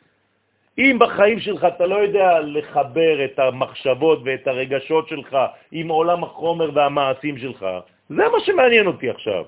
אם 0.78 0.96
בחיים 1.00 1.40
שלך 1.40 1.64
אתה 1.64 1.86
לא 1.86 1.96
יודע 1.96 2.40
לחבר 2.40 3.24
את 3.24 3.38
המחשבות 3.38 4.18
ואת 4.24 4.46
הרגשות 4.46 5.08
שלך 5.08 5.36
עם 5.72 5.88
עולם 5.88 6.24
החומר 6.24 6.70
והמעשים 6.74 7.38
שלך, 7.38 7.66
זה 8.08 8.24
מה 8.32 8.40
שמעניין 8.44 8.86
אותי 8.86 9.10
עכשיו. 9.10 9.44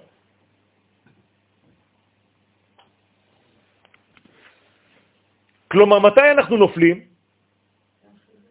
כלומר, 5.68 5.98
מתי 5.98 6.30
אנחנו 6.30 6.56
נופלים? 6.56 7.00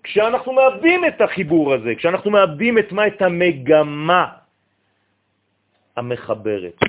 כשאנחנו 0.03 0.53
מאבדים 0.53 1.05
את 1.05 1.21
החיבור 1.21 1.73
הזה, 1.73 1.95
כשאנחנו 1.95 2.31
מאבדים 2.31 2.77
את 2.77 2.91
מה? 2.91 3.07
את 3.07 3.21
המגמה 3.21 4.25
המחברת. 5.99 6.79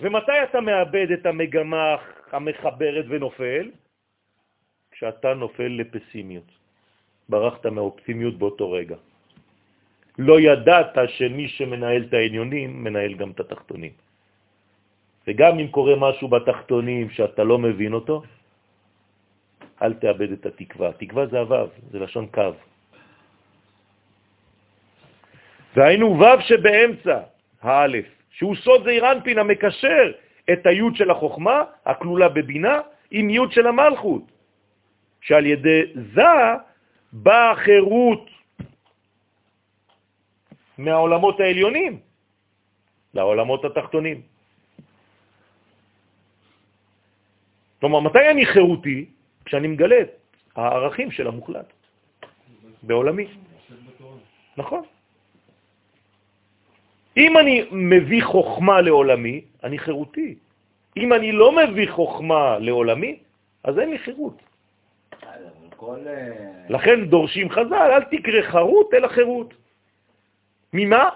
ומתי 0.00 0.38
אתה 0.44 0.60
מאבד 0.60 1.08
את 1.10 1.26
המגמה 1.26 1.96
המחברת 2.32 3.04
ונופל? 3.08 3.70
כשאתה 4.90 5.34
נופל 5.34 5.68
לפסימיות. 5.80 6.50
ברחת 7.28 7.66
מהאופטימיות 7.66 8.38
באותו 8.38 8.72
רגע. 8.72 8.96
לא 10.18 10.40
ידעת 10.40 10.96
שמי 11.16 11.48
שמנהל 11.48 12.02
את 12.08 12.12
העניונים 12.12 12.84
מנהל 12.84 13.14
גם 13.14 13.30
את 13.30 13.40
התחתונים. 13.40 13.92
וגם 15.26 15.58
אם 15.58 15.68
קורה 15.68 15.96
משהו 15.96 16.28
בתחתונים 16.28 17.10
שאתה 17.10 17.44
לא 17.44 17.58
מבין 17.58 17.92
אותו, 17.92 18.22
אל 19.82 19.92
תאבד 19.94 20.32
את 20.32 20.46
התקווה. 20.46 20.92
תקווה 20.92 21.26
זה 21.26 21.38
הוו, 21.38 21.68
זה 21.90 21.98
לשון 21.98 22.26
קו. 22.30 22.52
והיינו 25.76 26.06
וו 26.16 26.40
שבאמצע, 26.40 27.35
האלף, 27.66 28.06
שהוא 28.30 28.56
סוד 28.56 28.84
זעיר 28.84 29.12
אנפין 29.12 29.38
המקשר 29.38 30.12
את 30.52 30.66
היוד 30.66 30.96
של 30.96 31.10
החוכמה, 31.10 31.64
הכלולה 31.86 32.28
בבינה, 32.28 32.80
עם 33.10 33.30
יוד 33.30 33.52
של 33.52 33.66
המלכות, 33.66 34.22
שעל 35.20 35.46
ידי 35.46 35.80
זה 36.14 36.22
באה 37.12 37.54
חירות 37.56 38.30
מהעולמות 40.78 41.40
העליונים 41.40 41.98
לעולמות 43.14 43.64
התחתונים. 43.64 44.22
כלומר, 47.80 48.00
מתי 48.00 48.30
אני 48.30 48.46
חירותי? 48.46 49.06
כשאני 49.44 49.68
מגלה 49.68 50.00
את 50.00 50.10
הערכים 50.56 51.10
של 51.10 51.26
המוחלט 51.26 51.72
בעולמי. 52.82 53.26
נכון. 54.56 54.82
אם 57.16 57.38
אני 57.38 57.64
מביא 57.70 58.24
חוכמה 58.24 58.80
לעולמי, 58.80 59.40
אני 59.64 59.78
חירותי. 59.78 60.34
אם 60.96 61.12
אני 61.12 61.32
לא 61.32 61.52
מביא 61.52 61.90
חוכמה 61.90 62.58
לעולמי, 62.58 63.16
אז 63.64 63.78
אין 63.78 63.90
לי 63.90 63.98
חירות. 63.98 64.42
כל... 65.76 65.98
אה, 66.06 66.32
לכן 66.68 67.04
דורשים 67.04 67.50
חז"ל, 67.50 67.74
אל 67.74 68.04
תקרא 68.04 68.42
חרות 68.42 68.94
אלא 68.94 69.08
חירות. 69.08 69.54
ממה? 70.72 71.10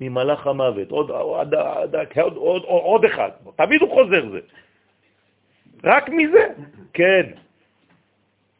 ממלאך 0.00 0.46
המוות. 0.46 0.90
עוד, 0.90 1.10
עוד, 1.10 1.54
עוד, 1.54 1.94
עוד, 2.16 2.36
עוד, 2.36 2.62
עוד 2.64 3.04
אחד. 3.04 3.30
תמיד 3.56 3.80
הוא 3.80 3.90
חוזר 3.90 4.30
זה. 4.30 4.40
רק 5.84 6.08
מזה, 6.08 6.46
כן. 6.92 7.26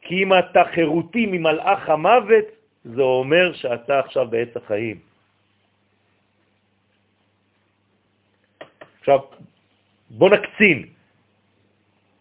כי 0.01 0.23
אם 0.23 0.33
אתה 0.33 0.63
חירותי 0.73 1.25
ממלאך 1.25 1.89
המוות, 1.89 2.45
זה 2.85 3.01
אומר 3.01 3.53
שאתה 3.53 3.99
עכשיו 3.99 4.27
בעץ 4.27 4.57
החיים. 4.57 5.08
עכשיו, 9.09 9.25
בוא 10.09 10.29
נקצין. 10.29 10.93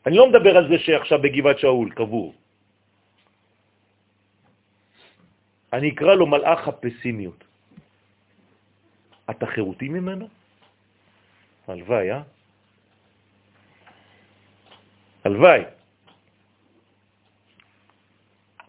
אני 0.07 0.17
לא 0.17 0.29
מדבר 0.29 0.57
על 0.57 0.69
זה 0.69 0.79
שעכשיו 0.79 1.19
בגבעת 1.23 1.59
שאול 1.59 1.91
קבור. 1.93 2.35
אני 5.73 5.89
אקרא 5.93 6.15
לו 6.15 6.27
מלאך 6.27 6.69
הפסימיות. 6.69 7.45
אתה 9.31 9.47
חירותי 9.47 9.89
ממנו? 9.89 10.29
הלוואי, 11.69 12.13
אה? 12.13 12.23
הלוואי. 15.25 15.61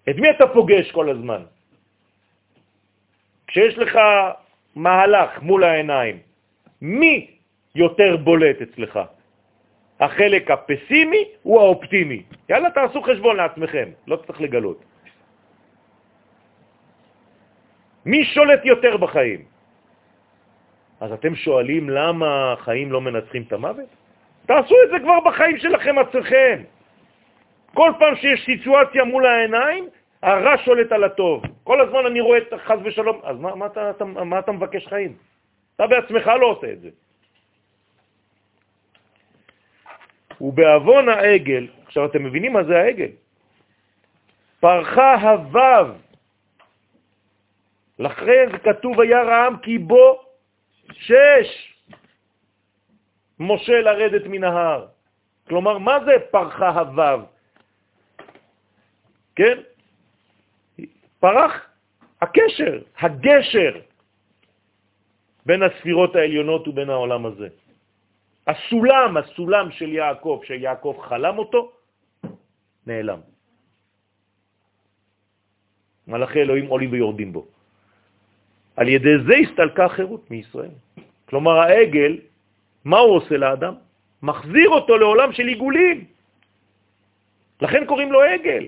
את 0.09 0.15
מי 0.15 0.27
אתה 0.35 0.45
פוגש 0.51 0.91
כל 0.91 1.07
הזמן? 1.09 1.43
כשיש 3.47 3.77
לך 3.77 3.95
מהלך 4.75 5.31
מול 5.41 5.63
העיניים, 5.63 6.19
מי 6.81 7.38
יותר 7.79 8.17
בולט 8.17 8.61
אצלך? 8.61 8.99
החלק 9.99 10.51
הפסימי 10.51 11.23
הוא 11.43 11.59
האופטימי. 11.59 12.23
יאללה, 12.49 12.69
תעשו 12.71 13.01
חשבון 13.01 13.35
לעצמכם, 13.35 13.87
לא 14.07 14.15
צריך 14.15 14.41
לגלות. 14.41 14.79
מי 18.05 18.25
שולט 18.25 18.65
יותר 18.65 18.97
בחיים? 18.97 19.41
אז 20.99 21.11
אתם 21.11 21.35
שואלים 21.35 21.89
למה 21.89 22.53
החיים 22.53 22.91
לא 22.91 23.01
מנצחים 23.01 23.43
את 23.47 23.53
המוות? 23.53 23.89
תעשו 24.45 24.75
את 24.83 24.89
זה 24.91 24.97
כבר 24.99 25.19
בחיים 25.25 25.57
שלכם 25.57 25.95
עצמכם. 25.99 26.57
כל 27.73 27.91
פעם 27.99 28.15
שיש 28.15 28.45
סיטואציה 28.45 29.03
מול 29.03 29.25
העיניים, 29.25 29.87
הרע 30.23 30.57
שולט 30.57 30.91
על 30.91 31.03
הטוב. 31.03 31.43
כל 31.63 31.81
הזמן 31.81 32.05
אני 32.05 32.19
רואה 32.19 32.37
את 32.37 32.53
חז 32.65 32.79
ושלום, 32.83 33.19
אז 33.23 33.39
מה, 33.39 33.55
מה, 33.55 33.65
אתה, 33.65 33.89
אתה, 33.89 34.05
מה 34.05 34.39
אתה 34.39 34.51
מבקש 34.51 34.87
חיים? 34.87 35.13
אתה 35.75 35.87
בעצמך 35.87 36.27
לא 36.27 36.45
עושה 36.45 36.67
את 36.71 36.81
זה. 36.81 36.89
ובאבון 40.41 41.09
העגל, 41.09 41.67
עכשיו 41.85 42.05
אתם 42.05 42.23
מבינים 42.23 42.53
מה 42.53 42.63
זה 42.63 42.77
העגל? 42.77 43.11
פרחה 44.59 45.15
הוו, 45.15 45.87
לכן 47.99 48.57
כתוב 48.63 48.99
היה 48.99 49.23
רעם 49.23 49.57
כי 49.57 49.77
בו 49.77 50.21
שש 50.91 51.49
משה 53.39 53.81
לרדת 53.81 54.25
מן 54.25 54.43
ההר. 54.43 54.87
כלומר, 55.47 55.77
מה 55.77 55.97
זה 56.05 56.11
פרחה 56.31 56.69
הוו? 56.69 57.25
כן? 59.35 59.57
פרח 61.19 61.69
הקשר, 62.21 62.81
הגשר 62.99 63.73
בין 65.45 65.63
הספירות 65.63 66.15
העליונות 66.15 66.67
ובין 66.67 66.89
העולם 66.89 67.25
הזה. 67.25 67.47
הסולם, 68.49 69.17
הסולם 69.17 69.71
של 69.71 69.89
יעקב, 69.93 70.41
שיעקב 70.43 70.95
חלם 71.05 71.37
אותו, 71.37 71.71
נעלם. 72.87 73.19
מלאכי 76.07 76.39
אלוהים 76.41 76.67
עולים 76.67 76.91
ויורדים 76.91 77.29
בו. 77.33 77.45
על 78.75 78.87
ידי 78.87 79.15
זה 79.27 79.33
הסתלקה 79.35 79.85
החירות 79.85 80.31
מישראל. 80.31 80.73
כלומר, 81.29 81.55
העגל, 81.59 82.13
מה 82.85 82.97
הוא 82.97 83.15
עושה 83.15 83.37
לאדם? 83.37 83.75
מחזיר 84.21 84.69
אותו 84.69 84.97
לעולם 84.97 85.29
של 85.33 85.47
עיגולים. 85.47 86.05
לכן 87.61 87.85
קוראים 87.85 88.11
לו 88.11 88.19
עגל. 88.21 88.65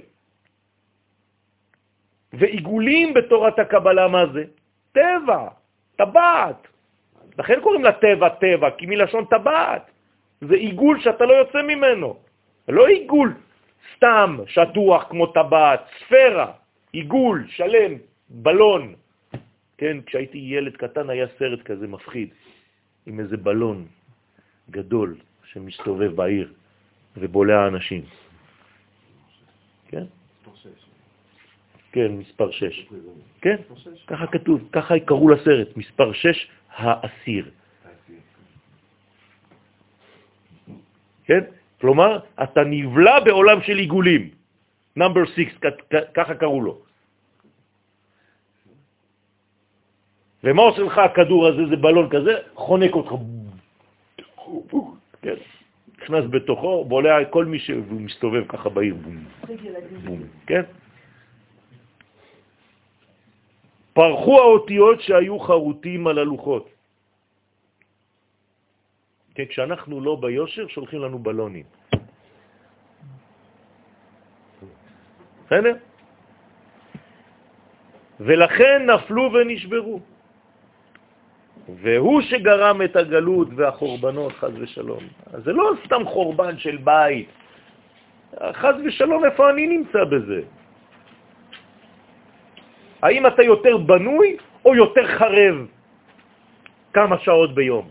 ועיגולים 2.33 3.13
בתורת 3.13 3.59
הקבלה, 3.59 4.07
מה 4.07 4.23
זה? 4.33 4.43
טבע, 4.91 5.41
טבעת. 5.95 6.70
לכן 7.39 7.59
קוראים 7.61 7.83
לה 7.83 7.91
טבע 7.91 8.29
טבע, 8.29 8.69
כי 8.77 8.85
מלשון 8.85 9.25
טבעת. 9.25 9.91
זה 10.41 10.55
עיגול 10.55 10.99
שאתה 11.01 11.25
לא 11.25 11.33
יוצא 11.33 11.61
ממנו. 11.61 12.17
לא 12.67 12.87
עיגול 12.87 13.33
סתם 13.95 14.37
שטוח 14.47 15.03
כמו 15.09 15.27
טבעת, 15.27 15.81
ספירה, 15.99 16.51
עיגול, 16.91 17.45
שלם, 17.47 17.93
בלון. 18.29 18.93
כן, 19.77 19.97
כשהייתי 20.05 20.37
ילד 20.37 20.77
קטן 20.77 21.09
היה 21.09 21.25
סרט 21.39 21.61
כזה 21.61 21.87
מפחיד, 21.87 22.29
עם 23.05 23.19
איזה 23.19 23.37
בלון 23.37 23.85
גדול 24.69 25.15
שמסתובב 25.43 26.15
בעיר 26.15 26.53
ובולע 27.17 27.67
אנשים. 27.67 28.01
כן? 29.87 30.03
כן, 31.91 32.11
מספר 32.11 32.51
6. 32.51 32.87
כן, 33.41 33.55
ככה 34.07 34.27
כתוב, 34.27 34.69
ככה 34.71 34.99
קראו 34.99 35.29
לסרט, 35.29 35.77
מספר 35.77 36.13
6, 36.13 36.47
האסיר. 36.75 37.51
כן? 41.25 41.43
כלומר, 41.81 42.19
אתה 42.43 42.61
נבלע 42.65 43.19
בעולם 43.19 43.61
של 43.61 43.77
עיגולים. 43.77 44.29
נאמבר 44.95 45.25
6, 45.25 45.39
ככה 46.13 46.35
קראו 46.35 46.61
לו. 46.61 46.81
ומה 50.43 50.61
עושה 50.61 50.81
לך 50.81 50.97
הכדור 50.97 51.47
הזה, 51.47 51.61
זה 51.69 51.75
בלון 51.75 52.09
כזה, 52.09 52.33
חונק 52.55 52.93
אותך. 52.93 53.11
כן. 55.21 55.39
נכנס 56.01 56.25
בתוכו, 56.29 56.85
בולע 56.85 57.25
כל 57.29 57.45
מי 57.45 57.59
שמסתובב 57.59 58.43
ככה 58.47 58.69
בעיר. 58.69 58.95
בום, 58.95 59.17
בום, 60.05 60.21
כן? 60.47 60.61
פרחו 63.93 64.39
האותיות 64.39 65.01
שהיו 65.01 65.39
חרוטים 65.39 66.07
על 66.07 66.17
הלוחות. 66.19 66.69
כן, 69.35 69.45
כשאנחנו 69.45 70.01
לא 70.01 70.15
ביושר, 70.15 70.67
שולחים 70.67 71.01
לנו 71.01 71.19
בלונים. 71.19 71.65
בסדר? 75.45 75.75
ולכן 78.19 78.89
נפלו 78.89 79.33
ונשברו. 79.33 79.99
והוא 81.69 82.21
שגרם 82.21 82.81
את 82.81 82.95
הגלות 82.95 83.47
והחורבנות, 83.55 84.33
חז 84.33 84.51
ושלום. 84.59 85.03
אז 85.33 85.43
זה 85.43 85.51
לא 85.51 85.71
סתם 85.85 86.01
חורבן 86.05 86.57
של 86.57 86.77
בית. 86.77 87.29
חז 88.53 88.75
ושלום, 88.85 89.25
איפה 89.25 89.49
אני 89.49 89.67
נמצא 89.67 90.03
בזה? 90.03 90.41
האם 93.01 93.27
אתה 93.27 93.43
יותר 93.43 93.77
בנוי 93.77 94.37
או 94.65 94.75
יותר 94.75 95.07
חרב 95.17 95.55
כמה 96.93 97.19
שעות 97.19 97.55
ביום? 97.55 97.89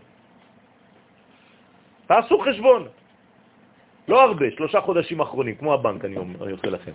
תעשו 2.06 2.38
חשבון. 2.38 2.88
לא 4.08 4.22
הרבה, 4.22 4.46
שלושה 4.50 4.80
חודשים 4.80 5.20
אחרונים, 5.20 5.54
כמו 5.54 5.74
הבנק, 5.74 6.04
אני, 6.04 6.16
עושה 6.50 6.70
לכם. 6.70 6.92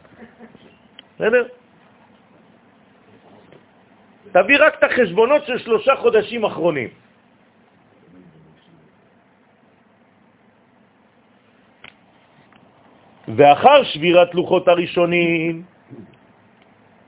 בסדר? 1.15 1.47
תביא 4.31 4.57
רק 4.59 4.73
את 4.79 4.83
החשבונות 4.83 5.45
של 5.45 5.57
שלושה 5.57 5.95
חודשים 5.95 6.43
אחרונים. 6.43 6.89
ואחר 13.27 13.83
שבירת 13.83 14.35
לוחות 14.35 14.67
הראשונים, 14.67 15.63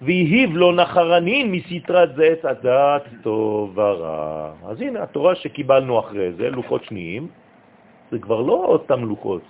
והיהיב 0.01 0.55
לו 0.55 0.71
נחרנין 0.71 1.51
מסתרת 1.51 2.15
זה 2.15 2.23
עץ 2.23 2.45
הדעת 2.45 3.03
טוב 3.23 3.77
ורע. 3.77 4.53
אז 4.65 4.81
הנה 4.81 5.03
התורה 5.03 5.35
שקיבלנו 5.35 5.99
אחרי 5.99 6.33
זה, 6.33 6.49
לוחות 6.49 6.83
שניים, 6.83 7.27
זה 8.11 8.19
כבר 8.19 8.41
לא 8.41 8.53
אותם 8.53 9.05
לוחות. 9.05 9.41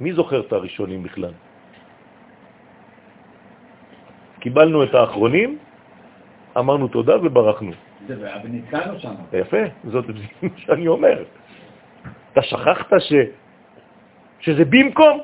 מי 0.00 0.12
זוכר 0.12 0.40
את 0.40 0.52
הראשונים 0.52 1.02
בכלל? 1.02 1.32
קיבלנו 4.40 4.84
את 4.84 4.94
האחרונים, 4.94 5.58
אמרנו 6.58 6.88
תודה 6.88 7.16
וברחנו. 7.22 7.72
ונתקענו 8.44 8.98
שם. 8.98 9.14
יפה, 9.32 9.62
זאת 9.84 10.04
מה 10.42 10.48
שאני 10.56 10.88
אומר. 10.88 11.24
אתה 12.32 12.42
שכחת 12.42 12.92
ש... 12.98 13.12
שזה 14.40 14.64
במקום? 14.64 15.20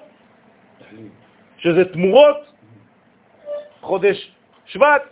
שזה 1.59 1.85
תמורות? 1.85 2.56
חודש 3.87 4.19
שבט, 4.67 5.03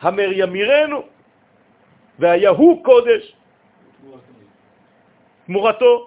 המר 0.00 0.30
ימירנו, 0.32 1.02
והיהו 2.18 2.82
קודש, 2.82 3.22
תמורתו. 5.46 6.06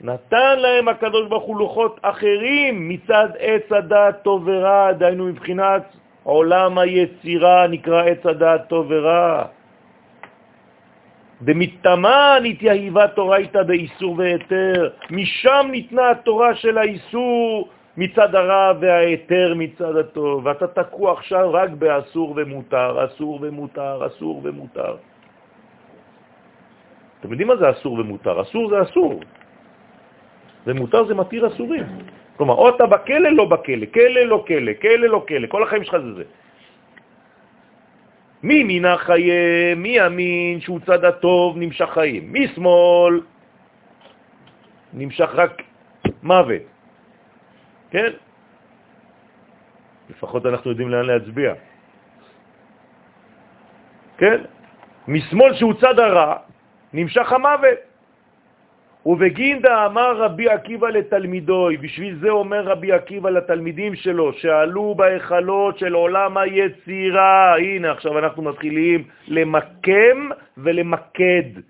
נתן 0.00 0.58
להם 0.58 0.88
הקדוש 0.88 1.28
ברוך 1.28 1.44
הוא 1.44 1.56
לוחות 1.58 2.00
אחרים 2.02 2.88
מצד 2.88 3.28
עץ 3.38 3.72
הדעת 3.72 4.22
טוב 4.22 4.42
ורע, 4.46 4.92
דהיינו 4.92 5.24
מבחינת 5.24 5.82
עולם 6.22 6.78
היצירה 6.78 7.66
נקרא 7.66 8.04
עץ 8.04 8.26
הדעת 8.26 8.68
טוב 8.68 8.86
ורע. 8.90 9.44
דמתמה 11.42 12.36
נתייהיבה 12.42 13.08
תורייתא 13.08 13.62
באיסור 13.62 14.14
והיתר, 14.18 14.90
משם 15.10 15.66
ניתנה 15.70 16.10
התורה 16.10 16.54
של 16.54 16.78
האיסור 16.78 17.68
מצד 17.96 18.34
הרע 18.34 18.72
וההיתר 18.80 19.54
מצד 19.56 19.96
הטוב, 19.96 20.46
ואתה 20.46 20.66
תקוע 20.66 21.12
עכשיו 21.12 21.52
רק 21.52 21.70
באסור 21.70 22.34
ומותר, 22.36 23.04
אסור 23.04 23.38
ומותר, 23.42 24.06
אסור 24.06 24.40
ומותר. 24.44 24.96
אתם 27.20 27.30
יודעים 27.30 27.48
מה 27.48 27.56
זה 27.56 27.70
אסור 27.70 27.92
ומותר? 27.98 28.42
אסור 28.42 28.70
זה 28.70 28.82
אסור, 28.82 29.20
ומותר 30.66 31.04
זה 31.04 31.14
מתיר 31.14 31.46
אסורים. 31.46 31.86
כלומר, 32.36 32.54
או 32.54 32.68
אתה 32.68 32.86
בכלא, 32.86 33.28
לא 33.30 33.44
בכלא, 33.44 33.86
כלא, 33.94 34.20
לא 34.20 34.44
כלא, 34.46 34.72
כלא, 34.82 35.06
לא 35.06 35.24
כלא, 35.28 35.46
כל 35.46 35.62
החיים 35.62 35.84
שלך 35.84 35.96
זה 35.96 36.12
זה. 36.14 36.24
מי 38.42 38.64
מינה 38.64 38.96
חיים, 38.98 39.82
מי 39.82 39.88
ימין 39.96 40.60
שהוא 40.60 40.80
צד 40.86 41.04
הטוב 41.04 41.56
נמשך 41.56 41.88
חיים, 41.94 42.32
מי 42.32 42.48
שמאל 42.48 43.20
נמשך 44.92 45.30
רק 45.34 45.62
מוות. 46.22 46.73
כן? 47.94 48.10
לפחות 50.10 50.46
אנחנו 50.46 50.70
יודעים 50.70 50.88
לאן 50.88 51.06
להצביע. 51.06 51.54
כן? 54.18 54.38
משמאל 55.08 55.54
שהוא 55.54 55.74
צד 55.80 55.98
הרע 55.98 56.36
נמשך 56.92 57.32
המוות. 57.32 57.78
ובגינדה 59.06 59.86
אמר 59.86 60.16
רבי 60.16 60.48
עקיבא 60.48 60.88
לתלמידוי, 60.88 61.76
בשביל 61.76 62.18
זה 62.20 62.30
אומר 62.30 62.62
רבי 62.62 62.92
עקיבא 62.92 63.30
לתלמידים 63.30 63.94
שלו, 63.94 64.32
שעלו 64.32 64.94
בהיכלות 64.94 65.78
של 65.78 65.92
עולם 65.94 66.36
היצירה. 66.36 67.56
הנה, 67.58 67.90
עכשיו 67.90 68.18
אנחנו 68.18 68.42
מתחילים 68.42 69.04
למקם 69.28 70.18
ולמקד 70.58 71.62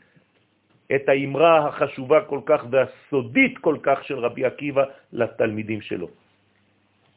את 0.94 1.08
האמרה 1.08 1.68
החשובה 1.68 2.20
כל 2.20 2.40
כך 2.46 2.64
והסודית 2.70 3.58
כל 3.58 3.76
כך 3.82 4.04
של 4.04 4.18
רבי 4.18 4.44
עקיבא 4.44 4.84
לתלמידים 5.12 5.80
שלו. 5.80 6.08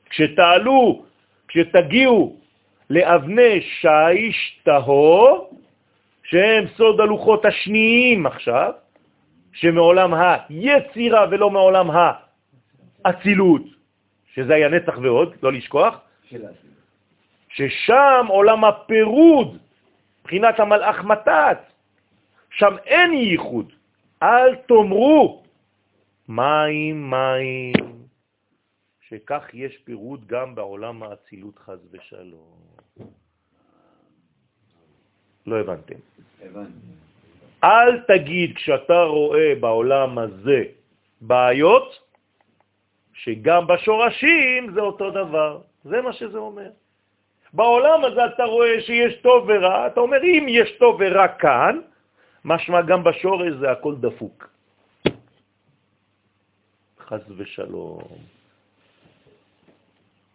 כשתעלו, 0.10 1.06
כשתגיעו 1.48 2.35
לאבני 2.89 3.61
שיש 3.61 4.60
טהור, 4.64 5.60
שהם 6.23 6.65
סוד 6.77 7.02
הלוחות 7.02 7.45
השניים 7.45 8.26
עכשיו, 8.26 8.72
שמעולם 9.53 10.14
היצירה 10.14 11.26
ולא 11.31 11.49
מעולם 11.49 11.88
האצילות, 13.06 13.61
שזה 14.34 14.56
היה 14.56 14.69
נצח 14.69 14.98
ועוד, 15.02 15.35
לא 15.44 15.53
לשכוח, 15.53 15.99
ששם 17.49 18.26
עולם 18.27 18.64
הפירוד, 18.64 19.57
מבחינת 20.22 20.60
המלאך 20.60 21.03
מתת, 21.03 21.57
שם 22.58 22.76
אין 22.86 23.14
ייחוד. 23.14 23.74
אל 24.24 24.56
תאמרו 24.56 25.44
מים, 26.28 27.10
מים, 27.10 27.74
שכך 29.02 29.44
יש 29.54 29.78
פירוד 29.78 30.28
גם 30.28 30.56
בעולם 30.56 31.04
האצילות 31.04 31.60
חז 31.60 31.80
ושלום. 31.92 32.60
לא 35.48 35.60
הבנתם. 35.60 35.96
הבנתי. 36.42 36.72
אל 37.64 38.00
תגיד 38.00 38.56
כשאתה 38.56 39.04
רואה 39.04 39.54
בעולם 39.60 40.18
הזה 40.18 40.64
בעיות, 41.22 42.00
שגם 43.14 43.68
בשורשים 43.68 44.74
זה 44.74 44.82
אותו 44.82 45.12
דבר. 45.12 45.62
זה 45.84 46.02
מה 46.02 46.14
שזה 46.14 46.38
אומר. 46.38 46.70
בעולם 47.54 48.06
הזה 48.06 48.26
אתה 48.26 48.44
רואה 48.44 48.82
שיש 48.82 49.16
טוב 49.22 49.46
ורע, 49.48 49.88
אתה 49.88 50.00
אומר, 50.00 50.24
אם 50.24 50.46
יש 50.50 50.72
טוב 50.72 50.98
ורע 51.00 51.28
כאן, 51.28 51.80
משמע 52.48 52.82
גם 52.82 53.03
בשורש 53.03 53.53
זה 53.60 53.72
הכל 53.72 53.95
דפוק. 53.99 54.49
חס 56.99 57.24
ושלום. 57.38 57.99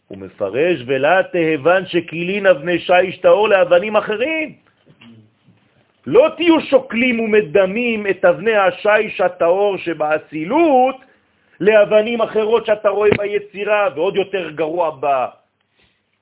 הוא 0.08 0.18
מפרש, 0.18 0.76
ולה 0.86 1.20
תהבן 1.32 1.86
שקילין 1.86 2.46
אבני 2.46 2.78
שיש 2.78 3.18
טהור 3.18 3.48
לאבנים 3.48 3.96
אחרים. 3.96 4.48
לא 6.06 6.28
תהיו 6.36 6.60
שוקלים 6.60 7.20
ומדמים 7.20 8.06
את 8.06 8.24
אבני 8.24 8.56
השיש 8.56 9.20
הטהור 9.20 9.76
שבאצילות 9.76 10.96
לאבנים 11.60 12.20
אחרות 12.20 12.66
שאתה 12.66 12.88
רואה 12.88 13.10
ביצירה, 13.18 13.88
ועוד 13.94 14.16
יותר 14.16 14.50
גרוע 14.50 15.00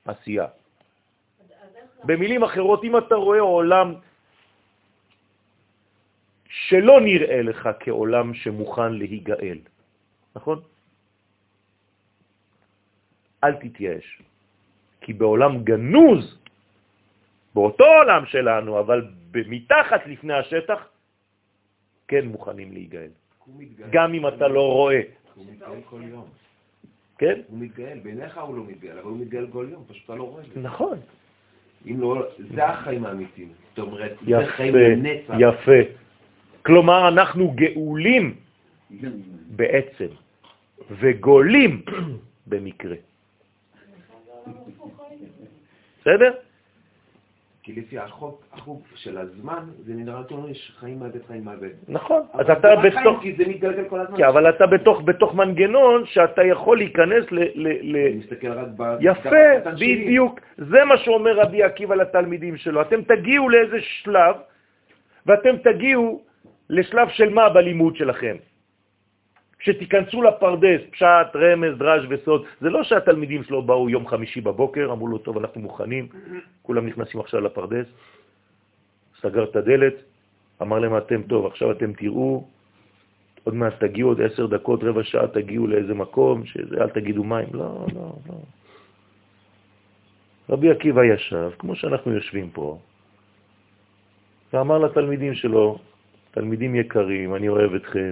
בעשייה. 0.05 0.47
במילים 2.03 2.43
אחרות, 2.43 2.83
אם 2.83 2.97
אתה 2.97 3.15
רואה 3.15 3.39
עולם 3.39 3.93
שלא 6.51 7.01
נראה 7.01 7.41
לך 7.41 7.69
כעולם 7.79 8.33
שמוכן 8.33 8.93
להיגאל, 8.93 9.57
נכון? 10.35 10.59
אל 13.43 13.53
תתייאש, 13.55 14.21
כי 15.01 15.13
בעולם 15.13 15.63
גנוז, 15.63 16.37
באותו 17.55 17.85
עולם 17.85 18.25
שלנו, 18.25 18.79
אבל 18.79 19.07
מתחת 19.33 20.07
לפני 20.07 20.33
השטח, 20.33 20.87
כן 22.07 22.25
מוכנים 22.25 22.71
להיגאל. 22.71 23.09
גם 23.89 24.13
אם 24.13 24.27
אתה 24.27 24.47
לא 24.47 24.71
רואה. 24.71 25.01
הוא 25.35 25.45
מתגאל 25.45 25.81
כל 25.85 26.01
יום. 26.03 26.27
כן? 27.17 27.41
הוא 27.47 27.59
מתגאל, 27.59 27.99
בעיניך 28.03 28.37
הוא 28.37 28.55
לא 28.57 28.63
מתגאל, 28.63 28.97
אבל 28.99 29.09
הוא 29.09 29.17
מתגאל 29.17 29.47
כל 29.51 29.67
יום, 29.71 29.83
פשוט 29.87 30.05
אתה 30.05 30.15
לא 30.15 30.23
רואה 30.23 30.43
את 30.43 30.49
זה. 30.53 30.59
נכון. 30.59 30.97
אם 31.85 32.01
לא, 32.01 32.27
זה 32.55 32.65
החיים 32.65 33.05
האמיתיים. 33.05 33.53
זאת 33.69 33.79
אומרת, 33.79 34.11
זה 34.27 34.45
חיים 34.45 34.75
לנצח. 34.75 35.33
יפה. 35.39 35.81
כלומר, 36.65 37.07
אנחנו 37.07 37.51
גאולים 37.55 38.35
בעצם, 39.55 40.07
וגולים 40.91 41.81
במקרה. 42.47 42.95
בסדר? 46.01 46.33
כי 47.63 47.81
לפי 47.81 47.97
החוק, 47.97 48.43
החוק 48.53 48.81
של 48.95 49.17
הזמן, 49.17 49.63
זה 49.85 49.93
נראה 49.93 50.17
אותו 50.17 50.47
יש 50.49 50.73
חיים 50.79 50.99
מאבד, 50.99 51.23
חיים 51.27 51.45
מאבד. 51.45 51.69
נכון. 51.87 52.21
אז 52.33 52.49
אתה 52.49 52.69
בתוך... 52.75 53.21
כי 53.21 53.35
זה 53.37 53.43
מתגלגל 53.47 53.83
כל 53.89 53.99
הזמן. 53.99 54.17
כן, 54.17 54.23
אבל 54.23 54.49
אתה 54.49 54.67
בתוך, 54.67 55.01
בתוך 55.05 55.35
מנגנון 55.35 56.05
שאתה 56.05 56.43
יכול 56.43 56.77
להיכנס 56.77 57.25
ל... 57.31 57.39
ל, 57.39 57.67
ל... 57.81 57.95
אני 57.95 58.15
מסתכל 58.15 58.51
רק 58.51 58.67
ב... 58.77 58.97
יפה. 59.01 59.69
בדיוק. 59.75 60.39
זה 60.57 60.85
מה 60.85 60.97
שאומר 60.97 61.39
רבי 61.39 61.63
עקיבא 61.63 61.95
לתלמידים 61.95 62.57
שלו. 62.57 62.81
אתם 62.81 63.01
תגיעו 63.01 63.49
לאיזה 63.49 63.77
שלב, 63.81 64.35
ואתם 65.25 65.57
תגיעו 65.57 66.21
לשלב 66.71 67.09
של 67.09 67.29
מה 67.29 67.49
בלימוד 67.49 67.95
שלכם. 67.95 68.35
כשתיכנסו 69.59 70.21
לפרדס, 70.21 70.81
פשט, 70.91 71.35
רמז, 71.35 71.77
דרש 71.77 72.05
וסוד, 72.09 72.45
זה 72.61 72.69
לא 72.69 72.83
שהתלמידים 72.83 73.43
שלו 73.43 73.61
באו 73.61 73.89
יום 73.89 74.07
חמישי 74.07 74.41
בבוקר, 74.41 74.89
אמרו 74.91 75.07
לו, 75.07 75.17
טוב, 75.17 75.37
אנחנו 75.37 75.61
מוכנים, 75.61 76.07
כולם 76.61 76.87
נכנסים 76.87 77.19
עכשיו 77.19 77.41
לפרדס, 77.41 77.85
סגר 79.21 79.43
את 79.43 79.55
הדלת, 79.55 79.93
אמר 80.61 80.79
להם, 80.79 80.97
אתם 80.97 81.21
טוב, 81.23 81.45
עכשיו 81.45 81.71
אתם 81.71 81.93
תראו, 81.93 82.47
עוד 83.43 83.55
מעט 83.55 83.73
תגיעו, 83.79 84.09
עוד 84.09 84.21
עשר 84.21 84.45
דקות, 84.45 84.83
רבע 84.83 85.03
שעה, 85.03 85.27
תגיעו 85.27 85.67
לאיזה 85.67 85.93
מקום, 85.93 86.45
שזה, 86.45 86.81
אל 86.81 86.89
תגידו 86.89 87.23
מים. 87.23 87.47
לא, 87.53 87.85
לא, 87.93 88.15
לא. 88.29 88.35
רבי 90.49 90.71
עקיבא 90.71 91.03
ישב, 91.03 91.51
כמו 91.59 91.75
שאנחנו 91.75 92.11
יושבים 92.11 92.49
פה, 92.49 92.77
ואמר 94.53 94.77
לתלמידים 94.77 95.33
שלו, 95.33 95.90
תלמידים 96.31 96.75
יקרים, 96.75 97.35
אני 97.35 97.47
אוהב 97.49 97.73
אתכם, 97.73 98.11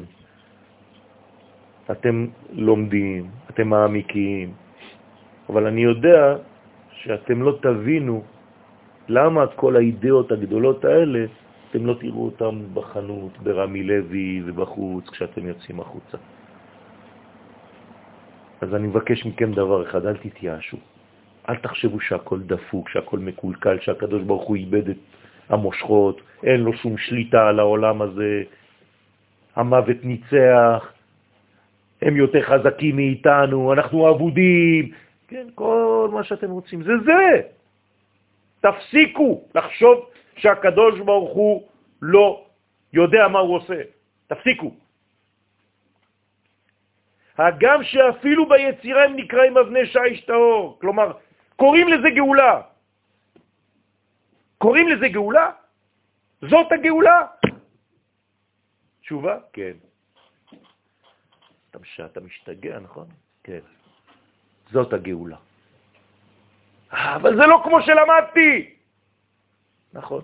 אתם 1.91 2.27
לומדים, 2.53 3.29
אתם 3.49 3.67
מעמיקים, 3.67 4.53
אבל 5.49 5.67
אני 5.67 5.81
יודע 5.81 6.35
שאתם 6.91 7.41
לא 7.41 7.57
תבינו 7.61 8.23
למה 9.07 9.47
כל 9.47 9.75
האידאות 9.75 10.31
הגדולות 10.31 10.85
האלה, 10.85 11.25
אתם 11.69 11.85
לא 11.85 11.93
תראו 11.93 12.25
אותם 12.25 12.61
בחנות, 12.73 13.37
ברמי 13.37 13.83
לוי 13.83 14.41
ובחוץ, 14.45 15.09
כשאתם 15.09 15.47
יוצאים 15.47 15.79
החוצה. 15.79 16.17
אז 18.61 18.75
אני 18.75 18.87
מבקש 18.87 19.25
מכם 19.25 19.53
דבר 19.53 19.83
אחד, 19.83 20.05
אל 20.05 20.17
תתייאשו. 20.17 20.77
אל 21.49 21.55
תחשבו 21.55 21.99
שהכל 21.99 22.39
דפוק, 22.39 22.89
שהכל 22.89 23.19
מקולקל, 23.19 23.79
שהקדוש 23.79 24.23
ברוך 24.23 24.43
הוא 24.43 24.55
איבד 24.55 24.89
את 24.89 24.97
המושכות, 25.49 26.21
אין 26.43 26.59
לו 26.59 26.73
שום 26.73 26.97
שליטה 26.97 27.47
על 27.47 27.59
העולם 27.59 28.01
הזה, 28.01 28.43
המוות 29.55 29.97
ניצח, 30.03 30.91
הם 32.01 32.15
יותר 32.15 32.41
חזקים 32.41 32.95
מאיתנו, 32.95 33.73
אנחנו 33.73 34.09
אבודים, 34.09 34.91
כן, 35.27 35.47
כל 35.55 36.09
מה 36.11 36.23
שאתם 36.23 36.51
רוצים, 36.51 36.83
זה 36.83 36.93
זה. 37.05 37.41
תפסיקו 38.61 39.43
לחשוב 39.55 40.05
שהקדוש 40.37 40.99
ברוך 40.99 41.33
הוא 41.33 41.67
לא 42.01 42.45
יודע 42.93 43.27
מה 43.27 43.39
הוא 43.39 43.55
עושה. 43.55 43.81
תפסיקו. 44.27 44.71
הגם 47.37 47.83
שאפילו 47.83 48.49
ביצירה 48.49 49.03
הם 49.03 49.15
נקראים 49.15 49.57
אבני 49.57 49.85
שיש 49.85 50.21
טהור, 50.21 50.77
כלומר, 50.81 51.11
קוראים 51.55 51.87
לזה 51.87 52.09
גאולה. 52.15 52.61
קוראים 54.59 54.87
לזה 54.87 55.07
גאולה? 55.07 55.51
זאת 56.41 56.71
הגאולה? 56.71 57.25
תשובה? 59.01 59.37
כן. 59.53 59.71
אתה, 61.69 61.79
מש... 61.79 61.99
אתה 61.99 62.19
משתגע, 62.19 62.79
נכון? 62.79 63.07
כן. 63.43 63.59
זאת 64.71 64.93
הגאולה. 64.93 65.37
"אה, 66.93 67.15
אבל 67.15 67.35
זה 67.35 67.45
לא 67.45 67.61
כמו 67.63 67.81
שלמדתי. 67.81 68.73
נכון, 69.93 70.21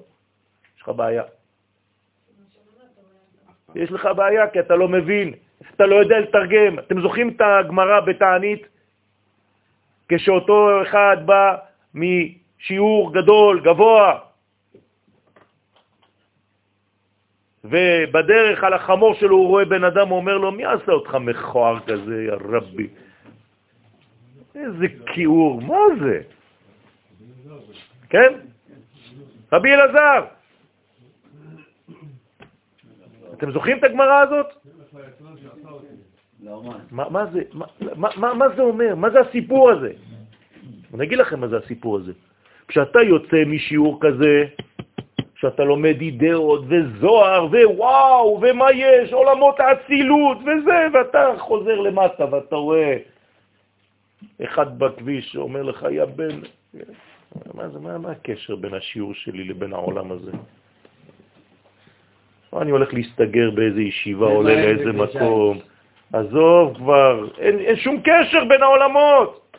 יש 0.76 0.82
לך 0.82 0.90
בעיה. 0.90 1.24
יש 3.76 3.92
לך 3.92 4.08
בעיה 4.16 4.50
כי 4.50 4.60
אתה 4.60 4.76
לא 4.76 4.88
מבין, 4.88 5.34
אתה 5.76 5.86
לא 5.86 5.96
יודע 5.96 6.20
לתרגם. 6.20 6.80
אתם 6.80 7.02
זוכרים 7.02 7.30
את 7.30 7.42
הגמרא 7.42 8.00
בתענית? 8.00 8.62
כשאותו 10.08 10.82
אחד 10.84 11.18
בא 11.26 11.58
משיעור 11.94 13.14
גדול, 13.14 13.62
גבוה, 13.66 14.20
ובדרך 17.70 18.64
על 18.64 18.74
החמור 18.74 19.14
שלו 19.14 19.36
הוא 19.38 19.48
רואה 19.48 19.66
בן 19.66 19.84
אדם, 19.84 20.08
הוא 20.08 20.18
אומר 20.18 20.38
לו, 20.38 20.52
מי 20.52 20.66
עשה 20.66 20.92
אותך 20.92 21.16
מכוער 21.16 21.80
כזה, 21.80 22.24
יא 22.24 22.32
רבי? 22.32 22.88
איזה 24.56 24.86
כיעור, 25.06 25.62
מה 25.62 25.80
זה? 26.00 26.22
כן? 28.10 28.34
רבי 29.54 29.74
אלעזר. 29.74 30.26
אתם 33.34 33.52
זוכרים 33.52 33.78
את 33.78 33.84
הגמרא 33.84 34.22
הזאת? 34.22 34.46
מה 38.16 38.50
זה 38.56 38.62
אומר? 38.62 38.96
מה 38.96 39.10
זה 39.10 39.20
הסיפור 39.20 39.72
הזה? 39.72 39.92
אני 40.94 41.04
אגיד 41.04 41.18
לכם 41.18 41.40
מה 41.40 41.48
זה 41.48 41.58
הסיפור 41.58 41.98
הזה. 41.98 42.14
כשאתה 42.68 43.02
יוצא 43.02 43.44
משיעור 43.46 44.00
כזה, 44.02 44.46
שאתה 45.46 45.64
לומד 45.64 46.02
אידאות 46.02 46.64
וזוהר 46.68 47.46
ווואו 47.46 48.42
ומה 48.42 48.72
יש, 48.72 49.14
עולמות 49.14 49.60
האצילות 49.60 50.38
וזה, 50.38 50.88
ואתה 50.94 51.34
חוזר 51.38 51.80
למטה 51.80 52.26
ואתה 52.32 52.56
רואה 52.56 52.98
אחד 54.44 54.80
בכביש 54.80 55.32
שאומר 55.32 55.64
לך, 55.64 55.86
יא 55.92 56.06
בן, 56.06 56.40
מה, 57.54 57.70
זה, 57.70 57.80
מה, 57.80 57.98
מה 57.98 58.12
הקשר 58.12 58.56
בין 58.56 58.74
השיעור 58.74 59.14
שלי 59.14 59.44
לבין 59.44 59.74
העולם 59.74 60.12
הזה? 60.12 60.32
אני 62.62 62.72
הולך 62.72 62.94
להסתגר 62.94 63.52
באיזה 63.52 63.82
ישיבה, 63.82 64.26
עולה 64.26 64.54
לאיזה 64.56 64.82
איזה 64.82 64.92
מקום. 64.92 65.60
עזוב 66.14 66.78
כבר, 66.78 67.28
אין, 67.38 67.60
אין 67.60 67.76
שום 67.76 68.02
קשר 68.04 68.44
בין 68.44 68.64
העולמות. 68.64 69.58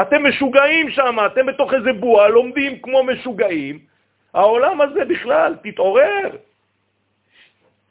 אתם 0.00 0.26
משוגעים 0.26 0.90
שם, 0.90 1.16
אתם 1.26 1.46
בתוך 1.46 1.74
איזה 1.74 1.92
בועה, 1.92 2.28
לומדים 2.28 2.78
כמו 2.78 3.04
משוגעים. 3.04 3.91
העולם 4.34 4.80
הזה 4.80 5.04
בכלל, 5.04 5.56
תתעורר. 5.62 6.36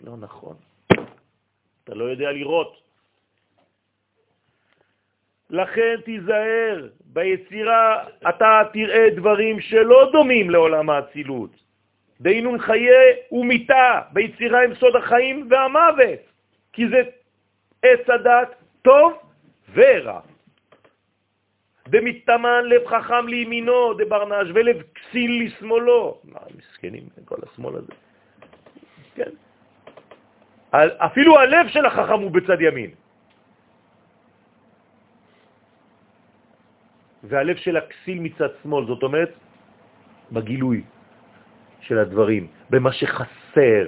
לא 0.02 0.18
נכון. 0.18 0.56
אתה 1.84 1.94
לא 1.96 2.04
יודע 2.06 2.32
לראות. 2.32 2.82
לכן 5.50 5.96
תיזהר, 6.06 6.88
ביצירה 7.06 8.06
אתה 8.30 8.62
תראה 8.74 9.10
דברים 9.16 9.62
שלא 9.62 10.10
דומים 10.12 10.50
לעולם 10.50 10.90
האצילות. 10.90 11.52
דהינון 12.22 12.60
חיי 12.60 13.32
ומיתה, 13.32 14.02
ביצירה 14.12 14.64
הם 14.64 14.76
סוד 14.76 14.96
החיים 14.96 15.48
והמוות, 15.50 16.20
כי 16.74 16.90
זה 16.90 17.02
עץ 17.84 18.10
הדת 18.10 18.56
טוב 18.82 19.14
ורע. 19.74 20.20
דמתאמן 21.92 22.64
לב 22.72 22.88
חכם 22.88 23.28
לימינו, 23.28 23.94
דברנש, 24.00 24.48
ולב 24.56 24.78
כסיל 24.96 25.32
לשמאלו. 25.46 26.18
מה, 26.24 26.40
מסכנים, 26.56 27.04
כל 27.26 27.36
השמאל 27.44 27.76
הזה. 27.76 27.94
כן. 29.16 29.32
אפילו 30.98 31.32
הלב 31.40 31.68
של 31.68 31.86
החכם 31.86 32.20
הוא 32.24 32.32
בצד 32.32 32.62
ימין. 32.62 32.92
והלב 37.24 37.58
של 37.60 37.78
הכסיל 37.78 38.20
מצד 38.20 38.50
שמאל, 38.64 38.88
זאת 38.88 39.04
אומרת, 39.04 39.32
בגילוי 40.32 40.82
של 41.82 41.98
הדברים, 42.00 42.48
במה 42.70 42.92
שחסר. 42.92 43.86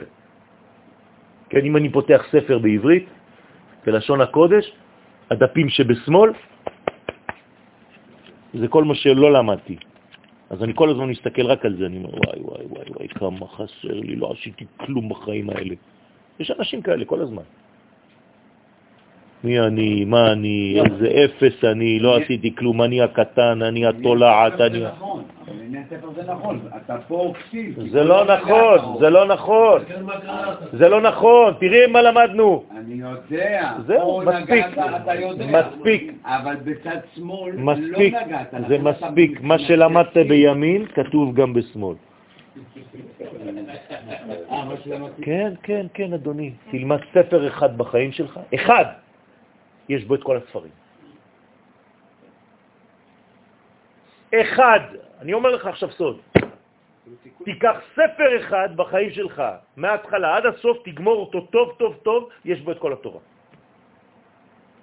כן, 1.49 1.63
אם 1.63 1.73
אני 1.77 1.89
פותח 1.89 2.21
ספר 2.31 2.59
בעברית, 2.59 3.07
בלשון 3.85 4.21
הקודש, 4.21 4.65
הדפים 5.31 5.69
שבשמאל, 5.69 6.31
זה 8.53 8.67
כל 8.67 8.83
מה 8.83 8.95
שלא 8.95 9.33
למדתי. 9.33 9.77
אז 10.49 10.63
אני 10.63 10.73
כל 10.75 10.89
הזמן 10.89 11.09
מסתכל 11.09 11.45
רק 11.45 11.65
על 11.65 11.75
זה, 11.77 11.85
אני 11.85 11.97
אומר, 11.97 12.09
וואי, 12.09 12.39
וואי, 12.39 12.65
וואי, 12.65 12.85
וואי, 12.89 13.07
כמה 13.07 13.47
חסר 13.47 13.93
לי, 13.93 14.15
לא 14.15 14.31
עשיתי 14.31 14.65
כלום 14.77 15.09
בחיים 15.09 15.49
האלה. 15.49 15.75
יש 16.39 16.51
אנשים 16.51 16.81
כאלה 16.81 17.05
כל 17.05 17.21
הזמן. 17.21 17.43
מי 19.43 19.59
אני, 19.59 20.05
מה 20.05 20.31
אני, 20.31 20.79
איזה 20.85 21.07
אפס 21.25 21.63
אני, 21.63 21.99
לא 21.99 22.17
עשיתי 22.17 22.55
כלום, 22.55 22.81
אני 22.81 23.01
הקטן, 23.01 23.61
אני 23.61 23.85
התולעת, 23.85 24.61
אני... 24.61 24.83
נכון, 25.73 26.13
זה 26.15 26.31
נכון, 26.31 26.59
אתה 26.77 26.97
פה 27.07 27.33
כסיל. 27.39 27.89
זה 27.91 28.03
לא 28.03 28.25
נכון, 28.25 28.99
זה 28.99 29.09
לא 29.09 29.25
נכון, 29.25 29.81
זה 30.73 30.89
לא 30.89 31.01
נכון, 31.01 31.53
תראי 31.59 31.87
מה 31.87 32.01
למדנו. 32.01 32.63
אני 32.77 32.93
יודע, 32.93 33.73
זהו, 33.87 34.21
מספיק. 34.21 34.65
מספיק, 35.37 36.13
אבל 36.23 36.55
בצד 36.63 36.97
שמאל 37.15 37.53
לא 37.55 37.73
מספיק, 37.73 38.13
נגעת. 38.13 38.51
זה 38.51 38.77
לכן 38.77 38.87
אתה 38.87 39.07
מספיק, 39.07 39.41
מה 39.41 39.59
שלמדת. 39.59 40.17
בימין 40.17 40.85
כתוב 40.85 41.35
גם 41.35 41.53
בשמאל. 41.53 41.95
כן, 45.21 45.53
כן, 45.63 45.85
כן, 45.93 46.13
אדוני, 46.13 46.51
תלמד 46.71 46.99
ספר 47.13 47.47
אחד 47.47 47.77
בחיים 47.77 48.11
שלך, 48.11 48.39
אחד, 48.55 48.85
יש 49.89 50.05
בו 50.05 50.15
את 50.15 50.23
כל 50.23 50.37
הספרים. 50.37 50.82
אחד, 54.41 54.79
אני 55.21 55.33
אומר 55.33 55.49
לך 55.49 55.65
עכשיו 55.65 55.91
סוד, 55.91 56.17
תיקח 57.43 57.77
ספר 57.93 58.29
אחד 58.39 58.69
בחיים 58.75 59.11
שלך, 59.11 59.43
מההתחלה 59.77 60.37
עד 60.37 60.45
הסוף, 60.45 60.77
תגמור 60.85 61.17
אותו 61.19 61.41
טוב 61.41 61.73
טוב 61.77 61.95
טוב, 62.03 62.29
יש 62.45 62.61
בו 62.61 62.71
את 62.71 62.79
כל 62.79 62.93
התורה. 62.93 63.19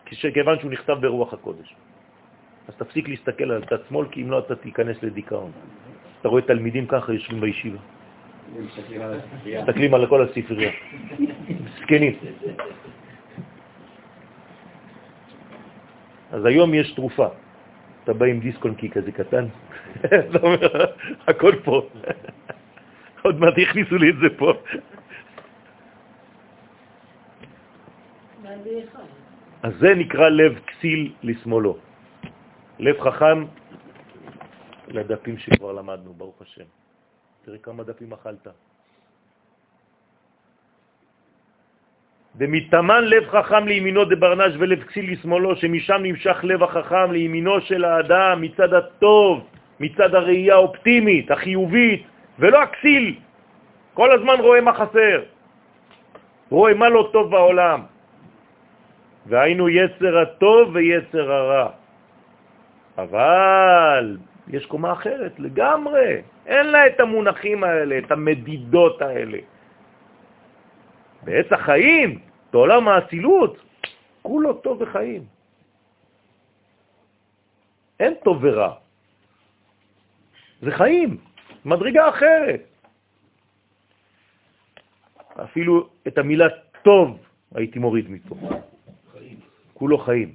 כיוון 0.06 0.58
שהוא 0.58 0.70
נכתב 0.70 0.96
ברוח 1.00 1.32
הקודש. 1.34 1.74
אז 2.68 2.74
תפסיק 2.74 3.08
להסתכל 3.08 3.50
על 3.50 3.64
צד 3.70 3.78
שמאל, 3.88 4.06
כי 4.10 4.22
אם 4.22 4.30
לא 4.30 4.38
אתה 4.38 4.56
תיכנס 4.56 5.02
לדיכאון. 5.02 5.52
אתה 6.20 6.28
רואה 6.28 6.42
תלמידים 6.42 6.86
ככה 6.86 7.12
יושבים 7.12 7.40
בישיבה, 7.40 7.78
מסתכלים 9.46 9.94
על 9.94 10.06
כל 10.06 10.22
הספרייה. 10.22 10.72
מסכנים. 11.64 12.14
אז 16.30 16.44
היום 16.44 16.74
יש 16.74 16.92
תרופה. 16.92 17.26
אתה 18.10 18.18
בא 18.18 18.26
עם 18.26 18.40
דיסקונקי 18.40 18.90
כזה 18.90 19.12
קטן, 19.12 19.46
אתה 20.04 20.38
אומר, 20.42 20.84
הכל 21.26 21.52
פה. 21.64 21.88
עוד 23.24 23.40
מעט 23.40 23.54
הכניסו 23.62 23.96
לי 23.96 24.10
את 24.10 24.16
זה 24.22 24.38
פה. 24.38 24.52
אז 29.62 29.72
זה 29.80 29.94
נקרא 29.94 30.28
לב 30.28 30.58
כסיל 30.66 31.12
לשמאלו. 31.22 31.78
לב 32.78 33.00
חכם 33.00 33.44
לדפים 34.88 35.38
שכבר 35.38 35.72
למדנו, 35.72 36.14
ברוך 36.14 36.42
השם. 36.42 36.64
תראה 37.44 37.58
כמה 37.58 37.84
דפים 37.84 38.12
אכלת. 38.12 38.48
ומתאמן 42.36 43.04
לב 43.04 43.28
חכם 43.28 43.68
לימינו 43.68 44.04
דברנש 44.04 44.54
ולב 44.58 44.82
כסיל 44.82 45.12
לשמאלו, 45.12 45.56
שמשם 45.56 46.00
נמשך 46.02 46.38
לב 46.42 46.62
החכם 46.62 47.12
לימינו 47.12 47.60
של 47.60 47.84
האדם 47.84 48.40
מצד 48.40 48.74
הטוב, 48.74 49.46
מצד 49.80 50.14
הראייה 50.14 50.54
האופטימית, 50.54 51.30
החיובית, 51.30 52.02
ולא 52.38 52.62
הכסיל. 52.62 53.14
כל 53.94 54.12
הזמן 54.12 54.36
רואה 54.40 54.60
מה 54.60 54.72
חסר, 54.72 55.22
רואה 56.50 56.74
מה 56.74 56.88
לא 56.88 57.08
טוב 57.12 57.30
בעולם. 57.30 57.80
והיינו 59.26 59.68
יצר 59.68 60.18
הטוב 60.18 60.70
ויצר 60.74 61.32
הרע. 61.32 61.68
אבל 62.98 64.16
יש 64.48 64.66
קומה 64.66 64.92
אחרת 64.92 65.40
לגמרי, 65.40 66.22
אין 66.46 66.66
לה 66.66 66.86
את 66.86 67.00
המונחים 67.00 67.64
האלה, 67.64 67.98
את 67.98 68.12
המדידות 68.12 69.02
האלה. 69.02 69.38
בעץ 71.22 71.52
החיים, 71.52 72.18
בעולם 72.52 72.88
האצילות, 72.88 73.56
כולו 74.22 74.54
טוב 74.54 74.80
וחיים. 74.80 75.24
אין 78.00 78.14
טוב 78.24 78.38
ורע. 78.42 78.74
זה 80.62 80.70
חיים, 80.70 81.16
מדרגה 81.64 82.08
אחרת. 82.08 82.62
אפילו 85.44 85.88
את 86.06 86.18
המילה 86.18 86.46
טוב 86.82 87.18
הייתי 87.54 87.78
מוריד 87.78 88.10
מפה. 88.10 88.36
כולו 89.74 89.98
חיים. 89.98 90.34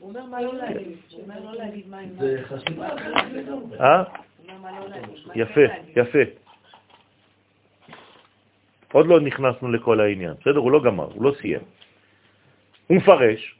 הוא 0.00 0.08
אומר 0.08 0.24
מה 0.24 0.42
לא 0.42 0.54
להגיד, 0.54 0.96
הוא 1.10 1.22
אומר 1.22 1.40
לא 1.40 1.54
להגיד 1.54 1.88
מה 1.88 1.98
עם 1.98 2.08
מה. 2.16 2.22
זה 2.22 2.42
חשיבה 2.44 2.94
אחרת 2.94 3.32
לגמרי. 3.32 3.80
אה? 3.80 4.02
הוא 4.02 4.06
אומר 4.48 4.58
מה 4.58 4.80
לא 4.80 4.88
להגיד, 4.88 5.26
מה 5.26 5.32
יפה, 5.36 5.54
כן 5.54 5.60
להגיד. 5.60 5.96
יפה. 5.96 6.18
עוד 8.96 9.06
לא 9.06 9.20
נכנסנו 9.20 9.72
לכל 9.72 10.00
העניין, 10.00 10.34
בסדר? 10.40 10.58
הוא 10.58 10.72
לא 10.72 10.80
גמר, 10.82 11.04
הוא 11.04 11.24
לא 11.24 11.32
סיים. 11.40 11.60
הוא 12.86 12.96
מפרש 12.96 13.54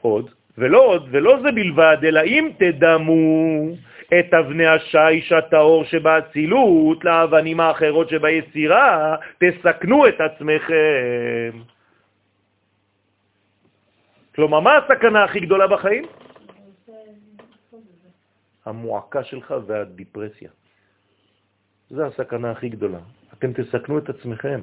עוד, 0.00 0.30
ולא 0.58 0.80
עוד, 0.86 1.08
ולא 1.10 1.40
זה 1.42 1.52
בלבד, 1.52 1.96
אלא 2.04 2.20
אם 2.20 2.50
תדמו 2.58 3.72
את 4.18 4.34
אבני 4.34 4.66
השיש 4.66 5.32
הטהור 5.32 5.84
שבאצילות 5.84 7.04
לאבנים 7.04 7.60
האחרות 7.60 8.08
שביצירה, 8.08 9.16
תסכנו 9.40 10.08
את 10.08 10.20
עצמכם. 10.20 11.52
כלומר, 14.34 14.60
מה 14.60 14.76
הסכנה 14.76 15.24
הכי 15.24 15.40
גדולה 15.40 15.66
בחיים? 15.66 16.04
המועקה 18.64 19.24
שלך 19.24 19.54
והדיפרסיה. 19.66 20.50
זה 21.90 22.06
הסכנה 22.06 22.50
הכי 22.50 22.68
גדולה. 22.68 23.21
אתם 23.42 23.52
תסכנו 23.62 23.98
את 23.98 24.08
עצמכם. 24.08 24.60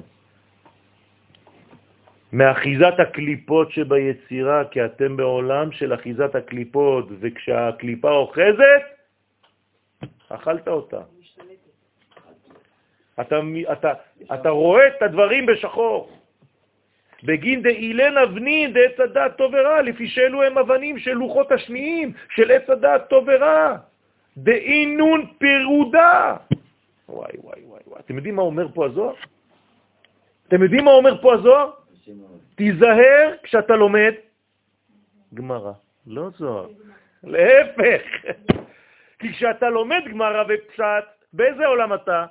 מאחיזת 2.32 2.94
הקליפות 2.98 3.72
שביצירה, 3.72 4.64
כי 4.70 4.84
אתם 4.84 5.16
בעולם 5.16 5.72
של 5.72 5.94
אחיזת 5.94 6.34
הקליפות, 6.34 7.08
וכשהקליפה 7.20 8.10
אוחזת, 8.10 8.82
אכלת 10.28 10.68
אותה. 10.68 11.00
אתה, 13.20 13.40
אתה, 13.72 13.92
אתה 14.34 14.48
רואה 14.48 14.88
את 14.88 15.02
הדברים 15.02 15.46
בשחור. 15.46 16.10
בגין 17.24 17.62
דאילן 17.62 18.18
אבנין 18.18 18.72
דעץ 18.72 19.00
הדעת 19.00 19.36
טוב 19.36 19.52
ורע, 19.54 19.82
לפי 19.82 20.08
שאלו 20.08 20.42
הם 20.42 20.58
אבנים 20.58 20.98
של 20.98 21.12
לוחות 21.12 21.52
השניים 21.52 22.12
של 22.34 22.50
עץ 22.50 22.70
הדעת 22.70 23.08
טוב 23.08 23.24
ורע. 23.28 23.76
דאינון 24.36 25.26
פירודה. 25.38 26.36
וואי, 27.10 27.32
וואי, 27.38 27.64
וואי, 27.64 27.80
וואי. 27.86 28.00
אתם 28.00 28.16
יודעים 28.16 28.36
מה 28.36 28.42
אומר 28.42 28.68
פה 28.74 28.86
הזוהר? 28.86 29.14
אתם 30.48 30.62
יודעים 30.62 30.84
מה 30.84 30.90
אומר 30.90 31.22
פה 31.22 31.34
הזוהר? 31.34 31.70
תיזהר 32.54 33.34
כשאתה 33.42 33.76
לומד 33.76 34.12
גמרא, 35.34 35.72
לא 36.06 36.30
זוהר. 36.38 36.68
להפך. 37.24 38.02
כי 39.18 39.32
כשאתה 39.32 39.68
לומד 39.68 40.02
גמרא 40.10 40.44
ופשט, 40.48 41.04
באיזה 41.32 41.66
עולם 41.66 41.94
אתה? 41.94 42.26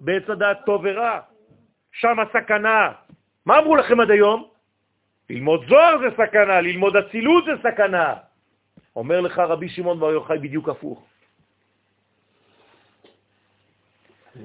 בעץ 0.00 0.30
הדעת 0.30 0.58
טוב 0.66 0.80
ורע. 0.84 1.20
שם 1.92 2.16
הסכנה. 2.20 2.92
מה 3.46 3.58
אמרו 3.58 3.76
לכם 3.76 4.00
עד 4.00 4.10
היום? 4.10 4.48
ללמוד 5.30 5.64
זוהר 5.68 5.98
זה 5.98 6.16
סכנה, 6.16 6.60
ללמוד 6.60 6.96
אצילות 6.96 7.44
זה 7.44 7.52
סכנה. 7.62 8.14
אומר 8.96 9.20
לך 9.20 9.38
רבי 9.38 9.68
שמעון 9.68 10.00
בר 10.00 10.10
יוחאי 10.10 10.38
בדיוק 10.38 10.68
הפוך. 10.68 11.07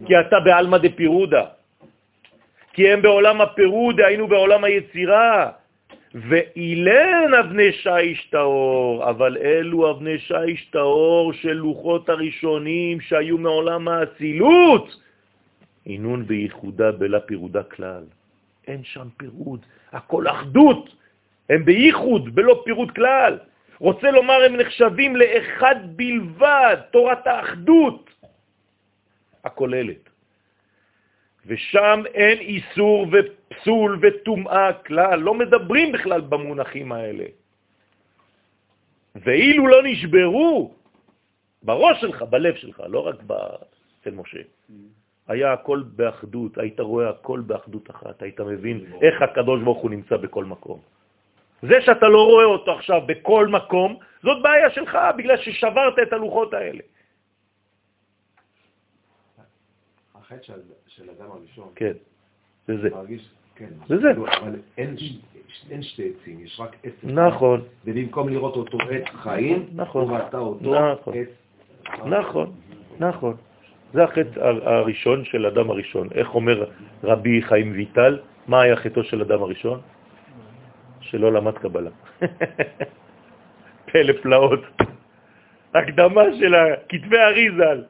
כי 0.06 0.20
אתה 0.20 0.40
בעלמא 0.40 0.78
דפירודה. 0.78 1.46
כי 2.74 2.92
הם 2.92 3.02
בעולם 3.02 3.42
הפירודה, 3.42 4.08
היינו 4.08 4.28
בעולם 4.28 4.64
היצירה, 4.64 5.52
ואילן 6.14 7.34
אבני 7.40 7.72
שיש 7.72 8.26
טהור, 8.32 9.10
אבל 9.10 9.38
אלו 9.38 9.92
אבני 9.92 10.20
שיש 10.20 10.66
טהור 10.66 11.34
של 11.34 11.54
לוחות 11.54 12.10
הראשונים 12.10 13.02
שהיו 13.02 13.38
מעולם 13.38 13.88
האצילות. 13.88 14.98
עינון 15.86 16.26
בייחודה 16.26 16.92
בלה 16.92 17.20
פירודה 17.20 17.64
כלל. 17.64 18.04
אין 18.68 18.82
שם 18.84 19.08
פירוד, 19.18 19.66
הכל 19.92 20.28
אחדות. 20.28 20.90
הם 21.50 21.66
בייחוד, 21.66 22.36
בלא 22.36 22.62
פירוד 22.66 22.92
כלל. 22.92 23.38
רוצה 23.80 24.12
לומר, 24.12 24.44
הם 24.46 24.56
נחשבים 24.56 25.16
לאחד 25.16 25.76
בלבד, 25.96 26.78
תורת 26.92 27.28
האחדות 27.28 28.13
הכוללת. 29.44 30.10
ושם 31.46 32.04
אין 32.14 32.38
איסור 32.40 33.08
ופסול 33.12 34.00
וטומאה 34.02 34.74
כלל, 34.74 35.20
לא 35.20 35.34
מדברים 35.34 35.92
בכלל 35.92 36.22
במונחים 36.22 36.92
האלה. 36.92 37.26
ואילו 39.16 39.68
לא 39.68 39.80
נשברו 39.84 40.74
בראש 41.64 42.02
שלך, 42.02 42.22
בלב 42.22 42.56
שלך, 42.56 42.84
לא 42.88 43.00
רק 43.08 43.16
אצל 44.02 44.12
משה, 44.12 44.40
היה 45.28 45.54
הכל 45.54 45.84
באחדות, 45.96 46.58
היית 46.58 46.80
רואה 46.80 47.10
הכל 47.10 47.40
באחדות 47.40 47.90
אחת, 47.90 48.22
היית 48.22 48.40
מבין 48.40 48.86
איך 49.02 49.22
הקדוש 49.22 49.62
ברוך 49.64 49.82
הוא 49.82 49.92
נמצא 49.92 50.18
בכל 50.18 50.46
מקום. 50.46 50.80
זה 51.62 51.82
שאתה 51.82 52.08
לא 52.08 52.22
רואה 52.26 52.46
אותו 52.46 52.72
עכשיו 52.72 53.02
בכל 53.06 53.48
מקום, 53.48 54.00
זאת 54.24 54.42
בעיה 54.42 54.70
שלך, 54.70 54.98
בגלל 55.18 55.38
ששברת 55.38 56.00
את 56.00 56.14
הלוחות 56.14 56.54
האלה. 56.54 56.84
החטא 60.34 60.54
של, 60.88 61.04
אדם 61.10 61.32
הראשון, 61.32 61.68
כן, 61.76 61.94
זה 62.68 62.78
זה. 62.82 62.90
מרגיש, 62.90 63.30
כן, 63.56 63.70
זה 63.88 63.98
זה. 63.98 64.12
אבל 64.12 64.56
אין, 64.78 64.98
ש- 64.98 65.20
אין 65.70 65.84
שתי 65.84 66.12
עצים, 66.22 66.40
יש 66.46 66.60
רק 66.60 66.76
עץ 66.84 66.94
אחד. 67.04 67.12
נכון, 67.14 67.62
ובמקום 67.86 68.30
לראות 68.30 68.56
אותו 68.56 68.78
עץ 68.90 69.04
חיים, 69.14 69.70
נכון. 69.76 70.10
הוא 70.10 70.18
ראתה 70.18 70.38
אותו 70.38 70.92
נכון. 70.94 71.14
עץ... 71.18 71.28
נכון, 72.06 72.52
נכון. 73.00 73.36
זה 73.94 74.04
החטא 74.04 74.40
הראשון 74.64 75.26
של 75.26 75.46
אדם 75.46 75.70
הראשון. 75.70 76.08
איך 76.14 76.36
אומר 76.36 76.66
רבי 77.04 77.42
חיים 77.42 77.72
ויטל? 77.72 78.20
מה 78.48 78.62
היה 78.62 78.76
חטאו 78.76 79.04
של 79.04 79.22
אדם 79.22 79.44
הראשון? 79.44 79.82
שלא 81.02 81.34
למד 81.34 81.58
קבלה. 81.58 81.90
פלא 83.92 84.14
פלאות. 84.22 84.60
הקדמה 85.74 86.22
של 86.40 86.54
כתבי 86.90 87.18
אריזל. 87.18 87.84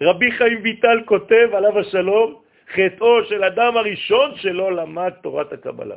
רבי 0.00 0.32
חיים 0.32 0.58
ויטל 0.62 0.98
כותב 1.06 1.48
עליו 1.52 1.78
השלום, 1.78 2.42
חטאו 2.72 3.24
של 3.28 3.44
אדם 3.44 3.76
הראשון 3.76 4.36
שלא 4.36 4.72
למד 4.72 5.12
תורת 5.22 5.52
הקבלה. 5.52 5.96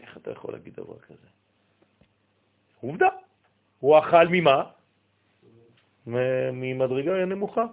איך 0.00 0.16
אתה 0.16 0.30
יכול 0.30 0.54
להגיד 0.54 0.74
דבר 0.74 0.98
כזה? 0.98 1.28
עובדה. 2.80 3.08
הוא 3.80 3.98
אכל 3.98 4.26
ממה? 4.30 4.62
ממדרגה 6.52 7.24
נמוכה. 7.24 7.64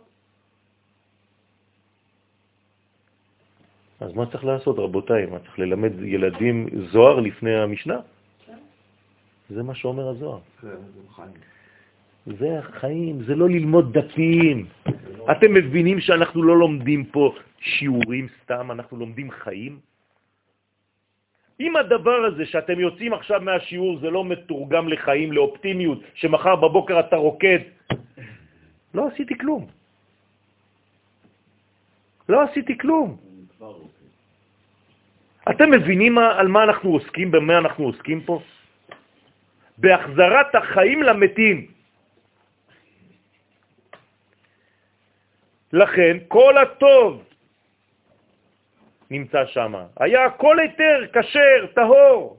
אז 3.99 4.13
מה 4.13 4.31
צריך 4.31 4.43
לעשות, 4.45 4.79
רבותיי? 4.79 5.25
מה 5.25 5.39
צריך 5.39 5.59
ללמד 5.59 6.01
ילדים 6.01 6.67
זוהר 6.91 7.19
לפני 7.19 7.55
המשנה? 7.55 7.99
זה 9.49 9.63
מה 9.63 9.75
שאומר 9.75 10.09
הזוהר. 10.09 10.39
זה 12.25 12.59
החיים, 12.59 13.23
זה 13.23 13.35
לא 13.35 13.49
ללמוד 13.49 13.97
דפים. 13.97 14.65
אתם 15.31 15.53
מבינים 15.53 15.99
שאנחנו 15.99 16.43
לא 16.43 16.57
לומדים 16.57 17.05
פה 17.05 17.35
שיעורים 17.59 18.27
סתם, 18.43 18.71
אנחנו 18.71 18.97
לומדים 18.97 19.31
חיים? 19.31 19.79
אם 21.59 21.75
הדבר 21.75 22.19
הזה 22.25 22.45
שאתם 22.45 22.79
יוצאים 22.79 23.13
עכשיו 23.13 23.41
מהשיעור 23.41 23.99
זה 23.99 24.09
לא 24.09 24.25
מתורגם 24.25 24.87
לחיים, 24.87 25.31
לאופטימיות, 25.31 25.99
שמחר 26.13 26.55
בבוקר 26.55 26.99
אתה 26.99 27.15
רוקד, 27.15 27.59
לא 28.93 29.07
עשיתי 29.07 29.37
כלום. 29.37 29.67
לא 32.29 32.41
עשיתי 32.41 32.77
כלום. 32.77 33.17
אתם 35.49 35.71
מבינים 35.71 36.15
מה, 36.15 36.39
על 36.39 36.47
מה 36.47 36.63
אנחנו 36.63 36.89
עוסקים, 36.89 37.31
במה 37.31 37.57
אנחנו 37.57 37.83
עוסקים 37.83 38.21
פה? 38.21 38.41
בהחזרת 39.77 40.55
החיים 40.55 41.03
למתים. 41.03 41.72
לכן 45.73 46.17
כל 46.27 46.57
הטוב 46.57 47.23
נמצא 49.11 49.45
שם. 49.45 49.73
היה 49.99 50.29
כל 50.29 50.59
היתר, 50.59 51.07
כשר, 51.13 51.67
טהור. 51.75 52.37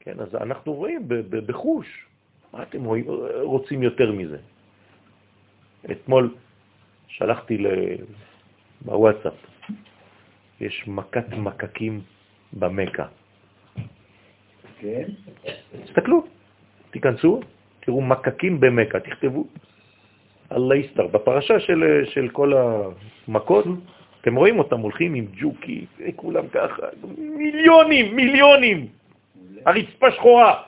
כן, 0.00 0.20
אז 0.20 0.34
אנחנו 0.34 0.72
רואים 0.72 1.08
בחוש. 1.30 2.06
מה 2.52 2.62
אתם 2.62 2.84
רוצים 3.42 3.82
יותר 3.82 4.12
מזה? 4.12 4.38
אתמול 5.90 6.34
שלחתי 7.08 7.58
בוואטסאפ, 8.80 9.34
יש 10.60 10.84
מכת 10.86 11.28
מקקים 11.28 12.00
במקה. 12.52 13.06
כן? 14.78 15.08
תסתכלו, 15.84 16.26
תיכנסו, 16.90 17.40
תראו 17.82 18.00
מקקים 18.00 18.60
במקה, 18.60 19.00
תכתבו. 19.00 19.46
אללה 20.52 20.76
יסתר, 20.76 21.06
בפרשה 21.06 21.60
של, 21.60 22.04
של 22.04 22.28
כל 22.28 22.52
המכות, 22.54 23.64
אתם 24.20 24.34
רואים 24.34 24.58
אותם 24.58 24.80
הולכים 24.80 25.14
עם 25.14 25.26
ג'וקי, 25.34 25.86
כולם 26.16 26.48
ככה, 26.48 26.82
מיליונים, 27.18 28.16
מיליונים, 28.16 28.86
הרצפה 29.66 30.10
שחורה. 30.10 30.62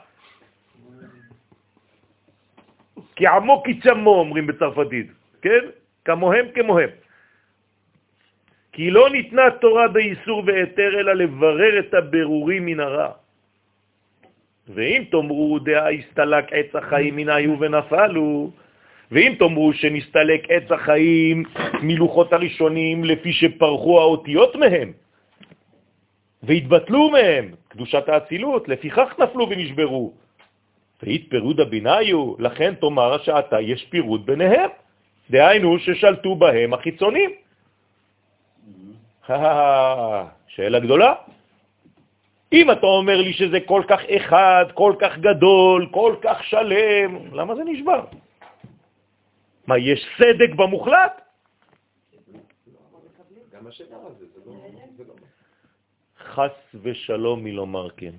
כי 3.15 3.27
עמו 3.27 3.63
כצמו, 3.63 4.13
אומרים 4.19 4.47
בצרפתית, 4.47 5.07
כן? 5.41 5.63
כמוהם 6.05 6.45
כמוהם. 6.55 6.89
כי 8.71 8.91
לא 8.91 9.09
ניתנה 9.09 9.51
תורה 9.61 9.87
באיסור 9.87 10.43
והיתר, 10.45 10.99
אלא 10.99 11.13
לברר 11.13 11.79
את 11.79 11.93
הבירורים 11.93 12.65
מן 12.65 12.79
הרע. 12.79 13.11
ואם 14.69 15.03
תאמרו 15.11 15.59
דעה 15.59 15.89
הסתלק 15.91 16.45
עץ 16.51 16.75
החיים 16.75 17.15
מן 17.15 17.29
היו 17.29 17.59
ונפלו, 17.59 18.51
ואם 19.11 19.35
תאמרו 19.39 19.73
שנסתלק 19.73 20.41
עץ 20.49 20.71
החיים 20.71 21.43
מלוחות 21.81 22.33
הראשונים 22.33 23.03
לפי 23.03 23.33
שפרחו 23.33 23.99
האותיות 23.99 24.55
מהם, 24.55 24.91
והתבטלו 26.43 27.09
מהם, 27.09 27.51
קדושת 27.67 28.09
האצילות, 28.09 28.67
לפיכך 28.67 29.13
נפלו 29.19 29.49
ונשברו. 29.49 30.13
והתפרוד 31.03 31.59
הביניו, 31.59 32.33
לכן 32.39 32.73
תאמר 32.75 33.17
שעתה 33.23 33.61
יש 33.61 33.85
פירוד 33.89 34.25
ביניהם, 34.25 34.69
דהיינו 35.29 35.79
ששלטו 35.79 36.35
בהם 36.35 36.73
החיצונים. 36.73 37.29
שאלה 40.53 40.79
גדולה. 40.79 41.13
אם 42.55 42.71
אתה 42.71 42.87
אומר 42.87 43.21
לי 43.21 43.33
שזה 43.33 43.59
כל 43.59 43.83
כך 43.87 43.99
אחד, 44.17 44.65
כל 44.73 44.93
כך 44.99 45.17
גדול, 45.17 45.87
כל 45.91 46.15
כך 46.21 46.43
שלם, 46.43 47.35
למה 47.35 47.55
זה 47.55 47.63
נשבר? 47.63 48.05
מה, 49.67 49.77
יש 49.77 49.99
סדק 50.17 50.55
במוחלט? 50.55 51.21
לא... 52.27 52.39
לא... 54.97 55.13
חס 56.19 56.75
ושלום 56.83 57.43
מלומר 57.43 57.89
כן. 57.89 58.15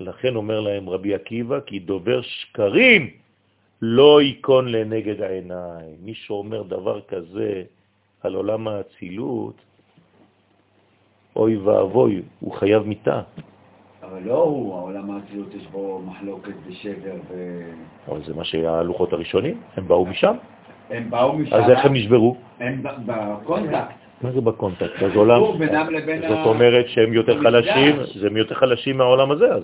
לכן 0.00 0.36
אומר 0.36 0.60
להם 0.60 0.88
רבי 0.88 1.14
עקיבא, 1.14 1.60
כי 1.60 1.78
דובר 1.78 2.22
שקרים 2.22 3.10
לא 3.82 4.22
ייכון 4.22 4.68
לנגד 4.68 5.20
העיניים. 5.20 5.96
מי 6.00 6.14
שאומר 6.14 6.62
דבר 6.62 7.00
כזה 7.00 7.64
על 8.20 8.34
עולם 8.34 8.68
האצילות, 8.68 9.56
אוי 11.36 11.56
ואבוי, 11.56 12.22
הוא 12.40 12.52
חייב 12.52 12.82
מיתה. 12.82 13.20
אבל 14.02 14.22
לא 14.24 14.42
הוא, 14.42 14.78
העולם 14.78 15.10
האצילות 15.10 15.54
יש 15.54 15.66
בו 15.66 16.02
מחלוקת 16.06 16.52
ושבר 16.66 17.14
ו... 17.30 17.60
אבל 18.08 18.24
זה 18.24 18.34
מה 18.34 18.44
שהלוחות 18.44 19.12
הראשונים, 19.12 19.60
הם 19.76 19.88
באו 19.88 20.06
משם. 20.06 20.34
הם 20.90 21.10
באו 21.10 21.38
משם... 21.38 21.56
אז 21.56 21.70
איך 21.70 21.84
הם 21.84 21.92
נשברו? 21.92 22.36
הם 22.60 22.82
בקונטקט. 23.06 23.94
מה 24.22 24.30
זה 24.30 24.40
בקונטקט? 24.40 25.02
אז 25.02 25.16
עולם... 25.16 25.40
זאת 26.28 26.46
אומרת 26.46 26.88
שהם 26.88 27.12
יותר. 27.12 27.42
חלשים, 27.42 27.96
הם 28.26 28.36
יותר 28.36 28.54
חלשים 28.54 28.98
מהעולם 28.98 29.30
הזה 29.30 29.54
אז. 29.54 29.62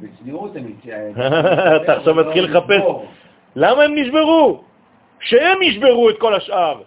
בצניעות 0.00 0.56
הם. 0.56 0.72
אתה 1.82 1.96
עכשיו 1.96 2.14
מתחיל 2.14 2.44
לחפש. 2.44 2.82
למה 3.56 3.82
הם 3.82 3.94
נשברו? 3.94 4.62
שהם 5.20 5.62
ישברו 5.62 6.10
את 6.10 6.18
כל 6.18 6.34
השאר. 6.34 6.80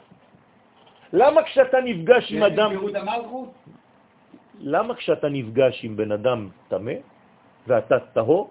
למה 1.13 1.43
כשאתה 1.43 1.77
נפגש 1.81 2.31
עם 2.31 2.43
אדם, 2.43 2.69
פירוט 2.69 2.95
המלכות? 2.95 3.51
למה 4.59 4.95
כשאתה 4.95 5.29
נפגש 5.29 5.83
עם 5.83 5.97
בן 5.97 6.11
אדם 6.11 6.49
טמא 6.67 6.93
ואתה 7.67 7.99
טהור, 7.99 8.49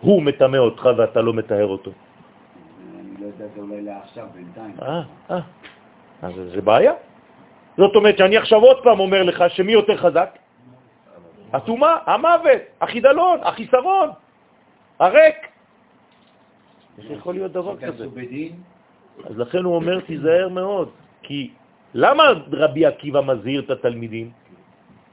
הוא 0.00 0.22
מטמא 0.22 0.56
אותך 0.56 0.88
ואתה 0.98 1.20
לא 1.22 1.32
מטהר 1.32 1.66
אותו? 1.66 1.90
אני 1.90 3.20
לא 3.20 3.26
יודע, 3.26 3.44
זה 3.54 3.60
אולי 3.60 3.82
לעכשיו, 3.82 4.26
בינתיים. 4.34 4.74
אה, 4.82 5.02
אה. 5.30 5.40
אז 6.22 6.32
זה 6.54 6.60
בעיה. 6.60 6.92
זאת 7.76 7.96
אומרת 7.96 8.18
שאני 8.18 8.36
עכשיו 8.36 8.60
עוד 8.60 8.82
פעם 8.82 9.00
אומר 9.00 9.22
לך 9.22 9.44
שמי 9.48 9.72
יותר 9.72 9.96
חזק? 9.96 10.38
הטומאה, 11.52 11.96
המוות, 12.06 12.62
החידלון, 12.80 13.38
החיסרון, 13.42 14.08
הריק. 14.98 15.36
איך 16.98 17.10
יכול 17.10 17.34
להיות 17.34 17.52
דבר 17.52 17.76
כזה? 17.76 18.06
אז 19.24 19.38
לכן 19.38 19.64
הוא 19.64 19.74
אומר, 19.74 20.00
תיזהר 20.00 20.48
מאוד, 20.48 20.90
כי 21.22 21.50
למה 21.94 22.24
רבי 22.52 22.86
עקיבא 22.86 23.20
מזהיר 23.20 23.60
את 23.60 23.70
התלמידים? 23.70 24.30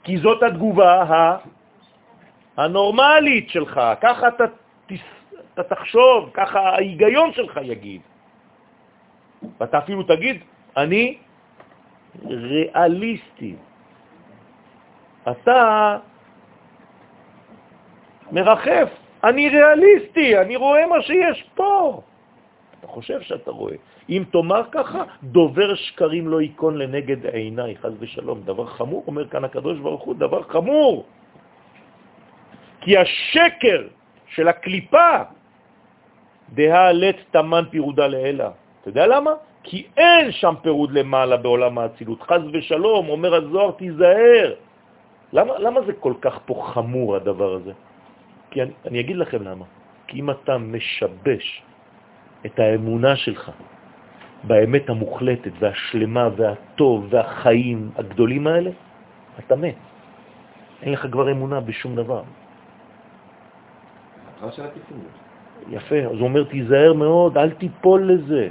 כי 0.04 0.18
זאת 0.18 0.44
התגובה 0.44 1.04
ה... 1.04 1.38
הנורמלית 2.58 3.50
שלך, 3.50 3.82
ככה 4.02 4.28
אתה, 4.28 4.44
אתה 5.54 5.64
תחשוב, 5.64 6.30
ככה 6.34 6.60
ההיגיון 6.60 7.34
שלך 7.34 7.60
יגיד. 7.64 8.02
ואתה 9.60 9.78
אפילו 9.78 10.04
תגיד, 10.04 10.44
אני 10.78 11.18
ריאליסטי. 12.26 13.56
אתה 15.32 15.98
מרחף, 18.32 18.90
אני 19.24 19.50
ריאליסטי, 19.50 20.38
אני 20.38 20.56
רואה 20.56 20.88
מה 20.88 21.02
שיש 21.02 21.50
פה. 21.56 22.02
אתה 22.86 22.94
חושב 22.94 23.22
שאתה 23.22 23.52
רואה. 23.52 23.76
אם 24.10 24.24
תאמר 24.32 24.62
ככה, 24.72 25.04
דובר 25.24 25.76
שקרים 25.76 26.28
לא 26.28 26.42
ייכון 26.42 26.78
לנגד 26.78 27.26
עיניי, 27.26 27.76
חז 27.82 27.94
ושלום. 28.00 28.46
דבר 28.46 28.66
חמור, 28.66 29.04
אומר 29.08 29.28
כאן 29.28 29.44
הקדוש 29.44 29.80
ברוך 29.80 30.04
הוא, 30.04 30.16
דבר 30.16 30.42
חמור. 30.54 31.06
כי 32.82 32.98
השקר 32.98 33.90
של 34.38 34.48
הקליפה 34.48 35.18
דה 36.54 36.92
לת 36.92 37.16
תמן 37.34 37.64
פירודה 37.74 38.08
לאלה. 38.08 38.50
אתה 38.82 38.90
יודע 38.90 39.08
למה? 39.08 39.32
כי 39.66 39.90
אין 39.98 40.32
שם 40.32 40.54
פירוד 40.62 40.92
למעלה 40.94 41.38
בעולם 41.38 41.74
האצילות. 41.78 42.22
חז 42.22 42.42
ושלום, 42.54 43.10
אומר 43.10 43.36
הזוהר, 43.36 43.72
תיזהר. 43.82 44.50
למה, 45.34 45.54
למה 45.60 45.80
זה 45.90 45.94
כל 45.98 46.14
כך 46.22 46.40
פה 46.46 46.54
חמור 46.74 47.16
הדבר 47.16 47.54
הזה? 47.54 47.74
כי 48.54 48.62
אני, 48.62 48.72
אני 48.86 48.98
אגיד 49.00 49.18
לכם 49.18 49.42
למה. 49.42 49.66
כי 50.08 50.20
אם 50.22 50.30
אתה 50.30 50.58
משבש 50.58 51.66
את 52.46 52.60
האמונה 52.60 53.16
שלך 53.16 53.52
באמת 54.44 54.90
המוחלטת 54.90 55.52
והשלמה 55.60 56.30
והטוב 56.36 57.08
והחיים 57.10 57.90
הגדולים 57.96 58.48
האלה, 58.48 58.72
אתה 59.40 59.56
מת. 59.56 59.76
אין 60.82 60.94
לך 60.94 61.08
כבר 61.12 61.32
אמונה 61.32 61.60
בשום 61.60 61.96
דבר. 61.96 62.24
יפה, 65.70 65.96
אז 65.96 66.18
הוא 66.20 66.28
אומר, 66.28 66.44
תיזהר 66.44 66.94
מאוד, 66.94 67.38
אל 67.38 67.50
תיפול 67.50 68.12
לזה. 68.12 68.50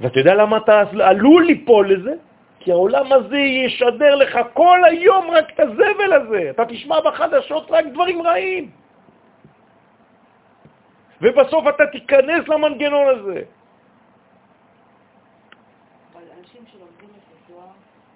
ואתה 0.00 0.18
יודע 0.18 0.34
למה 0.34 0.56
אתה 0.56 0.82
עלול 1.00 1.44
ליפול 1.44 1.92
לזה? 1.92 2.14
כי 2.60 2.72
העולם 2.72 3.12
הזה 3.12 3.38
ישדר 3.38 4.14
לך 4.14 4.38
כל 4.54 4.84
היום 4.84 5.30
רק 5.30 5.50
את 5.54 5.60
הזבל 5.60 6.12
הזה. 6.12 6.50
אתה 6.50 6.64
תשמע 6.64 7.00
בחדשות 7.00 7.70
רק 7.70 7.84
דברים 7.92 8.22
רעים. 8.22 8.70
ובסוף 11.22 11.64
אתה 11.68 11.86
תיכנס 11.86 12.48
למנגנון 12.48 13.08
הזה. 13.08 13.42
אבל 16.12 16.22
אנשים 16.38 16.62
שלומדים 16.72 17.08
את 17.16 17.44
התואר 17.44 17.66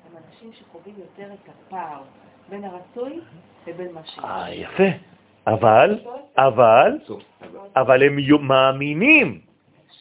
הם 0.07 0.17
אנשים 0.27 0.53
שחווים 0.53 0.95
יותר 0.99 1.33
את 1.35 1.49
הפער 1.49 2.03
בין 2.49 2.65
הרצוי 2.65 3.21
לבין 3.67 3.93
מה 3.93 4.01
שיש. 4.05 4.19
אה, 4.25 4.55
יפה. 4.55 4.89
אבל, 5.47 5.99
אבל, 6.37 6.99
אבל 7.77 8.03
הם 8.03 8.17
מאמינים 8.41 9.41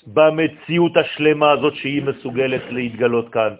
במציאות 0.07 0.97
השלמה 0.97 1.51
הזאת 1.51 1.75
שהיא 1.75 2.03
מסוגלת 2.03 2.61
להתגלות 2.69 3.29
כאן. 3.29 3.55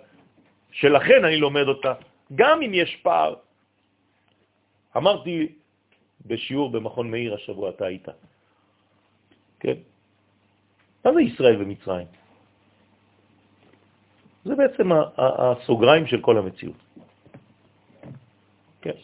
שלכן 0.71 1.25
אני 1.25 1.37
לומד 1.37 1.67
אותה, 1.67 1.93
גם 2.35 2.61
אם 2.61 2.73
יש 2.73 2.95
פער. 3.03 3.33
אמרתי 4.97 5.47
בשיעור 6.25 6.69
במכון 6.71 7.11
מאיר 7.11 7.33
השבוע, 7.33 7.69
אתה 7.69 7.85
היית. 7.85 8.07
כן? 9.63 9.79
מה 11.05 11.13
זה 11.13 11.21
ישראל 11.21 11.61
ומצרים? 11.61 12.07
זה 14.45 14.55
בעצם 14.55 14.89
הסוגריים 15.17 16.07
של 16.07 16.21
כל 16.21 16.37
המציאות. 16.37 16.75
כן? 18.81 18.97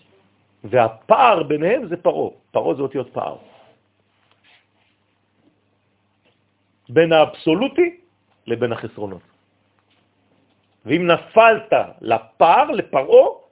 והפער 0.63 1.43
ביניהם 1.43 1.87
זה 1.87 1.97
פרו. 1.97 2.33
פרו 2.51 2.75
זה 2.75 2.81
אותיות 2.81 3.09
פער. 3.13 3.37
בין 6.89 7.13
האבסולוטי 7.13 7.89
לבין 8.47 8.71
החסרונות. 8.71 9.21
ואם 10.85 11.07
נפלת 11.07 11.71
לפער, 12.01 12.71
לפרעו, 12.71 13.43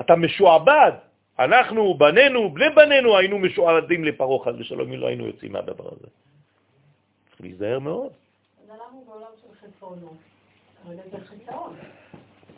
אתה 0.00 0.16
משועבד. 0.16 0.92
אנחנו, 1.38 1.94
בנינו, 1.94 2.50
בני 2.50 2.70
בנינו, 2.70 3.16
היינו 3.16 3.38
משועבדים 3.38 4.04
לפרעה 4.04 4.44
חד 4.44 4.60
ושלום, 4.60 4.92
אם 4.92 5.00
לא 5.00 5.06
היינו 5.06 5.26
יוצאים 5.26 5.52
מהדבר 5.52 5.88
הזה. 5.92 6.08
צריך 7.36 7.40
להיזהר 7.40 7.78
מאוד. 7.78 8.12
אז 8.64 8.70
אנחנו 8.70 9.04
בעולם 9.06 9.30
של 9.42 9.66
חסרונות, 9.66 10.16
אבל 10.86 10.94
זה 11.10 11.26
חיסרון. 11.26 11.74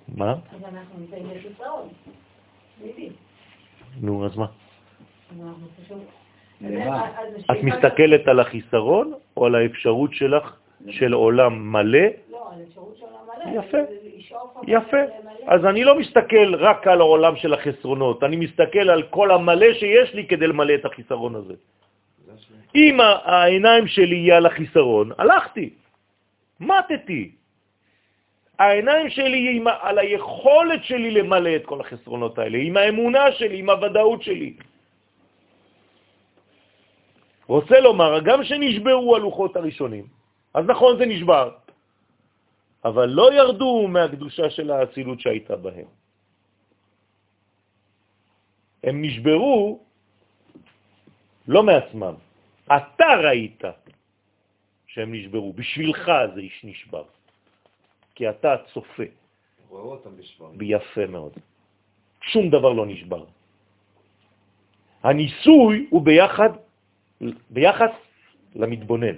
מה? 0.09 0.33
אז 0.33 0.65
אנחנו 0.65 0.99
נמצאים 0.99 1.29
בחיסרון. 1.29 1.89
נו, 4.01 4.27
אז 4.27 4.37
מה? 4.37 4.47
אנחנו 5.41 5.67
פשוט... 5.85 5.99
למה? 6.61 7.11
אז 7.19 7.29
את 7.51 7.63
מסתכלת 7.63 8.29
על 8.29 8.41
החיסרון 8.41 9.15
או 9.37 9.47
על 9.47 9.55
האפשרות 9.55 10.15
שלך 10.15 10.57
של 10.91 11.13
עולם 11.13 11.73
מלא? 11.73 11.99
לא, 12.31 12.51
על 12.53 12.63
אפשרות 12.69 12.97
של 12.97 13.05
העולם 13.05 13.55
מלא. 13.55 13.63
יפה. 13.63 13.79
יפה. 14.67 14.97
אז 15.47 15.65
אני 15.65 15.85
לא 15.85 15.99
מסתכל 15.99 16.55
רק 16.55 16.87
על 16.87 17.01
העולם 17.01 17.37
של 17.37 17.55
החסרונות, 17.55 18.23
אני 18.23 18.37
מסתכל 18.37 18.91
על 18.91 19.03
כל 19.03 19.31
המלא 19.31 19.73
שיש 19.75 20.15
לי 20.15 20.27
כדי 20.27 20.47
למלא 20.47 20.75
את 20.75 20.85
החיסרון 20.85 21.35
הזה. 21.35 21.55
אם 22.75 23.01
העיניים 23.01 23.87
שלי 23.87 24.17
יהיה 24.17 24.37
על 24.37 24.47
החיסרון, 24.47 25.11
הלכתי, 25.19 25.71
מתתי. 26.61 27.33
העיניים 28.59 29.11
שלי 29.11 29.57
עם, 29.57 29.67
על 29.67 29.99
היכולת 29.99 30.85
שלי 30.85 31.11
למלא 31.11 31.57
את 31.57 31.67
כל 31.67 31.81
החסרונות 31.81 32.39
האלה, 32.39 32.59
עם 32.59 32.77
האמונה 32.77 33.33
שלי, 33.33 33.59
עם 33.59 33.71
הוודאות 33.71 34.23
שלי. 34.23 34.53
רוצה 37.47 37.81
לומר, 37.81 38.21
גם 38.21 38.45
שנשברו 38.45 39.17
הלוחות 39.17 39.57
הראשונים, 39.57 40.07
אז 40.55 40.67
נכון, 40.67 40.99
זה 40.99 41.07
נשבר, 41.07 41.51
אבל 42.85 43.09
לא 43.09 43.35
ירדו 43.35 43.89
מהקדושה 43.89 44.51
של 44.51 44.71
האצילות 44.71 45.21
שהייתה 45.21 45.57
בהם. 45.57 45.89
הם 48.85 49.03
נשברו 49.03 49.81
לא 51.49 51.63
מעצמם. 51.63 52.28
אתה 52.77 53.15
ראית 53.25 53.63
שהם 54.87 55.15
נשברו, 55.15 55.53
בשבילך 55.53 56.11
זה 56.35 56.41
איש 56.41 56.65
נשבר. 56.65 57.05
כי 58.15 58.29
אתה 58.31 58.57
צופה. 58.73 59.03
רואה 59.69 59.83
אותם 59.83 60.17
בשברים. 60.17 60.59
ביפה 60.59 61.07
מאוד. 61.07 61.33
שום 62.21 62.51
דבר 62.51 62.73
לא 62.73 62.87
נשבר. 62.87 63.25
הניסוי 65.03 65.87
הוא 65.91 66.03
ביחד, 66.03 66.51
ביחס 67.51 67.91
למתבונן. 68.55 69.17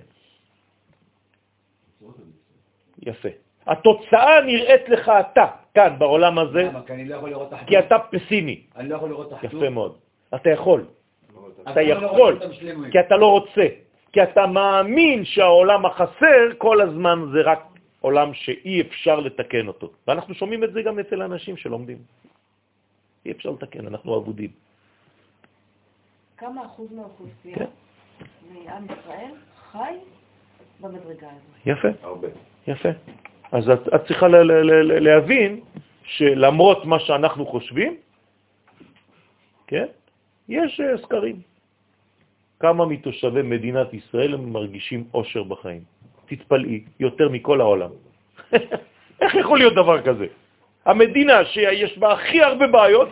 יפה. 3.03 3.29
התוצאה 3.67 4.41
נראית 4.47 4.89
לך 4.89 5.09
אתה, 5.09 5.47
כאן, 5.75 5.99
בעולם 5.99 6.39
הזה? 6.39 6.71
כי 7.67 7.75
לא 7.75 7.81
אתה 7.81 7.97
פסימי. 8.11 8.67
אני 8.77 8.89
לא 8.89 8.95
יכול 8.97 9.09
לראות 9.09 9.33
אחדות. 9.33 9.53
יפה 9.53 9.69
מאוד. 9.71 9.99
אתה 10.35 10.51
יכול. 10.51 10.85
אתה 11.63 11.83
לא 11.83 12.07
יכול? 12.07 12.39
כי 12.91 13.01
אתה 13.01 13.17
לא 13.17 13.27
רוצה. 13.27 13.67
כי 14.13 14.23
אתה 14.23 14.47
מאמין 14.47 15.25
שהעולם 15.25 15.87
החסר 15.87 16.59
כל 16.59 16.81
הזמן 16.81 17.19
זה 17.33 17.41
רק 17.45 17.61
עולם 18.01 18.35
שאי 18.35 18.81
אפשר 18.81 19.21
לתקן 19.21 19.69
אותו. 19.69 19.91
ואנחנו 20.07 20.35
שומעים 20.35 20.65
את 20.65 20.73
זה 20.73 20.83
גם 20.83 20.99
אצל 20.99 21.23
אנשים 21.23 21.57
שלומדים. 21.57 21.99
אי 23.27 23.31
אפשר 23.31 23.51
לתקן, 23.51 23.87
אנחנו 23.87 24.15
עבודים. 24.15 24.51
כמה 26.37 26.67
אחוז 26.67 26.93
מהאוכלוסייה 26.93 27.57
כן. 27.57 27.71
מעם 28.55 28.85
ישראל 28.85 29.33
חי 29.73 29.95
במדרגה 30.81 31.29
הזאת? 31.29 31.67
יפה, 31.67 31.89
הרבה. 32.03 32.29
יפה. 32.67 32.89
אז 33.53 33.71
את, 33.71 33.95
את 33.95 34.07
צריכה 34.07 34.29
ל, 34.29 34.37
ל, 34.37 34.53
ל, 34.63 34.99
להבין 35.05 35.61
שלמרות 36.05 36.85
מה 36.85 36.99
שאנחנו 36.99 37.47
חושבים, 37.47 37.97
כן, 39.67 39.87
יש 40.51 40.81
אה, 40.81 40.99
סקרים. 40.99 41.41
כמה 42.61 42.87
מתושבי 42.87 43.43
מדינת 43.43 43.95
ישראל 43.95 44.37
מרגישים 44.37 45.05
אושר 45.15 45.43
בחיים? 45.43 45.83
תתפלאי, 46.27 46.85
יותר 47.01 47.29
מכל 47.29 47.61
העולם. 47.61 47.91
איך 49.23 49.35
יכול 49.35 49.59
להיות 49.59 49.75
דבר 49.75 50.03
כזה? 50.03 50.27
המדינה 50.85 51.45
שיש 51.45 51.99
בה 51.99 52.13
הכי 52.13 52.43
הרבה 52.43 52.67
בעיות, 52.67 53.09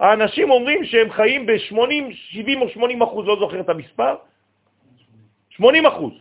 האנשים 0.00 0.50
אומרים 0.50 0.84
שהם 0.84 1.10
חיים 1.10 1.46
ב-80, 1.46 2.12
70 2.12 2.62
או 2.62 2.68
80 2.68 3.02
אחוז, 3.02 3.26
לא 3.26 3.36
זוכר 3.40 3.60
את 3.60 3.68
המספר, 3.68 4.14
80 5.50 5.86
אחוז, 5.86 6.12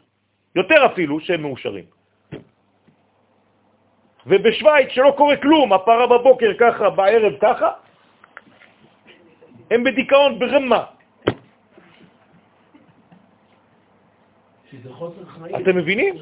יותר 0.56 0.86
אפילו, 0.86 1.20
שהם 1.20 1.41
מאושרים. 1.41 1.86
ובשוויץ 4.28 4.90
שלא 4.90 5.14
קורה 5.18 5.38
כלום, 5.38 5.74
הפרה 5.74 6.07
בבוקר 6.07 6.52
ככה, 6.60 6.90
בערב 6.90 7.34
ככה, 7.41 7.70
הם 9.72 9.84
בדיכאון 9.84 10.40
ברמה. 10.40 10.85
אתם 15.61 15.77
מבינים? 15.77 16.15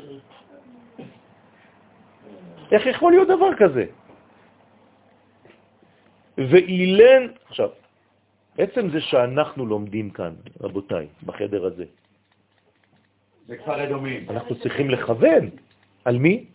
איך 2.71 2.85
יכול 2.85 3.11
להיות 3.11 3.27
דבר 3.27 3.55
כזה? 3.57 3.85
ואילן, 6.37 7.27
עכשיו, 7.47 7.69
עצם 8.57 8.89
זה 8.89 9.01
שאנחנו 9.01 9.65
לומדים 9.65 10.09
כאן, 10.09 10.33
רבותיי, 10.61 11.07
בחדר 11.25 11.65
הזה, 11.65 11.85
זה 13.47 13.57
כפר 13.57 13.83
אדומים. 13.83 14.29
אנחנו 14.29 14.55
צריכים 14.55 14.89
לכוון. 14.89 15.49
על 16.05 16.17
מי? 16.17 16.45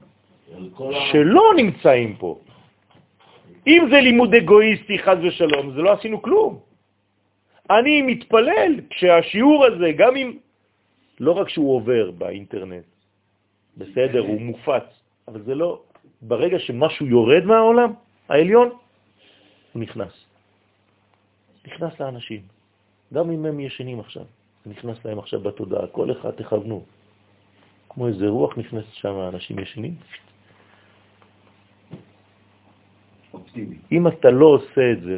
שלא 1.13 1.45
נמצאים 1.57 2.17
פה. 2.17 2.39
אם 3.67 3.89
זה 3.91 4.01
לימוד 4.01 4.35
אגואיסטי, 4.35 4.99
חז 4.99 5.19
ושלום, 5.23 5.75
זה 5.75 5.81
לא 5.83 5.93
עשינו 5.93 6.23
כלום. 6.23 6.61
אני 7.71 8.03
מתפלל 8.03 8.81
כשהשיעור 8.91 9.65
הזה, 9.65 9.93
גם 9.99 10.17
אם, 10.17 10.39
לא 11.21 11.33
רק 11.33 11.49
שהוא 11.49 11.77
עובר 11.77 12.11
באינטרנט, 12.11 12.85
בסדר, 13.77 14.21
הוא 14.21 14.41
מופץ, 14.41 14.89
אבל 15.29 15.43
זה 15.43 15.55
לא, 15.55 15.83
ברגע 16.23 16.59
שמשהו 16.59 17.07
יורד 17.07 17.45
מהעולם 17.45 17.93
העליון, 18.29 18.69
הוא 19.73 19.83
נכנס. 19.83 20.13
נכנס 21.67 22.01
לאנשים. 22.01 22.43
גם 23.15 23.31
אם 23.31 23.47
הם 23.47 23.61
ישנים 23.61 24.01
עכשיו, 24.01 24.25
זה 24.65 24.71
נכנס 24.71 25.05
להם 25.05 25.19
עכשיו 25.19 25.41
בתודעה, 25.41 25.87
כל 25.87 26.13
אחד 26.13 26.31
תכוונו. 26.31 26.85
כמו 27.89 28.09
איזה 28.09 28.29
רוח 28.29 28.59
נכנסת 28.59 28.93
שם, 28.93 29.15
אנשים 29.35 29.59
ישנים. 29.59 29.95
אם 33.93 34.09
אתה 34.09 34.31
לא 34.31 34.47
עושה 34.47 34.93
את 34.93 35.01
זה, 35.03 35.17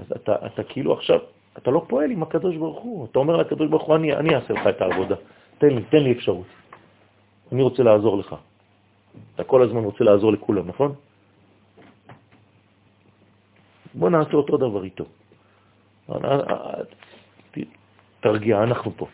אז 0.00 0.12
אתה, 0.16 0.46
אתה 0.46 0.62
כאילו 0.62 0.92
עכשיו, 0.92 1.18
אתה 1.58 1.70
לא 1.70 1.84
פועל 1.88 2.10
עם 2.10 2.22
הקדוש 2.22 2.56
ברוך 2.56 2.80
הוא. 2.82 3.06
אתה 3.10 3.18
אומר 3.18 3.36
לקדוש 3.36 3.68
ברוך 3.68 3.82
הוא, 3.82 3.96
אני, 3.96 4.12
אני 4.12 4.34
אעשה 4.34 4.52
לך 4.54 4.66
את 4.66 4.80
העבודה. 4.80 5.16
תן 5.58 5.68
לי, 5.68 5.82
תן 5.82 6.02
לי 6.02 6.12
אפשרות. 6.12 6.46
אני 7.52 7.62
רוצה 7.62 7.82
לעזור 7.82 8.18
לך. 8.18 8.34
אתה 9.34 9.44
כל 9.44 9.62
הזמן 9.62 9.84
רוצה 9.84 10.04
לעזור 10.04 10.32
לכולם, 10.32 10.68
נכון? 10.68 10.94
בוא 13.94 14.10
נעשה 14.10 14.34
אותו 14.34 14.56
דבר 14.56 14.84
איתו. 14.84 15.04
תרגיע, 18.20 18.62
אנחנו 18.62 18.90
פה. 18.96 19.06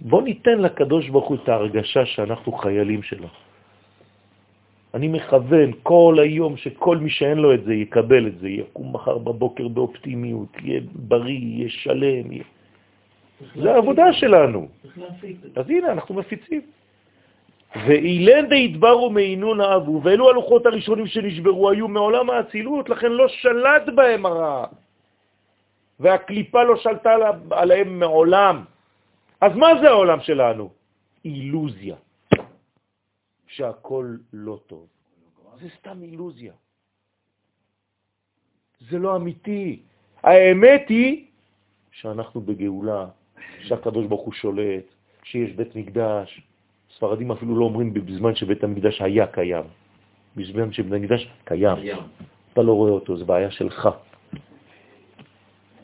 בוא 0.00 0.22
ניתן 0.22 0.58
לקדוש 0.58 1.08
ברוך 1.08 1.28
הוא 1.28 1.36
את 1.42 1.48
ההרגשה 1.48 2.06
שאנחנו 2.06 2.52
חיילים 2.52 3.02
שלו. 3.02 3.28
אני 4.96 5.08
מכוון 5.08 5.70
כל 5.82 6.16
היום 6.22 6.56
שכל 6.56 6.96
מי 6.96 7.10
שאין 7.10 7.38
לו 7.38 7.54
את 7.54 7.64
זה 7.64 7.74
יקבל 7.74 8.26
את 8.26 8.38
זה, 8.38 8.48
יקום 8.48 8.92
מחר 8.92 9.18
בבוקר 9.18 9.68
באופטימיות, 9.68 10.48
יהיה 10.62 10.80
בריא, 10.92 11.38
יהיה 11.38 11.68
שלם. 11.68 12.32
יהיה... 12.32 12.44
זה 13.56 13.74
העבודה 13.74 14.12
שלנו. 14.12 14.68
אז 15.56 15.70
הנה, 15.70 15.92
אנחנו 15.92 16.14
מפיצים. 16.14 16.60
ואילן 17.86 18.48
דהתברו 18.48 19.10
מעינון 19.10 19.60
אבו, 19.60 20.00
ואלו 20.02 20.30
הלוחות 20.30 20.66
הראשונים 20.66 21.06
שנשברו 21.06 21.70
היו 21.70 21.88
מעולם 21.88 22.30
האצילות, 22.30 22.88
לכן 22.88 23.12
לא 23.12 23.28
שלט 23.28 23.88
בהם 23.94 24.26
הרע, 24.26 24.66
והקליפה 26.00 26.62
לא 26.62 26.76
שלטה 26.76 27.10
עליהם 27.50 27.98
מעולם. 27.98 28.64
אז 29.40 29.52
מה 29.56 29.68
זה 29.80 29.88
העולם 29.88 30.20
שלנו? 30.20 30.70
אילוזיה, 31.24 31.96
שהכל 33.56 34.16
לא 34.32 34.58
טוב. 34.66 34.86
זה 35.60 35.68
סתם 35.80 36.02
אילוזיה. 36.02 36.52
זה 38.90 38.98
לא 38.98 39.16
אמיתי. 39.16 39.82
האמת 40.22 40.84
היא 40.88 41.24
שאנחנו 41.90 42.40
בגאולה, 42.40 43.06
שהקדוש 43.64 44.06
ברוך 44.06 44.22
הוא 44.22 44.32
שולט, 44.32 44.84
שיש 45.22 45.52
בית 45.52 45.76
מקדש. 45.76 46.40
ספרדים 46.96 47.32
אפילו 47.32 47.56
לא 47.56 47.64
אומרים 47.64 47.94
בזמן 47.94 48.34
שבית 48.34 48.64
המקדש 48.64 49.00
היה 49.02 49.26
קיים. 49.26 49.64
בזמן 50.36 50.72
שבית 50.72 50.92
המקדש 50.92 51.28
קיים. 51.44 51.76
ים. 51.82 51.98
אתה 52.52 52.62
לא 52.62 52.72
רואה 52.72 52.90
אותו, 52.90 53.16
זו 53.16 53.24
בעיה 53.24 53.50
שלך. 53.50 53.88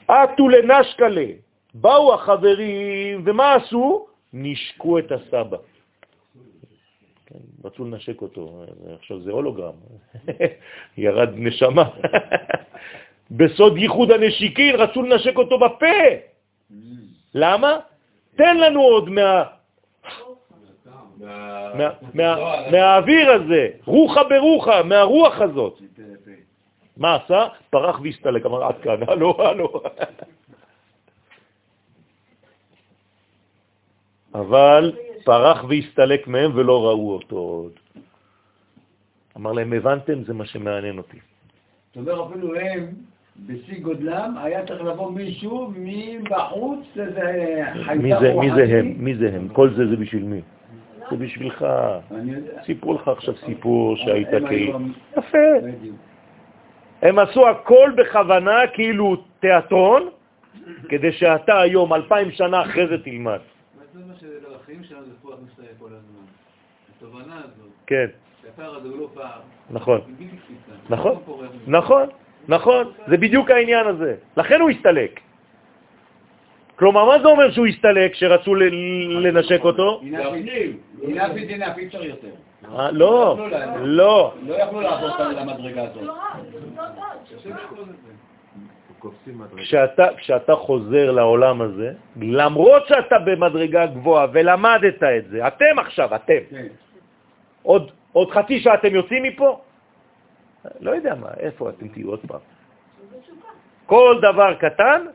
עטו 0.08 0.48
לנשקלה, 0.48 1.26
באו 1.74 2.14
החברים, 2.14 3.22
ומה 3.24 3.54
עשו? 3.54 4.06
נשקו 4.32 4.98
את 4.98 5.12
הסבא. 5.12 5.71
כן, 7.32 7.38
רצו 7.64 7.84
לנשק 7.84 8.22
אותו, 8.22 8.64
עכשיו 8.98 9.20
זה 9.20 9.30
הולוגרם, 9.30 9.72
ירד 10.98 11.30
נשמה. 11.34 11.90
בסוד 13.30 13.76
ייחוד 13.76 14.10
הנשיקין 14.10 14.74
רצו 14.74 15.02
לנשק 15.02 15.36
אותו 15.36 15.58
בפה. 15.58 15.86
למה? 17.34 17.78
תן 18.36 18.58
לנו 18.58 18.80
עוד 18.80 19.08
מה, 19.08 19.44
מה, 21.74 21.90
מה, 22.14 22.36
מהאוויר 22.70 23.30
הזה, 23.30 23.68
רוחה 23.84 24.24
ברוחה, 24.24 24.82
מהרוח 24.82 25.40
הזאת. 25.40 25.80
מה 26.96 27.14
עשה? 27.14 27.46
פרח 27.70 28.00
והסתלק, 28.02 28.46
אמר 28.46 28.64
עד 28.64 28.78
כאן, 28.82 29.08
הלו, 29.08 29.36
הלו. 29.38 29.72
אבל 34.34 34.92
פרח 35.24 35.64
והסתלק 35.68 36.28
מהם 36.28 36.50
ולא 36.54 36.86
ראו 36.86 37.12
אותו 37.12 37.36
עוד. 37.36 37.72
אמר 39.36 39.52
להם, 39.52 39.72
הבנתם? 39.72 40.24
זה 40.24 40.34
מה 40.34 40.46
שמעניין 40.46 40.98
אותי. 40.98 41.18
זאת 41.94 42.08
אומרת, 42.08 42.30
אפילו 42.30 42.54
הם, 42.54 42.88
בשיא 43.46 43.80
גודלם, 43.80 44.34
היה 44.42 44.66
צריך 44.66 44.82
לבוא 44.82 45.12
מישהו 45.12 45.72
מבחוץ, 45.76 46.80
איזה 46.96 47.62
חייזר 47.84 48.02
מי 48.02 48.10
זה, 48.20 48.34
מי 48.34 48.50
זה 48.50 48.62
רוחני. 48.62 48.78
הם? 48.78 48.94
מי 48.98 49.14
זה 49.14 49.30
הם? 49.34 49.48
כל 49.48 49.70
זה 49.74 49.86
זה 49.86 49.96
בשביל 49.96 50.22
מי? 50.22 50.40
זה 51.10 51.16
בשבילך. 51.16 51.66
סיפרו 52.66 52.94
לך 52.94 53.08
עכשיו 53.08 53.34
סיפור 53.46 53.96
שהיית 53.96 54.28
כאילו... 54.48 54.78
יפה. 55.18 55.38
הם 57.02 57.18
עשו 57.18 57.48
הכל 57.48 57.92
בכוונה, 57.96 58.66
כאילו 58.72 59.16
תיאטרון, 59.40 60.08
כדי 60.88 61.12
שאתה 61.12 61.60
היום, 61.60 61.94
אלפיים 61.94 62.30
שנה 62.30 62.62
אחרי 62.62 62.86
זה 62.88 63.02
תלמד. 63.02 63.38
זה 63.92 64.00
מה 64.08 64.14
שלחיים 64.20 64.84
שלנו 64.84 65.04
זה 65.04 65.12
פה 65.22 65.32
מסתכל 65.46 65.62
כל 65.78 65.86
הזמן. 65.86 66.24
התובנה 66.96 67.36
הזאת, 67.38 67.70
כן, 67.86 68.06
שהפער 68.42 68.74
הזה 68.76 68.88
הוא 68.88 68.98
לא 68.98 69.08
פער, 69.14 69.40
נכון. 69.70 70.00
נכון, 70.88 71.12
לא. 71.38 71.48
נכון, 71.66 72.06
נכון, 72.48 72.92
זה 73.08 73.16
בדיוק 73.16 73.50
העניין 73.50 73.86
הזה. 73.86 74.16
לכן 74.36 74.60
הוא 74.60 74.70
הסתלק. 74.70 75.20
כלומר, 76.76 77.04
מה 77.04 77.18
זה 77.22 77.28
אומר 77.28 77.50
שהוא 77.50 77.66
הסתלק, 77.66 78.14
שרצו 78.14 78.54
ל- 78.54 79.26
לנשק 79.26 79.60
אותו? 79.64 80.00
אינף 81.02 81.30
אינף, 81.36 81.78
אי 81.78 81.86
אפשר 81.86 82.04
יותר. 82.04 82.28
אה, 82.78 82.90
לא, 82.90 83.38
לא. 83.80 84.34
לא 84.46 84.54
יכלו 84.54 84.80
לעבור 84.80 85.08
למדרגה 85.18 85.82
הזאת. 85.82 86.02
כשאתה, 89.56 90.06
כשאתה 90.16 90.54
חוזר 90.54 91.10
לעולם 91.10 91.62
הזה, 91.62 91.92
למרות 92.16 92.82
שאתה 92.88 93.18
במדרגה 93.18 93.86
גבוהה 93.86 94.26
ולמדת 94.32 95.02
את 95.02 95.28
זה, 95.30 95.46
אתם 95.46 95.78
עכשיו, 95.78 96.14
אתם, 96.14 96.42
כן. 96.50 96.66
עוד, 97.62 97.90
עוד 98.12 98.30
חצי 98.30 98.60
שעה 98.60 98.74
אתם 98.74 98.94
יוצאים 98.94 99.22
מפה? 99.22 99.60
לא 100.80 100.90
יודע 100.90 101.14
מה, 101.14 101.28
איפה 101.40 101.68
אתם 101.68 101.88
תהיו 101.88 102.08
עוד 102.10 102.20
פעם? 102.26 102.40
כל 103.86 104.18
דבר 104.22 104.54
קטן, 104.54 105.06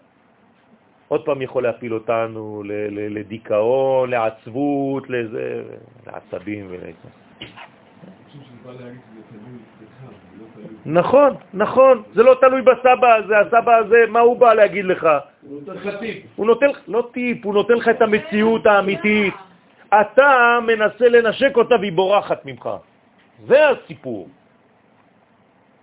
עוד 1.08 1.26
פעם 1.26 1.42
יכול 1.42 1.64
להפיל 1.64 1.94
אותנו 1.94 2.64
לדיכאון, 2.90 4.10
לעצבות, 4.10 5.10
לזה, 5.10 5.64
לעצבים 6.08 6.68
ול... 6.70 6.80
נכון, 10.86 11.36
נכון, 11.54 12.04
זה 12.14 12.24
לא 12.24 12.36
תלוי 12.42 12.62
בסבא 12.62 13.14
הזה, 13.16 13.40
הסבא 13.40 13.76
הזה, 13.76 13.98
מה 14.10 14.20
הוא 14.20 14.38
בא 14.38 14.54
להגיד 14.54 14.86
לך? 14.86 15.08
הוא 15.42 15.62
נותן 15.62 15.74
לך 15.74 16.00
טיפ. 16.00 16.18
הוא 16.36 16.48
נותן 16.48 16.70
לך, 16.70 16.80
לא 16.88 17.10
טיפ, 17.12 17.46
הוא 17.46 17.54
נותן 17.54 17.74
לך 17.74 17.88
את 17.88 18.02
המציאות 18.02 18.66
האמיתית. 18.66 19.34
אתה 20.02 20.60
מנסה 20.68 21.10
לנשק 21.10 21.58
אותה 21.58 21.76
והיא 21.76 21.92
בורחת 21.92 22.46
ממך. 22.46 22.70
זה 23.48 23.70
הסיפור. 23.70 24.30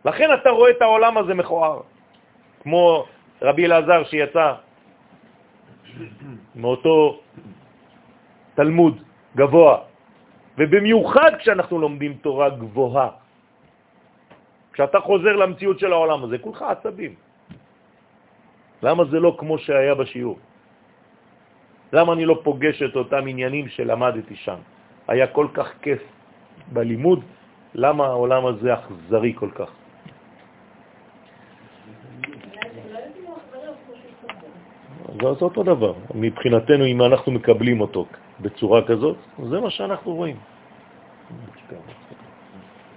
לכן 0.04 0.28
אתה 0.34 0.50
רואה 0.50 0.70
את 0.70 0.82
העולם 0.82 1.18
הזה 1.18 1.34
מכוער. 1.34 1.80
כמו 2.62 3.04
רבי 3.42 3.66
אלעזר 3.66 4.04
שיצא 4.04 4.52
מאותו 6.56 7.20
תלמוד 8.54 9.02
גבוה, 9.36 9.78
ובמיוחד 10.58 11.30
כשאנחנו 11.38 11.78
לומדים 11.78 12.14
תורה 12.14 12.48
גבוהה. 12.48 13.23
כשאתה 14.74 15.00
חוזר 15.00 15.34
למציאות 15.36 15.78
של 15.78 15.92
העולם 15.92 16.24
הזה, 16.24 16.38
כולך 16.38 16.62
עצבים. 16.62 17.14
למה 18.82 19.02
זה 19.04 19.20
לא 19.20 19.36
כמו 19.38 19.58
שהיה 19.58 19.94
בשיעור? 19.94 20.38
למה 21.94 22.12
אני 22.12 22.24
לא 22.26 22.40
פוגש 22.42 22.82
את 22.82 22.94
אותם 22.96 23.22
עניינים 23.26 23.68
שלמדתי 23.68 24.36
שם? 24.36 24.58
היה 25.08 25.26
כל 25.30 25.46
כך 25.54 25.68
כיף 25.82 26.02
בלימוד, 26.74 27.22
למה 27.74 28.04
העולם 28.06 28.42
הזה 28.46 28.74
אכזרי 28.74 29.32
כל 29.38 29.50
כך. 29.54 29.70
זה 35.20 35.26
אותו 35.26 35.62
דבר. 35.62 35.94
מבחינתנו, 36.14 36.84
אם 36.84 36.98
אנחנו 37.02 37.32
מקבלים 37.32 37.80
אותו 37.80 38.06
בצורה 38.40 38.82
כזאת, 38.90 39.16
זה 39.38 39.56
מה 39.60 39.70
שאנחנו 39.70 40.10
רואים. 40.14 40.36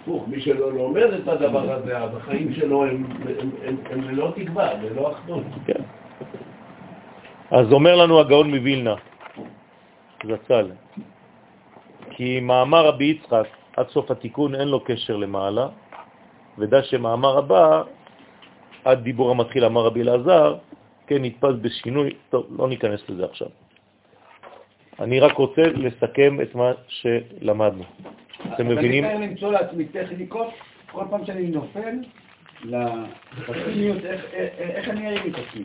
הפוך, 0.08 0.28
מי 0.28 0.42
שלא 0.42 0.74
לומד 0.74 1.04
את 1.04 1.28
הדבר 1.28 1.72
הזה, 1.72 1.98
אז 1.98 2.16
החיים 2.16 2.54
שלו 2.54 2.86
הם 2.86 3.04
ללא 3.92 4.32
תקווה, 4.36 4.74
ללא 4.74 5.12
אחדות. 5.12 5.44
כן. 5.66 5.82
אז 7.52 7.72
אומר 7.72 7.96
לנו 7.96 8.20
הגאון 8.20 8.56
מווילנה, 8.56 8.96
זצ"ל, 10.24 10.72
כי 12.12 12.40
מאמר 12.40 12.86
רבי 12.88 13.06
יצחק 13.06 13.48
עד 13.78 13.88
סוף 13.90 14.12
התיקון 14.12 14.56
אין 14.56 14.68
לו 14.68 14.80
קשר 14.80 15.16
למעלה, 15.16 15.68
ודע 16.58 16.84
שמאמר 16.84 17.38
הבא, 17.38 17.84
עד 18.86 19.04
דיבור 19.04 19.32
המתחיל 19.32 19.66
אמר 19.66 19.86
רבי 19.86 20.02
אלעזר, 20.02 20.56
כן, 21.08 21.22
נתפס 21.22 21.56
בשינוי, 21.62 22.16
טוב, 22.30 22.48
לא 22.60 22.68
ניכנס 22.68 23.10
לזה 23.10 23.26
עכשיו. 23.26 23.48
אני 25.00 25.20
רק 25.20 25.36
רוצה 25.36 25.62
לסכם 25.62 26.42
את 26.42 26.56
מה 26.56 26.72
שלמדנו. 26.88 27.84
אתם 28.54 28.68
מבינים? 28.68 29.06
אני 29.06 29.14
צריך 29.14 29.30
למצוא 29.30 29.52
לעצמי 29.52 29.86
טכניקות, 29.86 30.54
כל 30.92 31.04
פעם 31.10 31.26
שאני 31.26 31.48
נופל 31.48 31.96
לפסימיות, 32.64 34.06
איך- 34.06 34.26
איך 34.34 34.52
איך 34.60 34.90
אני 34.90 35.08
ארים 35.08 35.32
את 35.34 35.40
עצמי. 35.48 35.64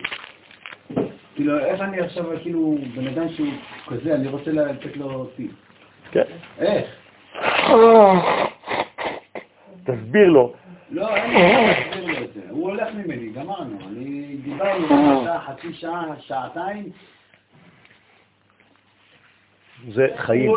כאילו, 1.34 1.58
איך 1.58 1.80
אני 1.80 2.00
עכשיו, 2.00 2.24
כאילו, 2.42 2.78
בן 2.96 3.06
אדם 3.06 3.28
שהוא 3.28 3.48
כזה, 3.86 4.14
אני 4.14 4.28
רוצה 4.28 4.50
לתת 4.52 4.96
לו 4.96 5.26
טיפ. 5.36 5.50
כן. 6.12 6.22
איך? 6.58 6.86
תסביר 9.84 10.28
לו. 10.28 10.52
לא, 10.90 11.16
אין 11.16 11.30
לי 11.30 11.36
מה 11.42 11.62
להסביר 11.66 12.06
לו 12.06 12.24
את 12.24 12.32
זה. 12.34 12.40
הוא 12.50 12.70
הולך 12.70 12.88
ממני, 12.94 13.28
גמרנו. 13.28 13.78
אני 13.88 14.36
דיברנו 14.44 15.24
חצי 15.46 15.72
שעה, 15.74 16.04
שעתיים. 16.20 16.84
זה 19.88 20.06
חיים. 20.16 20.52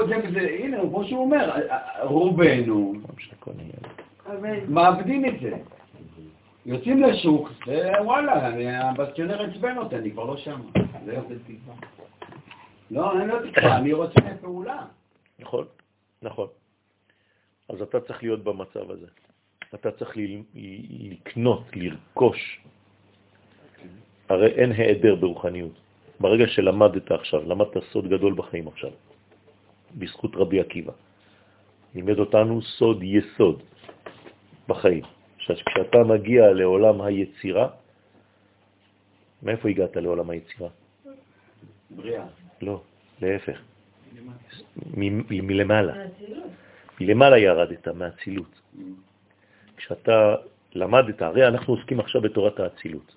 הנה, 0.60 0.78
כמו 0.82 1.04
שהוא 1.06 1.20
אומר, 1.22 1.52
רובנו. 2.04 2.94
מאבדים 4.68 5.26
את 5.26 5.40
זה. 5.42 5.52
יוצאים 6.66 7.04
לשוק, 7.04 7.50
ווואלה, 8.00 8.48
אני- 8.48 8.78
הבסטיונר 8.78 9.42
עצבן 9.42 9.78
אותי, 9.78 9.96
אני 9.96 10.12
כבר 10.12 10.24
לא 10.26 10.38
שם. 10.38 10.62
זהו, 11.06 11.22
זה 11.30 11.36
תקווה. 11.44 11.76
לא, 12.92 13.20
אין 13.20 13.28
לו 13.30 13.52
תקווה, 13.52 13.78
אני 13.78 13.94
רוצה 13.94 14.20
פעולה. 14.42 14.86
נכון, 15.40 15.66
נכון. 16.22 16.48
אז 17.70 17.82
אתה 17.82 18.00
צריך 18.00 18.24
להיות 18.24 18.44
במצב 18.44 18.92
הזה. 18.92 19.08
אתה 19.76 19.92
צריך 19.92 20.14
לקנות, 20.56 21.64
לרכוש. 21.76 22.60
הרי 24.30 24.48
אין 24.52 24.72
היעדר 24.72 25.16
ברוחניות. 25.16 25.72
ברגע 26.20 26.48
שלמדת 26.48 27.12
עכשיו, 27.12 27.50
למדת 27.50 27.78
סוד 27.92 28.08
גדול 28.08 28.34
בחיים 28.34 28.68
עכשיו, 28.68 28.90
בזכות 29.96 30.36
רבי 30.36 30.60
עקיבא. 30.60 30.94
לימד 31.96 32.20
אותנו 32.20 32.62
סוד 32.62 33.04
יסוד 33.04 33.64
בחיים. 34.68 35.04
עכשיו, 35.38 35.56
כשאתה 35.56 35.98
מגיע 35.98 36.54
לעולם 36.54 37.02
היצירה, 37.02 37.68
מאיפה 39.44 39.70
הגעת 39.70 39.96
לעולם 39.96 40.30
היצירה? 40.30 40.70
בריאה. 41.90 42.26
לא, 42.62 42.82
להפך. 43.22 43.62
מלמעלה. 45.30 45.94
מלמעלה 47.00 47.38
ירדת, 47.38 47.88
מהצילות. 47.88 48.62
כשאתה 49.78 50.36
למדת, 50.76 51.22
הרי 51.22 51.48
אנחנו 51.48 51.74
עוסקים 51.74 52.00
עכשיו 52.00 52.22
בתורת 52.22 52.60
האצילות. 52.60 53.16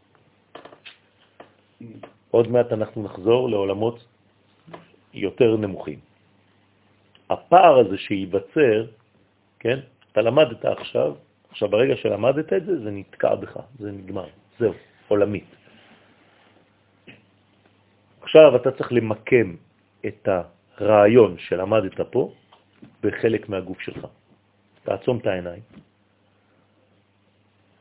עוד 2.31 2.49
מעט 2.49 2.73
אנחנו 2.73 3.03
נחזור 3.03 3.51
לעולמות 3.51 4.05
יותר 5.15 5.57
נמוכים. 5.57 6.08
הפער 7.31 7.79
הזה 7.79 7.99
שייווצר, 7.99 8.87
כן, 9.59 9.79
אתה 10.13 10.21
למדת 10.21 10.65
עכשיו, 10.65 11.15
עכשיו 11.51 11.69
ברגע 11.69 11.97
שלמדת 11.97 12.53
את 12.53 12.67
זה, 12.67 12.79
זה 12.85 12.91
נתקע 12.91 13.35
בך, 13.35 13.57
זה 13.79 13.93
נגמר, 13.93 14.27
זהו, 14.59 14.73
עולמית. 15.09 15.51
עכשיו 18.21 18.57
אתה 18.57 18.71
צריך 18.71 18.93
למקם 18.93 19.55
את 20.07 20.29
הרעיון 20.29 21.39
שלמדת 21.39 22.01
פה 22.11 22.33
בחלק 23.03 23.49
מהגוף 23.49 23.81
שלך. 23.81 24.07
תעצום 24.85 25.19
את 25.19 25.27
העיניים, 25.27 25.63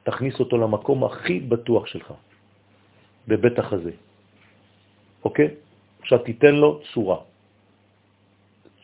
תכניס 0.04 0.40
אותו 0.40 0.58
למקום 0.58 1.04
הכי 1.04 1.40
בטוח 1.40 1.88
שלך, 1.88 2.14
בבית 3.28 3.60
החזה. 3.60 3.92
אוקיי? 5.24 5.50
עכשיו 6.02 6.20
תיתן 6.20 6.56
לו 6.56 6.80
צורה, 6.94 7.20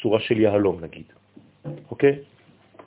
צורה 0.04 0.20
של 0.20 0.40
יהלום 0.40 0.84
נגיד. 0.84 1.08
אוקיי? 1.92 2.20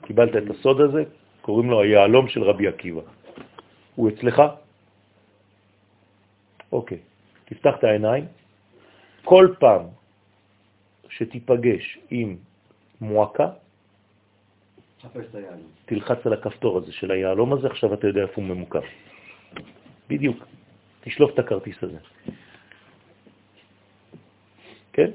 קיבלת 0.01 0.35
את 0.35 0.49
הסוד 0.49 0.81
הזה, 0.81 1.03
קוראים 1.41 1.69
לו 1.69 1.81
היהלום 1.81 2.27
של 2.27 2.43
רבי 2.43 2.67
עקיבא. 2.67 3.01
הוא 3.95 4.09
אצלך? 4.09 4.41
אוקיי. 6.71 6.97
תפתח 7.45 7.73
את 7.79 7.83
העיניים. 7.83 8.25
כל 9.23 9.47
פעם 9.59 9.81
שתיפגש 11.09 11.97
עם 12.09 12.37
מועקה. 13.01 13.49
תלחץ 15.85 16.25
על 16.25 16.33
הכפתור 16.33 16.77
הזה 16.77 16.91
של 16.91 17.11
היהלום 17.11 17.53
הזה, 17.53 17.67
עכשיו 17.67 17.93
אתה 17.93 18.07
יודע 18.07 18.21
איפה 18.21 18.41
הוא 18.41 18.45
ממוקם. 18.45 18.85
בדיוק. 20.09 20.45
תשלוף 21.01 21.33
את 21.33 21.39
הכרטיס 21.39 21.77
הזה. 21.83 21.97
כן? 24.93 25.11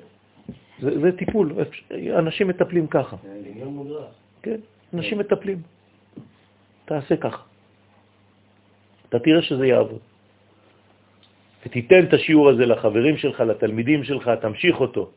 זה, 0.83 1.01
זה 1.01 1.17
טיפול. 1.17 1.53
אנשים 2.19 2.49
מטפלים 2.49 2.87
ככה. 2.87 3.17
כן? 4.43 4.61
אנשים 4.95 5.19
מטפלים. 5.19 5.59
תעשה 6.85 7.17
ככה. 7.17 7.43
אתה 9.09 9.19
תראה 9.19 9.43
שזה 9.43 9.67
יעבוד. 9.67 9.99
ותיתן 11.67 12.05
את 12.05 12.13
השיעור 12.15 12.49
הזה 12.51 12.67
לחברים 12.67 13.17
שלך, 13.17 13.41
לתלמידים 13.41 14.05
שלך, 14.05 14.31
תמשיך 14.41 14.81
אותו. 14.81 15.11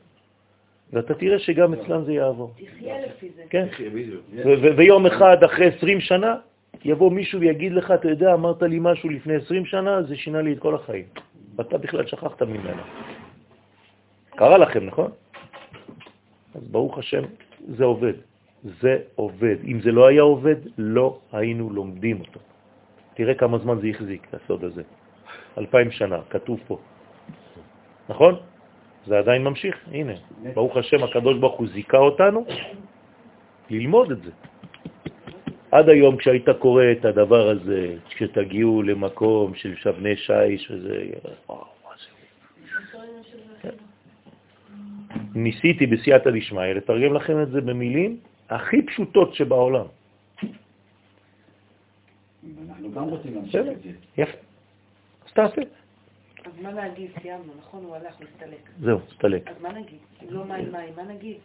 ואתה 0.94 1.14
תראה 1.14 1.40
שגם 1.40 1.74
אצלם 1.74 2.04
זה 2.04 2.14
יעבור. 2.14 2.54
תחיה 2.58 2.96
לפי 3.06 3.30
זה. 3.36 3.44
כן? 3.50 3.68
ויום 4.78 5.06
אחד, 5.06 5.44
אחרי 5.44 5.68
20 5.78 6.02
שנה, 6.02 6.36
יבוא 6.86 7.12
מישהו 7.12 7.40
ויגיד 7.40 7.72
לך, 7.72 7.92
אתה 7.92 8.10
יודע, 8.10 8.34
אמרת 8.34 8.62
לי 8.62 8.78
משהו 8.82 9.10
לפני 9.10 9.36
20 9.36 9.66
שנה, 9.66 10.04
זה 10.04 10.16
שינה 10.16 10.42
לי 10.42 10.54
את 10.54 10.60
כל 10.60 10.76
החיים. 10.76 11.06
ואתה 11.56 11.78
בכלל 11.78 12.06
שכחת 12.06 12.42
ממנו. 12.42 12.82
קרה 14.36 14.58
לכם, 14.58 14.86
נכון? 14.86 15.12
אז 16.56 16.68
ברוך 16.68 16.98
השם, 16.98 17.24
זה 17.68 17.84
עובד. 17.84 18.14
זה 18.64 18.98
עובד. 19.16 19.56
אם 19.64 19.82
זה 19.82 19.92
לא 19.92 20.08
היה 20.08 20.22
עובד, 20.22 20.56
לא 20.78 21.20
היינו 21.32 21.70
לומדים 21.70 22.20
אותו. 22.20 22.40
תראה 23.14 23.34
כמה 23.34 23.58
זמן 23.58 23.80
זה 23.82 23.88
החזיק, 23.88 24.28
הסוד 24.34 24.64
הזה. 24.64 24.84
אלפיים 25.58 25.92
שנה, 25.92 26.20
כתוב 26.30 26.60
פה. 26.68 26.78
נכון? 28.10 28.36
זה 29.06 29.18
עדיין 29.18 29.44
ממשיך, 29.44 29.76
הנה. 29.92 30.14
ברוך 30.54 30.78
השם, 30.78 31.04
הקדוש 31.04 31.38
ברוך 31.38 31.56
הוא 31.60 31.68
זיכה 31.68 31.98
אותנו 31.98 32.46
ללמוד 33.70 34.12
את 34.12 34.22
זה. 34.22 34.32
עד 35.72 35.90
היום 35.90 36.18
כשהיית 36.18 36.50
קורא 36.60 36.84
את 36.92 37.06
הדבר 37.06 37.50
הזה, 37.50 37.96
כשתגיעו 38.10 38.84
למקום 38.84 39.56
של 39.56 39.76
שבני 39.76 40.16
שיש 40.18 40.72
וזה, 40.72 41.04
וואו, 41.50 41.66
מה 41.84 41.92
זה? 42.00 43.70
ניסיתי 45.36 45.86
בסייעתא 45.86 46.30
דשמיא 46.32 46.74
לתרגם 46.74 47.14
לכם 47.14 47.42
את 47.42 47.50
זה 47.52 47.62
במילים 47.62 48.20
הכי 48.50 48.82
פשוטות 48.82 49.36
שבעולם. 49.36 49.86
אנחנו 52.70 52.92
גם 52.92 53.04
רוצים 53.04 53.36
להמשיך 53.36 53.62
את 53.72 53.82
זה. 53.84 53.90
יפה. 54.18 54.38
אז 55.26 55.32
תעשה. 55.34 55.62
אז 56.46 56.52
מה 56.62 56.72
להגיד? 56.72 57.12
סיימנו, 57.22 57.54
נכון? 57.60 57.84
הוא 57.84 57.96
הלך 57.96 58.16
להסתלק. 58.22 58.70
זהו, 58.80 59.00
תסתלק. 59.00 59.50
אז 59.50 59.62
מה 59.62 59.72
נגיד? 59.72 60.00
אם 60.24 60.28
לא 60.30 60.46
מים 60.46 60.72
מים, 60.72 60.94
מה 60.96 61.04
נגיד? 61.04 61.38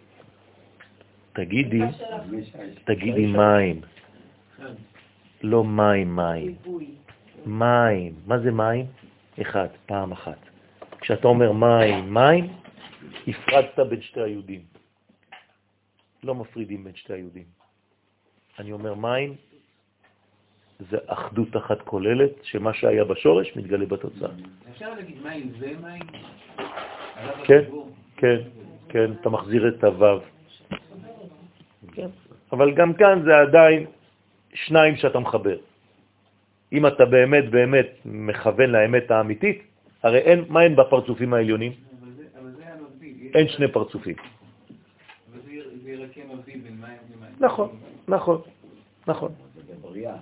תגידי. 1.33 1.81
תגידי 2.85 3.27
מים, 3.27 3.81
לא 5.43 5.65
מים 5.65 6.17
מים. 6.17 6.55
מים. 7.47 8.15
מה 8.27 8.39
זה 8.39 8.51
מים? 8.51 8.87
אחד, 9.41 9.69
פעם 9.87 10.13
אחת. 10.13 10.39
כשאתה 11.01 11.29
אומר 11.29 11.53
מים, 11.53 12.15
מים, 12.15 12.47
הפרדת 13.29 13.79
בין 13.89 14.03
שתי 14.03 14.21
היהודים. 14.21 14.61
לא 16.23 16.35
מפרידים 16.35 16.85
בין 16.85 16.95
שתי 16.97 17.13
היהודים. 17.13 17.45
אני 18.59 18.73
אומר 18.73 18.95
מים, 18.95 19.35
זה 20.91 20.99
אחדות 21.07 21.57
אחת 21.57 21.83
כוללת, 21.83 22.31
שמה 22.43 22.75
שהיה 22.75 23.05
בשורש 23.05 23.57
מתגלה 23.57 23.87
בתוצאה. 23.87 24.31
אפשר 24.71 24.95
להגיד 24.95 25.23
מים 25.23 25.53
זה 25.59 25.73
מים? 25.83 26.03
כן. 27.45 27.63
כן, 28.17 28.37
כן, 28.89 29.13
אתה 29.21 29.29
מחזיר 29.31 29.69
את 29.69 29.85
הוו. 29.85 30.21
כן, 31.93 32.09
אבל 32.53 32.75
גם 32.75 32.95
כאן 32.95 33.23
זה 33.25 33.39
עדיין 33.39 33.87
שניים 34.55 34.97
שאתה 34.97 35.19
מחבר. 35.19 35.57
אם 36.73 36.87
אתה 36.87 37.05
באמת 37.05 37.51
באמת 37.51 37.87
מכוון 38.05 38.71
לאמת 38.71 39.11
האמיתית, 39.11 39.63
הרי 40.03 40.19
אין, 40.19 40.45
מה 40.49 40.63
אין 40.63 40.77
בפרצופים 40.77 41.35
העליונים? 41.35 41.73
אבל 41.73 42.11
זה- 42.17 42.25
אבל 42.41 42.51
זה 42.51 42.65
המבדיל. 42.75 43.15
אין 43.35 43.49
שני 43.49 43.73
פרצופים. 43.73 44.17
נכון, 47.41 47.69
נכון, 48.09 48.43
נכון. 49.07 49.33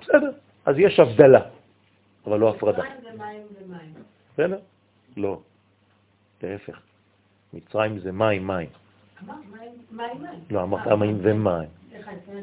בסדר. 0.00 0.30
אז 0.66 0.74
יש 0.78 1.00
הבדלה, 1.00 1.40
אבל 2.26 2.38
לא 2.38 2.50
הפרדה. 2.50 2.82
מים 2.82 2.92
זה 3.02 3.18
מים 3.18 3.42
ומים. 3.66 3.94
בסדר? 4.34 4.58
לא. 5.16 5.40
להפך. 6.42 6.80
מצרים 7.52 7.98
זה 7.98 8.12
מים, 8.12 8.46
מים. 8.46 8.68
אמרת 9.24 9.36
מים, 9.50 9.70
מים, 9.90 10.22
מים. 10.22 10.40
לא, 10.50 10.62
אמרת 10.62 10.86
אה, 10.86 10.96
מים 10.96 11.18
ומים. 11.22 11.68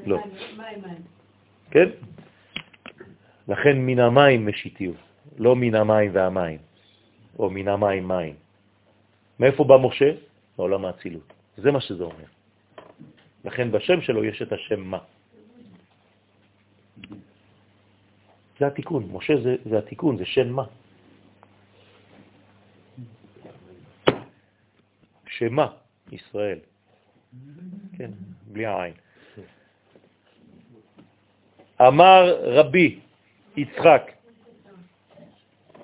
לא. 0.06 0.20
כן? 1.72 1.90
לכן 3.48 3.78
מן 3.78 4.00
המים 4.00 4.48
משיתיות, 4.48 4.96
לא 5.38 5.56
מן 5.56 5.76
המים 5.76 6.12
והמים, 6.14 6.58
או 7.40 7.50
מן 7.50 7.68
המים 7.68 8.08
מים. 8.08 8.36
מאיפה 9.40 9.64
בא 9.64 9.78
משה? 9.78 10.12
מעולם 10.58 10.86
האצילות. 10.86 11.34
זה 11.58 11.72
מה 11.72 11.82
שזה 11.82 12.04
אומר. 12.04 12.30
לכן 13.46 13.72
בשם 13.72 14.02
שלו 14.02 14.24
יש 14.24 14.42
את 14.42 14.52
השם 14.52 14.82
מה. 14.82 15.00
זה 18.60 18.68
התיקון, 18.68 19.10
משה 19.12 19.34
זה, 19.44 19.56
זה 19.70 19.78
התיקון, 19.78 20.18
זה 20.18 20.26
שם 20.26 20.50
מה. 20.50 20.66
שמה 25.28 25.68
ישראל. 26.12 26.60
כן, 27.98 28.12
בלי 28.48 28.66
העין. 28.66 28.94
אמר 31.82 32.40
רבי 32.42 33.00
יצחק. 33.58 34.12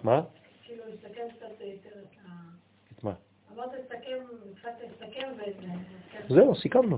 מה? 0.04 0.22
כאילו, 0.64 0.84
לסכם 0.94 1.22
קצת 1.36 1.46
יותר 1.62 1.90
את 1.90 2.16
ה... 2.26 2.30
את 2.98 3.04
מה? 3.04 3.14
אמרת 3.54 3.70
לסכם, 3.74 4.18
התחלת 4.52 4.74
לסכם 4.82 5.21
ו... 5.21 5.21
זהו, 6.30 6.56
סיכמנו. 6.56 6.98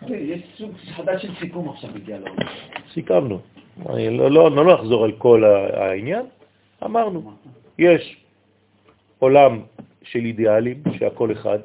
כן, 0.00 0.14
יש 0.14 0.42
סוג 0.58 0.72
חדש 0.96 1.22
של 1.22 1.34
סיכום 1.40 1.68
עכשיו 1.68 1.90
הגיע 1.96 2.18
לעולם. 2.18 2.46
סיכמנו. 2.92 3.40
אני 3.88 4.18
לא, 4.18 4.30
לא, 4.30 4.50
לא 4.50 4.74
נחזור 4.74 5.04
על 5.04 5.12
כל 5.12 5.44
העניין. 5.74 6.26
אמרנו, 6.84 7.32
יש 7.78 8.16
עולם 9.18 9.60
של 10.02 10.18
אידיאלים, 10.18 10.82
שהכל 10.98 11.32
אחד, 11.32 11.58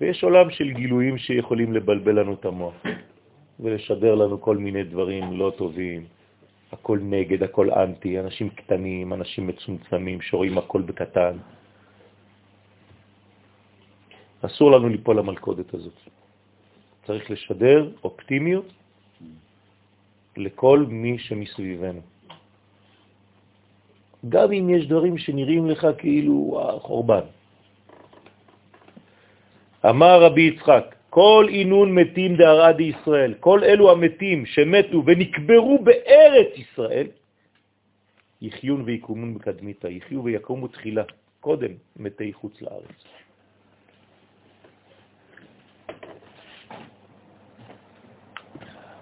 ויש 0.00 0.24
עולם 0.24 0.50
של 0.50 0.70
גילויים 0.70 1.18
שיכולים 1.18 1.72
לבלבל 1.72 2.20
לנו 2.20 2.32
את 2.34 2.44
המוח 2.44 2.74
ולשדר 3.60 4.14
לנו 4.14 4.40
כל 4.40 4.56
מיני 4.56 4.84
דברים 4.84 5.32
לא 5.32 5.52
טובים, 5.56 6.04
הכל 6.72 6.98
נגד, 7.02 7.42
הכל 7.42 7.70
אנטי, 7.70 8.20
אנשים 8.20 8.48
קטנים, 8.48 9.12
אנשים 9.12 9.46
מצומצמים, 9.46 10.20
שרואים 10.20 10.58
הכל 10.58 10.82
בקטן. 10.82 11.36
אסור 14.46 14.70
לנו 14.70 14.88
ליפול 14.88 15.18
למלכודת 15.18 15.74
הזאת. 15.74 15.98
צריך 17.06 17.30
לשדר 17.30 17.90
אופטימיות 18.04 18.72
לכל 20.36 20.84
מי 20.88 21.18
שמסביבנו. 21.18 22.00
גם 24.28 24.52
אם 24.52 24.70
יש 24.70 24.86
דברים 24.86 25.18
שנראים 25.18 25.70
לך 25.70 25.86
כאילו 25.98 26.60
חורבן. 26.80 27.26
אמר 29.84 30.22
רבי 30.22 30.42
יצחק, 30.42 30.94
כל 31.10 31.46
עינון 31.48 31.92
מתים 31.92 32.36
דהרעה 32.36 32.82
ישראל, 32.82 33.34
כל 33.40 33.64
אלו 33.64 33.92
המתים 33.92 34.46
שמתו 34.46 35.02
ונקברו 35.06 35.78
בארץ 35.84 36.50
ישראל, 36.56 37.06
יחיון 38.42 38.80
ויקומון 38.82 39.34
בקדמיתה, 39.34 39.88
יחיו 39.88 40.24
ויקומו 40.24 40.68
תחילה, 40.68 41.04
קודם 41.40 41.72
מתי 41.96 42.32
חוץ 42.32 42.62
לארץ. 42.62 42.98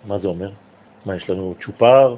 מה 0.05 0.19
זה 0.19 0.29
אומר? 0.29 0.51
מה, 1.07 1.17
יש 1.17 1.31
לנו 1.31 1.55
צ'ופר? 1.65 2.17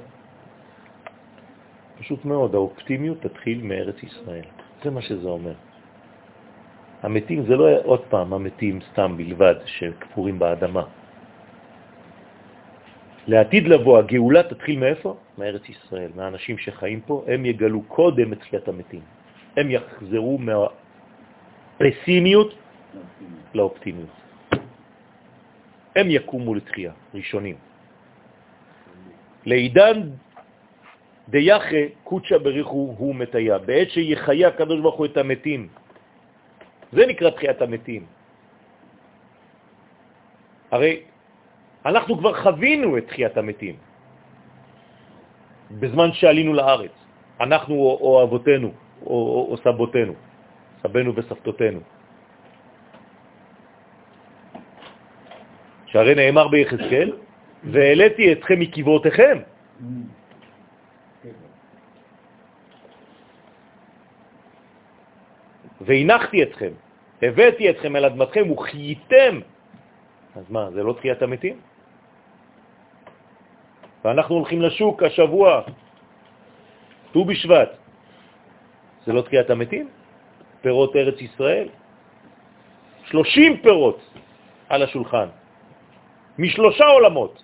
פשוט 1.98 2.24
מאוד, 2.24 2.55
האופטימיות 2.55 3.20
תתחיל 3.20 3.62
מארץ 3.62 4.02
ישראל. 4.02 4.44
זה 4.85 4.90
מה 4.90 5.02
שזה 5.02 5.28
אומר. 5.28 5.55
המתים 7.02 7.44
זה 7.47 7.56
לא 7.56 7.66
עוד 7.85 8.02
פעם 8.09 8.32
המתים 8.32 8.81
סתם 8.93 9.16
בלבד 9.16 9.55
שקפורים 9.65 10.39
באדמה. 10.39 10.85
לעתיד 13.27 13.69
לבוא, 13.69 13.98
הגאולה 13.98 14.43
תתחיל 14.43 14.78
מאיפה? 14.78 15.16
מארץ 15.39 15.69
ישראל, 15.69 16.11
מהאנשים 16.16 16.59
שחיים 16.59 17.01
פה, 17.01 17.24
הם 17.28 17.47
יגלו 17.47 17.82
קודם 17.82 18.32
את 18.32 18.39
תחיית 18.40 18.69
המתים. 18.69 19.01
הם 19.56 19.70
יחזרו 19.70 20.39
מהפסימיות 21.81 22.55
לאופטימיות. 23.55 24.09
הם 25.97 26.11
יקומו 26.11 26.55
לתחייה, 26.55 26.93
ראשונים. 27.15 27.56
לעידן 29.46 30.00
דיחה 31.28 31.82
קודשה 32.04 32.38
בריחו 32.38 32.94
הוא 32.98 33.14
מתיה. 33.14 33.58
בעת 33.58 33.90
שיחיה 33.90 34.48
הקדוש 34.48 34.80
ברוך 34.80 34.96
הוא 34.96 35.06
את 35.06 35.16
המתים. 35.16 35.68
זה 36.92 37.06
נקרא 37.06 37.30
תחיית 37.30 37.62
המתים. 37.62 38.02
הרי 40.70 41.02
אנחנו 41.86 42.18
כבר 42.18 42.32
חווינו 42.42 42.98
את 42.98 43.06
תחיית 43.06 43.36
המתים 43.36 43.76
בזמן 45.70 46.12
שעלינו 46.12 46.52
לארץ. 46.54 46.94
אנחנו 47.40 47.74
או, 47.74 47.98
או 48.00 48.22
אבותינו 48.22 48.70
או, 49.02 49.10
או, 49.10 49.48
או 49.50 49.56
סבותינו, 49.64 50.14
סבנו 50.82 51.10
וסבתותינו. 51.16 51.80
שהרי 55.86 56.14
נאמר 56.14 56.48
ביחזקאל, 56.48 57.23
והעליתי 57.65 58.32
אתכם 58.32 58.61
מקבעותיכם. 58.61 59.39
והנחתי 65.81 66.43
אתכם, 66.43 66.73
הבאתי 67.23 67.70
אתכם 67.70 67.97
אל 67.97 68.05
אדמתכם 68.05 68.51
וחייתם. 68.51 69.41
אז 70.36 70.45
מה, 70.51 70.70
זה 70.70 70.82
לא 70.82 70.93
תחיית 70.93 71.23
המתים? 71.23 71.61
ואנחנו 74.05 74.35
הולכים 74.35 74.62
לשוק 74.62 75.03
השבוע, 75.03 75.62
ט"ו 77.12 77.24
בשבט. 77.24 77.70
זה 79.07 79.12
לא 79.12 79.23
תחיית 79.23 79.51
המתים? 79.51 79.89
פירות 80.61 80.97
ארץ 80.97 81.20
ישראל? 81.20 81.69
30 83.05 83.61
פירות 83.62 84.01
על 84.69 84.82
השולחן, 84.82 85.28
משלושה 86.39 86.85
עולמות, 86.85 87.43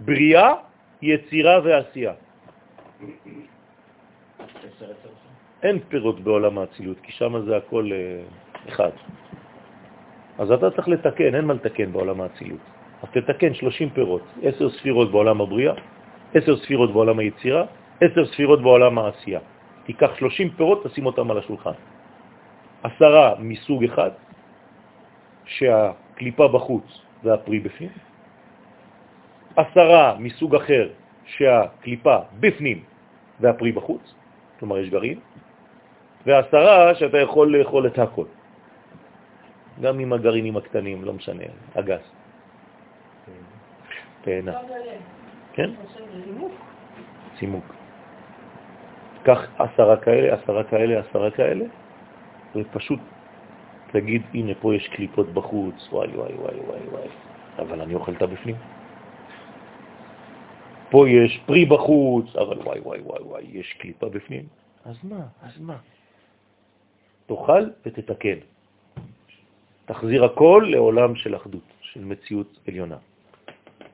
בריאה, 0.00 0.54
יצירה 1.02 1.60
ועשייה. 1.64 2.12
אין 5.62 5.78
פירות 5.88 6.20
בעולם 6.20 6.58
האצילות, 6.58 6.96
כי 7.02 7.12
שם 7.12 7.40
זה 7.46 7.56
הכל 7.56 7.90
אה, 7.92 8.22
אחד. 8.68 8.90
אז 10.38 10.50
אתה 10.50 10.70
צריך 10.70 10.88
לתקן, 10.88 11.34
אין 11.34 11.44
מה 11.44 11.54
לתקן 11.54 11.92
בעולם 11.92 12.20
האצילות. 12.20 12.60
אז 13.02 13.08
תתקן 13.10 13.54
30 13.54 13.90
פירות, 13.90 14.22
10 14.42 14.70
ספירות 14.70 15.10
בעולם 15.10 15.40
הבריאה, 15.40 15.74
10 16.34 16.56
ספירות 16.56 16.92
בעולם 16.92 17.18
היצירה, 17.18 17.64
10 18.00 18.26
ספירות 18.26 18.62
בעולם 18.62 18.98
העשייה. 18.98 19.40
תיקח 19.84 20.10
30 20.18 20.50
פירות, 20.50 20.86
תשים 20.86 21.06
אותם 21.06 21.30
על 21.30 21.38
השולחן. 21.38 21.76
עשרה 22.82 23.34
מסוג 23.38 23.84
אחד, 23.84 24.10
שהקליפה 25.44 26.48
בחוץ 26.48 26.86
והפרי 27.24 27.58
בפנים, 27.58 27.90
עשרה 29.56 30.16
מסוג 30.18 30.54
אחר, 30.54 30.88
שהקליפה 31.26 32.16
בפנים 32.40 32.82
והפרי 33.40 33.72
בחוץ, 33.72 34.14
כלומר 34.58 34.78
יש 34.78 34.90
גרעין, 34.90 35.18
ועשרה 36.26 36.94
שאתה 36.94 37.18
יכול 37.18 37.56
לאכול 37.56 37.86
את 37.86 37.98
הכל. 37.98 38.24
גם 39.80 39.98
עם 39.98 40.12
הגרעינים 40.12 40.56
הקטנים, 40.56 41.04
לא 41.04 41.12
משנה, 41.12 41.44
הגס. 41.74 42.00
תהנה. 44.22 44.52
כן? 45.52 45.70
צימוק. 47.38 47.64
קח 49.22 49.46
עשרה 49.58 49.96
כאלה, 49.96 50.34
עשרה 50.34 50.64
כאלה, 50.64 51.00
עשרה 51.00 51.30
כאלה, 51.30 51.64
ופשוט 52.56 53.00
תגיד, 53.92 54.22
הנה 54.34 54.54
פה 54.60 54.74
יש 54.74 54.88
קליפות 54.88 55.28
בחוץ, 55.34 55.88
וואי 55.92 56.08
וואי 56.08 56.32
וואי 56.34 56.60
וואי 56.60 56.80
וואי, 56.90 57.08
אבל 57.58 57.80
אני 57.80 57.94
אוכל 57.94 58.12
את 58.12 58.22
הבפנים. 58.22 58.56
פה 60.90 61.08
יש 61.08 61.40
פרי 61.46 61.64
בחוץ, 61.64 62.36
אבל 62.36 62.58
וואי 62.58 62.80
וואי 62.80 63.00
וואי 63.00 63.22
וואי, 63.22 63.44
יש 63.52 63.72
קליפה 63.72 64.08
בפנים. 64.08 64.44
אז 64.84 64.96
מה? 65.04 65.20
אז 65.42 65.60
מה? 65.60 65.76
תאכל 67.26 67.64
ותתקן. 67.86 68.38
תחזיר 69.84 70.24
הכל 70.24 70.66
לעולם 70.70 71.14
של 71.16 71.36
אחדות, 71.36 71.68
של 71.80 72.04
מציאות 72.04 72.58
עליונה. 72.68 72.96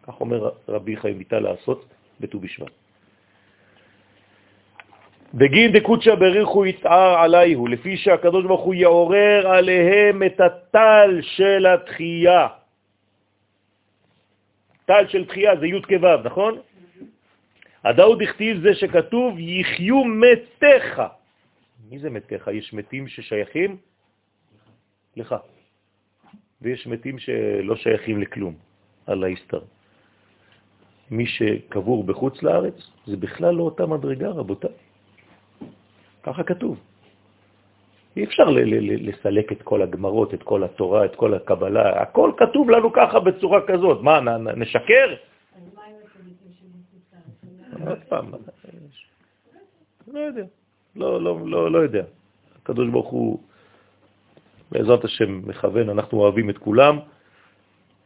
כך 0.03 0.21
אומר 0.21 0.51
רבי 0.69 0.97
חיים 0.97 1.19
ויטל 1.19 1.39
לעשות 1.39 1.85
בט"ו 2.21 2.41
בשבט. 2.41 2.73
בגין 5.35 5.73
דקודשא 5.73 6.15
בריחו 6.15 6.67
יצער 6.67 7.19
עלייהו, 7.19 7.67
לפי 7.67 7.97
שהקדוש 7.97 8.45
ברוך 8.45 8.61
הוא 8.61 8.75
יעורר 8.75 9.47
עליהם 9.47 10.23
את 10.23 10.41
הטל 10.41 11.21
של 11.23 11.67
התחייה. 11.67 12.47
טל 14.85 15.09
של 15.09 15.25
תחייה 15.27 15.57
זה 15.57 15.67
י' 15.67 15.83
כו', 15.83 16.23
נכון? 16.25 16.59
הדאוד 17.85 18.23
הכתיב 18.23 18.61
זה 18.61 18.75
שכתוב 18.75 19.39
יחיו 19.39 20.05
מתיך. 20.05 21.03
מי 21.91 21.99
זה 21.99 22.11
מתיך? 22.11 22.51
יש 22.53 22.73
מתים 22.73 23.09
ששייכים 23.09 23.77
לך, 25.17 25.35
ויש 26.63 26.87
מתים 26.87 27.19
שלא 27.19 27.77
שייכים 27.77 28.23
לכלום, 28.23 28.55
על 29.07 29.25
ההסתר. 29.25 29.61
מי 31.11 31.27
שקבור 31.27 32.05
בחוץ 32.05 32.43
לארץ 32.43 32.75
זה 33.07 33.17
בכלל 33.17 33.55
לא 33.55 33.63
אותה 33.63 33.87
מדרגה, 33.87 34.29
רבותיי. 34.29 34.71
ככה 36.23 36.43
כתוב. 36.43 36.81
אי 38.17 38.25
אפשר 38.25 38.45
לסלק 39.01 39.53
את 39.53 39.63
כל 39.63 39.83
הגמרות, 39.83 40.35
את 40.35 40.43
כל 40.43 40.65
התורה, 40.65 41.05
את 41.05 41.15
כל 41.17 41.35
הקבלה, 41.35 42.03
הכל 42.03 42.33
כתוב 42.37 42.71
לנו 42.71 42.93
ככה 42.93 43.21
בצורה 43.21 43.61
כזאת. 43.67 44.03
מה, 44.03 44.21
נשקר? 44.57 45.15
עוד 47.89 47.99
פעם, 48.09 48.33
לא 50.07 50.19
יודע, 50.19 50.45
לא, 50.97 51.23
לא, 51.23 51.41
לא, 51.47 51.71
לא 51.73 51.79
יודע. 51.79 52.05
הקדוש 52.63 52.89
ברוך 52.89 53.09
הוא, 53.09 53.43
בעזרת 54.73 55.05
השם, 55.05 55.49
מכוון, 55.49 55.91
אנחנו 55.91 56.21
אוהבים 56.21 56.51
את 56.51 56.59
כולם, 56.59 56.99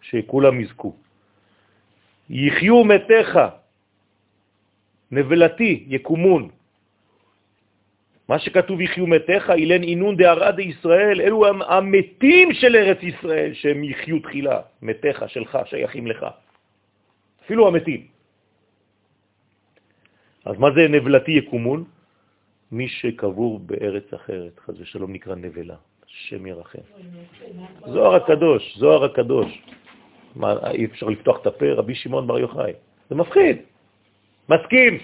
שכולם 0.01 0.61
יזכו. 0.61 0.97
יחיו 2.31 2.85
מתיך, 2.85 3.39
נבלתי, 5.11 5.85
יקומון. 5.89 6.49
מה 8.29 8.39
שכתוב 8.39 8.81
יחיו 8.81 9.07
מתיך, 9.07 9.51
אילן 9.51 9.83
אינון 9.83 10.17
דהרה 10.17 10.53
דישראל, 10.53 11.21
אלו 11.21 11.47
המתים 11.65 12.53
של 12.53 12.77
ארץ 12.77 13.03
ישראל, 13.03 13.55
שהם 13.55 13.85
יחיו 13.85 14.19
תחילה, 14.21 14.61
מתיך, 14.83 15.25
שלך, 15.29 15.59
שייכים 15.65 16.07
לך. 16.07 16.27
אפילו 17.45 17.69
המתים. 17.69 18.18
אז 20.49 20.57
מה 20.59 20.69
זה 20.71 20.89
נבלתי 20.89 21.33
יקומון? 21.33 21.85
מי 22.73 22.89
שקבור 22.89 23.59
בארץ 23.59 24.15
אחרת, 24.15 24.59
חז 24.59 24.81
ושלום 24.81 25.13
נקרא 25.13 25.35
נבלה, 25.35 25.77
השם 26.07 26.47
ירחם. 26.47 26.87
זוהר 27.87 28.15
הקדוש, 28.15 28.79
זוהר 28.79 29.05
הקדוש. 29.05 29.63
מה, 30.37 30.73
אי 30.73 30.85
אפשר 30.85 31.07
לפתוח 31.07 31.37
את 31.41 31.47
הפה, 31.47 31.67
רבי 31.73 31.95
שמעון 31.95 32.27
בר 32.27 32.39
יוחאי. 32.39 32.73
זה 33.11 33.15
מפחיד. 33.15 33.57
מסכים. 34.49 34.99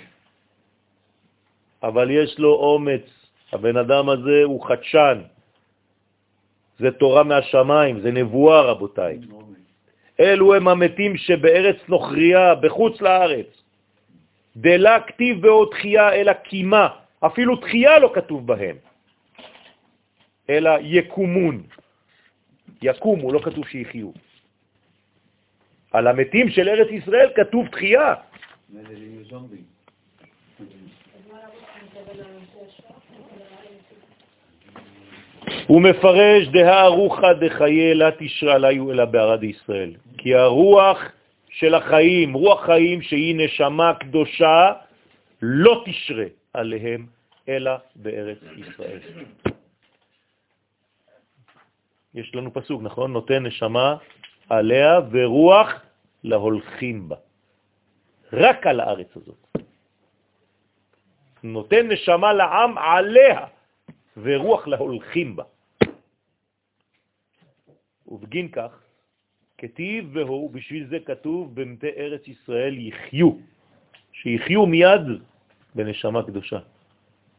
אבל 1.83 2.11
יש 2.11 2.39
לו 2.39 2.53
אומץ. 2.55 3.05
הבן 3.53 3.77
אדם 3.77 4.09
הזה 4.09 4.39
הוא 4.45 4.65
חדשן. 4.65 5.19
זה 6.79 6.91
תורה 6.91 7.23
מהשמיים, 7.23 8.01
זה 8.01 8.11
נבואה, 8.11 8.61
רבותיי. 8.63 9.19
אלו 10.21 10.55
הם 10.55 10.69
המתים 10.69 11.17
שבארץ 11.17 11.77
נוכריה, 11.89 12.55
בחוץ 12.55 13.01
לארץ. 13.01 13.64
דלה 14.57 15.01
כתיב 15.01 15.43
בעוד 15.43 15.69
תחייה 15.71 16.13
אלא 16.13 16.33
קימה, 16.33 16.89
אפילו 17.27 17.57
תחייה 17.57 17.99
לא 17.99 18.11
כתוב 18.15 18.47
בהם, 18.47 18.77
אלא 20.51 20.71
יקומון. 20.81 21.63
יקומו, 22.83 23.33
לא 23.33 23.39
כתוב 23.39 23.67
שיחיו. 23.67 24.11
על 25.93 26.07
המתים 26.07 26.51
של 26.51 26.69
ארץ 26.69 26.91
ישראל 26.91 27.31
כתוב 27.35 27.69
תחייה. 27.69 28.15
הוא 35.67 35.83
מפרש 35.83 36.49
דהה 36.49 36.87
רוחא 36.87 37.33
דחיי 37.33 37.95
לה 37.95 38.11
תשרה 38.19 38.59
ליו 38.59 38.91
אלא 38.93 39.05
בערד 39.05 39.43
ישראל. 39.45 39.93
כי 40.19 40.35
הרוח 40.35 40.99
של 41.55 41.75
החיים, 41.75 42.33
רוח 42.33 42.67
חיים 42.67 43.03
שהיא 43.03 43.35
נשמה 43.39 43.95
קדושה, 43.95 44.73
לא 45.43 45.85
תשרה 45.87 46.27
עליהם 46.53 47.07
אלא 47.49 47.73
בארץ 47.97 48.39
ישראל. 48.57 48.99
יש 52.15 52.35
לנו 52.35 52.55
פסוק, 52.55 52.83
נכון? 52.83 53.13
נותן 53.13 53.47
נשמה 53.47 53.97
עליה 54.49 55.01
ורוח 55.11 55.69
להולכים 56.25 57.09
בה. 57.09 57.17
רק 58.33 58.67
על 58.67 58.81
הארץ 58.81 59.17
הזאת. 59.17 59.43
נותן 61.43 61.89
נשמה 61.89 62.33
לעם 62.33 62.79
עליה 62.79 63.47
ורוח 64.17 64.67
להולכים 64.67 65.37
בה. 65.37 65.45
ובגין 68.09 68.49
כך, 68.49 68.84
כתיב 69.65 70.11
והוא, 70.13 70.51
בשביל 70.51 70.87
זה 70.87 70.99
כתוב, 71.09 71.55
במתי 71.55 71.89
ארץ 71.97 72.29
ישראל 72.29 72.75
יחיו, 72.79 73.31
שיחיו 74.13 74.67
מיד 74.67 75.25
בנשמה 75.75 76.23
קדושה. 76.23 76.59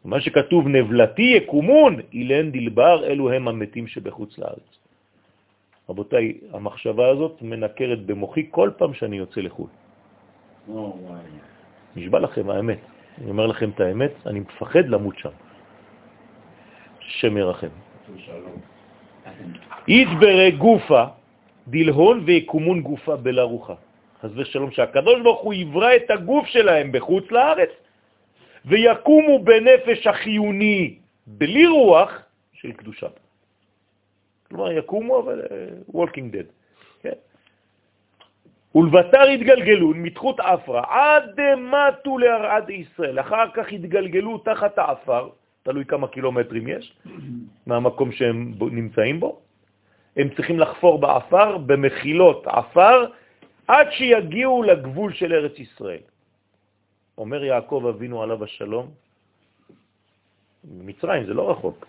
מה 0.06 0.22
שכתוב 0.22 0.68
נבלתי 0.68 1.22
יקומון, 1.38 2.02
אילן 2.14 2.52
דלבר, 2.52 3.06
אלו 3.06 3.32
הם 3.32 3.48
המתים 3.48 3.88
שבחוץ 3.88 4.38
לארץ. 4.38 4.70
רבותיי, 5.90 6.34
המחשבה 6.54 7.08
הזאת 7.10 7.42
מנקרת 7.42 8.06
במוחי 8.06 8.48
כל 8.52 8.70
פעם 8.78 8.94
שאני 8.94 9.18
יוצא 9.18 9.42
לחו"ל. 9.42 9.70
נשבע 11.96 12.20
לכם 12.20 12.50
האמת. 12.50 12.82
אני 13.22 13.30
אומר 13.30 13.46
לכם 13.48 13.70
את 13.70 13.80
האמת, 13.80 14.14
אני 14.26 14.40
מפחד 14.40 14.86
למות 14.90 15.16
שם. 15.18 15.36
ירחם. 17.38 17.74
יתברא 19.88 20.50
גופה 20.58 21.06
דלהון 21.68 22.24
ויקומון 22.26 22.82
גופה 22.82 23.16
בלה 23.16 23.44
רוחה. 23.44 23.74
חס 24.22 24.30
ושלום 24.36 24.72
שהקדוש 24.72 25.22
ברוך 25.22 25.42
הוא 25.42 25.54
יברא 25.54 25.96
את 25.96 26.12
הגוף 26.12 26.48
שלהם 26.48 26.92
בחוץ 26.92 27.32
לארץ, 27.32 27.70
ויקומו 28.66 29.44
בנפש 29.44 30.08
החיוני 30.08 30.96
בלי 31.28 31.68
רוח 31.68 32.12
של 32.54 32.72
קדושה. 32.72 33.08
כלומר, 34.48 34.72
יקומו 34.72 35.20
אבל 35.20 35.42
uh, 35.42 35.96
walking 35.96 36.28
dead. 36.34 36.48
כן? 37.02 37.18
ולבתר 38.76 39.22
יתגלגלון 39.22 39.94
תחות 39.96 40.40
עפרא 40.40 40.84
עד 40.90 41.40
מטו 41.58 42.18
לארעא 42.18 42.70
דישראל. 42.70 43.20
אחר 43.20 43.46
כך 43.54 43.72
התגלגלו 43.72 44.38
תחת 44.38 44.78
העפר, 44.78 45.30
תלוי 45.64 45.86
כמה 45.86 46.08
קילומטרים 46.08 46.68
יש, 46.68 46.94
מהמקום 47.66 48.12
שהם 48.12 48.54
נמצאים 48.72 49.20
בו. 49.20 49.45
הם 50.16 50.30
צריכים 50.30 50.60
לחפור 50.60 51.00
בעפר, 51.00 51.58
במחילות 51.58 52.48
עפר, 52.48 53.06
עד 53.68 53.88
שיגיעו 53.92 54.64
לגבול 54.64 55.14
של 55.14 55.34
ארץ 55.34 55.60
ישראל. 55.60 56.06
אומר 57.18 57.44
יעקב 57.44 57.86
אבינו 57.90 58.24
עליו 58.24 58.44
השלום, 58.44 58.92
מצרים 60.64 61.26
זה 61.26 61.34
לא 61.34 61.52
רחוק. 61.52 61.86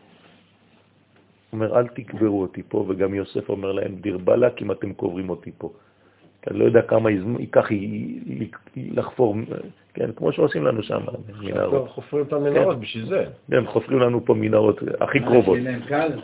אומר, 1.52 1.78
אל 1.78 1.86
תקברו 1.88 2.42
אותי 2.42 2.62
פה, 2.68 2.84
וגם 2.88 3.14
יוסף 3.14 3.48
אומר 3.48 3.72
להם, 3.72 3.96
דיר 3.96 4.18
בלק 4.18 4.62
אם 4.62 4.72
אתם 4.72 4.92
קוברים 4.92 5.30
אותי 5.30 5.52
פה. 5.58 5.72
אני 6.50 6.58
לא 6.58 6.64
יודע 6.64 6.82
כמה 6.82 7.10
ייקח 7.38 7.68
לחפור, 8.76 9.36
כן, 9.94 10.10
כמו 10.16 10.32
שעושים 10.32 10.64
לנו 10.64 10.82
שם, 10.82 11.00
מנהרות. 11.40 11.88
חופרים 11.88 12.24
את 12.24 12.32
המנהרות 12.32 12.80
בשביל 12.80 13.06
זה. 13.06 13.24
כן, 13.50 13.66
חופרים 13.66 14.00
לנו 14.00 14.24
פה 14.24 14.34
מנהרות 14.34 14.80
הכי 15.00 15.20
קרובות. 15.20 15.58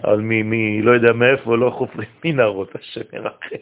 אבל 0.04 0.20
מי, 0.20 0.82
לא 0.82 0.92
יודע 0.92 1.12
מאיפה, 1.12 1.56
לא 1.56 1.70
חופרים 1.70 2.08
מנהרות, 2.24 2.74
השם 2.74 3.00
ירחם. 3.12 3.56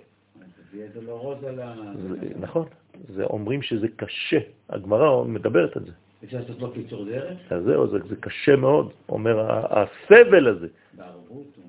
נכון, 2.41 2.67
זה 3.09 3.25
אומרים 3.25 3.63
שזה 3.63 3.89
קשה, 3.97 4.39
הגמרא 4.71 5.25
מדברת 5.25 5.77
על 5.77 5.85
זה. 5.85 5.93
אפשר 6.25 6.39
לעשות 6.39 6.61
לו 6.61 6.73
קיצור 6.73 7.05
דרך? 7.05 7.39
אז 7.51 7.65
זהו, 7.65 7.87
זה 7.87 8.17
קשה 8.21 8.57
מאוד, 8.57 8.93
אומר 9.09 9.47
הסבל 9.71 10.49
הזה, 10.49 10.67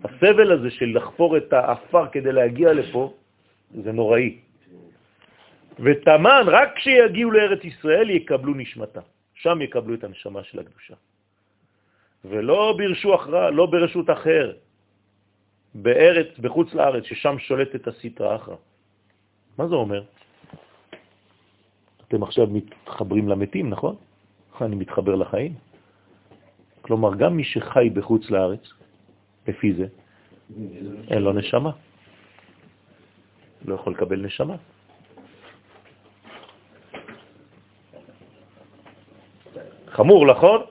הסבל 0.03 0.51
הזה 0.51 0.69
של 0.69 0.91
לחפור 0.95 1.37
את 1.37 1.53
האפר 1.53 2.07
כדי 2.11 2.31
להגיע 2.31 2.73
לפה, 2.73 3.13
זה 3.83 3.91
נוראי. 3.91 4.37
ותמן, 5.81 6.43
רק 6.47 6.69
כשיגיעו 6.75 7.31
לארץ 7.31 7.63
ישראל 7.63 8.09
יקבלו 8.09 8.53
נשמתה. 8.53 9.01
שם 9.33 9.61
יקבלו 9.61 9.93
את 9.93 10.03
הנשמה 10.03 10.43
של 10.43 10.59
הקדושה. 10.59 10.93
ולא 12.25 12.75
ברשוח 12.77 13.27
רע, 13.27 13.49
לא 13.49 13.65
ברשות 13.65 14.09
אחר, 14.09 14.53
בארץ, 15.73 16.27
בחוץ 16.39 16.73
לארץ, 16.73 17.03
ששם 17.03 17.39
שולטת 17.39 17.87
הסטרה 17.87 18.35
אחרא. 18.35 18.55
מה 19.57 19.67
זה 19.67 19.75
אומר? 19.75 20.03
אתם 22.07 22.23
עכשיו 22.23 22.47
מתחברים 22.47 23.29
למתים, 23.29 23.69
נכון? 23.69 23.95
אני 24.61 24.75
מתחבר 24.75 25.15
לחיים. 25.15 25.53
כלומר, 26.81 27.15
גם 27.15 27.37
מי 27.37 27.43
שחי 27.43 27.89
בחוץ 27.89 28.29
לארץ, 28.29 28.63
לפי 29.47 29.73
זה, 29.73 29.85
אין 31.09 31.21
לו 31.21 31.33
נשמה. 31.33 31.71
לא 33.65 33.75
יכול 33.75 33.93
לקבל 33.93 34.25
נשמה. 34.25 34.55
חמור, 39.91 40.25
נכון? 40.25 40.61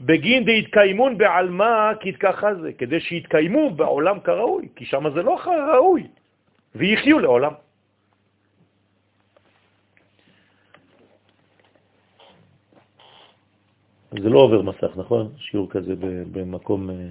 בגין 0.00 0.44
דהתקיימון 0.44 1.18
בעלמא 1.18 1.92
כתכחה 2.00 2.54
זה, 2.54 2.72
כדי 2.72 3.00
שיתקיימו 3.00 3.70
בעולם 3.70 4.20
כראוי, 4.20 4.68
כי 4.76 4.84
שם 4.84 5.10
זה 5.14 5.22
לא 5.22 5.36
ראוי, 5.72 6.06
ויחיו 6.74 7.18
לעולם. 7.18 7.52
זה 14.22 14.28
לא 14.28 14.38
עובר 14.38 14.62
מסך, 14.62 14.96
נכון? 14.96 15.32
שיעור 15.38 15.70
כזה 15.70 15.94
במקום, 16.32 16.90
אה, 16.90 17.08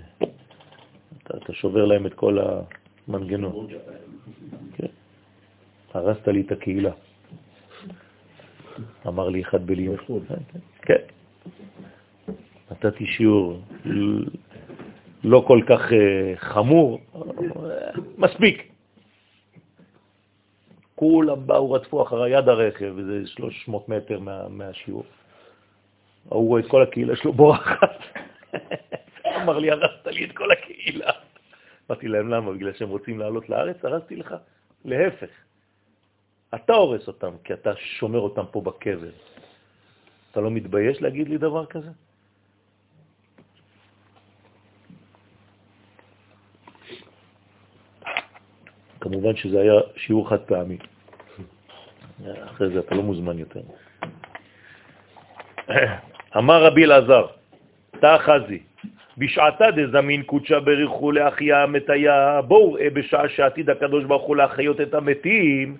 אתה, 1.24 1.38
אתה 1.38 1.54
שובר 1.54 1.86
להם 1.86 2.06
את 2.06 2.14
כל 2.14 2.38
המנגנון. 3.08 3.68
כן. 4.76 4.88
הרסת 5.94 6.28
לי 6.28 6.42
את 6.42 6.52
הקהילה. 6.52 6.92
אמר 9.08 9.30
לי 9.30 9.42
אחד 9.42 9.68
בלימוד. 9.68 10.00
כן. 10.82 11.02
נתתי 12.72 13.06
שיעור 13.06 13.62
לא 15.24 15.44
כל 15.48 15.62
כך 15.68 15.94
אה, 15.94 16.34
חמור, 16.38 17.00
מספיק. 18.18 18.70
כולם 20.96 21.48
באו, 21.48 21.72
רדפו 21.72 22.04
אחרי 22.04 22.30
יד 22.30 22.50
הרכב, 22.50 22.94
וזה 22.96 23.28
300 23.28 23.90
מטר 23.90 24.20
מה, 24.20 24.48
מהשיעור. 24.50 25.04
הוא 26.30 26.48
רואה 26.48 26.62
את 26.62 26.68
כל 26.68 26.84
הקהילה 26.84 27.16
שלו 27.16 27.34
בורחת. 27.34 28.00
אמר 29.44 29.60
לי, 29.60 29.72
הרסת 29.72 30.08
לי 30.08 30.26
את 30.26 30.32
כל 30.32 30.52
הקהילה. 30.52 31.12
אמרתי 31.90 32.08
להם, 32.08 32.30
למה? 32.30 32.54
בגלל 32.54 32.74
שהם 32.74 32.90
רוצים 32.90 33.20
לעלות 33.20 33.50
לארץ? 33.50 33.86
הרסתי 33.86 34.16
לך. 34.16 34.36
להפך. 34.86 35.30
אתה 36.56 36.74
הורס 36.74 37.08
אותם, 37.08 37.32
כי 37.44 37.54
אתה 37.54 37.76
שומר 37.76 38.20
אותם 38.20 38.44
פה 38.52 38.62
בקבר. 38.62 39.12
אתה 40.32 40.42
לא 40.42 40.52
מתבייש 40.52 41.02
להגיד 41.02 41.30
לי 41.30 41.38
דבר 41.38 41.66
כזה? 41.66 41.90
כמובן 49.02 49.36
שזה 49.36 49.62
היה 49.62 49.74
שיעור 49.96 50.30
חד 50.30 50.40
פעמי. 50.40 50.78
אחרי 52.24 52.70
זה 52.70 52.80
אתה 52.80 52.96
לא 52.96 53.04
מוזמן 53.04 53.40
יותר. 53.40 53.62
אמר 56.38 56.64
רבי 56.64 56.86
אלעזר, 56.86 57.26
תחזי, 58.00 58.60
בשעתה 59.18 59.66
דזמין 59.72 60.24
קודשה 60.24 60.60
בריחו 60.60 61.12
לאחיה 61.12 61.64
המתיה, 61.64 62.42
בואו 62.48 62.78
בשעה 62.94 63.30
שעתיד 63.30 63.70
הקדוש 63.70 64.04
ברוך 64.04 64.24
הוא 64.24 64.36
להחיות 64.36 64.82
את 64.82 64.94
המתים, 64.94 65.78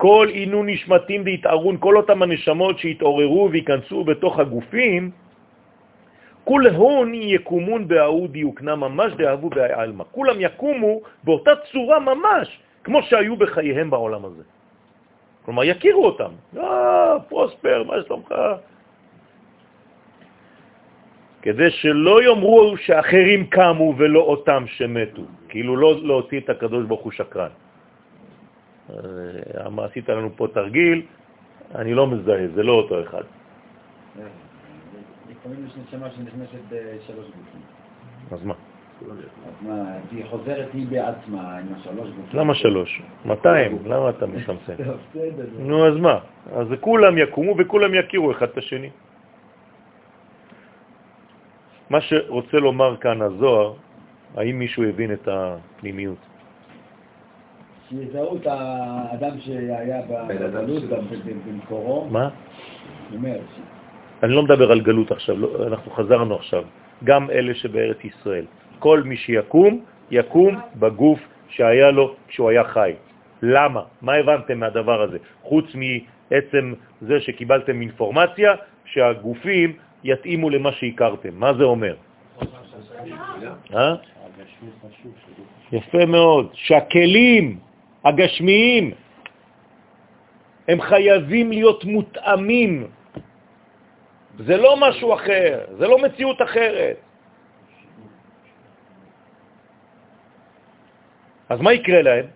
כל 0.00 0.26
עינו 0.32 0.64
נשמתים 0.64 1.22
והתערון, 1.24 1.76
כל 1.76 1.96
אותם 1.96 2.22
הנשמות 2.22 2.78
שהתעוררו 2.78 3.48
וייכנסו 3.52 4.04
בתוך 4.04 4.38
הגופים, 4.38 5.10
כולהון 6.44 7.14
יקומון 7.14 7.88
בהאו 7.88 8.26
דיוקנה 8.26 8.76
ממש 8.76 9.12
דאהבו 9.12 9.48
בעלמא. 9.50 10.04
כולם 10.10 10.36
יקומו 10.40 11.00
באותה 11.24 11.50
צורה 11.72 12.00
ממש, 12.00 12.48
כמו 12.84 13.02
שהיו 13.02 13.36
בחייהם 13.36 13.90
בעולם 13.90 14.24
הזה. 14.24 14.42
כלומר, 15.44 15.64
יכירו 15.64 16.06
אותם. 16.06 16.32
אה, 16.56 17.20
פרוספר, 17.28 17.84
מה 17.84 17.94
שלומך? 18.08 18.34
כדי 21.42 21.70
שלא 21.70 22.22
יאמרו 22.24 22.76
שאחרים 22.76 23.46
קמו 23.52 23.94
ולא 24.00 24.20
אותם 24.20 24.64
שמתו, 24.66 25.22
כאילו 25.48 25.76
לא 25.76 25.90
להוציא 26.02 26.40
את 26.40 26.48
הקדוש 26.50 26.88
ברוך 26.88 27.00
הוא 27.04 27.12
שקרן. 27.12 27.52
אה, 28.90 29.84
עשית 29.84 30.08
לנו 30.08 30.30
פה 30.36 30.46
תרגיל, 30.54 31.02
אני 31.74 31.94
לא 31.94 32.06
מזהה, 32.06 32.48
זה 32.54 32.62
לא 32.62 32.72
אותו 32.72 33.02
אחד. 33.02 33.22
לפעמים 35.30 35.66
יש 35.66 35.72
נשמה 35.76 36.10
שנכנסת 36.10 36.58
בשלוש 36.68 37.26
גופים. 37.26 37.60
אז 38.30 38.44
מה? 38.44 38.54
אז 39.08 39.66
מה, 39.66 39.84
היא 40.10 40.24
חוזרת 40.30 40.68
היא 40.74 40.86
בעצמה 40.86 41.58
עם 41.58 41.66
השלוש 41.76 42.08
גופים. 42.08 42.40
למה 42.40 42.54
שלוש? 42.54 43.02
200, 43.24 43.78
למה 43.86 44.10
אתה 44.10 44.26
מסמסם? 44.26 44.72
נו, 45.68 45.86
אז 45.86 45.96
מה? 45.96 46.18
אז 46.52 46.66
כולם 46.80 47.18
יקומו 47.18 47.54
וכולם 47.58 47.94
יכירו 47.94 48.30
אחד 48.30 48.46
את 48.46 48.58
השני. 48.58 48.90
מה 51.90 52.00
שרוצה 52.00 52.56
לומר 52.56 52.96
כאן 52.96 53.22
הזוהר, 53.22 53.74
האם 54.36 54.58
מישהו 54.58 54.84
הבין 54.84 55.12
את 55.12 55.28
הפנימיות? 55.28 56.29
שיזהו 57.90 58.36
את 58.36 58.46
האדם 58.46 59.40
שהיה 59.40 60.00
בגלות 60.28 60.82
במקורו. 61.46 62.08
מה? 62.10 62.28
אני 64.22 64.32
לא 64.32 64.42
מדבר 64.42 64.72
על 64.72 64.80
גלות 64.80 65.10
עכשיו, 65.10 65.36
לא, 65.38 65.66
אנחנו 65.66 65.90
חזרנו 65.90 66.34
עכשיו. 66.34 66.64
גם 67.04 67.30
אלה 67.30 67.54
שבארץ 67.54 68.04
ישראל. 68.04 68.44
כל 68.78 69.02
מי 69.02 69.16
שיקום, 69.16 69.84
יקום 70.10 70.60
בגוף 70.76 71.20
שהיה 71.48 71.90
לו 71.90 72.14
כשהוא 72.28 72.50
היה 72.50 72.64
חי. 72.64 72.92
למה? 73.42 73.82
מה 74.02 74.14
הבנתם 74.14 74.58
מהדבר 74.58 75.02
הזה? 75.02 75.18
חוץ 75.42 75.64
מעצם 75.74 76.74
זה 77.00 77.20
שקיבלתם 77.20 77.80
אינפורמציה 77.80 78.54
שהגופים 78.84 79.72
יתאימו 80.04 80.50
למה 80.50 80.72
שהכרתם. 80.72 81.34
מה 81.34 81.54
זה 81.54 81.64
אומר? 81.64 81.94
אה? 83.74 83.94
יפה 85.72 86.06
מאוד. 86.06 86.50
שהכלים 86.54 87.58
הגשמיים 88.04 88.90
הם 90.68 90.80
חייבים 90.80 91.52
להיות 91.52 91.84
מותאמים. 91.84 92.72
זה 94.38 94.56
לא 94.56 94.76
משהו 94.76 95.14
אחר, 95.14 95.52
זה 95.78 95.86
לא 95.86 95.98
מציאות 95.98 96.42
אחרת. 96.42 96.96
אז 101.48 101.58
מה 101.60 101.72
יקרה 101.72 102.02
להם? 102.02 102.26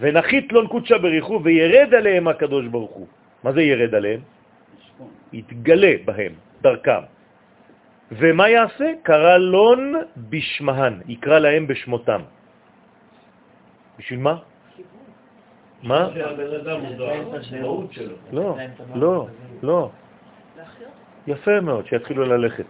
ונחית 0.00 0.52
לון 0.52 0.66
קודשה 0.66 0.98
בריחו 0.98 1.40
וירד 1.44 1.94
עליהם 1.94 2.28
הקדוש 2.28 2.66
ברוך 2.66 2.90
הוא. 2.90 3.06
מה 3.44 3.52
זה 3.52 3.62
ירד 3.62 3.94
עליהם? 3.94 4.20
יתגלה 5.32 5.92
בהם, 6.04 6.32
דרכם. 6.60 7.02
ומה 8.12 8.48
יעשה? 8.48 8.88
קרא 9.02 9.36
לון 9.36 9.80
בשמהן, 10.16 10.94
יקרא 11.08 11.38
להם 11.38 11.66
בשמותם. 11.66 12.20
בשביל 14.00 14.20
מה? 14.20 14.36
מה? 15.82 16.08
לא, 18.32 18.56
לא, 18.94 19.26
לא. 19.62 19.90
יפה 21.26 21.60
מאוד, 21.60 21.86
שיתחילו 21.86 22.24
ללכת. 22.24 22.64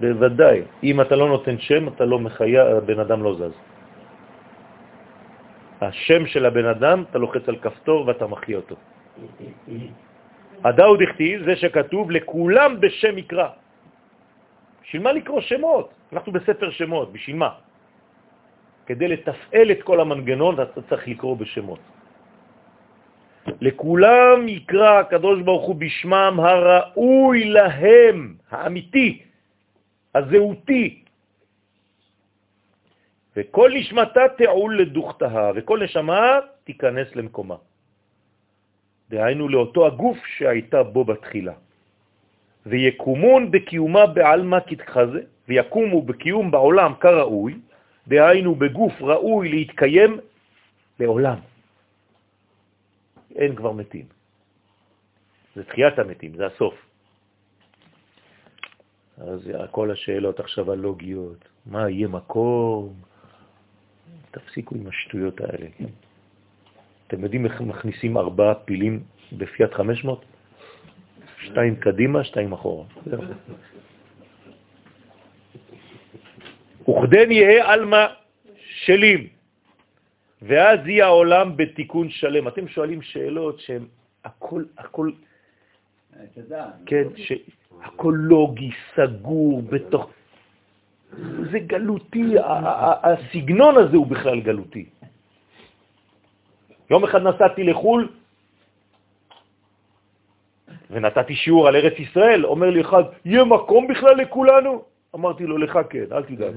בוודאי. 0.00 0.62
אם 0.82 1.00
אתה 1.00 1.16
לא 1.16 1.28
נותן 1.28 1.58
שם, 1.58 1.88
אתה 1.88 2.04
לא 2.04 2.18
מחיה, 2.18 2.62
הבן 2.76 2.98
אדם 3.00 3.22
לא 3.22 3.34
זז. 3.34 3.54
השם 5.80 6.26
של 6.26 6.46
הבן 6.46 6.66
אדם, 6.66 7.04
אתה 7.10 7.18
לוחץ 7.18 7.48
על 7.48 7.56
כפתור 7.56 8.06
ואתה 8.06 8.26
מחיה 8.26 8.56
אותו. 8.56 8.76
הדאו 10.64 10.96
דכתיב 10.96 11.44
זה 11.44 11.56
שכתוב 11.56 12.10
לכולם 12.10 12.80
בשם 12.80 13.16
מקרא. 13.16 13.48
בשביל 14.82 15.02
מה 15.02 15.12
לקרוא 15.12 15.40
שמות? 15.40 15.90
אנחנו 16.12 16.32
בספר 16.32 16.70
שמות, 16.70 17.12
בשביל 17.12 17.36
מה? 17.36 17.50
כדי 18.86 19.08
לתפעל 19.08 19.70
את 19.70 19.82
כל 19.82 20.00
המנגנון 20.00 20.54
אתה 20.62 20.82
צריך 20.82 21.08
לקרוא 21.08 21.36
בשמות. 21.36 21.80
לכולם 23.60 24.48
יקרא 24.48 24.98
הקדוש 24.98 25.42
ברוך 25.42 25.66
הוא 25.66 25.76
בשמם 25.76 26.34
הראוי 26.40 27.44
להם, 27.44 28.34
האמיתי, 28.50 29.22
הזהותי. 30.14 31.04
וכל 33.36 33.70
נשמתה 33.74 34.20
תעול 34.38 34.80
לדוכתה, 34.80 35.50
וכל 35.54 35.84
נשמה 35.84 36.38
תיכנס 36.64 37.16
למקומה. 37.16 37.56
דהיינו 39.10 39.48
לאותו 39.48 39.86
הגוף 39.86 40.18
שהייתה 40.38 40.82
בו 40.82 41.04
בתחילה. 41.04 41.52
ויקומון 42.66 43.50
בקיומה 43.50 44.06
בעלמא 44.06 44.58
כתחזה, 44.66 45.20
ויקומו 45.48 46.02
בקיום 46.02 46.50
בעולם 46.50 46.92
כראוי, 47.00 47.54
דהיינו 48.08 48.54
בגוף 48.54 48.92
ראוי 49.02 49.48
להתקיים 49.48 50.18
לעולם. 51.00 51.38
אין 53.34 53.56
כבר 53.56 53.72
מתים. 53.72 54.06
זה 55.54 55.64
תחיית 55.64 55.98
המתים, 55.98 56.34
זה 56.36 56.46
הסוף. 56.46 56.74
אז 59.18 59.50
כל 59.70 59.90
השאלות 59.90 60.40
עכשיו 60.40 60.72
הלוגיות, 60.72 61.48
מה 61.66 61.90
יהיה 61.90 62.08
מקום? 62.08 62.94
תפסיקו 64.30 64.74
עם 64.74 64.86
השטויות 64.86 65.40
האלה. 65.40 65.66
אתם 67.06 67.22
יודעים 67.24 67.46
איך 67.46 67.60
מכניסים 67.60 68.16
ארבעה 68.16 68.54
פילים 68.54 69.02
בפיאט 69.32 69.72
500? 69.72 70.24
שתיים 71.38 71.76
קדימה, 71.76 72.24
שתיים 72.24 72.52
אחורה. 72.52 72.84
וכדן 76.88 77.30
יהיה 77.30 77.74
אלמה 77.74 78.06
שלים, 78.84 79.28
ואז 80.42 80.78
יהיה 80.86 81.04
העולם 81.06 81.56
בתיקון 81.56 82.10
שלם. 82.10 82.48
אתם 82.48 82.68
שואלים 82.68 83.02
שאלות 83.02 83.60
שהן 83.60 83.84
הכל, 84.24 84.64
הכל. 84.78 85.10
כן, 86.86 87.04
שהכל 87.16 88.14
לוגי, 88.16 88.70
סגור, 88.96 89.62
בתוך... 89.62 90.10
זה 91.50 91.58
גלותי, 91.58 92.34
הסגנון 93.02 93.76
הזה 93.78 93.96
הוא 93.96 94.06
בכלל 94.06 94.40
גלותי. 94.40 94.86
יום 96.90 97.04
אחד 97.04 97.22
נסעתי 97.22 97.64
לחו"ל, 97.64 98.08
ונתתי 100.90 101.34
שיעור 101.34 101.68
על 101.68 101.76
ארץ 101.76 101.98
ישראל, 101.98 102.46
אומר 102.46 102.70
לי 102.70 102.80
אחד, 102.80 103.02
יהיה 103.24 103.44
מקום 103.44 103.88
בכלל 103.88 104.14
לכולנו? 104.16 104.93
אמרתי 105.14 105.46
לו, 105.46 105.58
לך 105.58 105.78
כן, 105.90 106.04
אל 106.12 106.22
תדאג. 106.22 106.54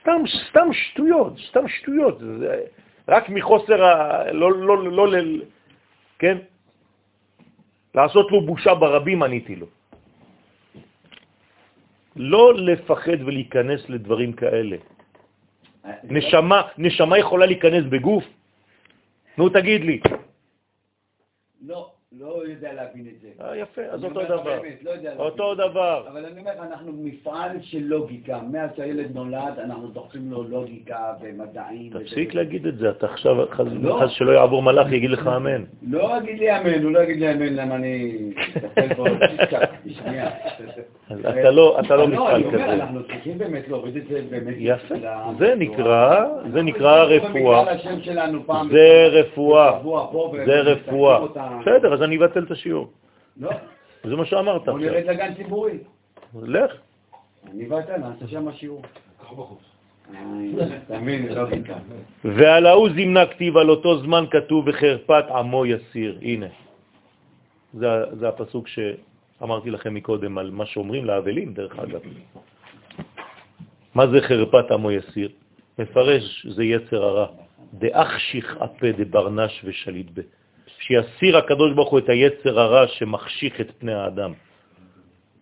סתם, 0.00 0.22
סתם 0.48 0.68
שטויות, 0.72 1.32
סתם 1.48 1.68
שטויות. 1.68 2.18
זה, 2.18 2.64
רק 3.08 3.28
מחוסר 3.28 3.84
ה... 3.84 4.32
לא, 4.32 4.52
לא, 4.52 4.84
לא, 4.84 5.08
לא, 5.08 5.18
כן? 6.18 6.38
לעשות 7.94 8.32
לו 8.32 8.46
בושה 8.46 8.74
ברבים 8.74 9.22
עניתי 9.22 9.56
לו. 9.56 9.66
לא 12.16 12.54
לפחד 12.54 13.18
ולהיכנס 13.26 13.80
לדברים 13.88 14.32
כאלה. 14.32 14.76
נשמה, 16.04 16.62
נשמה 16.78 17.18
יכולה 17.18 17.46
להיכנס 17.46 17.84
בגוף? 17.90 18.24
נו, 19.38 19.48
תגיד 19.48 19.80
לי. 19.84 20.00
לא, 21.66 21.95
לא 22.12 22.42
יודע 22.48 22.72
להבין 22.72 23.06
את 23.06 23.20
זה. 23.20 23.28
אה, 23.44 23.56
יפה, 23.56 23.82
אז 23.82 24.04
אותו 24.04 24.24
דבר. 24.24 24.60
באמת, 24.62 24.82
לא 24.82 24.90
יודע 24.90 25.08
להבין. 25.08 25.26
אותו 25.26 25.54
דבר. 25.54 26.08
אבל 26.08 26.24
אני 26.26 26.40
אומר 26.40 26.52
אנחנו 26.52 26.92
מפעל 26.92 27.62
של 27.62 27.82
לוגיקה. 27.82 28.40
מאז 28.52 28.70
שהילד 28.76 29.14
נולד, 29.14 29.58
אנחנו 29.58 29.88
דוחפים 29.88 30.30
לו 30.30 30.42
לוגיקה 30.42 31.14
ומדעים. 31.20 31.92
תפסיק 31.92 32.28
וזה. 32.28 32.38
להגיד 32.38 32.66
את 32.66 32.78
זה, 32.78 32.90
אתה 32.90 33.06
עכשיו, 33.06 33.36
חס 33.50 33.66
לא. 33.72 34.00
חס 34.02 34.10
שלא 34.10 34.32
יעבור 34.32 34.62
מלאך, 34.62 34.92
יגיד 34.92 35.10
לך 35.10 35.26
אמן. 35.36 35.64
לא 35.82 36.18
אגיד 36.18 36.38
לי 36.38 36.56
אמן, 36.58 36.82
הוא 36.82 36.92
לא 36.92 37.00
יגיד 37.00 37.20
לי 37.20 37.32
אמן, 37.32 37.54
למה 37.54 37.74
אני 37.74 38.18
בשנייה. 39.84 40.30
אז 41.10 41.18
אתה 41.20 41.50
לא, 41.50 41.80
אתה 41.80 41.96
לא 41.96 42.04
אני 42.04 42.16
מפעל 42.16 42.44
אומר, 42.44 42.52
כזה. 42.52 42.72
אנחנו 42.72 43.02
צריכים 43.02 43.38
באמת 43.38 43.68
להוריד 43.68 43.96
את 43.96 44.06
זה 44.08 44.22
באמת. 44.30 44.54
יפה. 44.58 44.94
זה 45.38 45.54
נקרא, 45.54 46.24
זה 46.52 46.62
נקרא 46.62 47.04
רפואה. 47.04 47.64
זה 48.70 49.06
רפואה. 49.10 49.80
זה 50.46 50.60
רפואה. 50.60 51.26
בסדר, 51.60 51.94
אז 51.94 52.02
אני 52.02 52.16
אבטל 52.16 52.42
את 52.42 52.50
השיעור. 52.50 52.90
לא, 53.40 53.50
זה 54.04 54.16
מה 54.16 54.24
שאמרת 54.24 54.64
בוא. 54.64 54.78
נרד 54.78 55.04
לגן 55.06 55.34
ציבורי. 55.34 55.78
לך. 56.42 56.72
אני 57.52 57.68
ואתה 57.68 57.96
נעשה 57.96 58.26
שם 58.28 58.52
שיעור. 58.52 58.82
אתה 60.86 60.98
מבין, 60.98 61.34
לוגיקה. 61.34 61.74
ועל 62.24 62.66
ההוא 62.66 62.88
זימנה 62.94 63.26
כתיב 63.26 63.56
על 63.56 63.70
אותו 63.70 63.98
זמן 63.98 64.24
כתוב 64.30 64.70
בחרפת 64.70 65.24
עמו 65.30 65.66
יסיר. 65.66 66.18
הנה. 66.22 66.46
זה, 67.74 67.86
זה 68.12 68.28
הפסוק 68.28 68.68
שאמרתי 69.38 69.70
לכם 69.70 69.94
מקודם 69.94 70.38
על 70.38 70.50
מה 70.50 70.66
שאומרים 70.66 71.04
לאבלים, 71.04 71.54
דרך 71.54 71.78
אגב. 71.78 72.00
מה 73.94 74.06
זה 74.06 74.20
חרפת 74.20 74.70
עמו 74.70 74.90
יסיר? 74.90 75.28
מפרש, 75.78 76.46
זה 76.46 76.64
יצר 76.64 77.02
הרע. 77.04 77.26
דאחשיך 77.74 78.56
אפה 78.64 78.92
דברנש 78.92 79.64
ושליט 79.64 80.06
ב. 80.14 80.20
שיסיר 80.78 81.36
הקדוש 81.36 81.74
ברוך 81.74 81.90
הוא 81.90 81.98
את 81.98 82.08
היצר 82.08 82.60
הרע 82.60 82.88
שמחשיך 82.88 83.60
את 83.60 83.70
פני 83.78 83.94
האדם. 83.94 84.32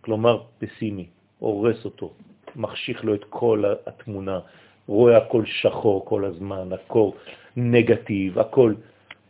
כלומר, 0.01 0.43
פסימי, 0.59 1.07
הורס 1.39 1.85
אותו, 1.85 2.13
מחשיך 2.57 3.05
לו 3.05 3.15
את 3.15 3.25
כל 3.31 3.65
התמונה, 3.87 4.41
רואה 4.87 5.17
הכל 5.17 5.45
שחור 5.47 6.05
כל 6.05 6.25
הזמן, 6.25 6.73
הכל 6.73 7.11
נגטיב, 7.57 8.39
הכל... 8.39 8.75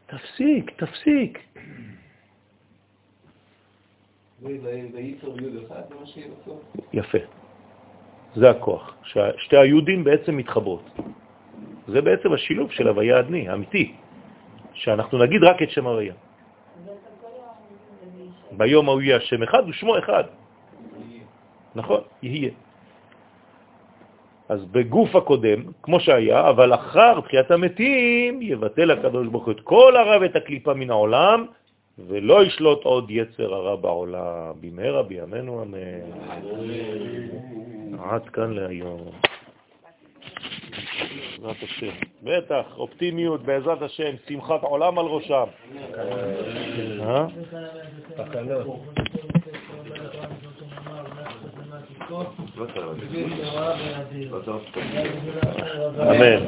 תפסיק, 0.06 0.70
תפסיק. 0.76 1.38
וייצור 1.60 1.60
י' 1.60 1.62
אחד, 1.62 1.62
זה 3.18 4.33
מה 4.33 4.33
שיהיה 4.33 4.33
בסוף. 4.33 4.33
יפה. 6.92 7.18
זה 8.36 8.50
הכוח. 8.50 8.94
שתי 9.36 9.56
היהודים 9.56 10.04
בעצם 10.04 10.36
מתחברות. 10.36 10.84
זה 11.88 12.00
בעצם 12.00 12.32
השילוב 12.32 12.70
של 12.70 12.88
הוויה 12.88 13.20
אדני, 13.20 13.48
האמיתי, 13.48 13.94
שאנחנו 14.72 15.18
נגיד 15.18 15.44
רק 15.44 15.62
את 15.62 15.70
שם 15.70 15.86
הוויה. 15.86 16.14
ביום 18.52 18.88
ההוא 18.88 19.02
יהיה 19.02 19.16
השם 19.16 19.42
אחד 19.42 19.62
ושמו 19.68 19.98
אחד. 19.98 20.24
נכון, 21.74 22.00
יהיה. 22.22 22.50
אז 24.48 24.64
בגוף 24.64 25.16
הקודם, 25.16 25.60
כמו 25.82 26.00
שהיה, 26.00 26.50
אבל 26.50 26.74
אחר 26.74 27.20
תחיית 27.20 27.50
המתים, 27.50 28.42
יבטל 28.42 28.90
הקדוש 28.90 29.28
ברוך 29.28 29.44
הוא 29.44 29.52
את 29.52 29.60
כל 29.60 29.96
הרע 29.96 30.16
ואת 30.20 30.36
הקליפה 30.36 30.74
מן 30.74 30.90
העולם, 30.90 31.46
ולא 31.98 32.44
ישלוט 32.44 32.84
עוד 32.84 33.10
יצר 33.10 33.54
הרע 33.54 33.76
בעולם. 33.76 34.52
במהרה 34.60 35.02
בימינו 35.02 35.62
אמן. 35.62 36.00
עד 37.98 38.28
כאן 38.28 38.52
להיום. 38.52 39.10
בעזרת 41.42 41.62
השם. 41.62 41.94
בטח, 42.22 42.64
אופטימיות, 42.76 43.42
בעזרת 43.42 43.82
השם, 43.82 44.14
שמחת 44.28 44.62
עולם 44.62 44.98
על 44.98 45.06
ראשם. 45.06 45.44
אה? 47.00 47.26
אמן. 56.10 56.46